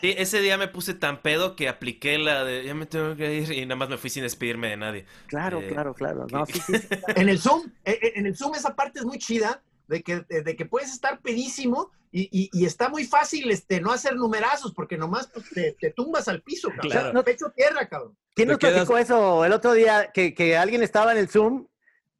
Sí, 0.00 0.14
ese 0.18 0.40
día 0.40 0.58
me 0.58 0.68
puse 0.68 0.92
tan 0.92 1.22
pedo 1.22 1.56
que 1.56 1.66
apliqué 1.68 2.18
la 2.18 2.44
de 2.44 2.64
ya 2.64 2.74
me 2.74 2.84
tengo 2.84 3.16
que 3.16 3.34
ir 3.36 3.50
y 3.52 3.64
nada 3.64 3.76
más 3.76 3.88
me 3.88 3.96
fui 3.96 4.10
sin 4.10 4.22
despedirme 4.22 4.68
de 4.68 4.76
nadie. 4.76 5.06
Claro, 5.28 5.60
Eh, 5.62 5.68
claro, 5.68 5.94
claro. 5.94 6.26
No, 6.30 6.44
sí, 6.44 6.60
sí, 6.60 6.74
sí. 6.78 6.88
En 7.16 7.28
el 7.30 7.38
Zoom, 7.38 7.62
eh, 7.86 7.98
eh, 8.02 8.12
en 8.16 8.26
el 8.26 8.36
Zoom 8.36 8.54
esa 8.54 8.74
parte 8.74 8.98
es 8.98 9.06
muy 9.06 9.18
chida, 9.18 9.62
de 9.88 10.02
que, 10.02 10.20
de, 10.28 10.42
de 10.42 10.56
que 10.56 10.66
puedes 10.66 10.92
estar 10.92 11.20
pedísimo 11.20 11.90
y, 12.10 12.28
y- 12.30 12.50
y 12.52 12.64
está 12.64 12.88
muy 12.88 13.04
fácil 13.04 13.50
este, 13.50 13.80
no 13.80 13.90
hacer 13.92 14.14
numerazos, 14.16 14.72
porque 14.72 14.96
nomás 14.96 15.28
pues, 15.32 15.50
te, 15.50 15.72
te 15.72 15.90
tumbas 15.90 16.28
al 16.28 16.42
piso, 16.42 16.68
cabrón. 16.68 16.90
Claro. 16.90 17.08
O 17.08 17.12
sea, 17.12 17.22
pecho 17.22 17.50
tierra, 17.54 17.88
cabrón. 17.88 18.16
¿Quién 18.34 18.48
nos 18.48 18.58
platicó 18.58 18.98
eso 18.98 19.44
el 19.44 19.52
otro 19.52 19.72
día? 19.72 20.10
Que, 20.12 20.34
que 20.34 20.56
alguien 20.56 20.82
estaba 20.82 21.12
en 21.12 21.18
el 21.18 21.28
Zoom. 21.28 21.66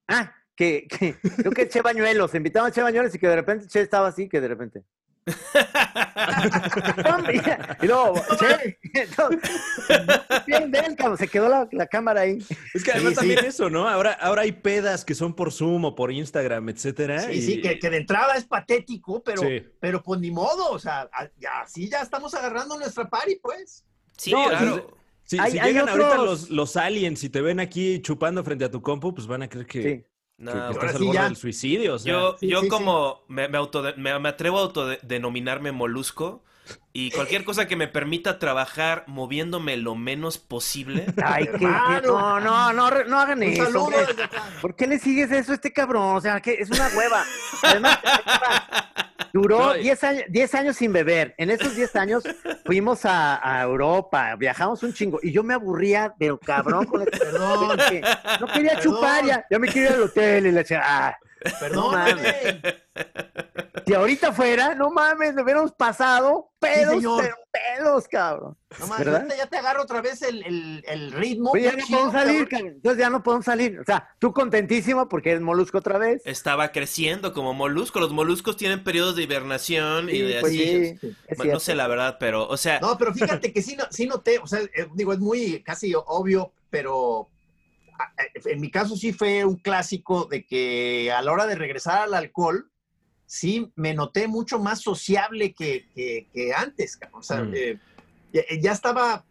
Ah, 0.09 0.33
que, 0.57 0.87
que 0.89 1.17
creo 1.37 1.53
que 1.53 1.69
Che 1.69 1.81
Bañuelos, 1.83 2.35
invitaban 2.35 2.71
a 2.71 2.73
Che 2.75 2.83
Bañuelos 2.83 3.15
y 3.15 3.19
que 3.19 3.27
de 3.29 3.37
repente 3.37 3.67
Che 3.69 3.81
estaba 3.81 4.09
así, 4.09 4.29
que 4.29 4.41
de 4.41 4.49
repente. 4.49 4.83
Y 7.83 7.87
luego, 7.87 8.15
Che, 8.39 8.79
entonces, 8.95 9.51
cabrón, 10.97 11.19
se 11.19 11.29
quedó 11.29 11.49
la, 11.49 11.69
la 11.73 11.87
cámara 11.87 12.23
ahí. 12.23 12.39
Es 12.75 12.85
que 12.85 12.93
además 12.93 13.11
Sí, 13.13 13.17
también 13.17 13.41
sí. 13.41 13.47
eso, 13.47 13.71
¿no? 13.71 13.89
Ahora, 13.89 14.13
ahora 14.13 14.43
hay 14.43 14.53
pedas 14.53 15.05
que 15.05 15.15
son 15.15 15.35
por 15.35 15.53
Zoom 15.53 15.85
o 15.85 15.95
por 15.95 16.13
Instagram, 16.13 16.69
etcétera. 16.69 17.21
Sí, 17.21 17.33
y- 17.33 17.43
sí, 17.43 17.61
que, 17.61 17.79
que 17.79 17.91
de 17.91 17.99
entrada 17.99 18.35
es 18.35 18.45
patético, 18.45 19.23
pero, 19.23 19.43
Sí. 19.43 19.63
pero 19.81 20.03
pues 20.03 20.21
ni 20.21 20.31
modo, 20.31 20.71
o 20.71 20.79
sea, 20.79 21.09
así 21.63 21.89
ya 21.89 22.01
estamos 22.03 22.35
agarrando 22.35 22.79
nuestra 22.79 23.09
party, 23.09 23.37
pues. 23.43 23.85
Sí, 24.17 24.33
No, 24.33 24.49
claro. 24.49 24.97
Si, 25.25 25.39
Hay- 25.39 25.53
si 25.53 25.59
llegan 25.61 25.89
ahorita 25.89 26.17
los, 26.19 26.51
los 26.51 26.77
aliens 26.77 27.25
y 27.25 27.31
te 27.31 27.41
ven 27.41 27.59
aquí 27.59 28.01
chupando 28.03 28.45
frente 28.45 28.67
a 28.67 28.71
tu 28.71 28.83
compu, 28.83 29.15
pues 29.15 29.27
van 29.27 29.43
a 29.43 29.49
creer 29.49 29.67
que, 29.67 29.79
Sí. 29.83 29.89
que- 29.89 30.14
No, 30.37 30.53
que 30.53 30.59
ahora 30.59 30.71
estás 30.73 30.91
al 30.95 30.99
sí 30.99 31.05
borde 31.07 31.19
ya. 31.19 31.25
del 31.25 31.37
suicidio. 31.37 31.95
o 31.95 31.99
sea. 31.99 32.13
Yo, 32.13 32.37
Sí, 32.41 32.49
yo 32.49 32.59
sí, 32.61 32.65
sí. 32.65 32.69
como 32.71 33.23
me, 33.29 33.49
me, 33.49 33.59
autode- 33.59 33.95
me- 33.97 34.19
me 34.19 34.29
atrevo 34.29 34.59
a 34.59 34.63
autodenominarme 34.63 35.71
molusco 35.73 36.43
y 36.93 37.11
cualquier 37.11 37.45
cosa 37.45 37.69
que 37.69 37.77
me 37.77 37.89
permita 37.89 38.39
trabajar 38.39 39.05
moviéndome 39.07 39.77
lo 39.77 39.95
menos 39.95 40.39
posible. 40.39 41.07
Ay, 41.25 41.47
que, 41.47 41.67
no, 41.67 42.41
no, 42.41 42.73
no, 42.73 42.91
no 43.05 43.21
hagan 43.21 43.39
Un 43.39 43.45
eso. 43.45 43.65
saludo. 43.65 43.91
¿Por 44.61 44.75
qué 44.75 44.87
le 44.87 44.99
sigues 44.99 45.31
eso 45.31 45.53
a 45.53 45.55
este 45.57 45.73
cabrón? 45.73 46.17
O 46.17 46.21
sea, 46.21 46.41
que 46.41 46.55
es 46.55 46.71
una 46.71 46.89
hueva. 46.97 47.25
Además, 47.63 47.99
duró 49.35 49.59
No, 49.59 49.77
y- 49.77 49.83
10 49.83 50.05
años, 50.05 50.25
10 50.29 50.55
años 50.55 50.77
sin 50.77 50.93
beber. 50.93 51.35
En 51.39 51.51
esos 51.51 51.75
10 51.75 51.97
años 51.97 52.23
fuimos 52.65 53.05
a, 53.05 53.41
a 53.43 53.63
Europa, 53.65 54.37
viajamos 54.37 54.83
un 54.85 54.95
chingo. 54.95 55.19
Y 55.23 55.33
yo 55.33 55.43
me 55.43 55.55
aburría, 55.55 56.15
pero 56.19 56.39
cabrón, 56.39 56.87
con 56.87 57.03
el 57.03 57.09
Perdón, 57.09 57.77
que 57.91 58.01
no 58.41 58.47
quería 58.47 58.77
Perdón. 58.77 58.83
chupar 58.95 59.25
ya. 59.27 59.45
Ya 59.51 59.59
me 59.59 59.67
quería 59.69 59.89
ir 59.91 59.95
al 59.97 60.03
hotel 60.05 60.47
y 60.47 60.53
le 60.53 60.59
decía, 60.61 60.81
ah, 60.85 61.19
perdón, 61.61 61.93
mames. 61.93 62.57
Si 63.87 63.95
ahorita 63.95 64.33
fuera, 64.33 64.75
no 64.75 64.91
mames, 64.91 65.35
me 65.35 65.43
hubiéramos 65.43 65.73
pasado 65.73 66.51
pedos, 66.59 66.95
señor. 66.95 67.23
pero 67.23 67.37
pedos, 67.53 68.09
cabrón. 68.09 68.57
No 68.79 68.87
mames, 68.87 69.37
ya 69.37 69.47
te 69.47 69.57
agarro 69.59 69.83
otra 69.83 70.01
vez 70.01 70.23
el, 70.23 70.43
el, 70.45 70.85
el 70.87 71.13
ritmo. 71.13 71.53
Ya 71.57 71.73
no 71.73 71.87
podemos 71.87 72.13
salir, 72.13 72.49
cabrón. 72.49 72.69
Entonces 72.69 72.99
ya 72.99 73.11
no 73.11 73.23
podemos 73.23 73.45
salir. 73.45 73.79
O 73.81 73.85
sea, 73.85 74.09
tú 74.19 74.33
contentísimo 74.33 75.09
porque 75.09 75.31
eres 75.31 75.43
molusco 75.43 75.79
otra 75.79 75.99
vez. 75.99 76.23
Estaba 76.25 76.73
creciendo 76.73 77.33
como 77.33 77.55
molusco. 77.55 78.01
Los 78.01 78.13
moluscos 78.13 78.57
tienen 78.57 78.83
periodos 78.83 79.17
de 79.17 79.23
hibernación 79.25 80.09
y 80.09 80.13
Sí, 80.13 80.23
de 80.23 80.41
pues 80.41 80.53
así. 80.53 80.97
sí, 81.01 81.17
Bueno, 81.37 81.53
no 81.55 81.61
sé 81.61 81.75
la 81.75 81.87
verdad, 81.87 82.17
pero, 82.19 82.49
o 82.49 82.57
sea, 82.57 82.81
No, 82.81 82.97
pero 82.99 83.13
fíjate 83.15 83.53
que 83.53 83.63
sí, 83.63 83.77
no- 83.77 83.87
sí 83.91 84.07
noté, 84.07 84.39
o 84.39 84.47
sea, 84.47 84.61
eh, 84.61 84.89
digo, 84.95 85.13
es 85.13 85.19
muy 85.21 85.63
casi 85.63 85.93
obvio, 85.95 86.53
pero 86.71 87.29
a- 87.99 88.13
en 88.47 88.61
mi 88.61 88.71
caso 88.71 88.97
sí 88.97 89.13
fue 89.13 89.45
un 89.45 89.57
clásico 89.57 90.25
de 90.25 90.45
que 90.45 91.13
a 91.13 91.23
la 91.23 91.31
hora 91.33 91.47
de 91.47 91.55
regresar 91.55 91.99
al 92.03 92.15
alcohol, 92.15 92.71
sí 93.35 93.73
me 93.75 93.95
noté 93.95 94.29
mucho 94.29 94.59
más 94.61 94.81
sociable 94.81 95.53
que, 95.53 95.89
que- 95.95 96.29
que 96.33 96.55
antes. 96.55 96.99
O 97.13 97.21
sea, 97.23 97.43
Mm. 97.43 97.53
eh, 97.55 97.79
ya, 98.61 98.73
estaba, 98.73 99.25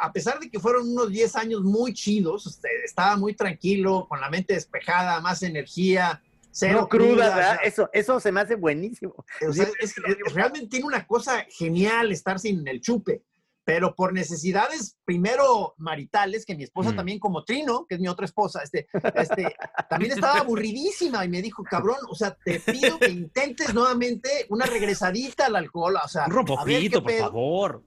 a 0.00 0.12
pesar 0.12 0.38
de 0.38 0.48
que 0.48 0.60
fueron 0.60 0.88
unos 0.88 1.10
10 1.10 1.34
años 1.36 1.62
muy 1.62 1.92
chidos, 1.92 2.60
estaba 2.84 3.16
muy 3.16 3.34
tranquilo, 3.34 4.06
con 4.08 4.20
la 4.20 4.30
mente 4.30 4.54
despejada, 4.54 5.20
más 5.20 5.42
energía. 5.42 6.22
Cero 6.50 6.82
No 6.82 6.88
cruda, 6.88 7.08
cruda, 7.08 7.32
o 7.32 7.36
¿verdad? 7.36 7.56
sea, 7.58 7.68
eso, 7.68 7.90
eso 7.92 8.20
se 8.20 8.32
me 8.32 8.40
hace 8.40 8.54
buenísimo. 8.54 9.14
o 9.48 9.52
sea, 9.52 9.64
es- 9.80 9.94
es- 9.98 10.34
realmente 10.34 10.68
tiene 10.68 10.86
una 10.86 11.06
cosa 11.06 11.44
genial 11.50 12.10
estar 12.12 12.38
sin 12.38 12.66
el 12.66 12.80
chupe, 12.80 13.22
pero 13.68 13.94
por 13.94 14.14
necesidades 14.14 14.96
primero 15.04 15.74
maritales, 15.76 16.46
que 16.46 16.56
mi 16.56 16.62
esposa 16.64 16.92
Mm. 16.92 16.96
también 16.96 17.18
como 17.18 17.44
Trino, 17.44 17.84
que 17.86 17.96
es 17.96 18.00
mi 18.00 18.08
otra 18.08 18.24
esposa, 18.24 18.62
este, 18.62 18.88
este, 19.14 19.54
también 19.90 20.12
estaba 20.12 20.38
aburridísima 20.40 21.22
y 21.22 21.28
me 21.28 21.42
dijo, 21.42 21.62
cabrón, 21.64 21.98
o 22.08 22.14
sea, 22.14 22.34
te 22.42 22.60
pido 22.60 22.98
que 22.98 23.10
intentes 23.10 23.74
nuevamente 23.74 24.30
una 24.48 24.64
regresadita 24.64 25.44
al 25.46 25.56
alcohol, 25.56 25.96
o 26.02 26.08
sea, 26.08 26.24
Un 26.24 26.46
qué 26.46 26.90
por 26.98 27.12
favor. 27.12 27.82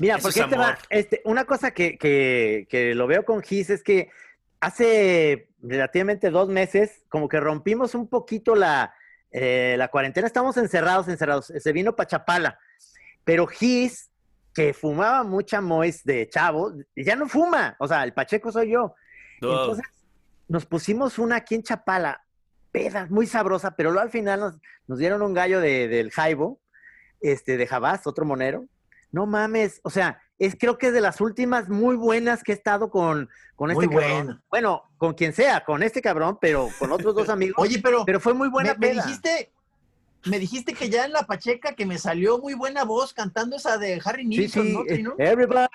Mira, 0.00 0.16
Eso 0.16 0.22
porque 0.24 0.40
es 0.40 0.44
este 0.44 0.58
va- 0.58 0.78
este, 0.90 1.22
una 1.24 1.46
cosa 1.46 1.70
que, 1.70 1.96
que, 1.96 2.66
que 2.68 2.94
lo 2.94 3.06
veo 3.06 3.24
con 3.24 3.42
Gis 3.42 3.70
es 3.70 3.82
que 3.82 4.10
hace 4.60 5.48
relativamente 5.62 6.28
dos 6.30 6.50
meses, 6.50 7.06
como 7.08 7.26
que 7.30 7.40
rompimos 7.40 7.94
un 7.94 8.06
poquito 8.06 8.54
la, 8.54 8.94
eh, 9.30 9.76
la 9.78 9.88
cuarentena, 9.88 10.26
estamos 10.26 10.58
encerrados, 10.58 11.08
encerrados. 11.08 11.46
Se 11.56 11.72
vino 11.72 11.96
Pachapala, 11.96 12.58
pero 13.24 13.46
Gis, 13.46 14.10
que 14.54 14.74
fumaba 14.74 15.22
mucha 15.24 15.60
mois 15.60 16.04
de 16.04 16.28
chavo, 16.28 16.72
ya 16.96 17.16
no 17.16 17.28
fuma. 17.28 17.76
O 17.78 17.88
sea, 17.88 18.04
el 18.04 18.12
Pacheco 18.12 18.52
soy 18.52 18.70
yo. 18.70 18.94
no, 19.40 19.50
Entonces, 19.60 19.84
nos 20.48 20.66
pusimos 20.66 21.18
una 21.18 21.36
aquí 21.36 21.54
en 21.54 21.62
Chapala, 21.62 22.24
peda, 22.70 23.06
muy 23.10 23.26
sabrosa, 23.26 23.74
pero 23.76 23.90
luego 23.90 24.02
al 24.04 24.10
final 24.10 24.40
nos, 24.40 24.54
nos 24.86 24.98
dieron 24.98 25.22
un 25.22 25.32
gallo 25.34 25.60
de, 25.60 25.88
del 25.88 26.10
Jaibo, 26.10 26.60
este, 27.20 27.56
de 27.56 27.66
Jabás, 27.66 28.06
otro 28.06 28.24
monero. 28.24 28.66
No 29.10 29.26
mames, 29.26 29.80
o 29.84 29.90
sea, 29.90 30.20
es 30.38 30.56
creo 30.58 30.76
que 30.78 30.88
es 30.88 30.92
de 30.92 31.00
las 31.00 31.20
últimas 31.20 31.68
muy 31.68 31.96
buenas 31.96 32.42
que 32.42 32.52
he 32.52 32.54
estado 32.54 32.90
con, 32.90 33.28
con 33.54 33.70
este 33.70 33.86
Muy 33.86 33.94
cabrón. 33.94 34.24
buena. 34.26 34.42
Bueno, 34.50 34.82
con 34.98 35.14
quien 35.14 35.32
sea, 35.32 35.64
con 35.64 35.82
este 35.82 36.02
cabrón, 36.02 36.38
pero 36.40 36.68
con 36.78 36.90
otros 36.92 37.14
dos 37.14 37.28
amigos. 37.30 37.56
Oye, 37.58 37.78
pero, 37.82 38.04
pero 38.04 38.20
fue 38.20 38.34
muy 38.34 38.48
buena 38.48 38.74
me, 38.74 38.78
me 38.78 38.88
peda. 38.94 39.02
dijiste, 39.04 39.52
me 40.26 40.38
dijiste 40.38 40.72
que 40.74 40.88
ya 40.88 41.04
en 41.04 41.12
la 41.12 41.22
Pacheca 41.26 41.74
que 41.74 41.86
me 41.86 41.98
salió 41.98 42.38
muy 42.38 42.54
buena 42.54 42.84
voz 42.84 43.12
cantando 43.12 43.56
esa 43.56 43.78
de 43.78 44.00
Harry 44.04 44.22
Sí, 44.22 44.28
Nilsson, 44.28 44.66
sí, 44.88 45.02
¿no, 45.02 45.12
eh, 45.12 45.14
everybody. 45.18 45.66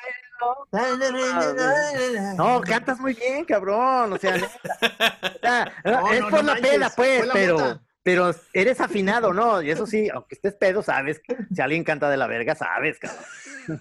No, 2.37 2.61
cantas 2.61 2.99
muy 2.99 3.13
bien, 3.13 3.43
cabrón. 3.45 4.13
O 4.13 4.17
sea, 4.17 4.35
No, 5.83 6.11
es 6.13 6.19
no, 6.21 6.29
por 6.29 6.31
no 6.31 6.37
la 6.43 6.53
manches, 6.53 6.69
peda, 6.71 6.91
pues, 6.95 7.25
la 7.27 7.33
pero, 7.33 7.79
pero 8.03 8.31
eres 8.53 8.79
afinado, 8.79 9.33
¿no? 9.33 9.61
Y 9.61 9.71
eso 9.71 9.85
sí, 9.85 10.09
aunque 10.13 10.35
estés 10.35 10.53
pedo, 10.55 10.81
sabes. 10.83 11.21
Si 11.53 11.61
alguien 11.61 11.83
canta 11.83 12.09
de 12.09 12.17
la 12.17 12.27
verga, 12.27 12.55
sabes, 12.55 12.99
cabrón. 12.99 13.23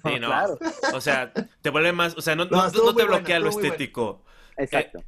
sí, 0.05 0.19
no. 0.21 0.27
Claro, 0.29 0.59
O 0.95 1.01
sea, 1.01 1.33
te 1.62 1.71
vuelve 1.71 1.93
más, 1.93 2.17
o 2.17 2.21
sea, 2.23 2.35
no, 2.37 2.45
No, 2.47 2.51
no- 2.51 2.62
no 2.62 2.67
estuvo 2.69 2.95
te 2.95 3.05
bloquea 3.05 3.39
lo 3.39 3.49
estético. 3.51 4.25
exacto. 4.57 4.99
Eh, 4.99 5.05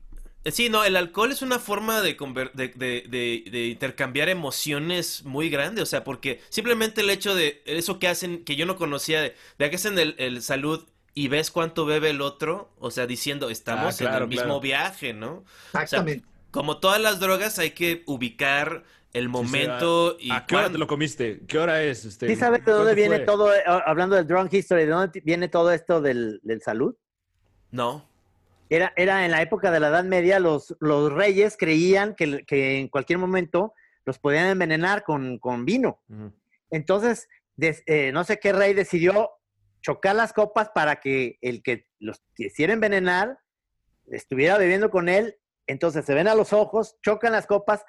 Sí, 0.52 0.68
no, 0.68 0.84
el 0.84 0.96
alcohol 0.96 1.32
es 1.32 1.42
una 1.42 1.58
forma 1.58 2.00
de, 2.02 2.16
conver- 2.16 2.52
de, 2.52 2.68
de- 2.68 3.04
de- 3.08 3.44
de 3.50 3.66
intercambiar 3.68 4.28
emociones 4.28 5.24
muy 5.24 5.50
grande, 5.50 5.82
o 5.82 5.86
sea, 5.86 6.04
porque 6.04 6.40
simplemente 6.48 7.00
el 7.02 7.10
hecho 7.10 7.34
de 7.34 7.62
eso 7.66 7.98
que 7.98 8.08
hacen, 8.08 8.44
que 8.44 8.56
yo 8.56 8.66
no 8.66 8.76
conocía, 8.76 9.20
de, 9.22 9.34
de 9.58 9.70
que 9.70 9.76
hacen 9.76 9.98
el, 9.98 10.14
el 10.18 10.42
salud 10.42 10.86
y 11.14 11.28
ves 11.28 11.50
cuánto 11.50 11.84
bebe 11.86 12.10
el 12.10 12.20
otro, 12.20 12.70
o 12.78 12.90
sea, 12.90 13.06
diciendo, 13.06 13.50
estamos 13.50 13.94
Ah, 13.94 13.98
claro, 13.98 14.16
en 14.16 14.22
el 14.24 14.28
mismo 14.28 14.44
claro. 14.44 14.60
viaje, 14.60 15.12
¿no? 15.14 15.44
Exactamente. 15.72 16.24
Como 16.50 16.78
todas 16.78 17.00
las 17.00 17.20
drogas, 17.20 17.58
hay 17.58 17.72
que 17.72 18.02
ubicar 18.06 18.84
el 19.12 19.28
momento 19.28 20.16
y 20.20 20.30
¿A 20.30 20.46
qué 20.46 20.56
hora 20.56 20.70
te 20.72 20.78
lo 20.78 20.86
comiste? 20.86 21.40
¿Qué 21.46 21.58
hora 21.58 21.82
es? 21.82 22.04
Este, 22.04 22.26
¿Sí 22.28 22.36
sabes 22.36 22.64
de 22.64 22.72
dónde 22.72 22.94
¿cuánto 22.94 22.96
viene 22.96 23.16
fue? 23.16 23.26
todo, 23.26 23.54
eh, 23.54 23.62
hablando 23.66 24.16
del 24.16 24.26
drunk 24.26 24.52
history, 24.52 24.84
de 24.84 24.90
dónde 24.90 25.20
viene 25.24 25.48
todo 25.48 25.72
esto 25.72 26.00
del, 26.00 26.40
del 26.42 26.62
salud? 26.62 26.94
No. 27.70 28.07
Era, 28.70 28.92
era 28.96 29.24
en 29.24 29.30
la 29.30 29.40
época 29.42 29.70
de 29.70 29.80
la 29.80 29.88
Edad 29.88 30.04
Media, 30.04 30.38
los, 30.40 30.76
los 30.80 31.12
reyes 31.12 31.56
creían 31.58 32.14
que, 32.14 32.44
que 32.44 32.78
en 32.78 32.88
cualquier 32.88 33.18
momento 33.18 33.72
los 34.04 34.18
podían 34.18 34.46
envenenar 34.46 35.04
con, 35.04 35.38
con 35.38 35.64
vino. 35.64 36.02
Entonces, 36.70 37.28
des- 37.56 37.82
eh, 37.86 38.10
no 38.12 38.24
sé 38.24 38.38
qué 38.38 38.52
rey 38.52 38.74
decidió 38.74 39.30
chocar 39.80 40.16
las 40.16 40.32
copas 40.32 40.70
para 40.74 40.96
que 40.96 41.38
el 41.40 41.62
que 41.62 41.86
los 41.98 42.22
quisiera 42.34 42.72
envenenar 42.72 43.38
estuviera 44.06 44.58
bebiendo 44.58 44.90
con 44.90 45.08
él. 45.08 45.36
Entonces 45.66 46.04
se 46.04 46.14
ven 46.14 46.28
a 46.28 46.34
los 46.34 46.52
ojos, 46.52 46.96
chocan 47.02 47.32
las 47.32 47.46
copas, 47.46 47.84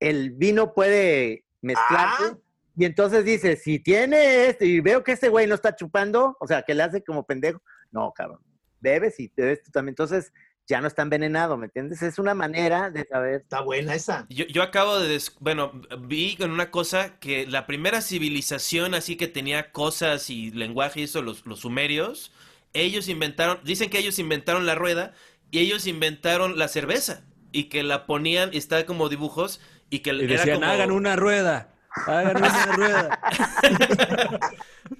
el 0.00 0.30
vino 0.32 0.74
puede 0.74 1.44
mezclarse. 1.62 2.24
Ah. 2.32 2.38
Y 2.76 2.84
entonces 2.84 3.24
dice, 3.24 3.56
si 3.56 3.78
tiene 3.78 4.46
este, 4.46 4.66
y 4.66 4.80
veo 4.80 5.04
que 5.04 5.12
este 5.12 5.28
güey 5.28 5.46
no 5.46 5.54
está 5.54 5.76
chupando, 5.76 6.36
o 6.40 6.46
sea, 6.46 6.62
que 6.62 6.74
le 6.74 6.82
hace 6.82 7.04
como 7.04 7.24
pendejo, 7.24 7.60
no, 7.92 8.12
cabrón, 8.12 8.40
bebes 8.84 9.18
y 9.18 9.32
bebes 9.34 9.62
tú 9.64 9.72
también. 9.72 9.92
Entonces 9.92 10.32
ya 10.66 10.80
no 10.80 10.86
está 10.86 11.02
envenenado, 11.02 11.56
¿me 11.56 11.66
entiendes? 11.66 12.00
Es 12.02 12.18
una 12.18 12.34
manera 12.34 12.90
de 12.90 13.04
saber. 13.04 13.40
Está 13.42 13.60
buena 13.60 13.94
esa. 13.94 14.26
Yo, 14.30 14.44
yo 14.46 14.62
acabo 14.62 14.98
de, 15.00 15.08
des- 15.08 15.34
bueno, 15.40 15.72
vi 16.00 16.36
con 16.36 16.50
una 16.52 16.70
cosa 16.70 17.18
que 17.18 17.46
la 17.46 17.66
primera 17.66 18.00
civilización 18.00 18.94
así 18.94 19.16
que 19.16 19.28
tenía 19.28 19.72
cosas 19.72 20.30
y 20.30 20.50
lenguaje 20.52 21.00
y 21.00 21.02
eso, 21.04 21.20
los, 21.22 21.44
los 21.46 21.60
sumerios, 21.60 22.32
ellos 22.72 23.08
inventaron, 23.08 23.58
dicen 23.64 23.90
que 23.90 23.98
ellos 23.98 24.18
inventaron 24.18 24.64
la 24.66 24.74
rueda 24.74 25.12
y 25.50 25.58
ellos 25.58 25.86
inventaron 25.86 26.58
la 26.58 26.68
cerveza 26.68 27.24
y 27.52 27.64
que 27.64 27.82
la 27.82 28.06
ponían, 28.06 28.50
y 28.52 28.56
está 28.58 28.84
como 28.86 29.08
dibujos 29.08 29.60
y 29.90 29.98
que 30.00 30.12
Y 30.14 30.24
era 30.24 30.36
decían, 30.38 30.60
como- 30.60 30.72
hagan 30.72 30.90
una 30.92 31.14
rueda. 31.16 31.68
Hagan 32.06 32.38
una 32.38 32.66
rueda. 32.76 33.20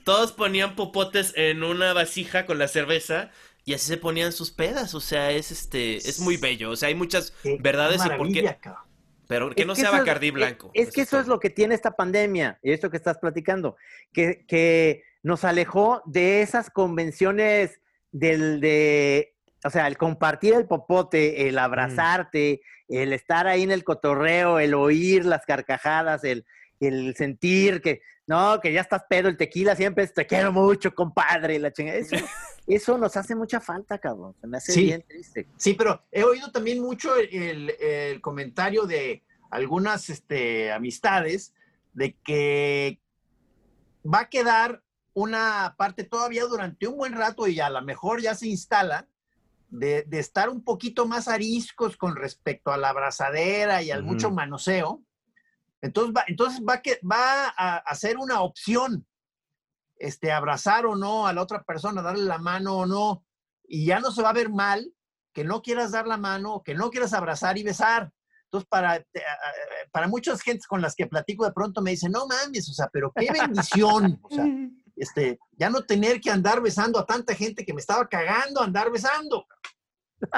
todos 0.05 0.33
ponían 0.33 0.77
popotes 0.77 1.33
en 1.37 1.63
una 1.65 1.93
vasija 1.93 2.47
con 2.47 2.59
la 2.59 2.69
cerveza 2.69 3.31
y 3.65 3.75
así 3.75 3.87
se 3.87 3.97
ponían 3.97 4.33
sus 4.33 4.51
pedas, 4.51 4.95
o 4.95 5.01
sea, 5.01 5.31
es 5.31 5.51
este, 5.51 5.97
es 5.97 6.21
muy 6.21 6.37
bello, 6.37 6.71
o 6.71 6.77
sea, 6.77 6.89
hay 6.89 6.95
muchas 6.95 7.33
Qué 7.43 7.57
verdades 7.61 8.05
y 8.05 8.09
por 8.11 8.31
qué, 8.31 8.57
pero 9.27 9.51
que 9.51 9.63
Es 9.63 9.67
no 9.67 9.75
que 9.75 9.81
sea 9.81 9.89
eso 9.91 9.97
es- 9.97 10.03
Bacardí 10.03 10.31
blanco. 10.31 10.71
Es, 10.75 10.93
que 10.93 11.01
eso 11.03 11.19
es 11.19 11.27
lo 11.27 11.41
que 11.41 11.49
tiene 11.51 11.75
esta 11.75 11.93
pandemia 11.93 12.59
y 12.63 12.73
esto 12.73 12.91
que 12.91 12.99
estás 12.99 13.19
platicando, 13.19 13.77
que, 14.13 14.45
que 14.47 15.03
nos 15.23 15.45
alejó 15.45 16.03
de 16.05 16.43
esas 16.43 16.69
convenciones 16.71 17.81
del 18.13 18.61
de, 18.61 19.35
o 19.65 19.71
sea, 19.71 19.87
el 19.87 19.97
compartir 19.97 20.53
el 20.55 20.67
popote, 20.67 21.49
el 21.49 21.59
abrazarte, 21.59 22.61
el 22.89 23.15
estar 23.15 23.47
ahí 23.47 23.63
en 23.63 23.71
el 23.73 23.83
cotorreo, 23.83 24.59
el 24.59 24.75
oír 24.75 25.25
las 25.25 25.47
carcajadas, 25.47 26.23
el, 26.25 26.45
el 26.81 27.17
sentir 27.17 27.81
que, 27.81 28.03
no, 28.27 28.61
que 28.61 28.73
ya 28.73 28.81
estás 28.81 29.03
pedo, 29.09 29.29
el 29.29 29.37
tequila 29.37 29.77
siempre 29.77 30.05
es 30.05 30.15
te 30.15 30.27
quiero 30.27 30.53
mucho, 30.53 30.95
compadre, 30.95 31.59
la 31.59 31.73
chingada. 31.73 31.99
Eso, 31.99 32.17
eso 32.67 32.99
nos 32.99 33.17
hace 33.17 33.35
mucha 33.35 33.61
falta, 33.61 33.99
cabrón. 33.99 34.35
Se 34.41 34.47
me 34.47 34.57
hace 34.57 34.73
Sí. 34.73 34.85
bien 34.85 35.03
triste. 35.07 35.47
Sí, 35.57 35.75
pero 35.75 36.03
he 36.11 36.25
oído 36.25 36.51
también 36.51 36.81
mucho 36.81 37.15
el, 37.17 37.71
el 37.81 38.21
comentario 38.21 38.87
de 38.87 39.23
algunas 39.51 40.09
este, 40.11 40.73
amistades 40.73 41.55
de 41.93 42.17
que 42.25 42.99
va 44.05 44.21
a 44.21 44.29
quedar 44.29 44.83
una 45.13 45.75
parte 45.79 46.03
todavía 46.05 46.45
durante 46.45 46.89
un 46.89 46.97
buen 46.97 47.13
rato 47.13 47.47
y 47.47 47.61
a 47.61 47.71
lo 47.71 47.81
mejor 47.83 48.21
ya 48.21 48.35
se 48.35 48.49
instala 48.49 49.07
de, 49.69 50.03
de 50.03 50.19
estar 50.19 50.49
un 50.49 50.65
poquito 50.65 51.07
más 51.07 51.29
ariscos 51.29 51.97
con 51.97 52.17
respecto 52.17 52.73
a 52.73 52.77
la 52.77 52.89
abrazadera 52.89 53.83
y 53.83 53.91
al 53.91 54.03
mucho 54.03 54.31
manoseo. 54.31 55.03
Entonces 55.85 56.15
va, 56.17 56.25
entonces 56.27 56.63
va, 56.67 56.81
que, 56.81 56.99
va 57.01 57.49
a, 57.49 57.77
a 57.77 57.95
ser 57.95 58.17
una 58.17 58.41
opción 58.41 59.07
este, 59.97 60.33
abrazar 60.33 60.87
o 60.87 60.97
no 60.97 61.27
a 61.27 61.33
la 61.35 61.43
otra 61.43 61.63
persona, 61.63 62.01
darle 62.01 62.25
la 62.25 62.39
mano 62.39 62.79
o 62.79 62.87
no, 62.87 63.25
y 63.69 63.85
ya 63.85 64.01
no 64.01 64.11
se 64.11 64.23
va 64.23 64.31
a 64.31 64.35
ver 64.35 64.49
mal 64.49 64.91
que 65.35 65.45
no 65.45 65.61
quieras 65.61 65.93
dar 65.93 66.07
la 66.07 66.17
mano, 66.17 66.63
que 66.65 66.75
no 66.75 66.91
quieras 66.91 67.13
abrazar 67.13 67.59
y 67.59 67.65
besar. 67.65 68.11
Entonces, 68.45 68.67
para, 68.69 69.05
para 69.91 70.09
muchas 70.09 70.41
gentes 70.41 70.67
con 70.67 70.81
las 70.81 70.95
que 70.95 71.07
platico 71.07 71.45
de 71.45 71.53
pronto 71.53 71.83
me 71.83 71.91
dicen, 71.91 72.13
no 72.13 72.27
mames, 72.27 72.67
o 72.71 72.73
sea, 72.73 72.89
pero 72.91 73.13
qué 73.15 73.31
bendición, 73.31 74.19
o 74.23 74.31
sea, 74.31 74.47
este, 74.97 75.39
ya 75.53 75.69
no 75.69 75.83
tener 75.83 76.19
que 76.19 76.31
andar 76.31 76.63
besando 76.63 76.99
a 76.99 77.05
tanta 77.05 77.35
gente 77.35 77.67
que 77.67 77.75
me 77.75 77.81
estaba 77.81 78.09
cagando 78.09 78.63
andar 78.63 78.91
besando. 78.91 79.47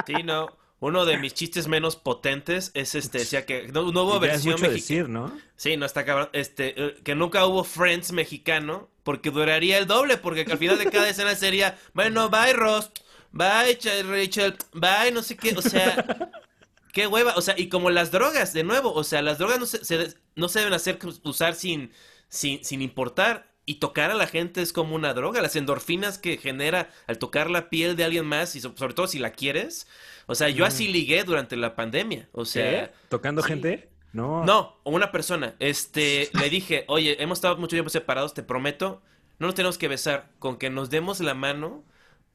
Sí, 0.06 0.24
no. 0.24 0.48
Uno 0.78 1.06
de 1.06 1.16
mis 1.16 1.32
chistes 1.32 1.68
menos 1.68 1.96
potentes 1.96 2.70
es 2.74 2.94
este, 2.94 3.18
decía 3.20 3.46
que 3.46 3.68
no, 3.68 3.90
no 3.92 4.02
hubo 4.02 4.20
versión 4.20 4.60
mexicana. 4.60 4.72
decir, 4.74 5.08
¿no? 5.08 5.32
Sí, 5.56 5.76
no 5.78 5.86
está 5.86 6.04
cabrón. 6.04 6.28
Este, 6.34 6.74
eh, 6.76 6.96
que 7.02 7.14
nunca 7.14 7.46
hubo 7.46 7.64
Friends 7.64 8.12
mexicano, 8.12 8.90
porque 9.02 9.30
duraría 9.30 9.78
el 9.78 9.86
doble, 9.86 10.18
porque 10.18 10.42
al 10.42 10.58
final 10.58 10.78
de 10.78 10.90
cada 10.90 11.08
escena 11.08 11.34
sería, 11.34 11.78
bueno, 11.94 12.28
bye 12.28 12.52
Ross, 12.52 12.90
bye 13.32 13.78
Ch- 13.78 14.04
Rachel, 14.04 14.54
bye 14.74 15.10
no 15.12 15.22
sé 15.22 15.36
qué, 15.38 15.54
o 15.56 15.62
sea, 15.62 16.30
qué 16.92 17.06
hueva, 17.06 17.34
o 17.36 17.40
sea, 17.40 17.54
y 17.58 17.68
como 17.70 17.88
las 17.90 18.10
drogas, 18.10 18.52
de 18.52 18.62
nuevo, 18.64 18.92
o 18.92 19.02
sea, 19.04 19.22
las 19.22 19.38
drogas 19.38 19.58
no 19.58 19.64
se, 19.66 19.82
se- 19.84 20.14
no 20.34 20.48
se 20.50 20.58
deben 20.58 20.74
hacer 20.74 20.98
usar 21.24 21.54
sin, 21.54 21.90
sin, 22.28 22.62
sin 22.64 22.82
importar. 22.82 23.54
Y 23.68 23.80
tocar 23.80 24.12
a 24.12 24.14
la 24.14 24.28
gente 24.28 24.62
es 24.62 24.72
como 24.72 24.94
una 24.94 25.12
droga. 25.12 25.42
Las 25.42 25.56
endorfinas 25.56 26.18
que 26.18 26.36
genera 26.36 26.88
al 27.08 27.18
tocar 27.18 27.50
la 27.50 27.68
piel 27.68 27.96
de 27.96 28.04
alguien 28.04 28.24
más, 28.24 28.54
y 28.54 28.60
so- 28.60 28.74
sobre 28.76 28.94
todo 28.94 29.08
si 29.08 29.18
la 29.18 29.32
quieres. 29.32 29.88
O 30.26 30.34
sea, 30.34 30.48
yo 30.48 30.64
así 30.66 30.88
ligué 30.88 31.22
durante 31.24 31.56
la 31.56 31.74
pandemia. 31.76 32.28
O 32.32 32.44
sea, 32.44 32.86
¿Qué? 32.86 32.92
¿Tocando 33.08 33.42
sí. 33.42 33.48
gente? 33.48 33.88
No. 34.12 34.44
no, 34.44 34.76
una 34.84 35.12
persona. 35.12 35.54
Este, 35.58 36.30
le 36.40 36.50
dije, 36.50 36.84
oye, 36.88 37.22
hemos 37.22 37.38
estado 37.38 37.56
mucho 37.58 37.76
tiempo 37.76 37.90
separados, 37.90 38.34
te 38.34 38.42
prometo, 38.42 39.02
no 39.38 39.46
nos 39.46 39.54
tenemos 39.54 39.78
que 39.78 39.88
besar. 39.88 40.30
Con 40.38 40.56
que 40.58 40.70
nos 40.70 40.90
demos 40.90 41.20
la 41.20 41.34
mano, 41.34 41.84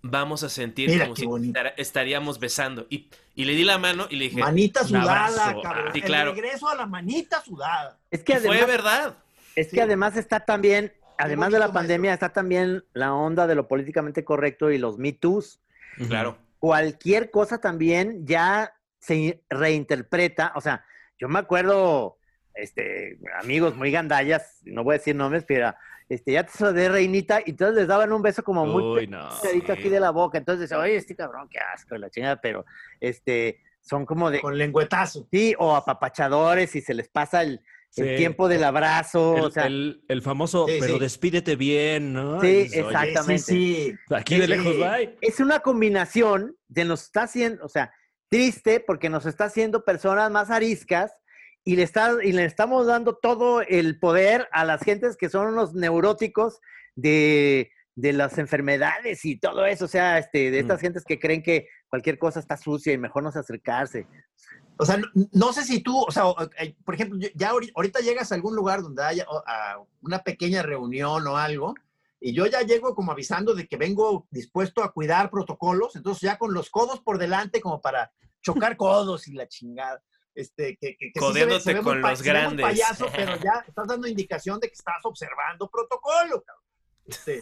vamos 0.03 0.43
a 0.43 0.49
sentir 0.49 0.89
Mira 0.89 1.05
como 1.05 1.15
qué 1.15 1.21
si 1.43 1.47
estar- 1.49 1.73
estaríamos 1.77 2.39
besando. 2.39 2.85
Y, 2.89 3.09
y 3.35 3.45
le 3.45 3.53
di 3.55 3.63
la 3.63 3.77
mano 3.77 4.07
y 4.09 4.15
le 4.17 4.25
dije, 4.25 4.39
Manita 4.39 4.83
sudada, 4.85 5.25
abrazo. 5.47 5.61
cabrón. 5.61 5.89
Sí, 5.93 5.99
El 5.99 6.05
claro. 6.05 6.33
regreso 6.33 6.69
a 6.69 6.75
la 6.75 6.85
manita 6.85 7.41
sudada. 7.43 7.97
Es 8.11 8.23
que 8.23 8.33
"Y 8.33 8.35
fue 8.37 8.49
además, 8.49 8.67
verdad. 8.67 9.17
Es 9.55 9.67
que 9.67 9.75
Sí. 9.77 9.79
además 9.79 10.15
está 10.17 10.39
también, 10.41 10.93
además 11.17 11.47
de 11.51 11.59
la 11.59 11.65
maestro. 11.65 11.73
pandemia, 11.79 12.13
está 12.13 12.29
también 12.31 12.85
la 12.93 13.13
onda 13.13 13.47
de 13.47 13.55
lo 13.55 13.67
políticamente 13.67 14.23
correcto 14.23 14.71
y 14.71 14.77
los 14.77 14.97
Me 14.97 15.11
Too's. 15.13 15.59
Claro. 16.07 16.37
Cualquier 16.61 17.31
cosa 17.31 17.59
también 17.59 18.23
ya 18.27 18.71
se 18.99 19.41
reinterpreta. 19.49 20.53
O 20.55 20.61
sea, 20.61 20.85
yo 21.17 21.27
me 21.27 21.39
acuerdo, 21.39 22.19
este, 22.53 23.17
amigos 23.41 23.75
muy 23.75 23.91
gandallas, 23.91 24.61
no 24.65 24.83
voy 24.83 24.93
a 24.93 24.97
decir 24.99 25.15
nombres, 25.15 25.43
pero 25.47 25.73
este, 26.07 26.33
ya 26.33 26.45
te 26.45 26.71
de 26.71 26.87
reinita, 26.87 27.41
y 27.43 27.49
entonces 27.49 27.77
les 27.77 27.87
daban 27.87 28.13
un 28.13 28.21
beso 28.21 28.43
como 28.43 28.67
muy 28.67 28.83
Uy, 28.83 29.07
no. 29.07 29.27
pegadito 29.41 29.73
aquí 29.73 29.89
de 29.89 29.99
la 29.99 30.11
boca. 30.11 30.37
Entonces, 30.37 30.69
decía, 30.69 30.77
oye, 30.77 30.97
este 30.97 31.15
cabrón, 31.15 31.49
qué 31.49 31.57
asco, 31.57 31.97
la 31.97 32.11
chingada, 32.11 32.39
pero 32.39 32.63
este, 32.99 33.59
son 33.81 34.05
como 34.05 34.29
de, 34.29 34.39
Con 34.39 34.55
lengüetazo. 34.55 35.27
sí, 35.31 35.55
o 35.57 35.75
apapachadores 35.75 36.75
y 36.75 36.81
se 36.81 36.93
les 36.93 37.07
pasa 37.07 37.41
el, 37.41 37.59
el 37.97 38.09
Sí. 38.09 38.15
tiempo 38.15 38.47
del 38.47 38.63
abrazo. 38.63 39.35
El, 39.37 39.43
o 39.43 39.51
sea, 39.51 39.65
el- 39.67 40.03
el 40.07 40.21
famoso, 40.21 40.65
Sí, 40.67 40.77
pero 40.79 40.93
sí. 40.95 40.99
despídete 40.99 41.55
bien, 41.55 42.13
¿no? 42.13 42.39
Sí, 42.41 42.47
"Oye. 42.47 42.79
Exactamente. 42.79 43.43
Sí, 43.43 43.95
sí. 44.07 44.13
Aquí 44.15 44.37
de 44.37 44.47
lejos, 44.47 44.77
bye. 44.77 45.17
es 45.21 45.39
una 45.39 45.59
combinación 45.59 46.55
de 46.67 46.85
nos 46.85 47.03
está 47.03 47.23
haciendo, 47.23 47.65
o 47.65 47.69
sea, 47.69 47.93
triste 48.29 48.79
porque 48.79 49.09
nos 49.09 49.25
está 49.25 49.45
haciendo 49.45 49.83
personas 49.83 50.31
más 50.31 50.49
ariscas 50.51 51.11
y 51.65 51.75
le, 51.75 51.83
está, 51.83 52.15
y 52.23 52.31
le 52.31 52.45
estamos 52.45 52.87
dando 52.87 53.17
todo 53.17 53.61
el 53.61 53.99
poder 53.99 54.47
a 54.51 54.63
las 54.65 54.81
gentes 54.81 55.17
que 55.17 55.29
son 55.29 55.47
unos 55.47 55.73
neuróticos 55.73 56.59
de, 56.95 57.71
de 57.95 58.13
las 58.13 58.37
enfermedades 58.37 59.25
y 59.25 59.37
todo 59.37 59.65
eso, 59.65 59.85
o 59.85 59.87
sea, 59.87 60.17
este, 60.17 60.49
de 60.51 60.59
estas 60.59 60.79
Mm. 60.79 60.81
gentes 60.81 61.03
que 61.05 61.19
creen 61.19 61.43
que 61.43 61.67
cualquier 61.89 62.17
cosa 62.17 62.39
está 62.39 62.55
sucia 62.57 62.93
y 62.93 62.97
mejor 62.97 63.23
no 63.23 63.31
se 63.31 63.39
acercarse. 63.39 64.07
O 64.77 64.85
sea, 64.85 64.97
no, 64.97 65.07
no 65.33 65.53
sé 65.53 65.63
si 65.63 65.81
tú, 65.81 65.99
o 66.01 66.11
sea, 66.11 66.23
eh, 66.59 66.75
por 66.85 66.95
ejemplo, 66.95 67.19
yo- 67.19 67.29
ya 67.35 67.51
ahori- 67.51 67.71
ahorita 67.75 67.99
llegas 67.99 68.31
a 68.31 68.35
algún 68.35 68.55
lugar 68.55 68.81
donde 68.81 69.03
haya 69.03 69.25
a 69.45 69.77
una 70.01 70.19
pequeña 70.23 70.63
reunión 70.63 71.27
o 71.27 71.37
algo, 71.37 71.75
y 72.19 72.33
yo 72.33 72.45
ya 72.45 72.61
llego 72.61 72.95
como 72.95 73.11
avisando 73.11 73.53
de 73.53 73.67
que 73.67 73.77
vengo 73.77 74.27
dispuesto 74.31 74.83
a 74.83 74.91
cuidar 74.93 75.29
protocolos, 75.29 75.95
entonces 75.95 76.21
ya 76.21 76.37
con 76.37 76.53
los 76.53 76.69
codos 76.69 77.01
por 77.01 77.17
delante 77.17 77.59
como 77.61 77.81
para 77.81 78.11
chocar 78.41 78.77
codos 78.77 79.27
y 79.27 79.33
la 79.33 79.47
chingada. 79.47 80.01
Este, 80.33 80.77
que, 80.79 80.95
que, 80.97 81.11
que 81.11 81.19
sí 81.19 81.33
se 81.33 81.45
ve- 81.45 81.59
se 81.59 81.73
ve 81.73 81.81
con 81.81 81.99
los 82.01 82.21
grandes. 82.21 82.63
payaso, 82.65 83.07
pero 83.13 83.33
ya 83.45 83.63
estás 83.67 83.85
dando 83.87 84.07
indicación 84.07 84.59
de 84.61 84.67
que 84.69 84.73
estás 84.75 85.03
observando 85.03 85.69
protocolo, 85.69 86.41
cabrón. 86.41 86.63
Este, 87.05 87.41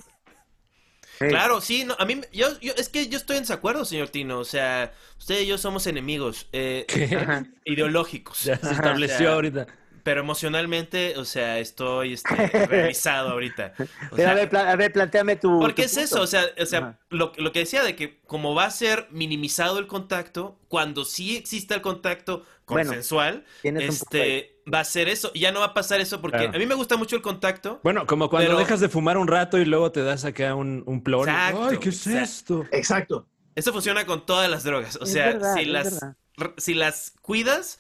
Claro, 1.28 1.59
sí, 1.59 1.84
no, 1.84 1.95
a 1.99 2.05
mí, 2.05 2.22
yo, 2.32 2.47
yo, 2.61 2.74
es 2.78 2.88
que 2.88 3.09
yo 3.09 3.17
estoy 3.17 3.38
en 3.38 3.43
desacuerdo, 3.43 3.84
señor 3.84 4.09
Tino, 4.09 4.39
o 4.39 4.45
sea, 4.45 4.93
usted 5.17 5.41
y 5.41 5.47
yo 5.47 5.57
somos 5.57 5.86
enemigos 5.86 6.47
eh, 6.53 6.86
ideológicos, 7.65 8.43
Ya 8.43 8.57
se 8.57 8.72
estableció 8.72 9.15
O 9.15 9.20
sea, 9.20 9.34
ahorita. 9.34 9.67
Pero 10.10 10.22
emocionalmente, 10.22 11.14
o 11.18 11.24
sea, 11.24 11.60
estoy 11.60 12.14
este, 12.14 12.36
realizado 12.66 13.30
ahorita. 13.30 13.74
O 14.12 14.16
Pero 14.16 14.16
sea, 14.16 14.32
a, 14.32 14.34
ver, 14.34 14.49
pla- 14.49 14.72
a 14.72 14.76
ver, 14.76 14.91
planteame 14.91 15.36
tu. 15.36 15.60
Porque 15.60 15.84
tu 15.84 15.86
es 15.86 15.91
punto. 15.93 16.05
eso, 16.16 16.22
o 16.24 16.26
sea, 16.26 16.45
o 16.60 16.66
sea 16.66 16.97
lo, 17.12 17.32
lo 17.38 17.51
que 17.51 17.60
decía 17.60 17.84
de 17.84 17.95
que 17.95 18.20
como 18.22 18.55
va 18.55 18.66
a 18.66 18.72
ser 18.72 19.07
minimizado 19.12 19.78
el 19.78 19.86
contacto, 19.86 20.57
cuando 20.68 21.05
sí 21.05 21.38
exista 21.38 21.76
el 21.76 21.82
contacto 21.82 22.43
consensual, 22.66 23.45
este, 23.64 24.55
va 24.74 24.80
a 24.80 24.84
ser 24.84 25.10
eso. 25.10 25.32
Ya 25.36 25.51
no 25.51 25.60
va 25.60 25.68
a 25.68 25.74
pasar 25.76 26.01
eso 26.01 26.22
porque 26.22 26.38
Claro. 26.38 26.55
a 26.55 26.57
mí 26.57 26.66
me 26.66 26.74
gusta 26.74 26.97
mucho 26.97 27.16
el 27.16 27.22
contacto. 27.22 27.80
Bueno, 27.84 28.07
como 28.07 28.32
cuando 28.32 28.47
Pero- 28.49 28.57
dejas 28.60 28.80
de 28.80 28.89
fumar 28.89 29.20
un 29.20 29.28
rato 29.28 29.60
y 29.60 29.66
luego 29.66 29.91
te 29.91 30.01
das 30.03 30.26
acá 30.26 30.55
un, 30.55 30.82
un 30.88 31.03
plon. 31.03 31.30
Exacto, 31.30 31.68
Ay, 31.70 31.78
¿qué 31.78 31.89
es 31.89 32.07
exacto. 32.07 32.64
esto? 32.64 32.68
exacto. 32.76 33.28
Eso 33.53 33.72
funciona 33.74 34.07
con 34.07 34.26
todas 34.26 34.49
las 34.49 34.64
drogas. 34.64 34.95
O 35.01 35.05
sea, 35.05 35.28
verdad, 35.28 35.53
si 35.55 35.66
las 35.66 35.99
verdad. 35.99 36.53
si 36.57 36.74
las 36.74 37.12
cuidas, 37.22 37.80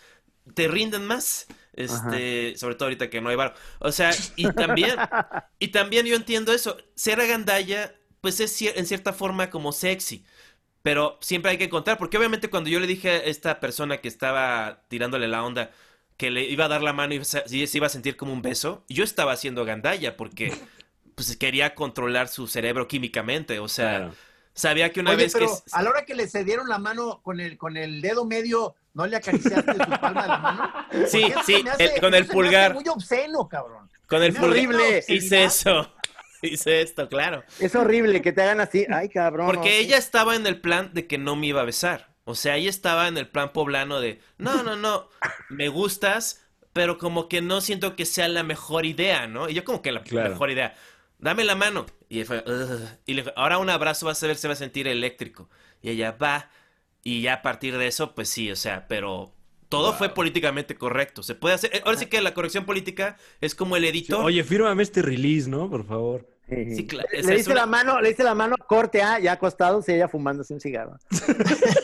te 0.53 0.67
rinden 0.67 1.05
más. 1.07 1.47
Este, 1.79 2.55
sobre 2.57 2.75
todo 2.75 2.85
ahorita 2.87 3.09
que 3.09 3.21
no 3.21 3.29
hay 3.29 3.35
bar. 3.37 3.55
O 3.79 3.91
sea, 3.91 4.11
y 4.35 4.51
también, 4.53 4.95
y 5.59 5.69
también 5.69 6.05
yo 6.05 6.15
entiendo 6.15 6.53
eso. 6.53 6.77
Ser 6.95 7.21
agandalla, 7.21 7.95
pues 8.21 8.39
es 8.39 8.59
cier- 8.61 8.73
en 8.75 8.85
cierta 8.85 9.13
forma 9.13 9.49
como 9.49 9.71
sexy. 9.71 10.25
Pero 10.81 11.17
siempre 11.21 11.51
hay 11.51 11.57
que 11.57 11.69
contar, 11.69 11.97
porque 11.97 12.17
obviamente 12.17 12.49
cuando 12.49 12.69
yo 12.69 12.79
le 12.79 12.87
dije 12.87 13.09
a 13.11 13.17
esta 13.17 13.59
persona 13.59 13.97
que 13.99 14.07
estaba 14.07 14.83
tirándole 14.89 15.27
la 15.27 15.43
onda 15.43 15.71
que 16.17 16.31
le 16.31 16.43
iba 16.43 16.65
a 16.65 16.67
dar 16.69 16.81
la 16.83 16.93
mano 16.93 17.13
y 17.15 17.23
se, 17.25 17.43
y 17.49 17.67
se 17.67 17.77
iba 17.77 17.87
a 17.87 17.89
sentir 17.89 18.17
como 18.17 18.33
un 18.33 18.41
beso, 18.41 18.83
yo 18.89 19.03
estaba 19.05 19.33
haciendo 19.33 19.65
gandalla 19.65 20.17
porque 20.17 20.53
pues 21.15 21.35
quería 21.37 21.75
controlar 21.75 22.27
su 22.29 22.47
cerebro 22.47 22.87
químicamente. 22.87 23.59
O 23.59 23.67
sea, 23.67 23.97
Claro. 23.99 24.15
Sabía 24.59 24.91
que 24.91 24.99
una 24.99 25.11
Oye, 25.11 25.23
vez 25.23 25.33
pero 25.33 25.47
que... 25.47 25.53
a 25.71 25.81
la 25.81 25.89
hora 25.89 26.05
que 26.05 26.13
le 26.15 26.27
cedieron 26.27 26.67
la 26.69 26.77
mano 26.79 27.21
con 27.21 27.39
el, 27.39 27.57
con 27.57 27.77
el 27.77 28.01
dedo 28.01 28.25
medio, 28.25 28.75
¿no 28.93 29.07
le 29.07 29.15
acariciaste 29.17 29.71
su 29.73 29.77
palma 29.99 30.21
de 30.23 30.27
la 30.27 30.37
mano? 30.37 30.73
Sí, 31.07 31.31
sí, 31.45 31.63
hace- 31.71 31.95
el- 31.95 32.01
con 32.01 32.13
el 32.13 32.25
pulgar. 32.27 32.73
muy 32.73 32.87
obsceno, 32.87 33.47
cabrón. 33.47 33.89
Con 34.07 34.23
el 34.23 34.33
pulgar 34.33 34.49
horrible 34.51 35.03
hice 35.07 35.43
eso. 35.43 35.93
hice 36.41 36.81
esto, 36.81 37.07
claro. 37.09 37.43
Es 37.59 37.75
horrible 37.75 38.21
que 38.21 38.31
te 38.31 38.41
hagan 38.41 38.59
así. 38.61 38.85
Ay, 38.91 39.09
cabrón. 39.09 39.45
Porque 39.47 39.79
ella 39.79 39.97
estaba 39.97 40.35
en 40.35 40.45
el 40.47 40.59
plan 40.61 40.91
de 40.93 41.07
que 41.07 41.17
no 41.17 41.35
me 41.35 41.47
iba 41.47 41.61
a 41.61 41.65
besar. 41.65 42.09
O 42.25 42.35
sea, 42.35 42.57
ella 42.57 42.69
estaba 42.69 43.07
en 43.07 43.17
el 43.17 43.27
plan 43.27 43.53
poblano 43.53 43.99
de, 43.99 44.21
no, 44.37 44.61
no, 44.63 44.75
no, 44.75 45.09
me 45.49 45.67
gustas, 45.67 46.45
pero 46.73 46.97
como 46.99 47.27
que 47.27 47.41
no 47.41 47.59
siento 47.61 47.95
que 47.95 48.05
sea 48.05 48.27
la 48.27 48.43
mejor 48.43 48.85
idea, 48.85 49.25
¿no? 49.27 49.49
Y 49.49 49.55
yo 49.55 49.63
como 49.63 49.81
que 49.81 49.91
la 49.91 50.03
Claro. 50.03 50.29
mejor 50.29 50.51
idea, 50.51 50.75
dame 51.19 51.43
la 51.43 51.55
mano. 51.55 51.85
Y, 52.09 52.23
fue, 52.23 52.43
y 53.05 53.13
le 53.13 53.21
dije, 53.21 53.33
ahora 53.35 53.57
un 53.59 53.69
abrazo 53.69 54.05
vas 54.07 54.21
a 54.23 54.27
ver, 54.27 54.35
se 54.37 54.47
va 54.47 54.53
a 54.53 54.57
sentir 54.57 54.87
eléctrico. 54.87 55.49
Y 55.81 55.89
ella 55.91 56.11
va. 56.11 56.49
Y 57.03 57.21
ya 57.21 57.35
a 57.35 57.41
partir 57.41 57.77
de 57.77 57.87
eso, 57.87 58.13
pues 58.15 58.29
sí, 58.29 58.51
o 58.51 58.55
sea, 58.55 58.87
pero 58.87 59.33
todo 59.69 59.93
fue 59.93 60.09
políticamente 60.09 60.75
correcto. 60.75 61.23
Se 61.23 61.35
puede 61.35 61.55
hacer. 61.55 61.75
eh, 61.75 61.81
Ahora 61.85 61.97
sí 61.97 62.07
que 62.07 62.21
la 62.21 62.33
corrección 62.33 62.65
política 62.65 63.17
es 63.41 63.55
como 63.55 63.75
el 63.77 63.85
editor. 63.85 64.23
Oye, 64.25 64.43
fírmame 64.43 64.83
este 64.83 65.01
release, 65.01 65.49
¿no? 65.49 65.69
Por 65.69 65.85
favor. 65.85 66.27
Sí, 66.49 66.75
Sí, 66.75 66.87
claro, 66.87 67.07
Le, 67.11 67.41
una- 67.45 67.53
la 67.55 67.65
mano, 67.65 68.01
le 68.01 68.09
dice 68.09 68.23
la 68.23 68.33
mano, 68.35 68.55
corte, 68.67 69.01
ah, 69.03 69.19
ya 69.19 69.33
acostado, 69.33 69.81
sí, 69.81 69.93
ella 69.93 70.07
fumándose 70.07 70.53
un 70.53 70.59
cigarro. 70.59 70.97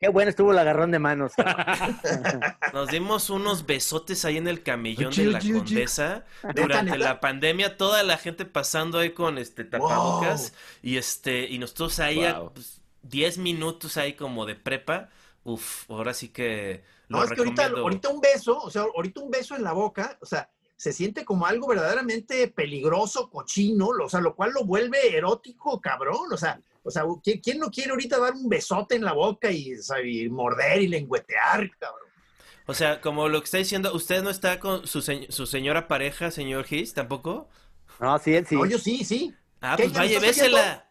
Qué 0.00 0.08
bueno 0.08 0.30
estuvo 0.30 0.50
el 0.50 0.58
agarrón 0.58 0.90
de 0.90 0.98
manos. 0.98 1.32
Nos 2.72 2.88
dimos 2.88 3.30
unos 3.30 3.66
besotes 3.66 4.24
ahí 4.24 4.36
en 4.36 4.48
el 4.48 4.64
camellón 4.64 5.14
de 5.14 5.26
la. 5.26 5.38
Condesa 5.38 6.24
¿Neta, 6.42 6.60
durante 6.62 6.98
la 6.98 7.20
pandemia, 7.20 7.76
toda 7.76 8.02
la 8.02 8.18
gente 8.18 8.44
pasando 8.44 8.98
ahí 8.98 9.10
con 9.10 9.38
este 9.38 9.62
tapabocas 9.64 10.54
y 10.82 10.96
este 10.96 11.46
y 11.48 11.58
nosotros 11.58 12.00
ahí 12.00 12.24
a, 12.24 12.40
Wow. 12.40 12.52
pues, 12.54 12.80
10 13.02 13.38
minutos 13.38 13.96
ahí 13.96 14.14
como 14.14 14.44
de 14.44 14.56
prepa. 14.56 15.08
Uf, 15.44 15.88
ahora 15.88 16.14
sí 16.14 16.28
que 16.30 16.82
lo 17.06 17.18
No, 17.18 17.24
es 17.24 17.30
que 17.30 17.38
ahorita, 17.38 17.62
recomiendo. 17.68 17.82
ahorita 17.82 18.08
un 18.08 18.20
beso, 18.20 18.58
o 18.58 18.70
sea, 18.70 18.82
ahorita 18.82 19.20
un 19.20 19.30
beso 19.30 19.54
en 19.54 19.62
la 19.62 19.72
boca, 19.72 20.18
o 20.20 20.26
sea, 20.26 20.50
se 20.82 20.92
siente 20.92 21.24
como 21.24 21.46
algo 21.46 21.68
verdaderamente 21.68 22.48
peligroso, 22.48 23.30
cochino, 23.30 23.90
o 24.04 24.08
sea, 24.08 24.20
lo 24.20 24.34
cual 24.34 24.50
lo 24.52 24.64
vuelve 24.64 25.16
erótico, 25.16 25.80
cabrón, 25.80 26.32
o 26.32 26.36
sea, 26.36 26.60
o 26.82 26.90
sea, 26.90 27.04
¿quién, 27.22 27.38
quién 27.38 27.60
no 27.60 27.70
quiere 27.70 27.90
ahorita 27.92 28.18
dar 28.18 28.32
un 28.32 28.48
besote 28.48 28.96
en 28.96 29.04
la 29.04 29.12
boca 29.12 29.48
y, 29.52 29.74
o 29.74 29.80
sea, 29.82 30.02
y 30.04 30.28
morder 30.28 30.82
y 30.82 30.88
lengüetear, 30.88 31.70
cabrón? 31.78 32.08
O 32.66 32.74
sea, 32.74 33.00
como 33.00 33.28
lo 33.28 33.38
que 33.40 33.44
está 33.44 33.58
diciendo, 33.58 33.94
¿usted 33.94 34.24
no 34.24 34.30
está 34.30 34.58
con 34.58 34.84
su, 34.88 35.02
se- 35.02 35.30
su 35.30 35.46
señora 35.46 35.86
pareja, 35.86 36.32
señor 36.32 36.64
Gis, 36.64 36.94
tampoco? 36.94 37.48
No, 38.00 38.18
sí, 38.18 38.34
él 38.34 38.44
sí. 38.44 38.56
No, 38.56 38.66
yo 38.66 38.78
sí, 38.80 39.04
sí. 39.04 39.32
Ah, 39.60 39.74
¿Qué, 39.76 39.84
pues 39.84 39.94
vaya, 39.94 40.18
bésela. 40.18 40.90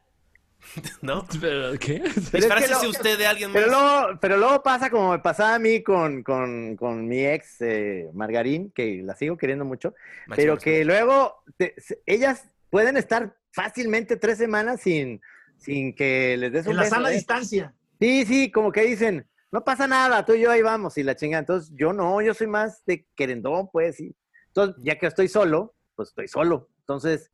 ¿No? 1.02 1.26
¿Pero 1.40 1.78
qué? 1.80 2.00
Pero 2.00 2.08
es 2.16 2.30
que 2.30 2.38
Disfrácese 2.38 2.84
lo- 2.84 2.90
usted 2.90 3.18
de 3.18 3.28
alguien 3.28 3.52
Pero 3.52 3.68
más. 3.68 3.76
luego, 3.76 4.20
pero 4.22 4.38
luego 4.38 4.64
pasa 4.64 4.90
como 4.90 5.12
me 5.12 5.20
pasaba 5.20 5.56
a 5.56 5.60
mí 5.60 5.84
con, 5.84 6.24
con, 6.24 6.76
con 6.76 7.08
mi 7.08 7.26
ex 7.26 7.62
eh, 7.62 8.10
Margarín, 8.14 8.72
que 8.72 9.02
la 9.04 9.16
sigo 9.16 9.38
queriendo 9.38 9.66
mucho, 9.66 9.94
pero 10.36 10.58
que 10.58 10.86
luego 10.86 11.44
te- 11.58 11.76
ellas 12.06 12.46
pueden 12.70 12.98
estar 12.98 13.36
fácilmente 13.52 14.16
tres 14.18 14.38
semanas 14.38 14.82
sin, 14.82 15.20
sin 15.58 15.94
que 15.96 16.38
les 16.38 16.52
des 16.54 16.66
un 16.66 16.72
En 16.72 16.78
la 16.78 16.84
beso, 16.84 16.96
sana 16.96 17.10
¿eh? 17.10 17.14
distancia. 17.16 17.74
Sí, 18.00 18.26
sí, 18.26 18.52
como 18.52 18.72
que 18.72 18.82
dicen, 18.84 19.28
no 19.52 19.64
pasa 19.64 19.86
nada, 19.88 20.26
tú 20.26 20.34
y 20.34 20.42
yo 20.42 20.52
ahí 20.52 20.62
vamos, 20.62 20.98
y 20.98 21.04
la 21.04 21.16
chinga. 21.16 21.38
Entonces, 21.40 21.72
yo 21.76 21.92
no, 21.92 22.22
yo 22.22 22.34
soy 22.34 22.48
más 22.48 22.84
de 22.86 23.06
querendón, 23.16 23.70
pues, 23.72 23.98
sí. 23.98 24.16
Entonces, 24.48 24.82
ya 24.84 24.98
que 24.98 25.08
estoy 25.08 25.28
solo, 25.28 25.76
pues 25.96 26.10
estoy 26.10 26.28
solo. 26.28 26.70
Entonces, 26.80 27.30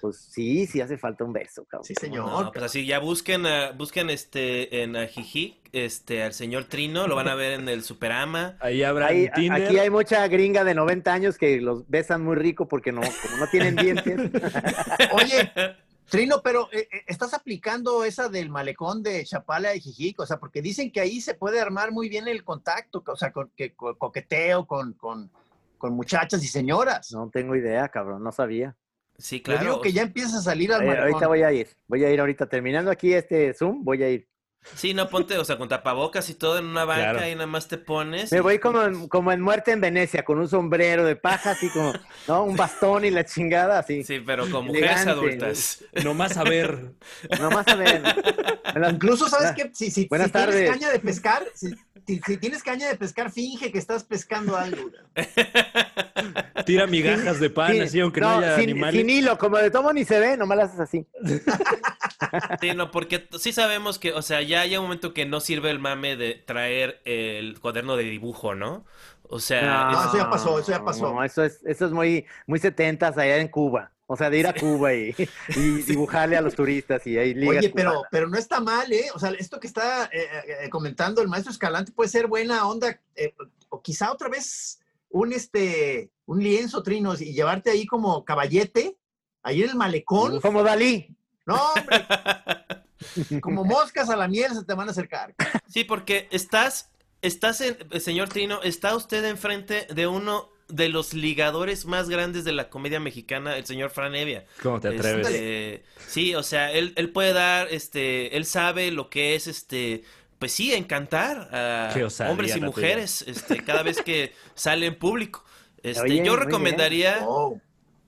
pues 0.00 0.16
sí, 0.30 0.66
sí 0.66 0.80
hace 0.80 0.96
falta 0.98 1.24
un 1.24 1.32
beso, 1.32 1.64
cabrón. 1.64 1.84
Sí, 1.84 1.94
señor. 1.94 2.26
No, 2.44 2.50
pues 2.52 2.64
así, 2.64 2.86
ya 2.86 2.98
busquen, 2.98 3.46
a- 3.46 3.72
busquen 3.72 4.10
este 4.10 4.82
en 4.82 4.96
Ajijic, 4.96 5.56
este, 5.72 6.22
al 6.22 6.32
señor 6.32 6.64
Trino, 6.64 7.06
lo 7.06 7.14
van 7.16 7.28
a 7.28 7.34
ver 7.34 7.52
en 7.60 7.68
el 7.68 7.82
Superama. 7.84 8.56
Ahí 8.60 8.82
habrá 8.82 9.06
Ahí- 9.08 9.30
Tinder. 9.34 9.64
aquí 9.66 9.78
hay 9.78 9.90
mucha 9.90 10.26
gringa 10.28 10.64
de 10.64 10.74
90 10.74 11.12
años 11.12 11.38
que 11.38 11.60
los 11.60 11.88
besan 11.88 12.24
muy 12.24 12.36
rico 12.36 12.66
porque 12.68 12.92
no, 12.92 13.00
como 13.00 13.36
no 13.38 13.46
tienen 13.48 13.76
dientes. 13.76 14.18
Oye, 15.12 15.52
Trino, 16.08 16.42
pero 16.42 16.68
eh, 16.72 16.88
eh, 16.90 17.02
estás 17.06 17.34
aplicando 17.34 18.04
esa 18.04 18.28
del 18.28 18.48
malecón 18.50 19.02
de 19.02 19.24
Chapala 19.24 19.74
y 19.76 19.80
Jijic, 19.80 20.18
o 20.20 20.26
sea, 20.26 20.38
porque 20.38 20.60
dicen 20.60 20.90
que 20.90 21.00
ahí 21.00 21.20
se 21.20 21.34
puede 21.34 21.60
armar 21.60 21.92
muy 21.92 22.08
bien 22.08 22.26
el 22.26 22.42
contacto, 22.42 23.02
o 23.06 23.16
sea, 23.16 23.30
con, 23.32 23.50
que, 23.56 23.74
co- 23.74 23.96
coqueteo 23.96 24.66
con, 24.66 24.94
con, 24.94 25.30
con 25.78 25.92
muchachas 25.94 26.42
y 26.42 26.48
señoras. 26.48 27.12
No 27.12 27.30
tengo 27.32 27.54
idea, 27.54 27.88
cabrón, 27.90 28.24
no 28.24 28.32
sabía. 28.32 28.74
Sí, 29.20 29.38
Yo 29.38 29.42
claro. 29.44 29.60
digo 29.60 29.80
que 29.80 29.92
ya 29.92 30.02
empiezas 30.02 30.34
a 30.34 30.42
salir 30.42 30.72
al 30.72 30.82
Eh, 30.82 30.98
ahorita 30.98 31.26
voy 31.28 31.42
a 31.42 31.52
ir, 31.52 31.68
voy 31.86 32.04
a 32.04 32.10
ir 32.10 32.20
ahorita. 32.20 32.48
Terminando 32.48 32.90
aquí 32.90 33.12
este 33.12 33.52
Zoom, 33.54 33.84
voy 33.84 34.02
a 34.02 34.08
ir. 34.10 34.29
Sí, 34.76 34.92
no 34.94 35.08
ponte, 35.08 35.38
o 35.38 35.44
sea, 35.44 35.56
con 35.56 35.68
tapabocas 35.68 36.28
y 36.28 36.34
todo 36.34 36.58
en 36.58 36.66
una 36.66 36.84
banca 36.84 37.12
Claro. 37.12 37.28
y 37.28 37.34
nada 37.34 37.46
más 37.46 37.66
te 37.66 37.78
pones. 37.78 38.30
Me 38.30 38.38
y- 38.38 38.40
voy 38.40 38.58
como 38.58 38.82
en, 38.82 39.08
como 39.08 39.32
en 39.32 39.40
Muerte 39.40 39.72
en 39.72 39.80
Venecia, 39.80 40.24
con 40.24 40.38
un 40.38 40.48
sombrero 40.48 41.04
de 41.04 41.16
paja, 41.16 41.52
así 41.52 41.68
como, 41.70 41.92
¿no? 42.28 42.44
Un 42.44 42.56
bastón 42.56 43.04
y 43.06 43.10
la 43.10 43.24
chingada, 43.24 43.78
así. 43.78 44.04
Sí, 44.04 44.20
pero 44.20 44.48
con 44.50 44.66
mujeres 44.66 45.06
adultas. 45.06 45.82
Nomás 46.04 46.36
a 46.36 46.44
ver. 46.44 46.92
Nomás 47.40 47.66
a 47.68 47.74
ver. 47.74 48.02
Las- 48.74 48.92
Incluso, 48.92 49.28
¿sabes 49.28 49.48
Ah, 49.50 49.54
qué? 49.54 49.70
Si, 49.72 49.90
si, 49.90 50.06
buenas 50.06 50.28
si 50.28 50.32
tienes 50.32 50.70
caña 50.70 50.90
de 50.90 50.98
pescar, 51.00 51.42
si, 51.54 51.74
tienes 52.38 52.62
caña 52.62 52.88
de 52.88 52.96
pescar, 52.96 53.32
finge 53.32 53.72
que 53.72 53.78
estás 53.78 54.04
pescando 54.04 54.56
algo. 54.56 54.90
Tira 56.66 56.86
migajas 56.86 57.40
de 57.40 57.50
pan, 57.50 57.72
Sí, 57.72 57.80
así, 57.80 58.00
aunque 58.00 58.20
no, 58.20 58.38
haya 58.38 58.54
sin, 58.56 58.70
animales. 58.70 59.00
sin 59.00 59.10
hilo, 59.10 59.38
como 59.38 59.56
de 59.58 59.70
tomo 59.70 59.92
ni 59.92 60.04
se 60.04 60.20
ve, 60.20 60.36
nomás 60.36 60.58
lo 60.58 60.64
haces 60.64 60.80
así. 60.80 61.06
Sí, 62.60 62.74
no, 62.74 62.90
porque 62.90 63.28
sí 63.38 63.52
sabemos 63.52 63.98
que, 63.98 64.12
o 64.12 64.22
sea, 64.22 64.42
ya 64.50 64.60
hay 64.60 64.76
un 64.76 64.82
momento 64.82 65.14
que 65.14 65.24
no 65.24 65.40
sirve 65.40 65.70
el 65.70 65.78
mame 65.78 66.16
de 66.16 66.34
traer 66.34 67.00
el 67.06 67.58
cuaderno 67.60 67.96
de 67.96 68.04
dibujo, 68.04 68.54
¿no? 68.54 68.84
O 69.22 69.38
sea, 69.40 69.90
No, 69.92 70.00
es- 70.00 70.06
eso 70.08 70.16
ya 70.18 70.28
pasó, 70.30 70.58
eso 70.58 70.70
ya 70.72 70.84
pasó. 70.84 71.12
No, 71.14 71.24
eso 71.24 71.44
es, 71.44 71.60
eso 71.64 71.86
es 71.86 71.92
muy, 71.92 72.26
muy 72.46 72.58
setentas 72.58 73.16
allá 73.16 73.38
en 73.38 73.48
Cuba. 73.48 73.92
O 74.06 74.16
sea, 74.16 74.28
de 74.28 74.38
ir 74.38 74.46
a 74.48 74.52
Cuba 74.52 74.92
y, 74.92 75.14
y 75.56 75.82
dibujarle 75.82 76.36
a 76.36 76.40
los 76.40 76.56
turistas 76.56 77.06
y 77.06 77.16
ahí 77.16 77.32
ligas 77.32 77.58
Oye, 77.58 77.70
pero, 77.70 77.90
cubanas. 77.90 78.08
pero 78.10 78.28
no 78.28 78.36
está 78.36 78.60
mal, 78.60 78.92
¿eh? 78.92 79.06
O 79.14 79.20
sea, 79.20 79.30
esto 79.38 79.60
que 79.60 79.68
está 79.68 80.06
eh, 80.06 80.26
eh, 80.64 80.68
comentando 80.68 81.22
el 81.22 81.28
maestro 81.28 81.52
Escalante 81.52 81.92
puede 81.92 82.10
ser 82.10 82.26
buena 82.26 82.66
onda, 82.66 83.00
eh, 83.14 83.32
o 83.68 83.80
quizá 83.80 84.10
otra 84.12 84.28
vez 84.28 84.80
un, 85.10 85.32
este, 85.32 86.10
un 86.26 86.42
lienzo, 86.42 86.82
Trinos, 86.82 87.20
y 87.20 87.32
llevarte 87.32 87.70
ahí 87.70 87.86
como 87.86 88.24
caballete, 88.24 88.96
ahí 89.44 89.62
en 89.62 89.70
el 89.70 89.76
malecón. 89.76 90.40
Como 90.40 90.64
Dalí. 90.64 91.14
No, 91.46 91.54
hombre, 91.54 92.04
como 93.40 93.64
moscas 93.64 94.10
a 94.10 94.16
la 94.16 94.28
miel 94.28 94.52
se 94.54 94.64
te 94.64 94.74
van 94.74 94.88
a 94.88 94.90
acercar. 94.92 95.34
sí, 95.68 95.84
porque 95.84 96.28
estás, 96.30 96.90
estás 97.22 97.60
en, 97.60 97.76
señor 98.00 98.28
Trino, 98.28 98.62
está 98.62 98.94
usted 98.96 99.24
enfrente 99.24 99.86
de 99.92 100.06
uno 100.06 100.50
de 100.68 100.88
los 100.88 101.14
ligadores 101.14 101.84
más 101.84 102.08
grandes 102.08 102.44
de 102.44 102.52
la 102.52 102.70
comedia 102.70 103.00
mexicana, 103.00 103.56
el 103.56 103.66
señor 103.66 103.90
Fran 103.90 104.14
Evia. 104.14 104.46
¿Cómo 104.62 104.80
te 104.80 104.88
atreves? 104.88 105.26
Este, 105.26 105.84
sí, 106.06 106.34
o 106.34 106.42
sea, 106.42 106.72
él, 106.72 106.92
él 106.96 107.10
puede 107.10 107.32
dar, 107.32 107.68
este, 107.70 108.36
él 108.36 108.44
sabe 108.44 108.90
lo 108.92 109.10
que 109.10 109.34
es, 109.34 109.46
este, 109.48 110.04
pues 110.38 110.52
sí, 110.52 110.72
encantar 110.72 111.54
a 111.54 111.92
osadía 112.04 112.30
hombres 112.30 112.56
y 112.56 112.60
mujeres, 112.60 113.22
este, 113.26 113.64
cada 113.64 113.82
vez 113.82 114.00
que 114.00 114.32
sale 114.54 114.86
en 114.86 114.94
público. 114.96 115.44
Este, 115.82 116.02
Oye, 116.02 116.24
yo 116.24 116.36
recomendaría, 116.36 117.20
Oh. 117.22 117.60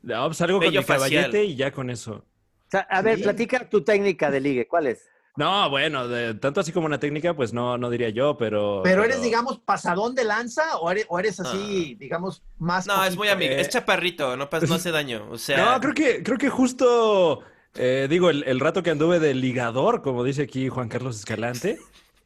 No, 0.02 0.26
pues 0.26 0.40
algo 0.40 0.58
con 0.58 0.68
mi 0.68 0.84
caballete 0.84 1.26
facial. 1.26 1.44
y 1.44 1.54
ya 1.54 1.70
con 1.70 1.88
eso. 1.88 2.24
Sea, 2.72 2.80
a 2.90 3.02
ver, 3.02 3.18
Sí. 3.18 3.22
platica 3.24 3.68
tu 3.68 3.82
técnica 3.84 4.30
de 4.30 4.40
ligue. 4.40 4.66
¿Cuál 4.66 4.86
es? 4.86 5.06
No, 5.36 5.68
bueno, 5.70 6.08
de- 6.08 6.32
tanto 6.34 6.60
así 6.60 6.72
como 6.72 6.86
una 6.86 6.98
técnica, 6.98 7.34
pues 7.34 7.52
no, 7.52 7.76
no 7.78 7.88
diría 7.90 8.08
yo, 8.08 8.36
pero. 8.38 8.80
Pero 8.82 9.04
eres, 9.04 9.20
digamos, 9.22 9.58
pasadón 9.60 10.14
de 10.14 10.24
lanza 10.24 10.78
o 10.78 10.90
eres, 10.90 11.04
o 11.08 11.18
eres 11.18 11.38
así, 11.40 11.94
digamos, 12.00 12.42
más. 12.58 12.86
no, 12.86 13.04
es 13.04 13.14
muy 13.16 13.28
amigo, 13.28 13.52
Eh. 13.52 13.60
es 13.60 13.68
chaparrito, 13.68 14.36
no, 14.38 14.48
hace 14.50 14.90
daño, 14.90 15.26
o 15.30 15.36
sea, 15.38 15.72
No, 15.74 15.80
creo 15.80 15.94
que, 15.94 16.22
creo 16.22 16.38
que 16.38 16.48
justo, 16.50 17.40
eh, 17.74 18.06
digo, 18.10 18.30
el, 18.30 18.42
el 18.44 18.58
rato 18.60 18.82
que 18.82 18.90
anduve 18.90 19.20
de 19.20 19.34
ligador, 19.34 20.00
como 20.02 20.24
dice 20.24 20.42
aquí 20.42 20.68
Juan 20.70 20.88
Carlos 20.88 21.18
Escalante, 21.18 21.78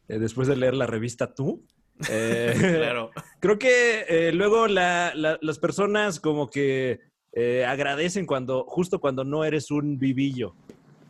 eh, 0.09 0.19
después 0.19 0.47
de 0.49 0.57
leer 0.57 0.75
la 0.75 0.87
revista 0.87 1.35
Tú, 1.35 1.65
eh, 2.09 2.55
claro. 2.81 3.11
creo 3.41 3.59
que 3.59 4.05
eh, 4.09 4.33
luego 4.33 4.67
la- 4.69 5.13
la- 5.15 5.39
las 5.41 5.59
personas 5.59 6.19
como 6.21 6.51
que 6.51 7.01
eh, 7.39 7.65
agradecen 7.67 8.25
cuando, 8.27 8.65
justo 8.65 8.99
cuando 8.99 9.23
no 9.23 9.45
eres 9.45 9.71
un 9.71 9.99
vivillo, 9.99 10.55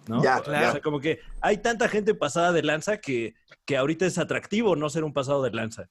¿no? 0.08 0.22
Ya, 0.22 0.38
O 0.38 0.42
claro. 0.42 0.72
sea, 0.72 0.80
como 0.80 1.00
que 1.00 1.20
hay 1.40 1.58
tanta 1.58 1.88
gente 1.88 2.14
pasada 2.14 2.52
de 2.52 2.62
lanza 2.62 2.98
que, 3.00 3.34
que 3.64 3.76
ahorita 3.76 4.04
es 4.06 4.18
atractivo 4.18 4.74
no 4.76 4.90
ser 4.90 5.04
un 5.04 5.12
pasado 5.12 5.42
de 5.42 5.52
lanza. 5.52 5.88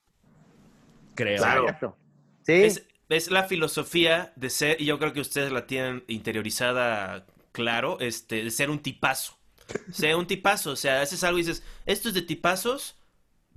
Creo. 1.14 1.38
Claro. 1.38 1.96
Sí. 2.42 2.52
Es, 2.52 2.86
es 3.08 3.30
la 3.30 3.44
filosofía 3.44 4.32
de 4.36 4.50
ser, 4.50 4.80
y 4.80 4.84
yo 4.84 4.98
creo 4.98 5.12
que 5.12 5.20
ustedes 5.20 5.50
la 5.52 5.66
tienen 5.66 6.04
interiorizada 6.06 7.24
claro, 7.52 7.98
este, 8.00 8.44
de 8.44 8.50
ser 8.50 8.68
un 8.70 8.80
tipazo. 8.80 9.38
Ser 9.90 10.14
un 10.16 10.26
tipazo, 10.26 10.72
o 10.72 10.76
sea, 10.76 11.00
haces 11.00 11.24
algo 11.24 11.38
y 11.38 11.42
dices, 11.42 11.64
esto 11.86 12.08
es 12.08 12.14
de 12.14 12.22
tipazos, 12.22 12.96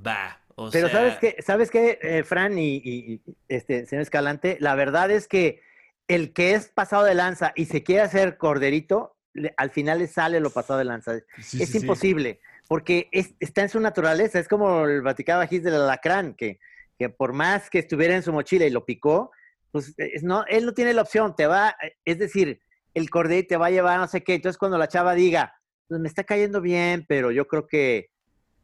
va. 0.05 0.39
O 0.55 0.69
Pero 0.71 0.87
sea, 0.87 0.97
sabes 0.97 1.17
qué, 1.17 1.35
sabes 1.41 1.69
qué, 1.71 1.99
eh, 2.01 2.23
Fran 2.23 2.57
y, 2.57 2.77
y- 2.77 3.13
y, 3.13 3.21
este 3.47 3.85
señor 3.85 4.01
Escalante, 4.01 4.57
la 4.59 4.75
verdad 4.75 5.11
es 5.11 5.27
que 5.27 5.61
el 6.09 6.33
que 6.33 6.53
es 6.55 6.67
pasado 6.67 7.05
de 7.05 7.13
lanza 7.13 7.53
y 7.55 7.65
se 7.65 7.83
quiere 7.83 8.01
hacer 8.01 8.37
corderito, 8.37 9.15
le- 9.33 9.53
al 9.57 9.69
final 9.69 9.99
le 9.99 10.07
sale 10.07 10.39
lo 10.39 10.49
pasado 10.49 10.79
de 10.79 10.85
lanza. 10.85 11.19
Sí, 11.39 11.61
es 11.61 11.69
sí, 11.69 11.73
sí. 11.73 11.77
imposible, 11.77 12.41
porque 12.67 13.07
es- 13.11 13.35
está 13.39 13.61
en 13.61 13.69
su 13.69 13.79
naturaleza. 13.79 14.39
Es 14.39 14.47
como 14.47 14.85
el 14.85 15.01
Vaticano 15.03 15.47
Gis 15.47 15.63
del 15.63 15.75
alacrán, 15.75 16.33
que, 16.33 16.59
que 16.97 17.09
por 17.09 17.31
más 17.31 17.69
que 17.69 17.79
estuviera 17.79 18.15
en 18.15 18.23
su 18.23 18.33
mochila 18.33 18.65
y 18.65 18.71
lo 18.71 18.85
picó, 18.85 19.31
pues 19.71 19.93
es- 19.97 20.23
no, 20.23 20.43
él 20.47 20.65
no 20.65 20.73
tiene 20.73 20.93
la 20.93 21.03
opción. 21.03 21.35
Te 21.35 21.45
va, 21.45 21.75
es 22.03 22.17
decir, 22.17 22.59
el 22.95 23.09
cordero 23.11 23.39
y 23.41 23.47
te 23.47 23.57
va 23.57 23.67
a 23.67 23.71
llevar 23.71 23.99
no 23.99 24.07
sé 24.07 24.23
qué. 24.23 24.33
Entonces 24.33 24.57
cuando 24.57 24.79
la 24.79 24.87
chava 24.87 25.13
diga, 25.13 25.53
pues 25.87 26.01
me 26.01 26.07
está 26.07 26.23
cayendo 26.23 26.59
bien, 26.59 27.05
pero 27.07 27.29
yo 27.31 27.47
creo 27.47 27.67
que 27.67 28.09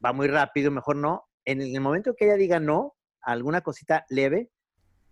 va 0.04 0.14
muy 0.14 0.28
rápido, 0.28 0.72
mejor 0.72 0.96
no. 0.96 1.30
En 1.46 1.62
el 1.62 1.80
momento 1.80 2.16
que 2.16 2.26
ella 2.26 2.36
diga 2.38 2.60
no, 2.60 2.96
alguna 3.22 3.62
cosita 3.62 4.04
leve, 4.10 4.50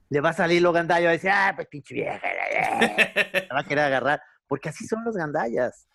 le 0.10 0.22
va 0.22 0.30
a 0.30 0.34
salir 0.34 0.62
lo 0.62 0.72
gandallo, 0.72 1.06
va 1.06 1.10
a 1.12 1.14
decir, 1.14 1.30
ah, 1.32 1.54
pues 1.56 1.68
pinche 1.68 1.94
vieja, 1.96 2.20
la 3.50 3.56
va 3.56 3.60
a 3.62 3.64
querer 3.64 3.86
agarrar, 3.86 4.22
porque 4.48 4.70
así 4.70 4.86
son 4.88 5.04
los 5.04 5.16
gandallas. 5.16 5.88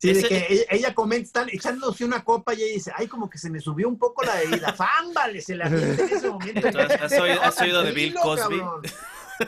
Sí, 0.00 0.10
Ese- 0.10 0.22
de 0.22 0.28
que 0.28 0.46
ella, 0.48 0.62
ella 0.70 0.94
comenta, 0.94 1.26
están 1.26 1.48
echándose 1.50 2.04
una 2.04 2.22
copa 2.22 2.54
y 2.54 2.62
ella 2.62 2.72
dice, 2.74 2.92
ay, 2.94 3.08
como 3.08 3.28
que 3.28 3.36
se 3.36 3.50
me 3.50 3.58
subió 3.58 3.88
un 3.88 3.98
poco 3.98 4.22
la 4.24 4.36
bebida. 4.36 4.72
¡Fámbale! 4.74 5.40
Se 5.40 5.56
la 5.56 5.66
en 5.66 5.74
ese 5.74 6.30
momento. 6.30 6.70
¿Tú 6.70 6.78
has- 6.78 6.90
has 7.02 7.12
oído- 7.18 7.42
has 7.42 7.60
oído 7.60 7.82
de 7.82 7.92
Bill 7.92 8.14
Cosby? 8.14 8.60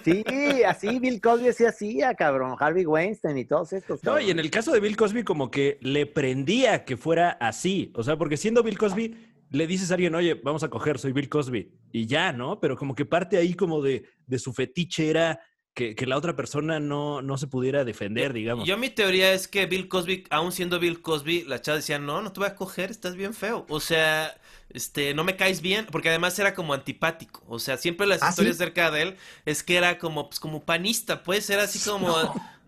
Sí, 0.05 0.63
así 0.65 0.99
Bill 1.01 1.21
Cosby 1.21 1.53
sí 1.53 1.65
hacía, 1.67 2.15
cabrón, 2.15 2.57
Harvey 2.59 2.87
Weinstein 2.87 3.37
y 3.39 3.45
todos 3.45 3.73
estos. 3.73 4.03
No, 4.05 4.21
y 4.21 4.31
en 4.31 4.39
el 4.39 4.51
caso 4.51 4.71
de 4.73 4.79
Bill 4.81 4.97
Cosby, 4.97 5.25
como 5.25 5.51
que 5.51 5.79
le 5.83 6.07
prendía 6.07 6.85
que 6.85 6.97
fuera 6.97 7.31
así. 7.41 7.93
O 7.97 8.03
sea, 8.05 8.17
porque 8.17 8.37
siendo 8.37 8.63
Bill 8.63 8.79
Cosby, 8.79 9.30
le 9.51 9.67
dices 9.67 9.91
a 9.91 9.95
alguien, 9.95 10.15
oye, 10.15 10.35
vamos 10.35 10.63
a 10.63 10.69
coger, 10.71 10.99
soy 10.99 11.13
Bill 11.13 11.29
Cosby. 11.29 11.73
Y 11.93 12.07
ya, 12.07 12.33
¿no? 12.33 12.61
Pero 12.61 12.77
como 12.77 12.95
que 12.95 13.05
parte 13.05 13.37
ahí 13.37 13.55
como 13.55 13.83
de, 13.83 14.05
de 14.27 14.39
su 14.39 14.53
fetiche 14.53 15.11
era 15.11 15.41
que, 15.75 15.95
que 15.95 16.07
la 16.07 16.17
otra 16.17 16.37
persona 16.37 16.81
no, 16.81 17.23
no 17.23 17.37
se 17.37 17.47
pudiera 17.47 17.85
defender, 17.85 18.33
digamos. 18.33 18.67
Yo 18.67 18.77
mi 18.79 18.91
teoría 18.91 19.33
es 19.33 19.49
que 19.49 19.67
Bill 19.67 19.89
Cosby, 19.89 20.25
aún 20.31 20.53
siendo 20.53 20.79
Bill 20.79 21.01
Cosby, 21.03 21.45
la 21.45 21.61
chava 21.61 21.77
decía, 21.77 21.99
no, 21.99 22.21
no 22.23 22.33
te 22.33 22.41
voy 22.41 22.49
a 22.49 22.55
coger, 22.55 22.91
estás 22.91 23.17
bien 23.17 23.35
feo. 23.35 23.67
O 23.69 23.81
sea, 23.81 24.39
este, 24.71 25.15
no 25.15 25.25
me 25.25 25.37
caes 25.37 25.63
bien, 25.63 25.87
porque 25.91 26.11
además 26.11 26.39
era 26.39 26.55
como 26.55 26.75
antipático. 26.75 27.43
O 27.49 27.59
sea, 27.59 27.77
siempre 27.77 28.07
las 28.07 28.23
¿Ah, 28.23 28.29
historias 28.29 28.57
sí? 28.57 28.63
acerca 28.63 28.91
de 28.91 29.03
él 29.03 29.17
es 29.47 29.63
que 29.63 29.77
era 29.77 29.99
como, 29.99 30.29
pues, 30.29 30.41
como 30.41 30.65
panista, 30.65 31.23
puede 31.23 31.41
ser 31.41 31.59
así 31.61 31.79
como 31.89 32.15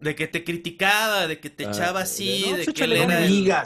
de 0.00 0.14
que 0.16 0.26
te 0.28 0.44
criticaba, 0.44 1.26
de 1.26 1.40
que 1.40 1.50
te 1.50 1.64
Ah, 1.64 1.70
echaba 1.70 2.00
así, 2.00 2.46
no, 2.50 2.56
de 2.56 2.64
pues 2.64 2.74
que 2.74 2.84
él 2.84 2.92
era 2.94 3.24
el... 3.24 3.60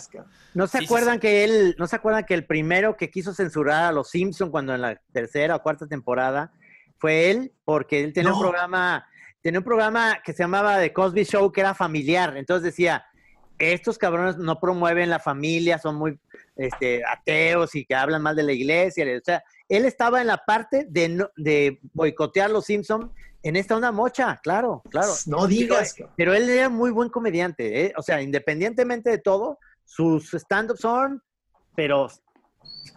¿No 0.56 0.66
se 0.66 0.78
Sí, 0.78 0.84
acuerdan 0.86 1.14
sí. 1.16 1.20
que 1.20 1.44
él, 1.44 1.76
no 1.78 1.86
se 1.86 1.96
acuerdan 1.96 2.24
que 2.24 2.32
el 2.34 2.46
primero 2.46 2.96
que 2.96 3.10
quiso 3.10 3.34
censurar 3.34 3.84
a 3.84 3.92
los 3.92 4.08
Simpson 4.08 4.50
cuando 4.50 4.74
en 4.74 4.80
la 4.80 5.00
tercera 5.12 5.56
o 5.56 5.62
cuarta 5.62 5.86
temporada 5.86 6.50
fue 6.98 7.30
él, 7.30 7.52
porque 7.64 8.02
él 8.02 8.14
tenía 8.14 8.32
un 8.32 8.40
programa, 8.40 9.06
tenía 9.42 9.60
un 9.60 9.64
programa 9.64 10.18
que 10.24 10.32
se 10.32 10.42
llamaba 10.42 10.80
The 10.80 10.94
Cosby 10.94 11.24
Show 11.24 11.52
que 11.52 11.60
era 11.60 11.74
familiar. 11.74 12.36
Entonces 12.38 12.64
decía, 12.64 13.04
estos 13.58 13.98
cabrones 13.98 14.38
no 14.38 14.58
promueven 14.58 15.10
la 15.10 15.18
familia, 15.18 15.76
son 15.78 15.96
muy 15.96 16.18
este, 16.56 17.02
ateos 17.04 17.74
y 17.74 17.84
que 17.84 17.94
hablan 17.94 18.22
mal 18.22 18.34
de 18.34 18.42
la 18.44 18.52
iglesia. 18.52 19.04
O 19.14 19.24
sea, 19.24 19.44
él 19.68 19.84
estaba 19.84 20.22
en 20.22 20.26
la 20.28 20.38
parte 20.38 20.86
de, 20.88 21.08
no- 21.10 21.30
de 21.36 21.80
boicotear 21.92 22.50
los 22.50 22.64
Simpson 22.64 23.12
en 23.42 23.56
esta 23.56 23.76
onda 23.76 23.92
mocha, 23.92 24.40
claro, 24.42 24.82
claro. 24.90 25.12
No 25.26 25.46
digas, 25.46 25.92
cabrón. 25.92 26.14
Pero 26.16 26.34
él 26.34 26.48
era 26.48 26.68
muy 26.70 26.90
buen 26.90 27.10
comediante, 27.10 27.84
¿eh? 27.84 27.92
O 27.96 28.02
sea, 28.02 28.22
independientemente 28.22 29.10
de 29.10 29.18
todo, 29.18 29.58
sus 29.86 30.34
stand-ups 30.34 30.80
son, 30.80 31.22
pero 31.74 32.08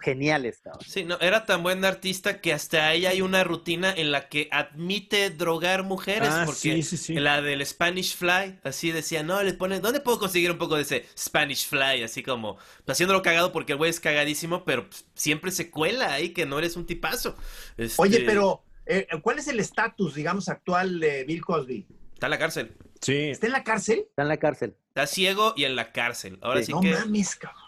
geniales, 0.01 0.59
cabrón. 0.61 0.81
Sí, 0.87 1.03
no, 1.03 1.17
era 1.19 1.45
tan 1.45 1.61
buen 1.63 1.83
artista 1.83 2.41
que 2.41 2.53
hasta 2.53 2.87
ahí 2.87 3.05
hay 3.05 3.21
una 3.21 3.43
rutina 3.43 3.91
en 3.93 4.11
la 4.11 4.29
que 4.29 4.47
admite 4.51 5.29
drogar 5.29 5.83
mujeres, 5.83 6.29
Ah, 6.31 6.43
porque 6.45 6.59
sí, 6.59 6.83
sí, 6.83 6.97
sí. 6.97 7.13
la 7.15 7.41
del 7.41 7.65
Spanish 7.65 8.15
Fly, 8.15 8.59
así 8.63 8.91
decía, 8.91 9.23
no, 9.23 9.41
le 9.43 9.53
ponen, 9.53 9.81
¿dónde 9.81 9.99
puedo 9.99 10.19
conseguir 10.19 10.51
un 10.51 10.57
poco 10.57 10.75
de 10.75 10.83
ese 10.83 11.05
Spanish 11.17 11.67
Fly? 11.67 12.03
Así 12.03 12.23
como, 12.23 12.55
pues, 12.85 12.95
haciéndolo 12.95 13.21
cagado 13.21 13.51
porque 13.51 13.73
el 13.73 13.77
güey 13.77 13.89
es 13.89 13.99
cagadísimo, 13.99 14.63
pero 14.63 14.89
pues, 14.89 15.05
siempre 15.15 15.51
se 15.51 15.69
cuela 15.69 16.13
ahí 16.13 16.29
que 16.29 16.45
no 16.45 16.59
eres 16.59 16.75
un 16.77 16.85
tipazo. 16.85 17.35
Este, 17.77 18.01
Oye, 18.01 18.21
pero, 18.25 18.63
eh, 18.85 19.07
¿cuál 19.21 19.39
es 19.39 19.47
el 19.47 19.59
estatus, 19.59 20.15
digamos, 20.15 20.49
actual 20.49 20.99
de 20.99 21.23
Bill 21.25 21.43
Cosby? 21.43 21.85
Está 22.13 22.27
en 22.27 22.31
la 22.31 22.39
cárcel, 22.39 22.75
Sí. 23.01 23.29
¿Está 23.29 23.47
en 23.47 23.53
la 23.53 23.63
cárcel? 23.63 23.99
Está 24.09 24.23
en 24.23 24.27
la 24.27 24.37
cárcel. 24.37 24.75
Está 25.03 25.13
ciego 25.13 25.53
y 25.55 25.65
en 25.65 25.75
la 25.75 25.91
cárcel. 25.91 26.37
Ahora 26.41 26.59
Sí. 26.59 26.67
sí 26.67 26.71
no 26.73 26.81
que, 26.81 26.91
mames, 26.91 27.35
cabrón. 27.35 27.59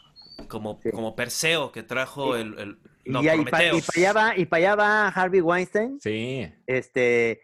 como, 0.47 0.79
Sí. 0.83 0.91
como 0.91 1.15
Perseo 1.15 1.71
que 1.71 1.83
trajo 1.83 2.35
Sí. 2.35 2.41
el, 2.41 2.59
el- 2.59 2.77
Y, 3.03 3.09
no, 3.11 3.21
y 3.23 3.45
pa- 3.45 3.51
para 3.51 3.71
allá 3.71 4.13
va, 4.13 4.37
y 4.37 4.45
para 4.45 4.57
allá 4.59 4.75
va 4.75 5.07
Harvey 5.07 5.41
Weinstein. 5.41 5.99
Sí. 6.01 6.51
Este, 6.67 7.41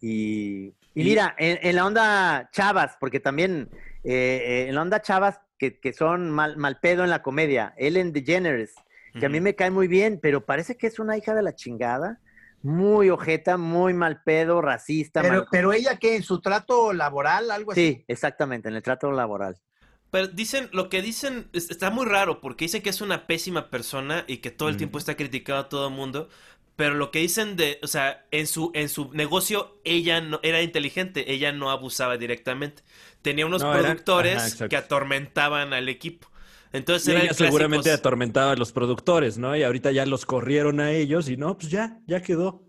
y, 0.00 0.66
y 0.94 1.02
Y- 1.02 1.04
mira, 1.04 1.34
en, 1.38 1.58
en 1.62 1.76
la 1.76 1.86
onda 1.86 2.48
chavas, 2.52 2.96
porque 3.00 3.20
también 3.20 3.68
eh, 4.04 4.42
eh, 4.64 4.66
en 4.68 4.74
la 4.74 4.82
onda 4.82 5.00
chavas 5.02 5.40
que, 5.58 5.78
que 5.80 5.92
son 5.92 6.30
mal, 6.30 6.56
mal 6.58 6.78
pedo 6.80 7.04
en 7.04 7.10
la 7.10 7.22
comedia, 7.22 7.74
Ellen 7.78 8.12
DeGeneres, 8.12 8.74
que 9.18 9.26
a 9.26 9.28
mí 9.28 9.40
me 9.40 9.54
cae 9.54 9.70
muy 9.70 9.86
bien, 9.88 10.18
pero 10.20 10.44
parece 10.44 10.76
que 10.76 10.86
es 10.88 10.98
una 10.98 11.16
hija 11.16 11.34
de 11.34 11.42
la 11.42 11.54
chingada, 11.54 12.20
muy 12.64 13.10
ojeta, 13.10 13.56
muy 13.58 13.92
mal 13.92 14.22
pedo, 14.24 14.62
racista. 14.62 15.20
Pero, 15.20 15.34
mal- 15.34 15.46
pero 15.50 15.72
ella, 15.74 15.98
¿qué? 15.98 16.16
¿En 16.16 16.22
su 16.22 16.40
trato 16.40 16.92
laboral, 16.94 17.50
algo 17.50 17.72
así? 17.72 17.80
Sí, 17.92 18.04
exactamente, 18.08 18.68
en 18.70 18.74
el 18.74 18.82
trato 18.82 19.12
laboral. 19.12 19.58
Pero 20.10 20.28
dicen, 20.28 20.70
lo 20.72 20.88
que 20.88 21.02
dicen 21.02 21.48
es- 21.52 21.70
está 21.70 21.90
muy 21.90 22.06
raro 22.06 22.40
porque 22.40 22.64
dicen 22.64 22.82
que 22.82 22.88
es 22.90 23.00
una 23.02 23.26
pésima 23.26 23.68
persona 23.68 24.24
y 24.26 24.38
que 24.38 24.50
todo 24.50 24.68
el 24.70 24.76
Mm. 24.76 24.78
tiempo 24.78 24.98
está 24.98 25.14
criticado 25.14 25.58
a 25.60 25.68
todo 25.68 25.88
el 25.88 25.94
mundo. 25.94 26.28
Pero 26.76 26.94
lo 26.94 27.10
que 27.10 27.18
dicen 27.20 27.54
de, 27.56 27.78
o 27.82 27.86
sea, 27.86 28.24
en 28.32 28.46
su, 28.48 28.70
en 28.74 28.88
su 28.88 29.12
negocio 29.12 29.78
ella 29.84 30.20
no 30.20 30.40
era 30.42 30.60
inteligente, 30.62 31.32
ella 31.32 31.52
no 31.52 31.70
abusaba 31.70 32.16
directamente. 32.16 32.82
Tenía 33.22 33.44
unos 33.46 33.62
No, 33.62 33.72
era- 33.74 33.82
productores 33.82 34.54
ajá, 34.56 34.68
que 34.68 34.76
atormentaban 34.76 35.72
al 35.72 35.88
equipo. 35.88 36.28
Entonces 36.74 37.06
Y 37.06 37.12
era 37.12 37.20
ella 37.20 37.30
el 37.30 37.36
seguramente 37.36 37.92
atormentaba 37.92 38.50
a 38.50 38.56
los 38.56 38.72
productores, 38.72 39.38
¿no? 39.38 39.56
Y 39.56 39.62
ahorita 39.62 39.92
ya 39.92 40.04
los 40.06 40.26
corrieron 40.26 40.80
a 40.80 40.90
ellos 40.90 41.28
y 41.28 41.36
no, 41.36 41.56
pues 41.56 41.70
ya, 41.70 42.00
ya 42.08 42.20
quedó. 42.20 42.64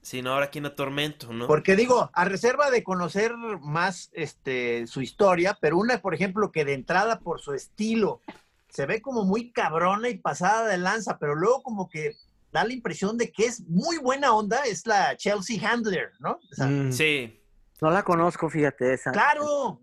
Sí, 0.00 0.22
no, 0.22 0.32
ahora 0.32 0.46
aquí 0.46 0.60
no 0.60 0.68
atormento, 0.68 1.32
¿no? 1.32 1.48
Porque 1.48 1.74
digo, 1.74 2.08
a 2.14 2.24
reserva 2.24 2.70
de 2.70 2.84
conocer 2.84 3.36
más 3.60 4.10
este, 4.12 4.86
su 4.86 5.02
historia, 5.02 5.58
pero 5.60 5.76
una, 5.76 6.00
por 6.00 6.14
ejemplo, 6.14 6.52
que 6.52 6.64
de 6.64 6.74
entrada 6.74 7.18
por 7.18 7.40
su 7.40 7.52
estilo 7.52 8.20
se 8.68 8.86
ve 8.86 9.02
como 9.02 9.24
muy 9.24 9.50
cabrona 9.50 10.08
y 10.08 10.18
pasada 10.18 10.68
de 10.68 10.78
lanza, 10.78 11.18
pero 11.18 11.34
luego 11.34 11.64
como 11.64 11.88
que 11.88 12.14
da 12.52 12.62
la 12.64 12.72
impresión 12.72 13.18
de 13.18 13.32
que 13.32 13.46
es 13.46 13.66
muy 13.66 13.98
buena 13.98 14.32
onda, 14.32 14.62
es 14.66 14.86
la 14.86 15.16
Chelsea 15.16 15.58
Handler, 15.68 16.12
¿no? 16.20 16.38
O 16.50 16.54
sea, 16.54 16.66
Mm. 16.66 16.92
Sí. 16.92 17.42
No 17.80 17.90
la 17.90 18.04
conozco, 18.04 18.48
fíjate 18.48 18.94
esa. 18.94 19.10
Claro, 19.10 19.80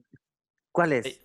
¿Cuál 0.75 0.91
es? 0.91 1.21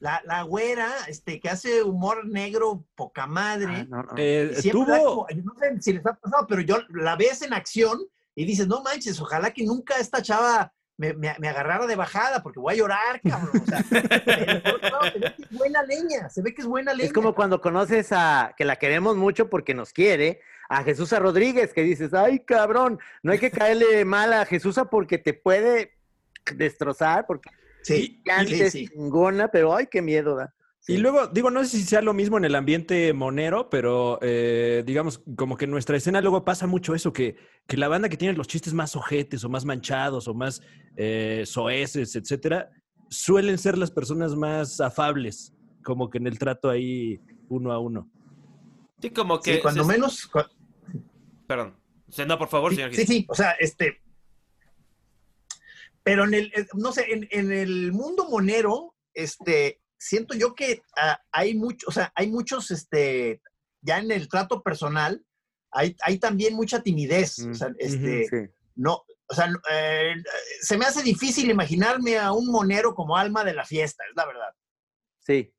la, 0.00 0.22
la 0.24 0.42
güera 0.42 0.88
este, 1.08 1.40
que 1.40 1.48
hace 1.48 1.82
humor 1.82 2.26
negro 2.26 2.84
poca 2.94 3.26
madre. 3.26 3.72
Ah, 3.80 3.86
no, 3.88 4.02
no. 4.02 4.12
Eh, 4.16 4.52
da 4.54 4.70
tuvo, 4.70 5.26
como- 5.26 5.26
no 5.44 5.54
sé 5.58 5.80
si 5.82 5.92
les 5.92 6.06
ha 6.06 6.14
pasado, 6.14 6.46
pero 6.48 6.60
yo 6.62 6.78
la 6.90 7.16
ves 7.16 7.42
en 7.42 7.52
acción 7.52 7.98
y 8.34 8.44
dices, 8.44 8.66
no 8.68 8.82
manches, 8.82 9.20
ojalá 9.20 9.50
que 9.52 9.64
nunca 9.64 9.96
esta 9.98 10.22
chava 10.22 10.72
me, 10.96 11.14
me- 11.14 11.34
me 11.38 11.48
agarrara 11.48 11.86
de 11.86 11.96
bajada 11.96 12.42
porque 12.42 12.58
voy 12.60 12.74
a 12.74 12.76
llorar, 12.76 13.20
cabrón. 13.28 13.62
O 13.62 13.66
sea, 13.66 13.84
pero 13.90 15.02
se 15.12 15.18
ve 15.18 15.34
que 15.36 15.42
es 15.42 15.50
buena 15.58 15.82
leña, 15.82 16.28
se 16.28 16.42
ve 16.42 16.54
que 16.54 16.62
es 16.62 16.66
buena 16.68 16.92
leña. 16.92 17.06
Es 17.06 17.12
como 17.12 17.34
cuando 17.34 17.60
conoces 17.60 18.08
a, 18.12 18.54
que 18.56 18.64
la 18.64 18.76
queremos 18.76 19.16
mucho 19.16 19.48
porque 19.50 19.74
nos 19.74 19.92
quiere, 19.92 20.40
a 20.68 20.82
Jesús 20.84 21.10
Rodríguez, 21.12 21.72
que 21.72 21.82
dices, 21.82 22.14
ay 22.14 22.40
cabrón, 22.40 22.98
no 23.22 23.32
hay 23.32 23.38
que 23.38 23.50
caerle 23.50 24.04
mal 24.04 24.32
a 24.32 24.44
Jesús 24.44 24.78
porque 24.90 25.18
te 25.18 25.34
puede 25.34 25.96
destrozar, 26.54 27.26
porque 27.26 27.50
Sí, 27.96 28.22
antes 28.30 28.72
sí, 28.72 28.86
sí. 28.86 28.88
chingona, 28.88 29.48
pero 29.48 29.74
ay, 29.74 29.86
qué 29.90 30.00
miedo 30.02 30.36
da. 30.36 30.54
Y 30.86 30.96
luego, 30.96 31.26
digo, 31.26 31.50
no 31.50 31.62
sé 31.64 31.76
si 31.76 31.82
sea 31.82 32.00
lo 32.00 32.14
mismo 32.14 32.38
en 32.38 32.46
el 32.46 32.54
ambiente 32.54 33.12
monero, 33.12 33.68
pero 33.68 34.18
eh, 34.22 34.82
digamos, 34.86 35.22
como 35.36 35.56
que 35.58 35.66
en 35.66 35.70
nuestra 35.70 35.96
escena 35.98 36.22
luego 36.22 36.44
pasa 36.46 36.66
mucho 36.66 36.94
eso, 36.94 37.12
que, 37.12 37.36
que 37.66 37.76
la 37.76 37.88
banda 37.88 38.08
que 38.08 38.16
tiene 38.16 38.32
los 38.34 38.46
chistes 38.48 38.72
más 38.72 38.96
ojetes 38.96 39.44
o 39.44 39.50
más 39.50 39.66
manchados 39.66 40.28
o 40.28 40.34
más 40.34 40.62
eh, 40.96 41.42
soeces, 41.44 42.16
etcétera, 42.16 42.70
suelen 43.10 43.58
ser 43.58 43.76
las 43.76 43.90
personas 43.90 44.34
más 44.34 44.80
afables, 44.80 45.52
como 45.84 46.08
que 46.08 46.18
en 46.18 46.26
el 46.26 46.38
trato 46.38 46.70
ahí 46.70 47.20
uno 47.50 47.70
a 47.72 47.78
uno. 47.80 48.08
Sí, 49.02 49.10
como 49.10 49.40
que... 49.40 49.56
Sí, 49.56 49.60
cuando 49.60 49.84
se- 49.84 49.92
menos. 49.92 50.26
cu- 50.26 50.40
Perdón. 51.46 51.74
O 52.08 52.12
sea, 52.12 52.24
no, 52.24 52.38
por 52.38 52.48
favor, 52.48 52.70
Sí, 52.70 52.76
señor 52.76 52.94
sí, 52.94 53.04
sí, 53.06 53.26
o 53.28 53.34
sea, 53.34 53.50
este. 53.60 54.00
Pero 56.08 56.24
en 56.24 56.34
el, 56.34 56.46
eh, 56.54 56.66
no 56.74 56.92
sé, 56.92 57.12
en, 57.12 57.28
en 57.30 57.52
el 57.52 57.92
mundo 57.92 58.28
monero, 58.28 58.94
este, 59.14 59.80
siento 59.98 60.34
yo 60.34 60.54
que 60.54 60.82
ah, 60.96 61.20
hay 61.32 61.54
mucho, 61.54 61.86
o 61.88 61.92
sea, 61.92 62.12
hay 62.14 62.28
muchos, 62.28 62.70
este, 62.70 63.40
ya 63.82 63.98
en 63.98 64.10
el 64.10 64.28
trato 64.28 64.62
personal, 64.62 65.24
hay, 65.70 65.94
hay 66.02 66.18
también 66.18 66.54
mucha 66.54 66.82
timidez. 66.82 67.38
O 67.40 67.54
sea, 67.54 67.68
Mm, 67.68 67.74
este, 67.78 68.26
Sí. 68.28 68.52
no, 68.76 69.02
o 69.30 69.34
sea, 69.34 69.50
eh, 69.70 70.14
se 70.62 70.78
me 70.78 70.86
hace 70.86 71.02
difícil 71.02 71.50
imaginarme 71.50 72.16
a 72.18 72.32
un 72.32 72.50
monero 72.50 72.94
como 72.94 73.16
alma 73.16 73.44
de 73.44 73.54
la 73.54 73.64
fiesta, 73.66 74.02
es 74.08 74.16
la 74.16 74.26
verdad. 74.26 74.50
sí. 75.20 75.52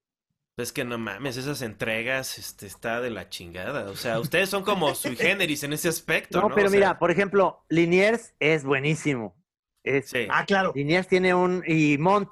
Es 0.58 0.74
que 0.74 0.84
no 0.84 0.98
mames, 0.98 1.38
esas 1.38 1.62
entregas 1.62 2.38
este, 2.38 2.68
está 2.68 3.00
de 3.00 3.10
la 3.10 3.30
chingada. 3.30 3.90
O 3.90 3.96
sea, 3.96 4.20
ustedes 4.20 4.50
son 4.50 4.66
como 4.66 4.94
sui 4.94 5.16
generis 5.16 5.64
en 5.64 5.72
ese 5.72 5.88
aspecto, 5.88 6.42
No, 6.42 6.50
¿no? 6.50 6.54
pero 6.56 6.68
O 6.68 6.70
sea, 6.70 6.78
mira, 6.78 7.00
por 7.00 7.12
ejemplo, 7.12 7.64
Liniers 7.70 8.34
es 8.42 8.66
buenísimo. 8.66 9.39
Es, 9.84 10.10
Sí. 10.10 10.28
Ah, 10.30 10.46
claro. 10.46 10.72
Liniers 10.76 11.08
tiene 11.08 11.34
un, 11.34 11.64
y 11.66 11.98
Mont, 11.98 12.30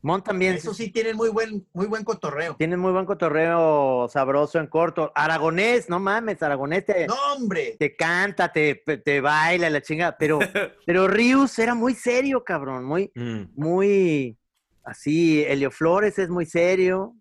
Mon 0.00 0.22
también 0.22 0.54
Eso 0.54 0.72
sí 0.72 0.90
tienen 0.90 1.16
muy 1.16 1.28
buen, 1.28 1.66
muy 1.72 1.86
buen 1.86 2.04
cotorreo. 2.04 2.54
tiene 2.56 2.76
muy 2.76 2.92
buen 2.92 3.04
cotorreo 3.04 4.08
sabroso 4.08 4.58
en 4.60 4.68
corto. 4.68 5.10
Aragonés, 5.14 5.88
no 5.88 5.98
mames, 5.98 6.42
Aragonés 6.42 6.84
te, 6.86 7.06
No, 7.06 7.14
hombre. 7.34 7.76
te 7.78 7.96
canta, 7.96 8.52
te, 8.52 8.76
te 8.76 9.20
baila 9.20 9.68
la 9.70 9.82
chinga, 9.82 10.16
pero, 10.18 10.38
pero 10.86 11.08
Rius 11.08 11.58
era 11.58 11.74
muy 11.74 11.94
serio, 11.94 12.44
cabrón, 12.44 12.84
muy, 12.84 13.10
Mm. 13.14 13.42
muy 13.56 14.36
así. 14.84 15.42
Helio 15.44 15.70
Flores 15.70 16.18
es 16.18 16.28
muy 16.30 16.46
serio. 16.46 17.14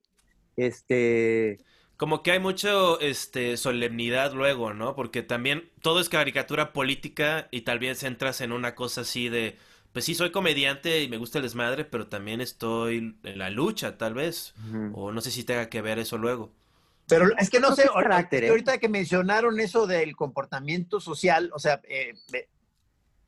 Este, 0.55 1.59
Como 1.97 2.21
que 2.21 2.31
hay 2.31 2.39
mucho 2.39 2.99
este 2.99 3.57
solemnidad 3.57 4.33
luego, 4.33 4.73
¿no? 4.73 4.95
Porque 4.95 5.23
también 5.23 5.69
todo 5.81 5.99
es 5.99 6.09
caricatura 6.09 6.71
política 6.71 7.47
y 7.49 7.61
tal 7.61 7.79
vez 7.79 8.03
entras 8.03 8.39
en 8.41 8.51
una 8.51 8.75
cosa 8.75 9.01
así 9.01 9.29
de, 9.29 9.57
pues 9.93 10.05
sí, 10.05 10.13
soy 10.13 10.31
comediante 10.31 11.01
y 11.01 11.09
me 11.09 11.17
gusta 11.17 11.39
el 11.39 11.43
desmadre, 11.43 11.85
pero 11.85 12.07
también 12.07 12.39
estoy 12.39 13.17
en 13.23 13.39
la 13.39 13.49
lucha, 13.49 13.97
tal 13.97 14.13
vez. 14.13 14.53
O 14.93 15.11
no 15.11 15.21
sé 15.21 15.31
si 15.31 15.43
tenga 15.43 15.69
que 15.69 15.81
ver 15.81 15.97
eso 15.97 16.19
luego. 16.19 16.51
Pero 17.07 17.35
es 17.37 17.49
que 17.49 17.59
no 17.59 17.73
sé, 17.75 17.85
ahorita, 17.91 18.27
¿eh? 18.31 18.49
ahorita 18.49 18.77
que 18.77 18.89
mencionaron 18.89 19.59
eso 19.59 19.87
del 19.87 20.15
comportamiento 20.15 20.99
social, 20.99 21.49
o 21.53 21.59
sea, 21.59 21.81
eh, 21.87 22.13
me, 22.31 22.47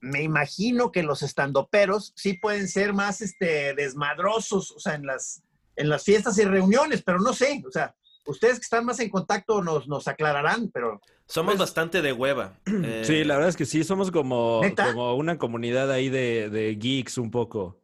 me 0.01 0.21
imagino 0.21 0.91
que 0.91 1.01
los 1.01 1.23
estandoperos 1.23 2.13
sí 2.15 2.33
pueden 2.33 2.67
ser 2.67 2.93
más 2.93 3.21
este, 3.21 3.73
desmadrosos, 3.73 4.71
o 4.71 4.79
sea, 4.79 4.95
en 4.95 5.05
las, 5.05 5.43
en 5.75 5.89
las 5.89 6.03
fiestas 6.03 6.37
y 6.37 6.43
reuniones, 6.43 7.01
pero 7.01 7.19
no 7.19 7.33
sé, 7.33 7.63
o 7.65 7.71
sea, 7.71 7.95
ustedes 8.25 8.55
que 8.59 8.63
están 8.63 8.85
más 8.85 8.99
en 8.99 9.09
contacto 9.09 9.61
nos, 9.61 9.87
nos 9.87 10.07
aclararán, 10.07 10.69
pero 10.71 11.01
Somos 11.27 11.51
Pues- 11.53 11.59
bastante 11.59 12.01
de 12.01 12.11
hueva. 12.13 12.53
Eh, 12.65 13.03
Sí, 13.05 13.23
la 13.23 13.35
verdad 13.35 13.49
es 13.49 13.55
que 13.57 13.65
sí, 13.65 13.83
somos 13.83 14.09
como, 14.11 14.61
como 14.75 15.15
una 15.15 15.37
comunidad 15.37 15.91
ahí 15.91 16.09
de, 16.09 16.49
de 16.49 16.75
geeks 16.75 17.17
un 17.19 17.29
poco. 17.31 17.77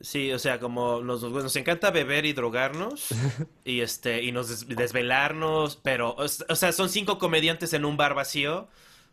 Sí, 0.00 0.32
o 0.32 0.38
sea, 0.40 0.58
como 0.58 1.00
nos, 1.00 1.22
nos 1.22 1.54
encanta 1.54 1.92
beber 1.92 2.26
y 2.26 2.32
drogarnos 2.32 3.06
y 3.64 3.80
este 3.82 4.22
y 4.24 4.32
nos 4.32 4.48
des- 4.48 4.66
desvelarnos, 4.76 5.76
pero 5.76 6.14
o, 6.16 6.26
sea, 6.28 6.72
son 6.72 6.88
cinco 6.88 7.18
comediantes 7.18 7.72
en 7.72 7.84
un 7.84 7.96
bar 7.96 8.14
vacío, 8.14 8.66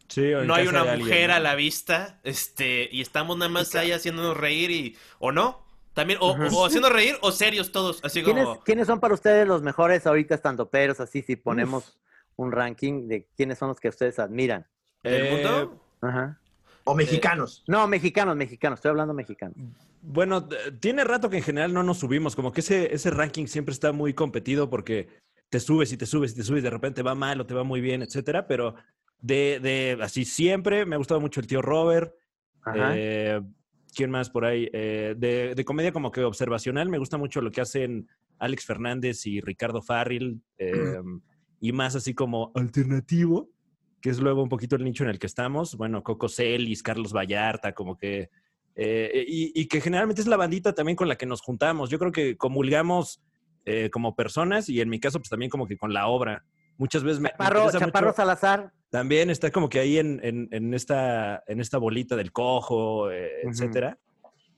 Sí, 0.07 0.21
o 0.33 0.41
en 0.41 0.47
no 0.47 0.55
hay 0.55 0.65
una 0.65 0.81
alguien, 0.81 0.99
mujer 1.01 1.29
¿no? 1.29 1.35
a 1.35 1.39
la 1.39 1.53
vista, 1.53 2.19
este, 2.23 2.89
y 2.91 3.01
estamos 3.01 3.37
nada 3.37 3.49
más 3.49 3.75
ahí 3.75 3.91
haciéndonos 3.91 4.35
reír 4.35 4.71
y 4.71 4.97
o 5.19 5.31
no, 5.31 5.63
también 5.93 6.19
o, 6.21 6.65
haciendo 6.65 6.89
reír 6.89 7.15
o 7.21 7.31
serios 7.31 7.71
todos, 7.71 7.99
así 8.03 8.23
¿Quiénes, 8.23 8.45
como 8.45 8.59
quiénes 8.63 8.87
son 8.87 8.99
para 8.99 9.13
ustedes 9.13 9.47
los 9.47 9.61
mejores 9.61 10.05
ahorita 10.07 10.35
estandoperos? 10.35 10.99
Así, 10.99 11.21
si 11.21 11.35
ponemos 11.35 11.99
un 12.37 12.51
ranking 12.51 13.07
de 13.07 13.27
quiénes 13.35 13.57
son 13.57 13.69
los 13.69 13.79
que 13.79 13.89
ustedes 13.89 14.17
admiran. 14.19 14.65
del 15.03 15.25
Eh, 15.25 15.31
mundo. 15.31 15.81
Ajá. 16.01 16.39
o 16.85 16.95
mexicanos. 16.95 17.63
No, 17.67 17.87
mexicanos, 17.87 18.35
mexicanos, 18.35 18.77
estoy 18.79 18.89
hablando 18.91 19.13
mexicanos. 19.13 19.55
Bueno, 20.01 20.47
t- 20.47 20.55
tiene 20.79 21.03
rato 21.03 21.29
que 21.29 21.37
en 21.37 21.43
general 21.43 21.73
no 21.73 21.83
nos 21.83 21.99
subimos, 21.99 22.35
como 22.35 22.51
que 22.53 22.61
ese, 22.61 22.93
ese 22.93 23.09
ranking 23.11 23.47
siempre 23.47 23.73
está 23.73 23.91
muy 23.91 24.13
competido 24.13 24.69
porque 24.69 25.09
te 25.49 25.59
subes 25.59 25.91
y 25.91 25.97
te 25.97 26.05
subes 26.05 26.31
y 26.31 26.35
te 26.35 26.43
subes, 26.43 26.63
de 26.63 26.69
repente 26.69 27.01
va 27.03 27.15
mal 27.15 27.41
o 27.41 27.45
te 27.45 27.53
va 27.53 27.63
muy 27.63 27.81
bien, 27.81 28.01
etcétera, 28.01 28.47
pero 28.47 28.75
de, 29.19 29.59
de 29.61 29.97
así 30.01 30.23
siempre 30.23 30.85
me 30.85 30.95
ha 30.95 30.97
gustado 30.97 31.19
mucho 31.19 31.41
el 31.41 31.47
tío 31.47 31.61
Robert, 31.61 32.15
Ajá. 32.63 32.93
eh, 32.95 33.41
¿quién 33.95 34.11
más 34.11 34.29
por 34.29 34.45
ahí? 34.45 34.69
Eh, 34.73 35.15
de, 35.17 35.55
de 35.55 35.65
comedia 35.65 35.91
como 35.91 36.11
que 36.11 36.23
observacional, 36.23 36.89
me 36.89 36.97
gusta 36.97 37.17
mucho 37.17 37.41
lo 37.41 37.51
que 37.51 37.61
hacen 37.61 38.07
Alex 38.39 38.65
Fernández 38.65 39.25
y 39.25 39.41
Ricardo 39.41 39.81
Farril, 39.81 40.41
eh, 40.57 40.99
y 41.59 41.71
más 41.73 41.95
así 41.95 42.13
como 42.13 42.51
alternativo, 42.55 43.49
que 44.01 44.09
es 44.09 44.19
luego 44.19 44.41
un 44.43 44.49
poquito 44.49 44.75
el 44.77 44.83
nicho 44.85 45.03
en 45.03 45.09
el 45.09 45.19
que 45.19 45.27
estamos, 45.27 45.75
bueno, 45.75 46.03
Coco 46.03 46.29
Celis, 46.29 46.81
Carlos 46.83 47.13
Vallarta, 47.13 47.73
como 47.73 47.97
que... 47.97 48.29
Eh, 48.81 49.25
y, 49.27 49.51
y 49.59 49.65
que 49.67 49.81
generalmente 49.81 50.21
es 50.21 50.27
la 50.27 50.37
bandita 50.37 50.73
también 50.73 50.95
con 50.95 51.09
la 51.09 51.17
que 51.17 51.25
nos 51.25 51.41
juntamos. 51.41 51.89
Yo 51.89 51.99
creo 51.99 52.13
que 52.13 52.37
comulgamos 52.37 53.21
eh, 53.65 53.89
como 53.91 54.15
personas 54.15 54.69
y 54.69 54.79
en 54.79 54.87
mi 54.87 55.01
caso 55.01 55.19
pues 55.19 55.27
también 55.29 55.49
como 55.49 55.67
que 55.67 55.75
con 55.75 55.91
la 55.91 56.07
obra. 56.07 56.45
Muchas 56.77 57.03
veces 57.03 57.19
me, 57.19 57.27
Chaparro, 57.29 57.69
Chaparro 57.71 58.07
mucho- 58.07 58.15
Salazar. 58.15 58.71
También 58.89 59.29
está 59.29 59.51
como 59.51 59.69
que 59.69 59.79
ahí 59.79 59.97
en, 59.97 60.19
en- 60.23 60.47
en 60.51 60.73
esta, 60.73 61.43
en 61.47 61.59
esta 61.59 61.77
bolita 61.77 62.15
del 62.15 62.31
cojo, 62.31 63.11
eh, 63.11 63.29
etcétera. 63.43 63.97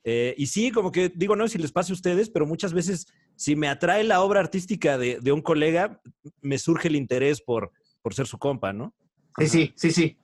Eh, 0.03 0.33
y 0.37 0.47
sí, 0.47 0.71
como 0.71 0.91
que 0.91 1.11
digo, 1.13 1.35
no 1.35 1.47
sé 1.47 1.53
si 1.53 1.57
les 1.59 1.71
pase 1.71 1.91
a 1.91 1.95
ustedes, 1.95 2.29
pero 2.29 2.45
muchas 2.47 2.73
veces 2.73 3.05
si 3.35 3.55
me 3.55 3.67
atrae 3.67 4.03
la 4.03 4.21
obra 4.21 4.39
artística 4.39 4.97
de, 4.97 5.19
de 5.21 5.31
un 5.31 5.41
colega, 5.41 6.01
me 6.41 6.57
surge 6.57 6.87
el 6.87 6.95
interés 6.95 7.41
por, 7.41 7.71
por 8.01 8.13
ser 8.13 8.25
su 8.27 8.37
compa, 8.37 8.73
¿no? 8.73 8.93
Sí, 9.37 9.47
sí, 9.47 9.73
sí, 9.75 9.91
sí. 9.91 10.17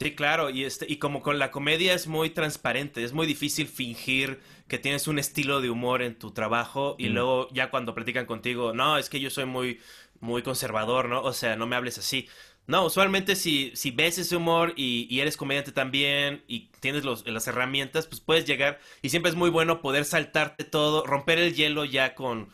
Sí, 0.00 0.14
claro, 0.14 0.48
y 0.50 0.62
este, 0.64 0.86
y 0.88 0.98
como 0.98 1.22
con 1.22 1.40
la 1.40 1.50
comedia 1.50 1.92
es 1.92 2.06
muy 2.06 2.30
transparente, 2.30 3.02
es 3.02 3.12
muy 3.12 3.26
difícil 3.26 3.66
fingir 3.66 4.38
que 4.68 4.78
tienes 4.78 5.08
un 5.08 5.18
estilo 5.18 5.60
de 5.60 5.70
humor 5.70 6.02
en 6.02 6.16
tu 6.16 6.30
trabajo 6.30 6.94
y 6.98 7.08
Mm. 7.08 7.12
luego 7.14 7.48
ya 7.52 7.70
cuando 7.70 7.94
platican 7.96 8.24
contigo, 8.24 8.72
no, 8.72 8.96
es 8.96 9.10
que 9.10 9.18
yo 9.18 9.28
soy 9.28 9.46
muy, 9.46 9.80
muy 10.20 10.42
conservador, 10.42 11.08
¿no? 11.08 11.22
O 11.22 11.32
sea, 11.32 11.56
no 11.56 11.66
me 11.66 11.74
hables 11.74 11.98
así. 11.98 12.28
No, 12.68 12.84
usualmente 12.84 13.34
si, 13.34 13.72
si 13.74 13.90
ves 13.90 14.18
ese 14.18 14.36
humor 14.36 14.74
y, 14.76 15.06
y 15.10 15.20
eres 15.20 15.38
comediante 15.38 15.72
también 15.72 16.44
y 16.46 16.68
tienes 16.80 17.02
los, 17.02 17.26
las 17.26 17.46
herramientas, 17.48 18.06
pues 18.06 18.20
puedes 18.20 18.44
llegar 18.44 18.78
y 19.00 19.08
siempre 19.08 19.30
es 19.30 19.36
muy 19.36 19.48
bueno 19.50 19.80
poder 19.80 20.04
saltarte 20.04 20.64
todo, 20.64 21.04
romper 21.06 21.38
el 21.38 21.54
hielo 21.54 21.86
ya 21.86 22.14
con 22.14 22.50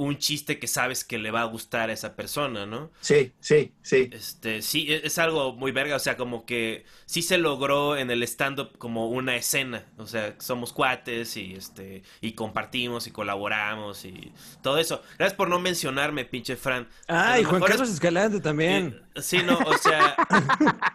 un 0.00 0.16
chiste 0.16 0.60
que 0.60 0.68
sabes 0.68 1.02
que 1.04 1.18
le 1.18 1.32
va 1.32 1.40
a 1.40 1.44
gustar 1.46 1.90
a 1.90 1.92
esa 1.92 2.14
persona, 2.14 2.66
¿no? 2.66 2.92
Sí, 3.00 3.32
sí, 3.40 3.72
sí. 3.82 4.08
Este, 4.12 4.62
sí, 4.62 4.86
e- 4.92 5.04
es 5.04 5.18
algo 5.18 5.54
muy 5.54 5.72
verga, 5.72 5.96
o 5.96 5.98
sea, 5.98 6.16
como 6.16 6.46
que 6.46 6.84
sí 7.04 7.20
se 7.20 7.36
logró 7.36 7.96
en 7.96 8.10
el 8.12 8.22
stand-up 8.22 8.78
como 8.78 9.08
una 9.08 9.34
escena, 9.34 9.84
o 9.96 10.06
sea, 10.06 10.36
somos 10.38 10.72
cuates 10.72 11.36
y 11.36 11.54
este, 11.54 12.04
y 12.20 12.32
compartimos 12.34 13.08
y 13.08 13.10
colaboramos 13.10 14.04
y 14.04 14.32
todo 14.62 14.78
eso. 14.78 15.02
Gracias 15.18 15.36
por 15.36 15.48
no 15.48 15.58
mencionarme, 15.58 16.24
pinche 16.24 16.54
Fran. 16.56 16.88
A 17.08 17.32
Ay, 17.32 17.42
lo 17.42 17.48
Juan 17.50 17.62
es- 17.64 17.68
Carlos 17.68 17.90
Escalante 17.90 18.40
también. 18.40 19.02
eh, 19.16 19.20
Sí, 19.20 19.38
no, 19.44 19.58
o 19.58 19.76
sea. 19.78 20.14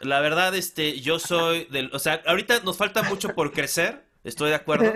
La 0.00 0.20
verdad, 0.20 0.54
este, 0.54 1.00
yo 1.00 1.18
soy 1.18 1.64
del. 1.70 1.90
O 1.92 1.98
sea, 1.98 2.22
ahorita 2.26 2.60
nos 2.60 2.76
falta 2.76 3.02
mucho 3.02 3.34
por 3.34 3.52
crecer, 3.52 4.05
estoy 4.26 4.50
de 4.50 4.56
acuerdo, 4.56 4.92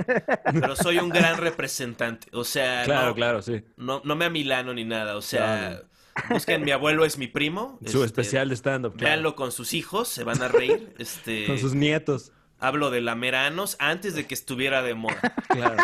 pero 0.53 0.77
soy 0.77 0.99
un 0.99 1.09
gran 1.09 1.39
representante. 1.39 2.29
O 2.33 2.45
sea, 2.45 2.83
claro, 2.85 3.09
no, 3.09 3.15
claro, 3.15 3.43
sí. 3.43 3.63
no, 3.77 4.03
no 4.05 4.17
me 4.17 4.27
amilano 4.27 4.75
ni 4.75 4.85
nada. 4.85 5.17
O 5.17 5.23
sea, 5.23 5.83
busquen 6.29 6.63
mi 6.63 6.73
abuelo 6.73 7.05
es 7.05 7.17
mi 7.17 7.29
primo. 7.29 7.79
Su 7.87 8.05
este, 8.05 8.07
especial 8.07 8.49
de 8.49 8.57
stand-up. 8.57 8.97
claro. 8.97 9.11
Véanlo 9.11 9.37
con 9.37 9.53
sus 9.53 9.73
hijos, 9.73 10.09
se 10.09 10.25
van 10.25 10.43
a 10.43 10.49
reír. 10.49 10.95
Este, 10.99 11.47
Con 11.47 11.59
sus 11.59 11.75
nietos. 11.75 12.33
hablo 12.59 12.91
de 12.91 13.01
lameranos 13.01 13.77
antes 13.79 14.15
de 14.15 14.27
que 14.27 14.35
estuviera 14.35 14.83
de 14.83 14.95
moda. 14.95 15.21
Claro. 15.49 15.77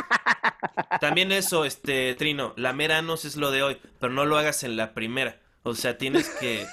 También 1.01 1.33
eso, 1.33 1.65
este, 1.65 2.15
Trino, 2.15 2.53
lameranos 2.57 3.25
es 3.25 3.37
lo 3.37 3.51
de 3.51 3.63
hoy, 3.63 3.79
pero 3.99 4.13
no 4.13 4.27
lo 4.27 4.37
hagas 4.37 4.63
en 4.65 4.77
la 4.77 4.93
primera. 4.93 5.41
O 5.63 5.75
sea, 5.75 5.99
tienes 5.99 6.29
que, 6.29 6.65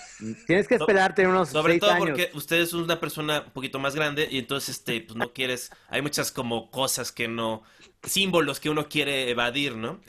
Tienes 0.48 0.68
que 0.68 0.76
esperarte 0.76 1.28
unos 1.28 1.50
sobre 1.50 1.74
seis 1.74 1.82
todo 1.82 1.92
años. 1.92 2.06
porque 2.08 2.30
usted 2.34 2.58
es 2.58 2.74
una 2.74 3.00
persona 3.00 3.44
un 3.46 3.52
poquito 3.52 3.80
más 3.80 3.96
grande 3.96 4.28
y 4.30 4.40
entonces, 4.40 4.78
este, 4.78 5.02
pues 5.02 5.16
no 5.16 5.34
quieres, 5.34 5.72
hay 5.90 6.02
muchas 6.02 6.32
como 6.32 6.70
cosas 6.72 7.12
que 7.12 7.28
no, 7.28 7.64
símbolos 8.04 8.60
que 8.60 8.70
uno 8.70 8.88
quiere 8.90 9.30
evadir, 9.30 9.76
¿no? 9.76 10.00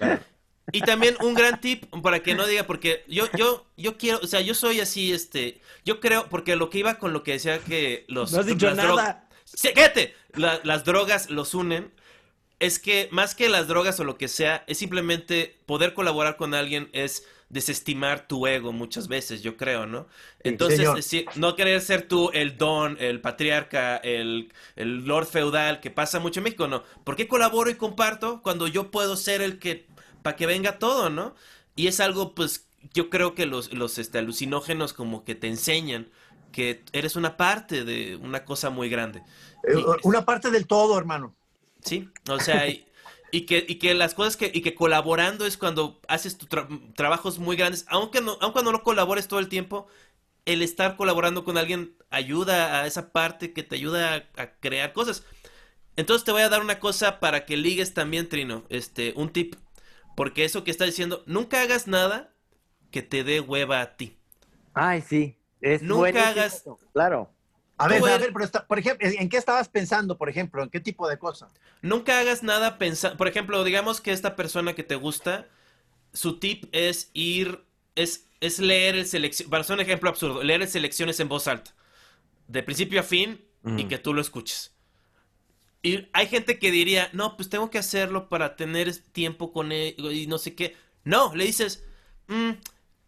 Y 0.72 0.80
también 0.80 1.16
un 1.20 1.34
gran 1.34 1.60
tip 1.60 1.84
para 2.02 2.20
que 2.22 2.34
no 2.34 2.46
diga, 2.46 2.64
porque 2.66 3.04
yo, 3.06 3.28
yo, 3.36 3.66
yo 3.76 3.98
quiero, 3.98 4.18
o 4.22 4.26
sea, 4.26 4.40
yo 4.40 4.54
soy 4.54 4.80
así, 4.80 5.12
este, 5.12 5.60
yo 5.84 6.00
creo, 6.00 6.28
porque 6.30 6.56
lo 6.56 6.70
que 6.70 6.78
iba 6.78 6.98
con 6.98 7.12
lo 7.12 7.22
que 7.22 7.32
decía 7.32 7.58
que 7.58 8.04
los... 8.08 8.32
No 8.32 8.40
has 8.40 8.46
dicho 8.46 8.66
las 8.68 8.76
nada. 8.76 9.28
Cállate. 9.74 10.14
La- 10.32 10.60
las 10.64 10.84
drogas 10.84 11.28
los 11.30 11.54
unen. 11.54 11.92
Es 12.60 12.78
que 12.78 13.08
más 13.12 13.34
que 13.34 13.48
las 13.50 13.68
drogas 13.68 14.00
o 14.00 14.04
lo 14.04 14.16
que 14.16 14.26
sea, 14.28 14.64
es 14.66 14.78
simplemente 14.78 15.60
poder 15.66 15.92
colaborar 15.92 16.36
con 16.36 16.54
alguien 16.54 16.88
es 16.92 17.26
desestimar 17.54 18.26
tu 18.28 18.46
ego 18.46 18.72
muchas 18.72 19.08
veces, 19.08 19.42
yo 19.42 19.56
creo, 19.56 19.86
¿no? 19.86 20.06
Entonces, 20.42 20.92
decir- 20.92 21.26
no 21.36 21.56
querer 21.56 21.80
ser 21.80 22.06
tú 22.08 22.30
el 22.34 22.58
don, 22.58 22.96
el 23.00 23.20
patriarca, 23.20 23.96
el, 23.98 24.52
el 24.76 25.06
lord 25.06 25.26
feudal 25.26 25.80
que 25.80 25.90
pasa 25.90 26.18
mucho 26.20 26.40
en 26.40 26.44
México, 26.44 26.68
no. 26.68 26.82
¿Por 27.04 27.16
qué 27.16 27.28
colaboro 27.28 27.70
y 27.70 27.76
comparto 27.76 28.42
cuando 28.42 28.66
yo 28.66 28.90
puedo 28.90 29.16
ser 29.16 29.40
el 29.40 29.58
que, 29.58 29.86
para 30.22 30.36
que 30.36 30.46
venga 30.46 30.78
todo, 30.78 31.10
¿no? 31.10 31.34
Y 31.76 31.86
es 31.86 32.00
algo, 32.00 32.34
pues, 32.34 32.66
yo 32.92 33.08
creo 33.08 33.34
que 33.34 33.46
los, 33.46 33.72
los 33.72 33.98
este, 33.98 34.18
alucinógenos 34.18 34.92
como 34.92 35.24
que 35.24 35.34
te 35.34 35.48
enseñan 35.48 36.10
que 36.52 36.82
eres 36.92 37.16
una 37.16 37.36
parte 37.36 37.84
de 37.84 38.16
una 38.16 38.44
cosa 38.44 38.70
muy 38.70 38.88
grande. 38.88 39.22
Eh, 39.66 39.74
Y- 39.78 39.84
Una 40.02 40.24
parte 40.24 40.50
del 40.50 40.66
todo, 40.66 40.98
hermano. 40.98 41.34
Sí, 41.84 42.08
o 42.28 42.38
sea, 42.40 42.68
y, 42.68 42.86
y 43.34 43.46
que, 43.46 43.64
y 43.68 43.76
que 43.76 43.94
las 43.94 44.14
cosas 44.14 44.36
que, 44.36 44.50
y 44.54 44.60
que 44.62 44.74
colaborando 44.76 45.44
es 45.44 45.56
cuando 45.58 46.00
haces 46.06 46.38
tus 46.38 46.48
trabajos 46.94 47.38
muy 47.40 47.56
grandes, 47.56 47.84
aunque 47.88 48.20
no, 48.20 48.38
aunque 48.40 48.62
no 48.62 48.70
lo 48.70 48.84
colabores 48.84 49.26
todo 49.26 49.40
el 49.40 49.48
tiempo, 49.48 49.88
el 50.44 50.62
estar 50.62 50.96
colaborando 50.96 51.44
con 51.44 51.58
alguien 51.58 51.96
ayuda 52.10 52.80
a 52.80 52.86
esa 52.86 53.12
parte 53.12 53.52
que 53.52 53.64
te 53.64 53.74
ayuda 53.76 54.14
a, 54.36 54.42
a 54.42 54.54
crear 54.60 54.92
cosas. 54.92 55.24
Entonces 55.96 56.24
te 56.24 56.32
voy 56.32 56.42
a 56.42 56.48
dar 56.48 56.62
una 56.62 56.78
cosa 56.78 57.18
para 57.18 57.44
que 57.44 57.56
ligues 57.56 57.92
también, 57.92 58.28
Trino, 58.28 58.64
este, 58.68 59.14
un 59.16 59.30
tip, 59.32 59.56
porque 60.16 60.44
eso 60.44 60.62
que 60.62 60.70
estás 60.70 60.86
diciendo, 60.88 61.24
nunca 61.26 61.60
hagas 61.62 61.88
nada 61.88 62.32
que 62.92 63.02
te 63.02 63.24
dé 63.24 63.40
hueva 63.40 63.80
a 63.80 63.96
ti. 63.96 64.16
Ay, 64.74 65.00
sí. 65.00 65.36
Es 65.60 65.82
Nunca 65.82 66.28
hagas- 66.28 66.60
eso, 66.60 66.78
Claro. 66.92 67.33
A 67.76 67.88
ver, 67.88 67.98
a 67.98 68.18
ver, 68.18 68.32
pero 68.32 68.44
está- 68.44 68.66
por 68.66 68.78
ejemplo, 68.78 69.08
¿en 69.08 69.28
qué 69.28 69.36
estabas 69.36 69.68
pensando, 69.68 70.16
por 70.16 70.28
ejemplo? 70.28 70.62
¿En 70.62 70.70
qué 70.70 70.80
tipo 70.80 71.08
de 71.08 71.18
cosa? 71.18 71.48
Nunca 71.82 72.20
hagas 72.20 72.42
nada 72.42 72.78
pensando. 72.78 73.16
Por 73.16 73.28
ejemplo, 73.28 73.64
digamos 73.64 74.00
que 74.00 74.12
esta 74.12 74.36
persona 74.36 74.74
que 74.74 74.84
te 74.84 74.94
gusta, 74.94 75.48
su 76.12 76.38
tip 76.38 76.66
es 76.72 77.10
ir. 77.14 77.64
Es, 77.96 78.28
es 78.40 78.58
leer 78.58 78.96
el 78.96 79.06
selección. 79.06 79.50
Para 79.50 79.62
hacer 79.62 79.74
un 79.74 79.80
ejemplo 79.80 80.10
absurdo, 80.10 80.42
leer 80.42 80.62
el 80.62 80.68
selecciones 80.68 81.18
en 81.20 81.28
voz 81.28 81.48
alta. 81.48 81.72
De 82.48 82.62
principio 82.62 83.00
a 83.00 83.04
fin 83.04 83.44
y 83.78 83.84
que 83.84 83.98
tú 83.98 84.12
lo 84.14 84.20
escuches. 84.20 84.74
Y 85.82 86.08
hay 86.12 86.26
gente 86.26 86.58
que 86.58 86.70
diría, 86.70 87.10
no, 87.12 87.36
pues 87.36 87.48
tengo 87.50 87.70
que 87.70 87.78
hacerlo 87.78 88.28
para 88.28 88.56
tener 88.56 88.94
tiempo 89.12 89.52
con 89.52 89.72
él 89.72 89.94
y 89.98 90.26
no 90.26 90.38
sé 90.38 90.54
qué. 90.54 90.76
No, 91.04 91.34
le 91.34 91.44
dices, 91.44 91.84
"Mm, 92.28 92.52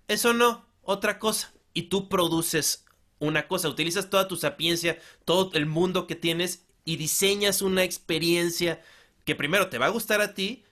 eso 0.08 0.32
no, 0.34 0.66
otra 0.82 1.18
cosa. 1.18 1.52
Y 1.74 1.84
tú 1.84 2.08
produces 2.08 2.85
una 3.18 3.48
cosa, 3.48 3.68
utilizas 3.68 4.10
toda 4.10 4.28
tu 4.28 4.36
sapiencia, 4.36 4.98
todo 5.24 5.50
el 5.54 5.66
mundo 5.66 6.06
que 6.06 6.14
tienes 6.16 6.64
y 6.84 6.96
diseñas 6.96 7.62
una 7.62 7.82
experiencia 7.82 8.80
que 9.24 9.34
primero 9.34 9.68
te 9.68 9.78
va 9.78 9.86
a 9.86 9.90
gustar 9.90 10.20
a 10.20 10.34
ti 10.34 10.64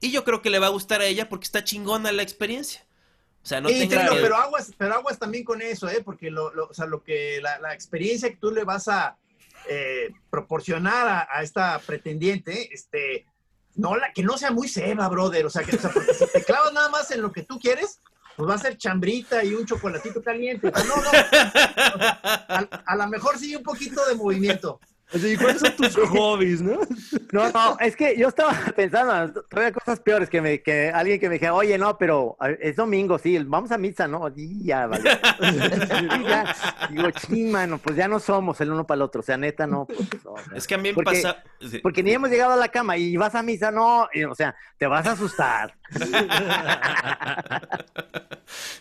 y 0.00 0.10
yo 0.12 0.24
creo 0.24 0.42
que 0.42 0.50
le 0.50 0.58
va 0.58 0.66
a 0.66 0.70
gustar 0.70 1.00
a 1.00 1.06
ella 1.06 1.28
porque 1.28 1.44
está 1.44 1.64
chingona 1.64 2.12
la 2.12 2.22
experiencia. 2.22 2.84
O 3.42 3.46
sea, 3.48 3.60
no 3.60 3.68
que- 3.78 4.20
pero 4.22 4.36
aguas, 4.36 4.72
pero 4.76 4.94
aguas 4.94 5.18
también 5.18 5.44
con 5.44 5.62
eso, 5.62 5.88
¿eh? 5.88 6.02
Porque 6.04 6.30
lo, 6.30 6.52
lo- 6.54 6.66
o 6.66 6.74
sea, 6.74 6.86
lo 6.86 7.02
que 7.02 7.40
la, 7.40 7.58
la 7.58 7.72
experiencia 7.72 8.28
que 8.30 8.36
tú 8.36 8.50
le 8.50 8.64
vas 8.64 8.88
a 8.88 9.16
eh, 9.68 10.10
proporcionar 10.30 11.08
a, 11.08 11.28
a 11.30 11.42
esta 11.42 11.78
pretendiente, 11.80 12.72
este, 12.74 13.26
no 13.74 13.96
la, 13.96 14.12
que 14.12 14.22
no 14.22 14.36
sea 14.38 14.50
muy 14.50 14.68
ceba, 14.68 15.08
brother. 15.08 15.46
O 15.46 15.50
sea, 15.50 15.62
que 15.64 15.76
o 15.76 15.80
sea, 15.80 15.90
porque 15.90 16.14
si 16.14 16.26
te 16.26 16.44
clavas 16.44 16.72
nada 16.72 16.90
más 16.90 17.10
en 17.10 17.22
lo 17.22 17.32
que 17.32 17.42
tú 17.42 17.58
quieres, 17.58 18.00
pues 18.38 18.48
va 18.48 18.54
a 18.54 18.58
ser 18.58 18.78
chambrita 18.78 19.42
y 19.42 19.52
un 19.52 19.66
chocolatito 19.66 20.22
caliente. 20.22 20.70
No, 20.70 20.96
no. 20.96 21.10
A, 22.48 22.68
a 22.86 22.96
lo 22.96 23.08
mejor 23.08 23.36
sí 23.36 23.56
un 23.56 23.64
poquito 23.64 24.06
de 24.06 24.14
movimiento. 24.14 24.78
¿Y 25.14 25.36
cuáles 25.36 25.60
son 25.60 25.74
tus 25.76 25.96
hobbies, 26.10 26.60
no? 26.60 26.80
No, 27.32 27.50
no, 27.50 27.76
es 27.80 27.96
que 27.96 28.16
yo 28.18 28.28
estaba 28.28 28.52
pensando, 28.76 29.42
todavía 29.44 29.72
cosas 29.72 30.00
peores, 30.00 30.28
que, 30.28 30.40
me, 30.40 30.62
que 30.62 30.90
alguien 30.90 31.18
que 31.18 31.28
me 31.28 31.34
dijera, 31.34 31.54
oye, 31.54 31.78
no, 31.78 31.96
pero 31.98 32.36
es 32.60 32.76
domingo, 32.76 33.18
sí, 33.18 33.38
vamos 33.38 33.70
a 33.72 33.78
misa, 33.78 34.06
¿no? 34.06 34.28
Y 34.36 34.64
ya, 34.64 34.86
vale. 34.86 35.10
Y 36.18 36.24
ya, 36.28 36.54
digo, 36.90 37.10
ching, 37.10 37.50
mano, 37.50 37.78
pues 37.78 37.96
ya 37.96 38.06
no 38.08 38.20
somos 38.20 38.60
el 38.60 38.70
uno 38.70 38.86
para 38.86 38.96
el 38.96 39.02
otro, 39.02 39.20
o 39.20 39.24
sea, 39.24 39.36
neta, 39.36 39.66
no. 39.66 39.86
Pues, 39.86 39.98
no, 40.24 40.34
sea, 40.36 40.56
Es 40.56 40.66
que 40.66 40.74
a 40.74 40.78
mí 40.78 40.88
me 40.90 40.94
Porque- 40.94 41.22
pasa... 41.22 41.42
sí. 41.60 41.78
Porque 41.78 42.02
ni 42.02 42.12
hemos 42.12 42.30
llegado 42.30 42.52
a 42.52 42.56
la 42.56 42.68
cama 42.68 42.96
y 42.96 43.16
vas 43.16 43.34
a 43.34 43.42
misa, 43.42 43.70
no, 43.70 44.08
y, 44.12 44.24
o 44.24 44.34
sea, 44.34 44.54
te 44.78 44.86
vas 44.86 45.06
a 45.06 45.12
asustar. 45.12 45.74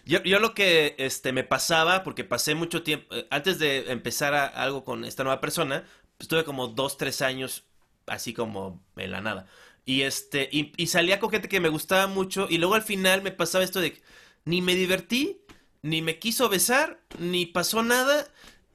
Yo, 0.05 0.23
yo 0.23 0.39
lo 0.39 0.53
que 0.53 0.95
este, 0.97 1.33
me 1.33 1.43
pasaba, 1.43 2.03
porque 2.03 2.23
pasé 2.23 2.55
mucho 2.55 2.83
tiempo, 2.83 3.13
eh, 3.13 3.27
antes 3.29 3.59
de 3.59 3.91
empezar 3.91 4.33
a- 4.33 4.45
algo 4.47 4.83
con 4.85 5.03
esta 5.03 5.23
nueva 5.23 5.41
persona, 5.41 5.83
pues, 5.83 6.06
estuve 6.19 6.43
como 6.45 6.67
dos, 6.67 6.97
tres 6.97 7.21
años 7.21 7.65
así 8.07 8.33
como 8.33 8.83
en 8.95 9.11
la 9.11 9.21
nada. 9.21 9.47
Y, 9.85 10.01
este, 10.01 10.49
y, 10.51 10.73
y 10.77 10.87
salía 10.87 11.19
con 11.19 11.29
gente 11.31 11.49
que 11.49 11.59
me 11.59 11.69
gustaba 11.69 12.07
mucho 12.07 12.47
y 12.49 12.57
luego 12.57 12.75
al 12.75 12.81
final 12.83 13.21
me 13.21 13.31
pasaba 13.31 13.63
esto 13.63 13.79
de 13.81 14.01
ni 14.45 14.61
me 14.61 14.75
divertí, 14.75 15.41
ni 15.81 16.01
me 16.01 16.19
quiso 16.19 16.49
besar, 16.49 17.01
ni 17.19 17.45
pasó 17.45 17.83
nada. 17.83 18.27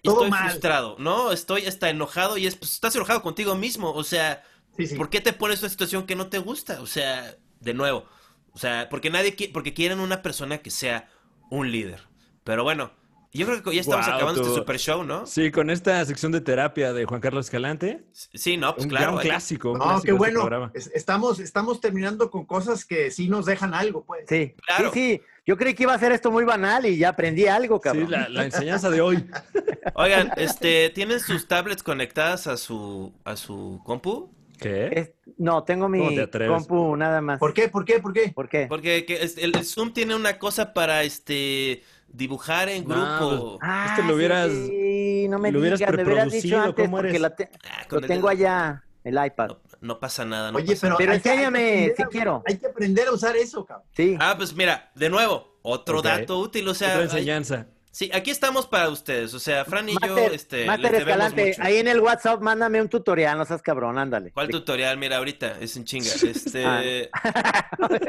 Todo 0.03 0.25
estoy 0.25 0.31
mal. 0.31 0.51
frustrado, 0.51 0.97
¿no? 0.99 1.33
Estoy 1.33 1.67
hasta 1.67 1.89
enojado 1.91 2.37
y 2.37 2.47
es, 2.47 2.57
pues 2.57 2.73
estás 2.73 2.95
enojado 2.97 3.23
contigo 3.23 3.55
mismo, 3.55 3.93
o 3.93 4.05
sea... 4.05 4.45
Sí, 4.77 4.87
sí. 4.87 4.97
¿Por 4.97 5.11
qué 5.11 5.21
te 5.21 5.33
pones 5.35 5.59
en 5.61 5.65
una 5.65 5.71
situación 5.71 6.07
que 6.07 6.17
no 6.17 6.29
te 6.29 6.39
gusta? 6.39 6.81
O 6.81 6.87
sea, 6.87 7.37
de 7.61 7.75
nuevo. 7.75 8.07
O 8.53 8.59
sea, 8.59 8.89
porque 8.89 9.11
nadie 9.11 9.37
qui- 9.37 9.53
porque 9.53 9.75
quieren 9.75 10.01
una 10.01 10.23
persona 10.23 10.59
que 10.59 10.71
sea 10.71 11.11
un 11.51 11.71
líder. 11.71 12.09
Pero 12.45 12.65
bueno, 12.65 12.93
yo 13.39 13.47
creo 13.47 13.63
que 13.63 13.75
ya 13.75 13.81
estamos 13.81 14.07
acabando 14.07 14.41
tú- 14.43 14.49
este 14.49 14.59
super 14.61 14.79
show, 14.79 15.05
¿no? 15.05 15.27
Sí, 15.27 15.51
con 15.51 15.71
esta 15.71 16.05
sección 16.05 16.33
de 16.33 16.41
terapia 16.41 16.93
de 16.93 17.05
Juan 17.05 17.21
Carlos 17.21 17.47
Escalante. 17.47 18.05
Sí, 18.13 18.57
no, 18.57 18.75
pues 18.75 18.85
un, 18.85 18.91
claro. 18.91 19.15
un 19.15 19.19
clásico. 19.21 19.73
un 19.73 19.79
No, 19.79 19.85
clásico 19.85 20.03
qué 20.23 20.29
este 20.29 20.39
bueno. 20.39 20.71
estamos, 20.95 21.39
estamos 21.41 21.81
terminando 21.81 22.31
con 22.31 22.45
cosas 22.45 22.85
que 22.85 23.11
sí 23.11 23.29
nos 23.29 23.47
dejan 23.47 23.75
algo, 23.75 24.05
pues. 24.05 24.25
Sí, 24.29 24.55
Claro. 24.67 24.91
sí, 24.93 25.19
sí. 25.19 25.23
Yo 25.45 25.57
creí 25.57 25.75
que 25.75 25.83
iba 25.85 25.93
a 25.95 25.99
ser 25.99 26.13
esto 26.13 26.31
muy 26.31 26.45
banal 26.45 26.87
y 26.87 26.97
ya 26.99 27.09
aprendí 27.09 27.47
algo, 27.47 27.77
Sí, 27.79 27.83
cabrón. 27.83 28.11
la, 28.11 28.29
la 28.29 28.45
enseñanza 28.45 28.91
de 28.91 29.01
hoy. 29.01 29.25
Oigan, 29.95 30.31
este, 30.37 30.91
¿tienen 30.91 31.19
sus 31.21 31.49
tablets 31.49 31.83
conectadas 31.83 32.47
a 32.47 32.57
su 32.57 33.13
a 33.25 33.35
su 33.37 33.81
compu? 33.85 34.31
¿Qué? 34.59 34.89
Es- 34.93 35.11
no, 35.39 35.65
tengo 35.65 35.87
¿Cómo 35.87 36.11
mi 36.11 36.15
te 36.27 36.47
compu 36.47 36.95
nada 36.97 37.21
más. 37.21 37.41
¿Por 37.41 37.53
qué? 37.53 37.69
¿Por 37.69 37.85
qué? 37.85 37.99
¿Por 37.99 38.13
qué? 38.13 38.29
¿Por 38.29 38.49
qué? 38.49 38.67
Porque 38.69 39.05
que 39.05 39.23
es- 39.25 39.37
el, 39.39 39.57
el 39.57 39.65
Zoom 39.65 39.93
tiene 39.93 40.15
una 40.15 40.39
cosa 40.39 40.73
para 40.73 41.03
este 41.03 41.83
dibujar 42.13 42.69
en 42.69 42.87
No, 42.87 42.95
grupo. 42.95 43.59
Ah, 43.63 43.87
Este 43.91 44.07
lo 44.07 44.15
hubieras- 44.15 44.51
sí, 44.51 45.27
no 45.29 45.39
me 45.39 45.51
lo 45.53 45.61
hubieras 45.61 45.79
digas, 45.79 45.95
me 45.97 46.03
hubieras 46.05 46.33
dicho 46.33 46.61
antes 46.61 46.85
¿cómo 46.85 46.97
porque 46.99 47.09
eres? 47.11 47.21
la 47.21 47.35
te- 47.37 47.51
Ah, 47.71 47.87
lo 47.91 48.01
tengo 48.03 48.29
allá, 48.29 48.85
el 49.05 49.15
iPad. 49.25 49.49
No, 49.49 49.59
no 49.81 49.99
pasa 50.01 50.25
nada, 50.25 50.51
no 50.53 50.59
Oye, 50.59 50.75
pasa 50.75 50.87
pero, 50.87 50.97
Pero 50.99 51.13
hay 51.13 51.21
que 51.21 51.29
enséñame, 51.31 51.93
a- 51.99 52.07
quiero. 52.09 52.43
Hay 52.47 52.57
que 52.59 52.67
aprender 52.67 53.09
a 53.09 53.13
usar 53.13 53.37
eso, 53.37 53.65
cabrón. 53.65 53.87
Sí. 53.97 54.17
Ah, 54.21 54.35
pues 54.37 54.55
mira, 54.55 54.91
de 54.95 55.11
nuevo, 55.11 55.59
otro 55.63 56.03
dato 56.03 56.39
útil, 56.39 56.69
o 56.69 56.75
sea, 56.75 56.89
Otra 56.89 56.99
hay- 57.01 57.05
enseñanza. 57.07 57.67
sí, 57.91 58.11
aquí 58.13 58.31
estamos 58.31 58.67
para 58.67 58.89
ustedes, 58.91 59.33
o 59.35 59.39
sea, 59.41 59.65
Fran 59.65 59.89
y 59.89 59.95
yo, 60.07 60.19
este, 60.19 60.67
Master 60.67 60.95
Escalante, 60.97 61.47
mucho. 61.49 61.63
ahí 61.63 61.77
en 61.79 61.89
el 61.89 62.01
WhatsApp 62.01 62.41
mándame 62.41 62.81
un 62.81 62.89
tutorial, 62.89 63.37
no 63.39 63.45
seas 63.45 63.63
cabrón, 63.63 63.99
ándale. 63.99 64.31
¿Cuál 64.33 64.49
tutorial? 64.49 64.97
Mira, 64.99 65.17
ahorita 65.19 65.59
es 65.61 65.77
en 65.77 65.85
chinga. 65.85 66.11
Este, 66.55 66.65
Ah. 66.65 66.83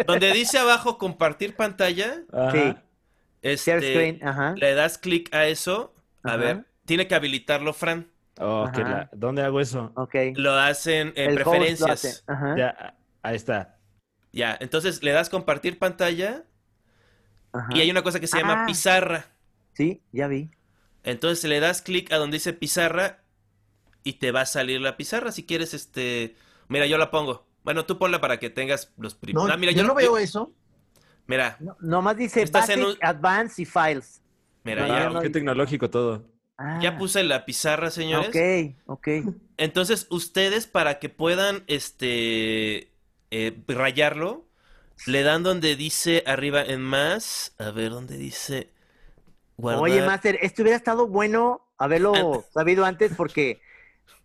donde 0.08 0.32
dice 0.34 0.58
abajo 0.58 0.98
compartir 0.98 1.56
pantalla, 1.56 2.22
Ajá. 2.32 2.52
Sí, 2.52 2.76
este, 3.44 3.80
screen, 3.80 4.20
ajá. 4.28 4.56
le 4.58 4.74
das 4.74 4.98
clic 4.98 5.34
a 5.34 5.46
eso. 5.48 5.94
A 6.24 6.30
Ajá. 6.30 6.38
ver, 6.38 6.66
tiene 6.86 7.08
que 7.08 7.16
habilitarlo, 7.16 7.74
Fran. 7.74 8.08
Oh, 8.40 8.68
que 8.74 8.82
Ajá. 8.82 8.90
la- 8.90 9.10
¿Dónde 9.14 9.44
hago 9.44 9.60
eso? 9.60 9.92
Ok. 9.96 10.16
Lo 10.36 10.54
hacen 10.54 11.14
en 11.16 11.30
El 11.32 11.38
host 11.38 11.46
lo 11.46 11.52
preferencias. 11.52 11.92
hace, 11.92 12.24
Ajá, 12.28 12.56
Ya, 12.58 12.98
ahí 13.22 13.36
está. 13.36 13.78
Ya, 14.32 14.58
entonces 14.60 15.04
le 15.04 15.12
das 15.12 15.30
compartir 15.30 15.78
pantalla 15.78 16.44
ajá. 17.52 17.70
y 17.76 17.82
hay 17.82 17.92
una 17.92 18.02
cosa 18.02 18.20
que 18.20 18.26
se 18.28 18.38
llama 18.40 18.64
Ah. 18.64 18.66
pizarra. 18.66 19.26
Sí, 19.74 20.02
ya 20.12 20.28
vi. 20.28 20.50
Entonces 21.04 21.44
le 21.50 21.60
das 21.60 21.82
clic 21.82 22.12
a 22.12 22.18
donde 22.18 22.38
dice 22.38 22.54
pizarra 22.54 23.20
y 24.04 24.14
te 24.14 24.32
va 24.32 24.42
a 24.42 24.46
salir 24.46 24.82
la 24.82 24.98
pizarra. 24.98 25.32
Si 25.32 25.46
quieres, 25.46 25.74
este. 25.74 26.36
Mira, 26.70 26.86
yo 26.88 26.98
la 26.98 27.12
pongo. 27.12 27.46
Bueno, 27.64 27.86
tú 27.86 27.98
ponla 27.98 28.20
para 28.22 28.40
que 28.40 28.50
tengas 28.50 28.92
los 28.98 29.16
No, 29.16 29.20
primeros. 29.20 29.50
Ah, 29.52 29.58
mira, 29.58 29.72
yo, 29.74 29.82
yo 29.82 29.88
no 29.88 29.94
veo 29.96 30.18
eso. 30.18 30.52
Mira, 31.28 31.58
No, 31.60 31.78
nomás 31.82 32.18
dice 32.18 32.42
Estás 32.42 32.70
en 32.70 32.82
Basic, 32.82 32.98
un- 33.02 33.08
Advanced 33.08 33.62
y 33.62 33.66
Files. 33.66 34.22
mira, 34.64 34.82
No, 34.82 34.88
ya, 34.88 35.06
no, 35.06 35.14
no. 35.16 35.22
Qué 35.22 35.30
tecnológico 35.30 35.90
todo. 35.90 36.24
Ah, 36.58 36.80
ya 36.82 36.98
puse 36.98 37.24
la 37.24 37.46
pizarra, 37.46 37.90
señores. 37.90 38.30
Ok, 38.30 38.76
ok. 38.86 39.08
Entonces, 39.58 40.08
ustedes 40.10 40.68
para 40.68 41.00
que 41.00 41.10
puedan 41.10 41.64
este 41.68 42.92
eh, 43.32 43.64
rayarlo, 43.68 44.46
le 45.08 45.24
dan 45.24 45.44
donde 45.44 45.76
dice 45.76 46.24
arriba 46.28 46.62
en 46.64 46.82
más. 46.82 47.56
A 47.58 47.72
ver, 47.72 47.90
¿dónde 47.92 48.18
dice? 48.18 48.70
Guardar. 49.58 49.82
Oye, 49.84 50.02
Master, 50.02 50.38
esto 50.42 50.62
hubiera 50.62 50.78
estado 50.78 51.08
bueno 51.08 51.66
haberlo 51.78 52.46
sabido 52.54 52.86
antes 52.86 53.12
porque 53.16 53.62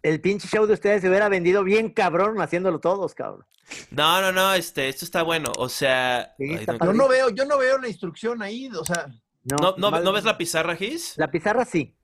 el 0.02 0.20
pinche 0.20 0.48
show 0.48 0.66
de 0.66 0.74
ustedes 0.74 1.02
se 1.02 1.08
hubiera 1.08 1.28
vendido 1.28 1.64
bien 1.64 1.90
cabrón 1.92 2.40
haciéndolo 2.40 2.78
todos, 2.80 3.14
cabrón. 3.14 3.44
No, 3.90 4.20
no, 4.20 4.32
no, 4.32 4.54
este, 4.54 4.88
esto 4.88 5.04
está 5.04 5.22
bueno. 5.22 5.52
O 5.58 5.68
sea, 5.68 6.34
Sí, 6.38 6.44
ay, 6.50 6.54
está 6.56 6.72
no, 6.74 6.86
Yo 6.86 6.92
no 6.92 7.08
veo, 7.08 7.30
yo 7.30 7.44
no 7.44 7.58
veo 7.58 7.78
la 7.78 7.88
instrucción 7.88 8.40
ahí, 8.42 8.68
o 8.74 8.84
sea, 8.84 9.08
no, 9.44 9.56
no, 9.60 9.76
nomás- 9.76 10.02
¿no 10.02 10.12
ves 10.12 10.24
la 10.24 10.38
pizarra, 10.38 10.74
Gis? 10.76 11.14
La 11.16 11.30
pizarra 11.30 11.64
sí, 11.64 11.94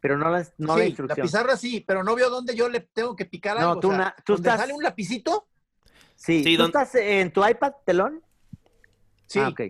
pero 0.00 0.16
no 0.16 0.30
la, 0.30 0.46
no 0.58 0.68
la 0.68 0.74
sí, 0.74 0.80
la 0.80 0.86
instrucción. 0.86 1.26
pizarra 1.26 1.56
sí, 1.56 1.84
pero 1.86 2.02
no 2.02 2.14
veo 2.14 2.30
dónde 2.30 2.54
yo 2.54 2.68
le 2.68 2.80
tengo 2.80 3.14
que 3.16 3.26
picar 3.26 3.58
No, 3.60 3.70
algo. 3.70 3.80
tú 3.80 3.88
o 3.88 3.90
sea, 3.90 3.98
na- 3.98 4.16
tú 4.24 4.32
¿donde 4.34 4.48
estás- 4.48 4.60
sale 4.60 4.72
un 4.72 4.82
lapicito? 4.82 5.46
Sí, 6.16 6.42
Sí, 6.44 6.56
¿tú 6.56 6.62
don- 6.62 6.66
estás 6.68 6.94
en 6.94 7.32
tu 7.32 7.46
iPad, 7.46 7.72
telón? 7.84 8.22
Sí. 9.26 9.38
Ah, 9.40 9.48
ok. 9.48 9.60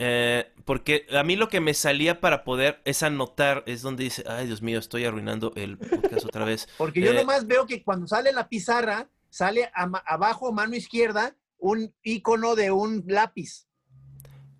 Eh, 0.00 0.52
porque 0.64 1.06
a 1.12 1.24
mí 1.24 1.34
lo 1.34 1.48
que 1.48 1.60
me 1.60 1.74
salía 1.74 2.20
para 2.20 2.44
poder 2.44 2.80
es 2.84 3.02
anotar, 3.02 3.64
es 3.66 3.82
donde 3.82 4.04
dice, 4.04 4.22
ay 4.28 4.46
Dios 4.46 4.62
mío, 4.62 4.78
estoy 4.78 5.04
arruinando 5.04 5.52
el 5.56 5.76
podcast 5.76 6.24
otra 6.24 6.44
vez. 6.44 6.68
Porque 6.78 7.00
yo 7.00 7.10
Eh, 7.10 7.14
nomás 7.14 7.46
veo 7.46 7.66
que 7.66 7.82
cuando 7.82 8.06
sale 8.06 8.32
la 8.32 8.48
pizarra, 8.48 9.08
sale 9.28 9.70
a 9.74 9.90
abajo, 10.06 10.52
mano 10.52 10.76
izquierda, 10.76 11.36
un 11.58 11.92
icono 12.02 12.54
de 12.54 12.70
un 12.70 13.02
lápiz. 13.08 13.66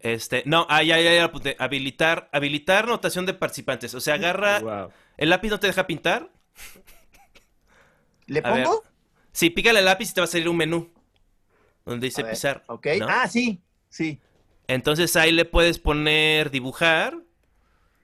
Este, 0.01 0.43
no, 0.47 0.67
ah, 0.69 0.83
ya, 0.83 1.01
ya, 1.01 1.13
ya, 1.13 1.25
apunté. 1.25 1.57
Habilitar, 1.59 2.29
habilitar 2.33 2.87
notación 2.89 3.25
de 3.27 3.35
participantes. 3.35 3.95
O 3.95 4.01
sea, 4.01 4.15
agarra, 4.15 4.61
Wow. 4.61 4.91
¿el 5.17 5.31
lápiz 5.31 5.51
no 5.51 5.61
te 5.61 5.67
deja 5.69 5.87
pintar? 5.87 6.31
¿Le 8.27 8.41
A 8.45 8.53
ver. 8.53 8.65
pongo? 8.65 8.83
Sí, 9.33 9.51
pícale 9.51 9.79
el 9.81 9.85
lápiz 9.85 10.11
y 10.11 10.15
te 10.15 10.21
va 10.21 10.25
a 10.25 10.29
salir 10.29 10.49
un 10.49 10.57
menú. 10.57 10.93
Donde 11.85 12.07
dice 12.07 12.25
pisar. 12.25 12.65
Ok. 12.67 12.87
¿no? 12.99 13.07
Ah, 13.09 13.27
sí, 13.29 13.61
sí. 13.89 14.21
Entonces 14.69 15.17
ahí 15.17 15.33
le 15.33 15.45
puedes 15.45 15.79
poner 15.79 16.51
dibujar 16.51 17.17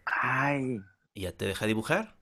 Ay, 0.06 0.80
y 1.14 1.22
ya 1.22 1.32
te 1.32 1.46
deja 1.46 1.66
dibujar. 1.66 2.14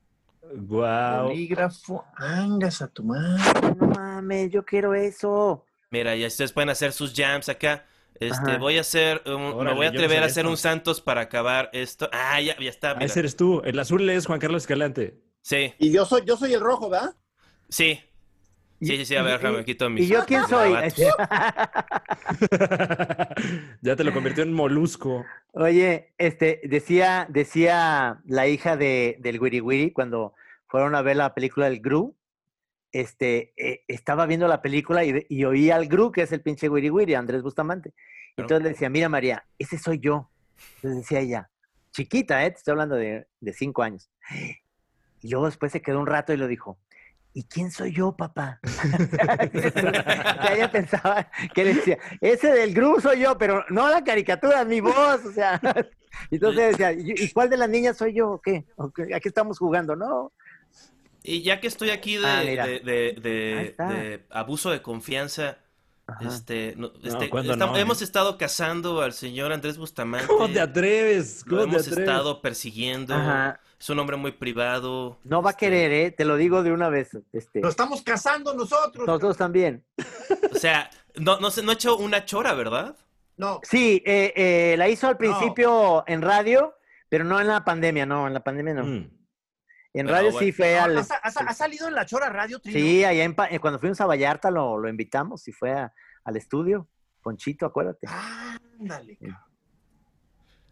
Wow. 0.54 1.28
Bolígrafo, 1.28 2.04
angas 2.16 2.82
a 2.82 2.88
tu 2.88 3.04
madre. 3.04 3.40
no 3.78 3.86
mames, 3.86 4.50
yo 4.50 4.64
quiero 4.64 4.94
eso. 4.94 5.64
Mira, 5.90 6.14
ya 6.16 6.26
ustedes 6.26 6.52
pueden 6.52 6.68
hacer 6.70 6.92
sus 6.92 7.14
jams 7.14 7.48
acá. 7.48 7.86
Este, 8.20 8.50
Ajá. 8.50 8.58
voy 8.58 8.78
a 8.78 8.82
hacer, 8.82 9.22
un- 9.26 9.64
me 9.64 9.74
voy 9.74 9.86
a 9.86 9.88
atrever 9.88 10.22
a 10.22 10.26
hacer 10.26 10.42
esto. 10.44 10.50
un 10.50 10.56
Santos 10.56 11.00
para 11.00 11.22
acabar 11.22 11.70
esto. 11.72 12.08
Ah, 12.12 12.40
ya, 12.40 12.56
ya 12.58 12.68
está, 12.70 12.90
Ah, 12.90 12.94
mira. 12.94 13.06
ese 13.06 13.20
eres 13.20 13.36
tú. 13.36 13.62
El 13.64 13.78
azul 13.78 14.08
es 14.10 14.26
Juan 14.26 14.38
Carlos 14.40 14.62
Escalante. 14.62 15.18
Sí, 15.40 15.74
Y 15.78 15.90
yo 15.90 16.04
soy, 16.04 16.22
yo 16.24 16.36
soy 16.36 16.52
el 16.54 16.60
rojo, 16.60 16.88
¿verdad? 16.88 17.14
sí. 17.68 18.00
Sí, 18.82 18.96
sí, 18.96 19.04
sí, 19.06 19.14
a 19.14 19.22
ver, 19.22 19.38
déjame 19.38 19.58
me 19.58 19.64
quito 19.64 19.86
¿Y 19.86 19.90
mis 19.90 20.08
yo 20.08 20.24
quién 20.26 20.42
soy? 20.48 20.72
ya 23.80 23.94
te 23.94 24.02
lo 24.02 24.12
convirtió 24.12 24.42
en 24.42 24.52
molusco. 24.52 25.24
Oye, 25.52 26.12
este, 26.18 26.60
decía, 26.64 27.26
decía 27.28 28.20
la 28.26 28.48
hija 28.48 28.76
de, 28.76 29.18
del 29.20 29.40
Wiri 29.40 29.60
Wiri 29.60 29.92
cuando 29.92 30.34
fueron 30.66 30.96
a 30.96 31.02
ver 31.02 31.14
la 31.16 31.32
película 31.32 31.70
del 31.70 31.80
Gru, 31.80 32.16
este, 32.90 33.52
eh, 33.56 33.84
estaba 33.86 34.26
viendo 34.26 34.48
la 34.48 34.62
película 34.62 35.04
y, 35.04 35.26
y 35.28 35.44
oía 35.44 35.76
al 35.76 35.86
Gru, 35.86 36.10
que 36.10 36.22
es 36.22 36.32
el 36.32 36.42
pinche 36.42 36.68
Wiri 36.68 36.90
Wiri, 36.90 37.14
Andrés 37.14 37.42
Bustamante. 37.42 37.90
Claro. 37.90 38.46
Entonces 38.46 38.64
le 38.64 38.70
decía, 38.70 38.90
mira 38.90 39.08
María, 39.08 39.44
ese 39.60 39.78
soy 39.78 40.00
yo. 40.00 40.28
Entonces 40.76 41.02
decía 41.02 41.20
ella, 41.20 41.50
chiquita, 41.92 42.44
¿eh? 42.44 42.50
Te 42.50 42.56
estoy 42.56 42.72
hablando 42.72 42.96
de, 42.96 43.28
de 43.38 43.52
cinco 43.52 43.84
años. 43.84 44.10
Y 45.20 45.30
luego 45.30 45.46
después 45.46 45.70
se 45.70 45.82
quedó 45.82 46.00
un 46.00 46.06
rato 46.06 46.32
y 46.32 46.36
lo 46.36 46.48
dijo, 46.48 46.78
¿y 47.34 47.44
quién 47.44 47.70
soy 47.70 47.92
yo, 47.92 48.12
papá? 48.16 48.60
ella 50.52 50.70
pensaba 50.70 51.28
que 51.54 51.64
decía, 51.64 51.98
ese 52.20 52.52
del 52.52 52.74
Gru 52.74 53.00
soy 53.00 53.20
yo, 53.20 53.36
pero 53.38 53.64
no 53.70 53.88
la 53.88 54.04
caricatura, 54.04 54.64
mi 54.64 54.80
voz, 54.80 55.24
o 55.24 55.32
sea. 55.32 55.60
Entonces 56.30 56.76
decía, 56.76 56.92
¿y 56.92 57.30
cuál 57.30 57.48
de 57.48 57.56
las 57.56 57.68
niñas 57.68 57.96
soy 57.96 58.14
yo 58.14 58.32
o 58.32 58.40
qué? 58.40 58.66
¿O 58.76 58.90
qué? 58.90 59.14
¿A 59.14 59.20
qué 59.20 59.28
estamos 59.28 59.58
jugando? 59.58 59.96
No. 59.96 60.32
Y 61.22 61.42
ya 61.42 61.60
que 61.60 61.68
estoy 61.68 61.90
aquí 61.90 62.16
de, 62.16 63.74
Ah, 63.78 63.88
de 63.88 64.24
abuso 64.30 64.70
de 64.70 64.82
confianza, 64.82 65.58
Ajá. 66.06 66.28
este, 66.28 66.74
no- 66.76 66.92
este, 67.02 67.30
¿cuándo 67.30 67.54
estam- 67.54 67.70
no, 67.70 67.76
eh? 67.76 67.80
hemos 67.80 68.02
estado 68.02 68.36
cazando 68.36 69.00
al 69.02 69.12
señor 69.12 69.52
Andrés 69.52 69.78
Bustamante. 69.78 70.26
¿Cómo 70.26 70.48
te 70.48 70.60
atreves? 70.60 71.44
Lo 71.46 71.50
¿Cómo 71.58 71.62
te 71.62 71.68
hemos 71.70 71.82
atreves? 71.82 71.98
estado 72.08 72.42
persiguiendo. 72.42 73.14
Ajá. 73.14 73.60
Es 73.78 73.88
un 73.90 73.98
hombre 73.98 74.16
muy 74.16 74.32
privado. 74.32 75.18
No 75.24 75.42
va 75.42 75.50
a 75.50 75.52
Este, 75.52 75.66
querer, 75.66 75.92
¿eh? 75.92 76.10
Te 76.12 76.24
lo 76.24 76.36
digo 76.36 76.62
de 76.62 76.72
una 76.72 76.88
vez. 76.88 77.10
Este, 77.32 77.60
Lo 77.60 77.68
estamos 77.68 78.02
cazando 78.02 78.54
nosotros. 78.54 79.06
nosotros 79.06 79.36
también. 79.36 79.84
O 80.52 80.58
sea, 80.58 80.88
no, 81.16 81.38
no, 81.40 81.50
se- 81.50 81.62
no 81.62 81.70
ha 81.70 81.74
hecho 81.74 81.96
una 81.96 82.24
chora, 82.24 82.54
¿verdad? 82.54 82.96
No, 83.36 83.60
Sí, 83.64 84.02
eh, 84.06 84.32
eh, 84.36 84.74
la 84.78 84.88
hizo 84.88 85.08
al 85.08 85.16
principio 85.16 86.04
en 86.06 86.22
radio, 86.22 86.74
pero 87.08 87.24
no 87.24 87.40
en 87.40 87.48
la 87.48 87.64
pandemia, 87.64 88.06
no, 88.06 88.26
en 88.28 88.34
la 88.34 88.40
pandemia 88.44 88.74
no. 88.74 88.84
Mm. 88.84 89.10
En 89.94 90.06
Pero 90.06 90.16
radio 90.18 90.32
bueno. 90.32 90.46
sí 90.46 90.52
fue 90.52 90.74
No, 90.76 90.82
al... 90.84 90.98
¿ha, 90.98 91.04
sa- 91.04 91.16
ha 91.16 91.30
sa- 91.30 91.40
ha 91.44 91.52
salido 91.54 91.86
en 91.88 91.94
la 91.94 92.06
Chora 92.06 92.28
Radio, 92.30 92.58
Trino? 92.60 92.78
Sí, 92.78 93.04
allá 93.04 93.24
en 93.24 93.36
eh, 93.50 93.58
cuando 93.60 93.78
fuimos 93.78 94.00
a 94.00 94.06
Vallarta 94.06 94.50
lo, 94.50 94.78
lo 94.78 94.88
invitamos 94.88 95.46
y 95.48 95.52
fue 95.52 95.72
a- 95.72 95.92
al 96.24 96.36
estudio. 96.36 96.88
Ponchito, 97.22 97.66
acuérdate. 97.66 98.06
Ándale. 98.78 99.16
cabrón. 99.16 99.36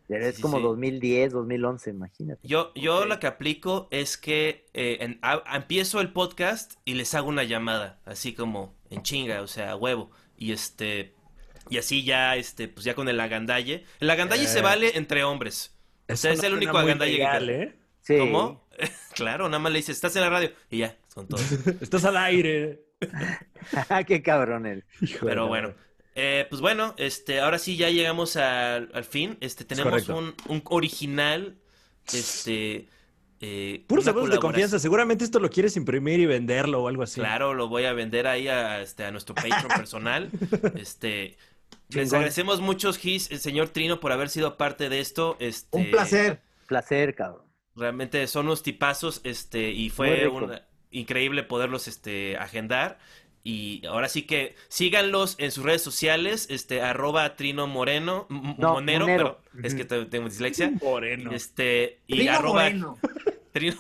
Pero 0.09 0.27
es 0.27 0.37
sí, 0.37 0.43
como 0.43 0.57
sí. 0.57 0.63
2010, 0.65 1.33
2011, 1.33 1.91
imagínate. 1.91 2.41
Yo, 2.49 2.73
yo 2.75 3.05
lo 3.05 3.21
que 3.21 3.29
aplico 3.29 3.87
es 3.93 4.17
que 4.19 4.67
eh, 4.75 4.99
en- 5.01 5.19
a- 5.23 5.43
empiezo 5.55 6.01
el 6.01 6.13
podcast 6.13 6.73
y 6.85 6.95
les 6.95 7.15
hago 7.15 7.29
una 7.29 7.45
llamada, 7.45 8.01
así 8.05 8.35
como 8.35 8.75
en 8.91 9.03
chinga, 9.03 9.43
o 9.43 9.47
sea, 9.47 9.71
a 9.73 9.77
huevo. 9.77 10.11
Y 10.37 10.51
este, 10.53 11.15
y 11.69 11.79
así 11.79 12.03
ya, 12.05 12.35
este, 12.37 12.67
pues 12.67 12.85
ya 12.85 12.95
con 12.95 13.09
el 13.09 13.21
agandalle. 13.21 13.85
El 14.01 14.11
agandalle 14.11 14.49
se 14.49 14.59
Eh. 14.59 14.63
vale 14.63 14.97
entre 14.97 15.23
hombres. 15.23 15.77
O 16.09 16.17
sea, 16.17 16.33
Eso 16.33 16.41
es 16.41 16.47
el 16.49 16.55
único 16.55 16.77
agandalle 16.77 17.13
que 17.13 17.19
legal. 17.19 17.51
¿eh? 17.51 17.77
Sí. 18.01 18.19
¿Cómo? 18.19 18.67
claro, 19.15 19.49
nada 19.49 19.59
más 19.59 19.73
le 19.73 19.79
dices, 19.79 19.97
estás 19.97 20.15
en 20.17 20.23
la 20.23 20.31
radio 20.31 20.53
y 20.71 20.79
ya, 20.79 20.97
con 21.15 21.27
todo. 21.27 21.41
Estás 21.81 22.05
al 22.05 22.17
aire. 22.17 22.83
Qué 24.07 24.23
cabrón 24.23 24.67
él. 24.67 24.85
Hijo 25.01 25.27
Pero 25.27 25.47
bueno, 25.49 25.75
eh, 26.15 26.47
pues 26.49 26.61
bueno, 26.61 26.95
este, 26.99 27.41
ahora 27.41 27.59
sí 27.59 27.77
ya 27.77 27.89
llegamos 27.91 28.37
al, 28.37 28.91
al 28.93 29.05
fin. 29.05 29.39
Este, 29.41 29.65
tenemos 29.65 30.09
un, 30.09 30.35
un 30.49 30.63
original, 30.67 31.57
este, 32.13 32.89
eh, 33.41 33.85
Puros 33.87 34.05
de 34.05 34.39
confianza. 34.39 34.79
Seguramente 34.79 35.25
esto 35.25 35.41
lo 35.41 35.49
quieres 35.49 35.77
imprimir 35.77 36.21
y 36.21 36.27
venderlo 36.27 36.83
o 36.83 36.89
algo 36.89 37.03
así. 37.03 37.21
Claro, 37.21 37.55
lo 37.55 37.69
voy 37.69 37.85
a 37.85 37.95
vender 37.95 38.27
ahí 38.27 38.49
a, 38.49 38.83
este, 38.83 39.05
a 39.05 39.11
nuestro 39.11 39.35
Patreon 39.35 39.69
personal. 39.69 40.31
Este, 40.75 41.39
les 41.89 42.13
agradecemos 42.13 42.61
mucho, 42.61 42.93
Gis, 42.93 43.31
el 43.31 43.41
señor 43.41 43.71
Trino, 43.71 43.99
por 43.99 44.13
haber 44.13 44.29
sido 44.29 44.59
parte 44.59 44.91
de 44.91 45.01
esto. 45.01 45.37
Este, 45.41 45.77
Un 45.77 45.91
placer. 45.91 46.43
Placer, 46.67 47.15
cabrón. 47.15 47.50
Realmente 47.77 48.27
son 48.27 48.47
unos 48.47 48.63
tipazos, 48.63 49.21
este, 49.25 49.71
y 49.71 49.91
fue 49.91 50.27
una- 50.29 50.63
increíble 50.91 51.43
poderlos, 51.45 51.89
este, 51.89 52.37
agendar. 52.37 52.99
Y 53.43 53.87
ahora 53.87 54.09
sí 54.11 54.23
que 54.23 54.55
síganlos 54.69 55.37
en 55.39 55.51
sus 55.51 55.65
redes 55.65 55.83
sociales, 55.83 56.47
este, 56.51 56.83
arroba 56.83 57.37
Trino 57.37 57.67
Moreno, 57.67 58.27
No, 58.29 58.75
Monero, 58.75 59.07
Monero. 59.07 59.41
pero 59.53 59.67
es 59.67 59.75
que 59.75 59.85
te- 59.87 60.05
tengo 60.07 60.29
dislexia. 60.29 60.73
Moreno. 60.83 61.31
Este, 61.33 62.01
y 62.07 62.17
Trino 62.17 62.33
arroba 62.33 62.63
Moreno. 62.65 62.99
Trino, 63.53 63.77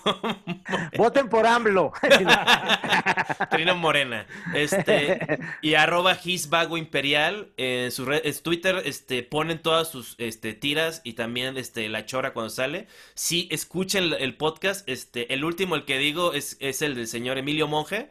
Voten 0.96 1.28
por 1.28 1.46
AMLO. 1.46 1.92
Trino 3.50 3.76
Morena. 3.76 4.26
Este, 4.54 5.38
y 5.62 5.74
arroba 5.74 6.14
Gisbago 6.14 6.76
Imperial. 6.76 7.52
En 7.56 7.90
su 7.90 8.04
red, 8.04 8.20
es 8.24 8.42
Twitter, 8.42 8.82
este, 8.84 9.22
ponen 9.22 9.60
todas 9.60 9.88
sus 9.90 10.14
este, 10.18 10.54
tiras 10.54 11.00
y 11.04 11.14
también 11.14 11.56
este, 11.56 11.88
la 11.88 12.06
chora 12.06 12.32
cuando 12.32 12.50
sale. 12.50 12.86
Sí, 13.14 13.48
escuchen 13.50 14.04
el, 14.04 14.12
el 14.14 14.36
podcast. 14.36 14.88
Este, 14.88 15.32
el 15.32 15.44
último, 15.44 15.74
el 15.76 15.84
que 15.84 15.98
digo, 15.98 16.32
es, 16.32 16.56
es 16.60 16.82
el 16.82 16.94
del 16.94 17.06
señor 17.06 17.38
Emilio 17.38 17.68
Monge. 17.68 18.10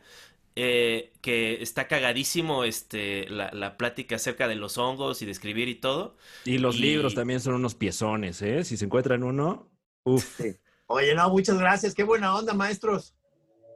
eh, 0.56 1.14
que 1.22 1.62
está 1.62 1.88
cagadísimo 1.88 2.64
este, 2.66 3.30
la, 3.30 3.50
la 3.54 3.78
plática 3.78 4.16
acerca 4.16 4.48
de 4.48 4.56
los 4.56 4.78
hongos 4.78 5.22
y 5.22 5.26
de 5.26 5.32
escribir 5.32 5.70
y 5.70 5.76
todo. 5.76 6.18
Y 6.46 6.58
los 6.58 6.78
Y- 6.78 6.82
libros 6.82 7.16
también 7.16 7.40
son 7.40 7.54
unos 7.56 7.76
piezones, 7.76 8.42
¿eh? 8.42 8.64
Si 8.64 8.76
se 8.78 8.86
encuentran 8.86 9.24
uno, 9.24 9.70
uff. 10.04 10.42
Oye, 10.92 11.14
no, 11.14 11.30
muchas 11.30 11.58
gracias. 11.60 11.94
Qué 11.94 12.04
buena 12.04 12.36
onda, 12.36 12.54
maestros. 12.56 13.16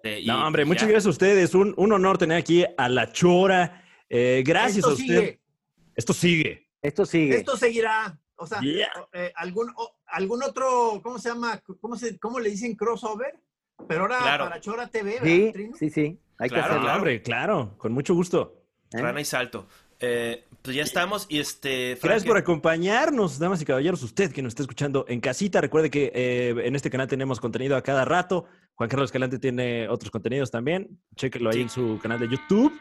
Eh, 0.04 0.22
y 0.22 0.28
No, 0.28 0.46
hombre, 0.48 0.64
ya. 0.64 0.68
muchas 0.68 0.88
gracias 0.90 1.06
a 1.06 1.10
ustedes. 1.12 1.54
Un, 1.54 1.74
un 1.78 1.92
honor 1.94 2.18
tener 2.18 2.38
aquí 2.40 2.66
a 2.78 2.90
La 2.90 3.12
Chora. 3.12 3.84
Eh, 4.10 4.44
gracias 4.46 4.78
Esto 4.80 4.90
a 4.90 4.94
usted. 4.94 5.06
sigue. 5.06 5.40
Esto 5.96 6.14
sigue. 6.14 6.70
Esto 6.82 7.06
sigue. 7.06 7.36
Esto 7.38 7.56
seguirá. 7.56 8.20
O 8.36 8.48
sea, 8.48 8.60
Yeah. 8.62 8.90
eh, 9.14 9.32
algún, 9.36 9.72
o- 9.76 9.96
algún 10.08 10.42
otro, 10.44 11.00
¿cómo 11.04 11.20
se 11.20 11.30
llama? 11.30 11.62
¿Cómo, 11.80 11.96
se, 11.96 12.18
¿Cómo 12.20 12.40
le 12.40 12.50
dicen 12.50 12.76
crossover? 12.76 13.40
Pero 13.88 14.02
ahora 14.02 14.18
Claro. 14.18 14.44
para 14.46 14.60
Chora 14.60 14.88
TV, 14.88 15.12
¿verdad, 15.20 15.26
Sí, 15.26 15.50
Trino? 15.54 15.78
sí, 15.78 15.90
sí. 15.92 16.20
Hay 16.40 16.50
Claro, 16.50 16.64
que 16.66 16.70
hacerlo. 16.80 16.94
Hombre, 16.96 17.22
claro, 17.22 17.76
con 17.78 17.94
mucho 17.94 18.16
gusto. 18.16 18.64
¿eh? 18.92 19.02
Rana 19.02 19.22
y 19.22 19.26
salto. 19.26 19.68
Eh, 20.64 20.66
pues 20.66 20.78
ya 20.78 20.84
estamos 20.84 21.26
y 21.30 21.40
este... 21.40 21.98
Gracias 22.02 22.26
por 22.26 22.38
acompañarnos, 22.38 23.38
damas 23.38 23.62
y 23.62 23.66
caballeros. 23.66 24.02
Usted 24.02 24.32
que 24.32 24.42
nos 24.42 24.52
está 24.52 24.64
escuchando 24.64 25.06
en 25.10 25.20
casita, 25.20 25.60
recuerde 25.60 25.90
que 25.90 26.12
eh, 26.16 26.56
en 26.64 26.76
este 26.76 26.90
canal 26.90 27.08
tenemos 27.08 27.42
contenido 27.42 27.76
a 27.76 27.82
cada 27.82 28.06
rato. 28.06 28.46
Juan 28.76 28.90
Carlos 28.90 29.10
Escalante 29.10 29.40
tiene 29.40 29.90
otros 29.90 30.10
contenidos 30.10 30.52
también. 30.52 31.00
Chéquenlo 31.16 31.50
ahí 31.50 31.58
Sí. 31.58 31.62
en 31.64 31.70
su 31.70 32.00
canal 32.02 32.20
de 32.20 32.30
YouTube. 32.30 32.74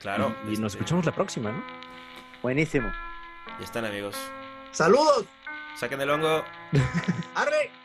Claro. 0.00 0.34
Y 0.46 0.50
nos 0.50 0.58
este, 0.58 0.66
escuchamos 0.78 1.06
la 1.06 1.14
próxima, 1.14 1.52
¿no? 1.52 1.64
Buenísimo. 2.42 2.92
Ya 3.58 3.64
están 3.64 3.84
amigos. 3.86 4.14
Saludos. 4.70 5.24
Saquen 5.78 6.00
el 6.00 6.10
hongo. 6.10 6.44
Arre. 7.34 7.81